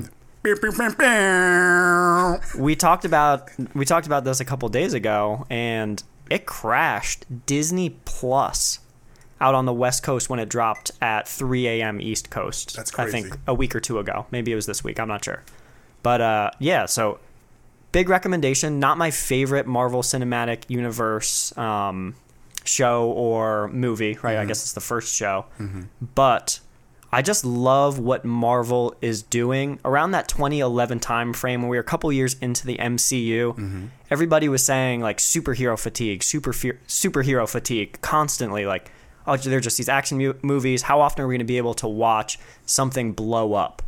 We 2.58 2.76
talked 2.76 3.06
about 3.06 3.50
we 3.74 3.86
talked 3.86 4.06
about 4.06 4.24
this 4.24 4.40
a 4.40 4.46
couple 4.46 4.68
days 4.70 4.94
ago 4.94 5.46
and 5.50 6.02
it 6.30 6.46
crashed 6.46 7.26
disney 7.46 7.92
plus 8.06 8.80
out 9.42 9.56
on 9.56 9.66
the 9.66 9.74
west 9.74 10.04
coast 10.04 10.30
when 10.30 10.40
it 10.40 10.48
dropped 10.50 10.92
at 11.02 11.28
3 11.28 11.68
a.m 11.68 12.00
east 12.02 12.30
coast 12.30 12.76
That's 12.76 12.98
i 12.98 13.10
think 13.10 13.38
a 13.48 13.54
week 13.54 13.76
or 13.76 13.80
two 13.80 14.00
ago. 14.00 14.26
Maybe 14.32 14.52
it 14.52 14.56
was 14.56 14.66
this 14.66 14.84
week. 14.84 15.00
I'm 15.00 15.08
not 15.08 15.24
sure. 15.26 15.44
But 16.02 16.22
uh, 16.22 16.52
yeah 16.60 16.86
so 16.86 17.20
big 17.92 18.10
recommendation. 18.10 18.80
Not 18.80 18.98
my 18.98 19.12
favorite 19.12 19.68
marvel 19.68 20.02
cinematic 20.02 20.64
universe 20.70 21.56
um, 21.58 22.16
show 22.66 23.12
or 23.12 23.68
movie 23.70 24.18
right? 24.22 24.38
I 24.38 24.46
guess 24.46 24.64
it's 24.64 24.74
the 24.74 24.82
first 24.82 25.14
show. 25.14 25.46
But 26.16 26.60
I 27.14 27.22
just 27.22 27.46
love 27.46 28.00
what 28.00 28.26
Marvel 28.26 28.96
is 29.02 29.22
doing 29.22 29.80
around 29.86 30.12
that 30.12 30.28
2011 30.28 31.00
time 31.00 31.34
frame 31.34 31.62
when 31.62 31.70
we 31.70 31.78
were 31.78 31.82
a 31.82 31.86
couple 31.86 32.12
years 32.12 32.36
into 32.40 32.66
the 32.66 32.78
MCU. 32.78 33.54
Mm-hmm. 33.54 33.86
Everybody 34.10 34.50
was 34.50 34.66
saying 34.66 35.02
like 35.02 35.20
superhero 35.20 35.80
fatigue, 35.80 36.24
super 36.24 36.52
superhero 36.52 37.48
fatigue 37.48 38.00
constantly. 38.02 38.66
Like, 38.66 38.92
oh, 39.28 39.38
they're 39.38 39.60
just 39.60 39.78
these 39.78 39.90
action 39.90 40.18
mu- 40.18 40.34
movies. 40.42 40.82
How 40.84 41.02
often 41.02 41.24
are 41.24 41.28
we 41.28 41.34
going 41.34 41.40
to 41.40 41.46
be 41.46 41.58
able 41.58 41.76
to 41.76 41.88
watch 41.88 42.40
something 42.66 43.14
blow 43.14 43.54
up? 43.54 43.82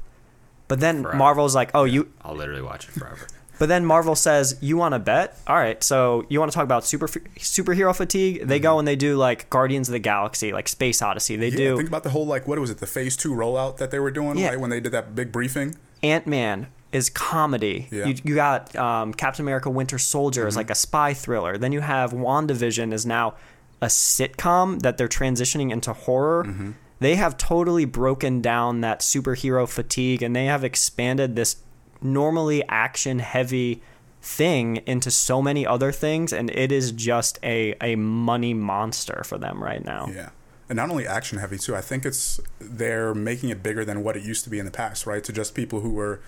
But 0.68 0.80
then 0.80 1.04
Forever. 1.04 1.18
Marvel's 1.18 1.56
like, 1.56 1.72
oh, 1.74 1.84
you 1.84 2.12
I'll 2.22 2.36
literally 2.36 2.62
watch 2.62 2.88
it 2.88 2.92
forever. 2.92 3.28
But 3.60 3.70
then 3.70 3.86
Marvel 3.86 4.16
says, 4.16 4.58
"You 4.62 4.78
want 4.78 4.94
to 4.94 5.00
bet? 5.00 5.38
All 5.48 5.56
right. 5.56 5.84
So 5.84 6.26
you 6.30 6.40
want 6.40 6.52
to 6.52 6.56
talk 6.56 6.64
about 6.64 6.86
super 6.86 7.08
superhero 7.08 7.96
fatigue? 7.96 8.48
They 8.48 8.60
go 8.60 8.72
mm-hmm. 8.72 8.80
and 8.80 8.88
they 8.88 8.96
do 8.96 9.18
like 9.18 9.50
Guardians 9.50 9.90
of 9.90 9.94
the 9.94 10.00
Galaxy, 10.00 10.52
like 10.54 10.68
Space 10.68 11.02
Odyssey. 11.02 11.36
They 11.36 11.50
Yeah, 11.50 11.58
do 11.58 11.78
think 11.78 11.90
about 11.90 12.04
the 12.04 12.10
whole 12.10 12.26
like 12.26 12.48
what 12.48 12.60
was 12.60 12.70
it, 12.70 12.78
the 12.80 12.88
phase 12.88 13.16
two 13.18 13.34
rollout 13.34 13.78
that 13.78 13.92
they 13.92 14.00
were 14.00 14.12
doing, 14.12 14.38
Yeah. 14.38 14.50
right? 14.50 14.60
When 14.60 14.70
they 14.70 14.80
did 14.80 14.92
that 14.92 15.16
big 15.16 15.32
briefing. 15.32 15.76
Ant 16.04 16.28
Man 16.28 16.68
is 16.92 17.10
comedy. 17.10 17.88
Yeah. 17.92 18.06
You, 18.06 18.16
you 18.24 18.36
got 18.36 18.76
um, 18.76 19.14
Captain 19.14 19.44
America: 19.44 19.70
Winter 19.70 19.98
Soldier 19.98 20.48
is 20.48 20.54
mm-hmm. 20.54 20.60
like 20.60 20.70
a 20.70 20.76
spy 20.76 21.14
thriller. 21.14 21.58
Then 21.58 21.72
you 21.72 21.82
have 21.82 22.12
WandaVision 22.12 22.94
is 22.94 23.06
now 23.06 23.36
a 23.82 23.88
sitcom 23.88 24.82
that 24.82 24.98
they're 24.98 25.08
transitioning 25.08 25.72
into 25.72 25.94
horror. 25.94 26.46
Mm-hmm. 26.46 26.72
They 27.00 27.16
have 27.16 27.38
totally 27.38 27.86
broken 27.86 28.42
down 28.42 28.82
that 28.82 29.02
superhero 29.02 29.68
fatigue, 29.68 30.24
and 30.24 30.36
they 30.36 30.46
have 30.46 30.64
expanded 30.64 31.36
this 31.36 31.58
normally 32.06 32.64
action 32.68 33.20
heavy 33.20 33.82
thing 34.22 34.78
into 34.88 35.12
so 35.12 35.42
many 35.42 35.68
other 35.68 35.92
things, 35.92 36.34
and 36.34 36.50
it 36.52 36.72
is 36.72 36.92
just 36.92 37.38
a 37.44 37.76
a 37.82 37.96
money 37.96 38.54
monster 38.54 39.24
for 39.26 39.38
them 39.38 39.62
right 39.64 39.84
now. 39.84 40.08
Yeah. 40.14 40.30
And 40.68 40.78
not 40.78 40.90
only 40.90 41.06
action 41.06 41.38
heavy 41.38 41.58
too, 41.60 41.76
I 41.76 41.82
think 41.82 42.06
it's 42.06 42.40
they're 42.60 43.14
making 43.14 43.50
it 43.50 43.62
bigger 43.62 43.86
than 43.86 44.04
what 44.04 44.18
it 44.18 44.24
used 44.24 44.44
to 44.46 44.50
be 44.50 44.58
in 44.58 44.66
the 44.66 44.72
past, 44.72 45.06
right? 45.06 45.24
To 45.24 45.32
just 45.32 45.54
people 45.54 45.82
who 45.82 45.92
were 45.92 46.22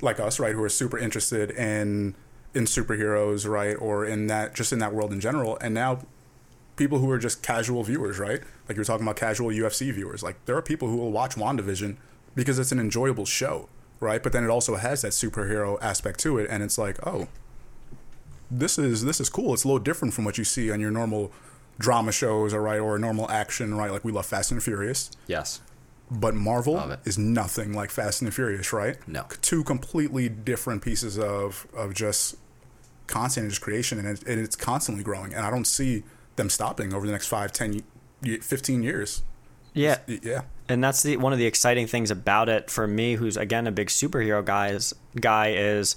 like 0.00 0.18
us, 0.18 0.40
right, 0.40 0.54
who 0.54 0.62
are 0.62 0.68
super 0.68 0.98
interested 0.98 1.50
in 1.50 2.14
in 2.54 2.64
superheroes, 2.64 3.48
right, 3.48 3.74
or 3.74 4.04
in 4.04 4.28
that 4.28 4.54
just 4.54 4.72
in 4.72 4.78
that 4.78 4.94
world 4.94 5.12
in 5.12 5.20
general. 5.20 5.58
And 5.60 5.74
now 5.74 6.00
people 6.76 6.98
who 6.98 7.10
are 7.10 7.18
just 7.18 7.42
casual 7.42 7.82
viewers, 7.84 8.18
right? 8.18 8.40
Like 8.68 8.76
you're 8.76 8.84
talking 8.84 9.06
about 9.06 9.16
casual 9.16 9.50
UFC 9.50 9.92
viewers. 9.92 10.22
Like 10.22 10.44
there 10.46 10.56
are 10.56 10.62
people 10.62 10.88
who 10.88 10.96
will 10.96 11.12
watch 11.12 11.34
WandaVision 11.36 11.96
because 12.34 12.58
it's 12.58 12.72
an 12.72 12.78
enjoyable 12.78 13.26
show, 13.26 13.68
right? 14.02 14.22
But 14.22 14.32
then 14.32 14.44
it 14.44 14.50
also 14.50 14.76
has 14.76 15.00
that 15.02 15.12
superhero 15.12 15.78
aspect 15.80 16.20
to 16.20 16.36
it 16.38 16.48
and 16.50 16.62
it's 16.62 16.76
like, 16.76 16.98
oh, 17.06 17.28
this 18.50 18.78
is 18.78 19.04
this 19.04 19.20
is 19.20 19.28
cool. 19.28 19.54
It's 19.54 19.64
a 19.64 19.68
little 19.68 19.82
different 19.82 20.12
from 20.14 20.24
what 20.24 20.36
you 20.36 20.44
see 20.44 20.70
on 20.70 20.80
your 20.80 20.90
normal 20.90 21.32
drama 21.78 22.12
shows, 22.12 22.52
all 22.52 22.60
right, 22.60 22.78
or 22.80 22.98
normal 22.98 23.30
action, 23.30 23.74
right? 23.74 23.90
Like 23.90 24.04
we 24.04 24.12
love 24.12 24.26
Fast 24.26 24.52
and 24.52 24.62
Furious, 24.62 25.10
Yes. 25.26 25.60
but 26.10 26.34
Marvel 26.34 26.96
is 27.04 27.16
nothing 27.18 27.72
like 27.72 27.90
Fast 27.90 28.20
and 28.20 28.28
the 28.28 28.32
Furious, 28.32 28.72
right? 28.72 28.96
No. 29.08 29.24
two 29.40 29.64
completely 29.64 30.28
different 30.28 30.82
pieces 30.82 31.18
of 31.18 31.66
of 31.74 31.94
just 31.94 32.36
content 33.06 33.44
and 33.44 33.50
just 33.50 33.62
creation, 33.62 33.98
and, 33.98 34.06
it, 34.08 34.22
and 34.26 34.38
it's 34.40 34.56
constantly 34.56 35.02
growing. 35.02 35.32
And 35.34 35.44
I 35.46 35.50
don't 35.50 35.66
see 35.66 36.02
them 36.36 36.48
stopping 36.50 36.92
over 36.94 37.06
the 37.06 37.12
next 37.12 37.26
five, 37.28 37.52
ten, 37.52 37.80
ye- 38.22 38.38
fifteen 38.38 38.82
years. 38.82 39.22
Yeah, 39.74 39.98
Y- 40.06 40.20
Yeah, 40.22 40.42
and 40.72 40.82
that's 40.82 41.02
the 41.02 41.16
one 41.18 41.32
of 41.32 41.38
the 41.38 41.46
exciting 41.46 41.86
things 41.86 42.10
about 42.10 42.48
it 42.48 42.70
for 42.70 42.86
me 42.86 43.14
who's 43.14 43.36
again 43.36 43.66
a 43.66 43.72
big 43.72 43.88
superhero 43.88 44.44
guys 44.44 44.92
guy 45.20 45.52
is 45.52 45.96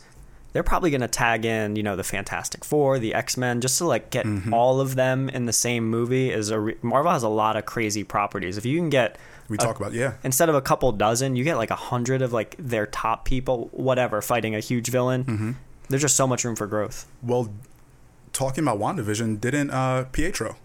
they're 0.53 0.63
probably 0.63 0.89
going 0.89 1.01
to 1.01 1.07
tag 1.07 1.43
in 1.45 1.75
you 1.75 1.83
know 1.83 1.95
the 1.95 2.03
fantastic 2.03 2.63
four 2.63 2.99
the 2.99 3.13
x-men 3.13 3.59
just 3.61 3.77
to 3.79 3.85
like 3.85 4.09
get 4.09 4.25
Mm-hmm. 4.25 4.53
all 4.53 4.79
of 4.81 4.95
them 4.95 5.29
in 5.29 5.45
the 5.45 5.53
same 5.53 5.89
movie 5.89 6.29
is 6.31 6.49
a 6.49 6.59
re- 6.59 6.77
marvel 6.81 7.11
has 7.11 7.23
a 7.23 7.29
lot 7.29 7.55
of 7.57 7.65
crazy 7.65 8.03
properties 8.03 8.57
if 8.57 8.65
you 8.65 8.77
can 8.77 8.89
get 8.89 9.17
we 9.47 9.57
talk 9.57 9.79
about 9.79 9.93
yeah. 9.93 10.13
instead 10.23 10.49
of 10.49 10.55
a 10.55 10.61
couple 10.61 10.91
dozen 10.91 11.35
you 11.35 11.43
get 11.43 11.57
like 11.57 11.71
a 11.71 11.75
hundred 11.75 12.21
of 12.21 12.33
like 12.33 12.55
their 12.57 12.85
top 12.87 13.25
people 13.25 13.69
whatever 13.71 14.21
fighting 14.21 14.55
a 14.55 14.59
huge 14.59 14.87
villain 14.89 15.23
Mm-hmm. 15.25 15.51
there's 15.89 16.01
just 16.01 16.15
so 16.15 16.25
much 16.27 16.43
room 16.45 16.55
for 16.55 16.67
growth 16.67 17.05
Well, 17.21 17.51
talking 18.33 18.63
about 18.63 18.79
WandaVision, 18.79 19.39
didn't 19.39 19.69
uh, 19.71 20.05
Pietro, 20.11 20.55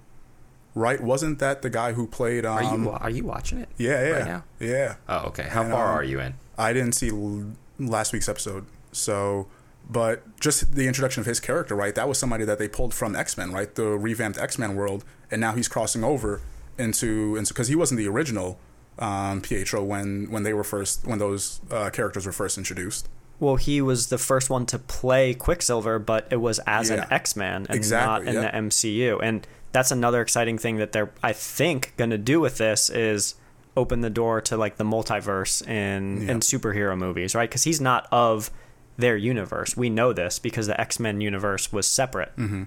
right? 0.75 1.01
Wasn't 1.01 1.39
that 1.41 1.63
the 1.63 1.71
guy 1.71 1.93
who 1.93 2.07
played? 2.07 2.45
Um, 2.47 2.59
Are 2.59 2.77
you 2.77 2.91
are 2.91 3.11
you 3.11 3.25
watching 3.25 3.59
it? 3.59 3.69
Yeah, 3.77 4.03
yeah, 4.03 4.11
Right 4.11 4.27
now? 4.27 4.45
yeah. 4.59 4.95
Oh, 5.09 5.27
okay. 5.29 5.45
How 5.45 5.63
And, 5.63 5.71
far 5.73 5.89
um, 5.89 5.95
are 5.99 6.05
you 6.05 6.21
in? 6.21 6.35
I 6.59 6.73
didn't 6.73 6.93
see 6.93 7.11
l- 7.11 7.53
last 7.79 8.13
week's 8.13 8.29
episode, 8.29 8.67
so 8.93 9.47
but 9.89 10.39
just 10.39 10.75
the 10.75 10.87
introduction 10.87 11.21
of 11.21 11.27
his 11.27 11.41
character, 11.41 11.75
right? 11.75 11.95
That 11.95 12.07
was 12.09 12.19
somebody 12.19 12.45
that 12.45 12.59
they 12.59 12.69
pulled 12.69 12.95
from 12.95 13.17
X 13.17 13.37
Men, 13.37 13.53
right? 13.53 13.75
The 13.75 13.85
revamped 13.99 14.39
X 14.39 14.59
Men 14.59 14.77
world, 14.77 15.05
and 15.31 15.41
now 15.41 15.53
he's 15.55 15.69
crossing 15.69 16.05
over 16.05 16.41
into 16.79 17.37
into 17.37 17.53
because 17.53 17.69
he 17.69 17.75
wasn't 17.75 17.99
the 17.99 18.07
original 18.09 18.59
um, 18.99 19.41
Pietro 19.41 19.83
when 19.83 20.31
when 20.31 20.43
they 20.45 20.53
were 20.53 20.65
first 20.65 21.07
when 21.07 21.19
those 21.19 21.61
uh, 21.71 21.91
characters 21.91 22.27
were 22.27 22.33
first 22.33 22.57
introduced. 22.59 23.09
Well 23.41 23.57
he 23.57 23.81
was 23.81 24.07
the 24.09 24.19
first 24.19 24.49
one 24.51 24.65
to 24.67 24.79
play 24.79 25.35
quicksilver 25.35 25.99
but 25.99 26.29
it 26.31 26.37
was 26.37 26.61
as 26.67 26.91
an 26.91 27.05
x-man 27.11 27.67
and 27.69 27.75
Exactly, 27.77 28.27
not 28.27 28.35
in 28.37 28.43
yeah. 28.43 28.51
the 28.51 28.69
mcu 28.69 29.19
and 29.23 29.47
that's 29.73 29.91
another 29.91 30.21
exciting 30.21 30.59
thing 30.59 30.77
that 30.77 30.93
they're 30.93 31.11
i 31.23 31.33
think 31.33 31.93
going 31.97 32.11
to 32.11 32.19
do 32.19 32.39
with 32.41 32.59
this 32.59 32.91
is 32.91 33.35
open 33.77 34.01
the 34.03 34.11
door 34.11 34.41
to 34.41 34.57
like 34.57 34.77
the 34.77 34.85
multiverse 34.85 35.67
in 35.67 36.23
Yeah. 36.23 36.33
in 36.33 36.41
superhero 36.41 36.97
movies 36.99 37.35
right 37.35 37.49
because 37.49 37.65
he's 37.65 37.81
not 37.81 38.07
of 38.13 38.51
their 38.99 39.17
universe 39.17 39.77
we 39.77 39.89
know 39.89 40.13
this 40.13 40.39
because 40.39 40.67
the 40.67 40.79
x-men 40.81 41.21
universe 41.21 41.73
was 41.73 41.87
separate 41.87 42.37
Mm-hmm. 42.37 42.65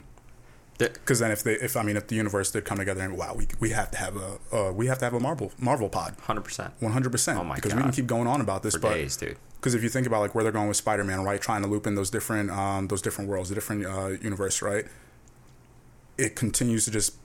Because 0.80 1.20
then 1.20 1.32
if 1.32 1.44
they 1.44 1.54
if 1.54 1.78
I 1.78 1.84
mean 1.84 1.96
if 1.96 2.08
the 2.08 2.16
universe 2.16 2.52
did 2.52 2.66
come 2.66 2.80
together 2.80 3.02
and 3.02 3.16
wow 3.16 3.36
we 3.38 3.48
we 3.60 3.70
have 3.70 3.92
to 3.92 3.98
have 4.00 4.18
a 4.18 4.40
uh, 4.52 4.72
we 4.72 4.88
have 4.88 4.98
to 5.00 5.06
have 5.06 5.14
a 5.14 5.20
Marvel 5.20 5.52
Marvel 5.60 5.88
pod 5.88 6.16
Hundred 6.24 6.42
percent. 6.42 6.74
one 6.80 6.92
hundred 6.92 7.12
percent 7.12 7.38
Oh 7.40 7.44
my 7.44 7.56
because 7.56 7.76
we 7.76 7.82
can 7.84 7.92
keep 7.92 8.08
going 8.08 8.28
on 8.28 8.42
about 8.42 8.64
this 8.64 8.74
For 8.74 8.80
but 8.80 8.94
days, 8.96 9.16
dude. 9.16 9.38
Because 9.64 9.76
if 9.76 9.82
you 9.82 9.88
think 9.88 10.06
about 10.06 10.20
like 10.20 10.36
where 10.36 10.44
they're 10.44 10.52
going 10.52 10.68
with 10.68 10.76
Spider-Man, 10.76 11.24
right, 11.24 11.42
trying 11.42 11.62
to 11.62 11.70
loop 11.70 11.88
in 11.88 11.96
those 11.96 12.10
different 12.10 12.52
um, 12.52 12.90
those 12.90 13.02
different 13.02 13.30
worlds, 13.30 13.48
the 13.48 13.56
different 13.56 13.86
uh, 13.86 14.08
universe, 14.22 14.62
right, 14.62 14.86
it 16.18 16.36
continues 16.36 16.84
to 16.84 16.92
just 16.92 17.16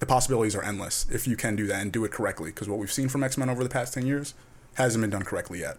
the 0.00 0.06
possibilities 0.06 0.56
are 0.56 0.64
endless 0.64 1.06
if 1.08 1.28
you 1.28 1.36
can 1.36 1.54
do 1.54 1.68
that 1.68 1.80
and 1.80 1.92
do 1.92 2.04
it 2.04 2.10
correctly. 2.10 2.50
Because 2.50 2.68
what 2.68 2.80
we've 2.80 2.90
seen 2.90 3.08
from 3.08 3.22
X 3.22 3.38
Men 3.38 3.48
over 3.48 3.62
the 3.62 3.70
past 3.70 3.94
ten 3.94 4.06
years 4.06 4.34
hasn't 4.74 5.02
been 5.02 5.10
done 5.10 5.22
correctly 5.22 5.60
yet. 5.60 5.76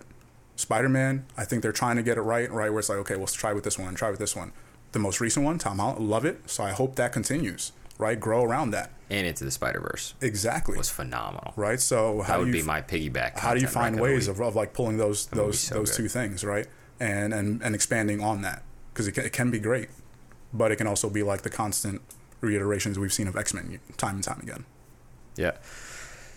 Spider-Man, 0.55 1.25
I 1.35 1.43
think 1.43 1.61
they're 1.61 1.73
trying 1.73 1.97
to 1.97 2.03
get 2.03 2.17
it 2.17 2.21
right, 2.21 2.49
right, 2.49 2.69
where 2.69 2.79
it's 2.79 2.87
like, 2.87 2.99
okay, 2.99 3.15
let's 3.15 3.33
try 3.33 3.51
with 3.51 3.65
this 3.65 3.77
one, 3.77 3.93
try 3.93 4.09
with 4.09 4.19
this 4.19 4.37
one. 4.37 4.53
The 4.93 4.99
most 4.99 5.19
recent 5.19 5.45
one, 5.45 5.57
Tom 5.57 5.79
Holland, 5.79 6.09
love 6.09 6.23
it. 6.23 6.49
So 6.49 6.63
I 6.63 6.71
hope 6.71 6.95
that 6.95 7.11
continues, 7.11 7.73
right? 7.97 8.19
Grow 8.19 8.43
around 8.43 8.71
that. 8.71 8.91
And 9.09 9.27
Into 9.27 9.43
the 9.43 9.51
Spider 9.51 9.79
Verse 9.81 10.15
Exactly. 10.21 10.75
It 10.75 10.79
was 10.79 10.89
phenomenal. 10.89 11.53
Right. 11.55 11.79
So 11.79 12.21
how 12.21 12.33
That 12.33 12.39
would 12.39 12.47
you 12.47 12.53
be 12.53 12.61
my 12.63 12.81
piggyback. 12.81 13.37
how 13.37 13.53
do 13.53 13.61
you 13.61 13.67
find 13.67 13.99
ways 13.99 14.27
of, 14.27 14.39
of 14.41 14.55
like 14.55 14.73
pulling 14.73 14.97
those 14.97 15.29
movie's 15.31 15.45
those 15.45 15.59
so 15.59 15.75
those 15.75 15.91
good. 15.91 15.97
two 15.97 16.07
things 16.09 16.43
right 16.43 16.67
and 16.99 17.33
and 17.33 17.61
and 17.61 17.75
expanding 17.75 18.21
on 18.21 18.41
that 18.41 18.63
because 18.93 19.07
it, 19.07 19.11
can- 19.11 19.25
it 19.25 19.31
can 19.33 19.51
be 19.51 19.59
great 19.59 19.89
but 20.53 20.71
it 20.71 20.77
can 20.77 20.87
also 20.87 21.09
be 21.09 21.21
like 21.21 21.41
the 21.43 21.49
constant 21.49 22.01
reiterations 22.41 22.97
we've 22.97 23.13
seen 23.13 23.27
of 23.27 23.35
x-men 23.35 23.79
time 23.97 24.15
and 24.15 24.23
time 24.23 24.39
again 24.41 24.65
Yeah. 25.35 25.51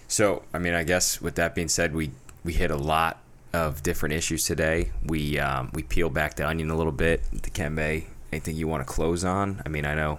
So, 0.09 0.43
I 0.55 0.59
mean, 0.59 0.75
I 0.75 0.85
guess 0.85 1.21
with 1.21 1.35
that 1.37 1.55
being 1.55 1.69
said, 1.69 1.95
we 1.95 2.11
we 2.45 2.53
hit 2.55 2.71
a 2.71 2.77
lot 2.77 3.19
of 3.53 3.83
different 3.83 4.15
issues 4.15 4.45
today. 4.45 4.91
We 5.05 5.39
um, 5.39 5.71
we 5.75 5.83
peeled 5.83 6.15
back 6.15 6.35
the 6.37 6.47
onion 6.49 6.71
a 6.71 6.77
little 6.77 6.93
bit. 6.93 7.23
Dikembe, 7.35 8.05
anything 8.33 8.57
you 8.57 8.67
want 8.69 8.81
to 8.87 8.93
close 8.93 9.25
on? 9.25 9.63
I 9.67 9.69
mean, 9.69 9.85
I 9.85 9.95
know. 9.95 10.19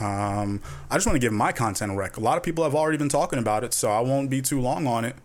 Um, 0.00 0.60
i 0.90 0.94
just 0.96 1.06
want 1.06 1.16
to 1.16 1.20
give 1.20 1.32
my 1.34 1.52
content 1.52 1.92
a 1.92 1.94
rec 1.94 2.16
a 2.16 2.20
lot 2.20 2.38
of 2.38 2.42
people 2.42 2.64
have 2.64 2.74
already 2.74 2.96
been 2.96 3.10
talking 3.10 3.38
about 3.38 3.62
it 3.62 3.74
so 3.74 3.90
i 3.90 4.00
won't 4.00 4.30
be 4.30 4.40
too 4.40 4.58
long 4.60 4.86
on 4.86 5.04
it 5.04 5.16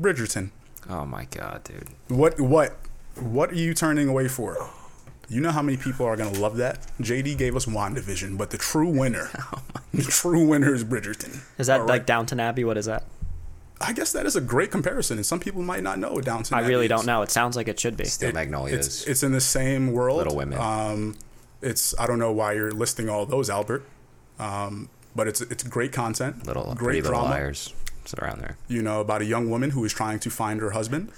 bridgerton 0.00 0.50
Oh 0.90 1.06
my 1.06 1.24
god, 1.24 1.64
dude. 1.64 1.88
what 2.08 2.38
what 2.38 2.76
what 3.18 3.50
are 3.50 3.54
you 3.54 3.72
turning 3.72 4.06
away 4.08 4.28
for 4.28 4.68
You 5.30 5.40
know 5.40 5.50
how 5.50 5.62
many 5.62 5.78
people 5.78 6.04
are 6.04 6.14
gonna 6.14 6.38
love 6.38 6.58
that? 6.58 6.86
JD 7.00 7.38
gave 7.38 7.56
us 7.56 7.64
WandaVision, 7.64 8.36
but 8.36 8.50
the 8.50 8.58
true 8.58 8.90
winner, 8.90 9.30
the 9.94 10.02
true 10.02 10.46
winner 10.46 10.74
is 10.74 10.84
Bridgerton. 10.84 11.40
Is 11.56 11.68
that 11.68 11.80
All 11.80 11.86
like 11.86 12.00
right? 12.00 12.06
Downton 12.06 12.38
Abbey? 12.40 12.64
What 12.64 12.76
is 12.76 12.84
that? 12.84 13.04
I 13.80 13.94
guess 13.94 14.12
that 14.12 14.26
is 14.26 14.36
a 14.36 14.42
great 14.42 14.70
comparison, 14.70 15.16
and 15.16 15.24
some 15.24 15.40
people 15.40 15.62
might 15.62 15.82
not 15.82 15.98
know 15.98 16.12
what 16.12 16.26
Downton. 16.26 16.54
I 16.54 16.60
Abbey 16.60 16.68
really 16.68 16.84
is. 16.84 16.90
don't 16.90 17.06
know. 17.06 17.22
It 17.22 17.30
sounds 17.30 17.56
like 17.56 17.66
it 17.68 17.80
should 17.80 17.96
be. 17.96 18.04
Steel 18.04 18.32
Magnolias. 18.32 18.86
It's 18.86 19.06
it's 19.06 19.22
in 19.22 19.32
the 19.32 19.40
same 19.40 19.90
world. 19.92 20.18
Little 20.18 20.36
Women. 20.36 20.58
Um, 20.58 21.16
it's 21.62 21.98
I 21.98 22.06
don't 22.06 22.18
know 22.18 22.30
why 22.32 22.52
you're 22.52 22.72
listing 22.72 23.08
all 23.08 23.24
those, 23.24 23.48
Albert. 23.48 23.86
Um, 24.38 24.88
but 25.14 25.28
it's 25.28 25.40
it's 25.40 25.62
great 25.62 25.92
content. 25.92 26.46
little 26.46 26.64
great 26.64 26.78
pretty 26.78 27.02
little 27.02 27.20
drama. 27.20 27.34
liars. 27.34 27.72
It's 28.02 28.14
around 28.14 28.40
there. 28.40 28.58
You 28.68 28.82
know 28.82 29.00
about 29.00 29.22
a 29.22 29.24
young 29.24 29.48
woman 29.48 29.70
who 29.70 29.84
is 29.84 29.92
trying 29.92 30.18
to 30.20 30.30
find 30.30 30.60
her 30.60 30.70
husband, 30.70 31.10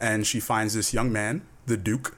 and 0.00 0.26
she 0.26 0.40
finds 0.40 0.74
this 0.74 0.92
young 0.92 1.12
man, 1.12 1.42
the 1.66 1.76
Duke. 1.76 2.16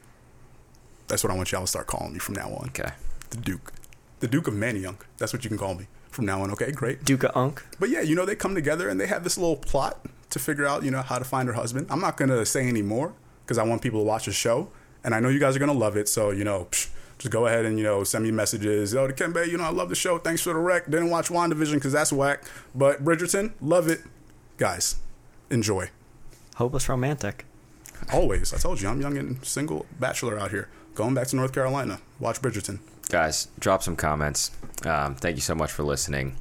That's 1.08 1.22
what 1.22 1.30
I 1.32 1.36
want 1.36 1.52
y'all 1.52 1.60
to 1.60 1.66
start 1.66 1.86
calling 1.86 2.12
me 2.12 2.18
from 2.18 2.34
now 2.34 2.48
on. 2.48 2.68
Okay. 2.68 2.90
The 3.30 3.36
Duke, 3.36 3.72
the 4.20 4.26
Duke 4.26 4.48
of 4.48 4.54
Manayunk. 4.54 5.02
That's 5.18 5.32
what 5.32 5.44
you 5.44 5.48
can 5.48 5.58
call 5.58 5.74
me 5.74 5.86
from 6.10 6.26
now 6.26 6.42
on. 6.42 6.50
Okay, 6.52 6.72
great. 6.72 7.04
Duke 7.04 7.22
of 7.22 7.36
Unk. 7.36 7.64
But 7.78 7.90
yeah, 7.90 8.00
you 8.00 8.16
know, 8.16 8.24
they 8.24 8.34
come 8.34 8.54
together 8.54 8.88
and 8.88 9.00
they 9.00 9.06
have 9.06 9.22
this 9.22 9.38
little 9.38 9.56
plot 9.56 10.04
to 10.30 10.38
figure 10.38 10.66
out, 10.66 10.82
you 10.82 10.90
know, 10.90 11.02
how 11.02 11.18
to 11.18 11.24
find 11.24 11.46
her 11.48 11.54
husband. 11.54 11.86
I'm 11.90 12.00
not 12.00 12.16
going 12.16 12.30
to 12.30 12.44
say 12.44 12.66
any 12.66 12.82
more 12.82 13.12
because 13.44 13.58
I 13.58 13.62
want 13.62 13.82
people 13.82 14.00
to 14.00 14.04
watch 14.04 14.24
the 14.24 14.32
show. 14.32 14.70
And 15.04 15.14
I 15.14 15.20
know 15.20 15.28
you 15.28 15.38
guys 15.38 15.54
are 15.54 15.60
going 15.60 15.70
to 15.70 15.78
love 15.78 15.96
it. 15.96 16.08
So, 16.08 16.30
you 16.30 16.42
know, 16.42 16.66
psh, 16.72 16.88
just 17.18 17.32
go 17.32 17.46
ahead 17.46 17.64
and, 17.64 17.78
you 17.78 17.84
know, 17.84 18.04
send 18.04 18.24
me 18.24 18.30
messages. 18.30 18.94
Oh, 18.94 19.08
Dikembe, 19.08 19.48
you 19.48 19.56
know, 19.56 19.64
I 19.64 19.70
love 19.70 19.88
the 19.88 19.94
show. 19.94 20.18
Thanks 20.18 20.42
for 20.42 20.52
the 20.52 20.58
rec. 20.58 20.84
Didn't 20.86 21.10
watch 21.10 21.28
WandaVision 21.28 21.74
because 21.74 21.92
that's 21.92 22.12
whack. 22.12 22.44
But 22.74 23.04
Bridgerton, 23.04 23.52
love 23.60 23.88
it. 23.88 24.00
Guys, 24.58 24.96
enjoy. 25.50 25.90
Hopeless 26.56 26.88
romantic. 26.88 27.44
Always. 28.12 28.52
I 28.52 28.58
told 28.58 28.80
you, 28.80 28.88
I'm 28.88 29.00
young 29.00 29.16
and 29.16 29.44
single 29.44 29.86
bachelor 29.98 30.38
out 30.38 30.50
here. 30.50 30.68
Going 30.94 31.14
back 31.14 31.26
to 31.28 31.36
North 31.36 31.52
Carolina. 31.52 32.00
Watch 32.20 32.40
Bridgerton. 32.40 32.80
Guys, 33.08 33.48
drop 33.58 33.82
some 33.82 33.96
comments. 33.96 34.50
Um, 34.84 35.14
thank 35.14 35.36
you 35.36 35.42
so 35.42 35.54
much 35.54 35.70
for 35.70 35.82
listening. 35.84 36.36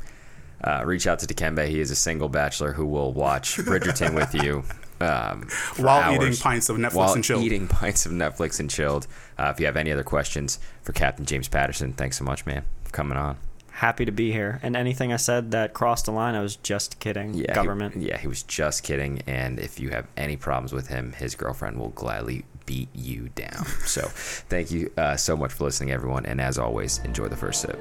Uh, 0.63 0.83
reach 0.85 1.07
out 1.07 1.19
to 1.19 1.27
Dikembe. 1.27 1.67
He 1.67 1.79
is 1.79 1.91
a 1.91 1.95
single 1.95 2.29
bachelor 2.29 2.71
who 2.73 2.85
will 2.85 3.13
watch 3.13 3.57
Bridgerton 3.57 4.15
with 4.15 4.33
you. 4.33 4.63
Um, 5.05 5.41
for 5.43 5.83
While 5.83 6.13
eating 6.15 6.35
pints 6.37 6.69
of 6.69 6.77
Netflix 6.77 6.93
While 6.95 7.13
and 7.13 7.23
chilled. 7.23 7.43
eating 7.43 7.67
pints 7.67 8.05
of 8.05 8.11
Netflix 8.11 8.59
and 8.59 8.69
chilled. 8.69 9.07
Uh, 9.37 9.51
if 9.53 9.59
you 9.59 9.65
have 9.65 9.77
any 9.77 9.91
other 9.91 10.03
questions 10.03 10.59
for 10.81 10.93
Captain 10.93 11.25
James 11.25 11.47
Patterson, 11.47 11.93
thanks 11.93 12.17
so 12.17 12.23
much, 12.23 12.45
man, 12.45 12.63
for 12.83 12.91
coming 12.91 13.17
on. 13.17 13.37
Happy 13.71 14.05
to 14.05 14.11
be 14.11 14.31
here. 14.31 14.59
And 14.63 14.73
anything 14.77 15.11
I 15.11 15.17
said 15.17 15.51
that 15.51 15.73
crossed 15.73 16.05
the 16.05 16.11
line, 16.13 16.33
I 16.33 16.41
was 16.41 16.55
just 16.55 16.99
kidding. 17.01 17.33
Yeah, 17.33 17.47
he- 17.49 17.53
Government. 17.55 17.97
yeah, 17.97 18.17
he 18.17 18.27
was 18.27 18.41
just 18.43 18.83
kidding. 18.83 19.21
And 19.27 19.59
if 19.59 19.79
you 19.81 19.89
have 19.89 20.07
any 20.15 20.37
problems 20.37 20.71
with 20.71 20.87
him, 20.87 21.11
his 21.11 21.35
girlfriend 21.35 21.77
will 21.77 21.89
gladly 21.89 22.45
beat 22.65 22.87
you 22.93 23.27
down. 23.35 23.65
so, 23.85 24.03
thank 24.47 24.71
you 24.71 24.91
uh, 24.97 25.17
so 25.17 25.35
much 25.35 25.51
for 25.51 25.65
listening, 25.65 25.91
everyone. 25.91 26.25
And 26.25 26.39
as 26.39 26.57
always, 26.57 26.99
enjoy 26.99 27.27
the 27.27 27.35
first 27.35 27.61
sip. 27.61 27.77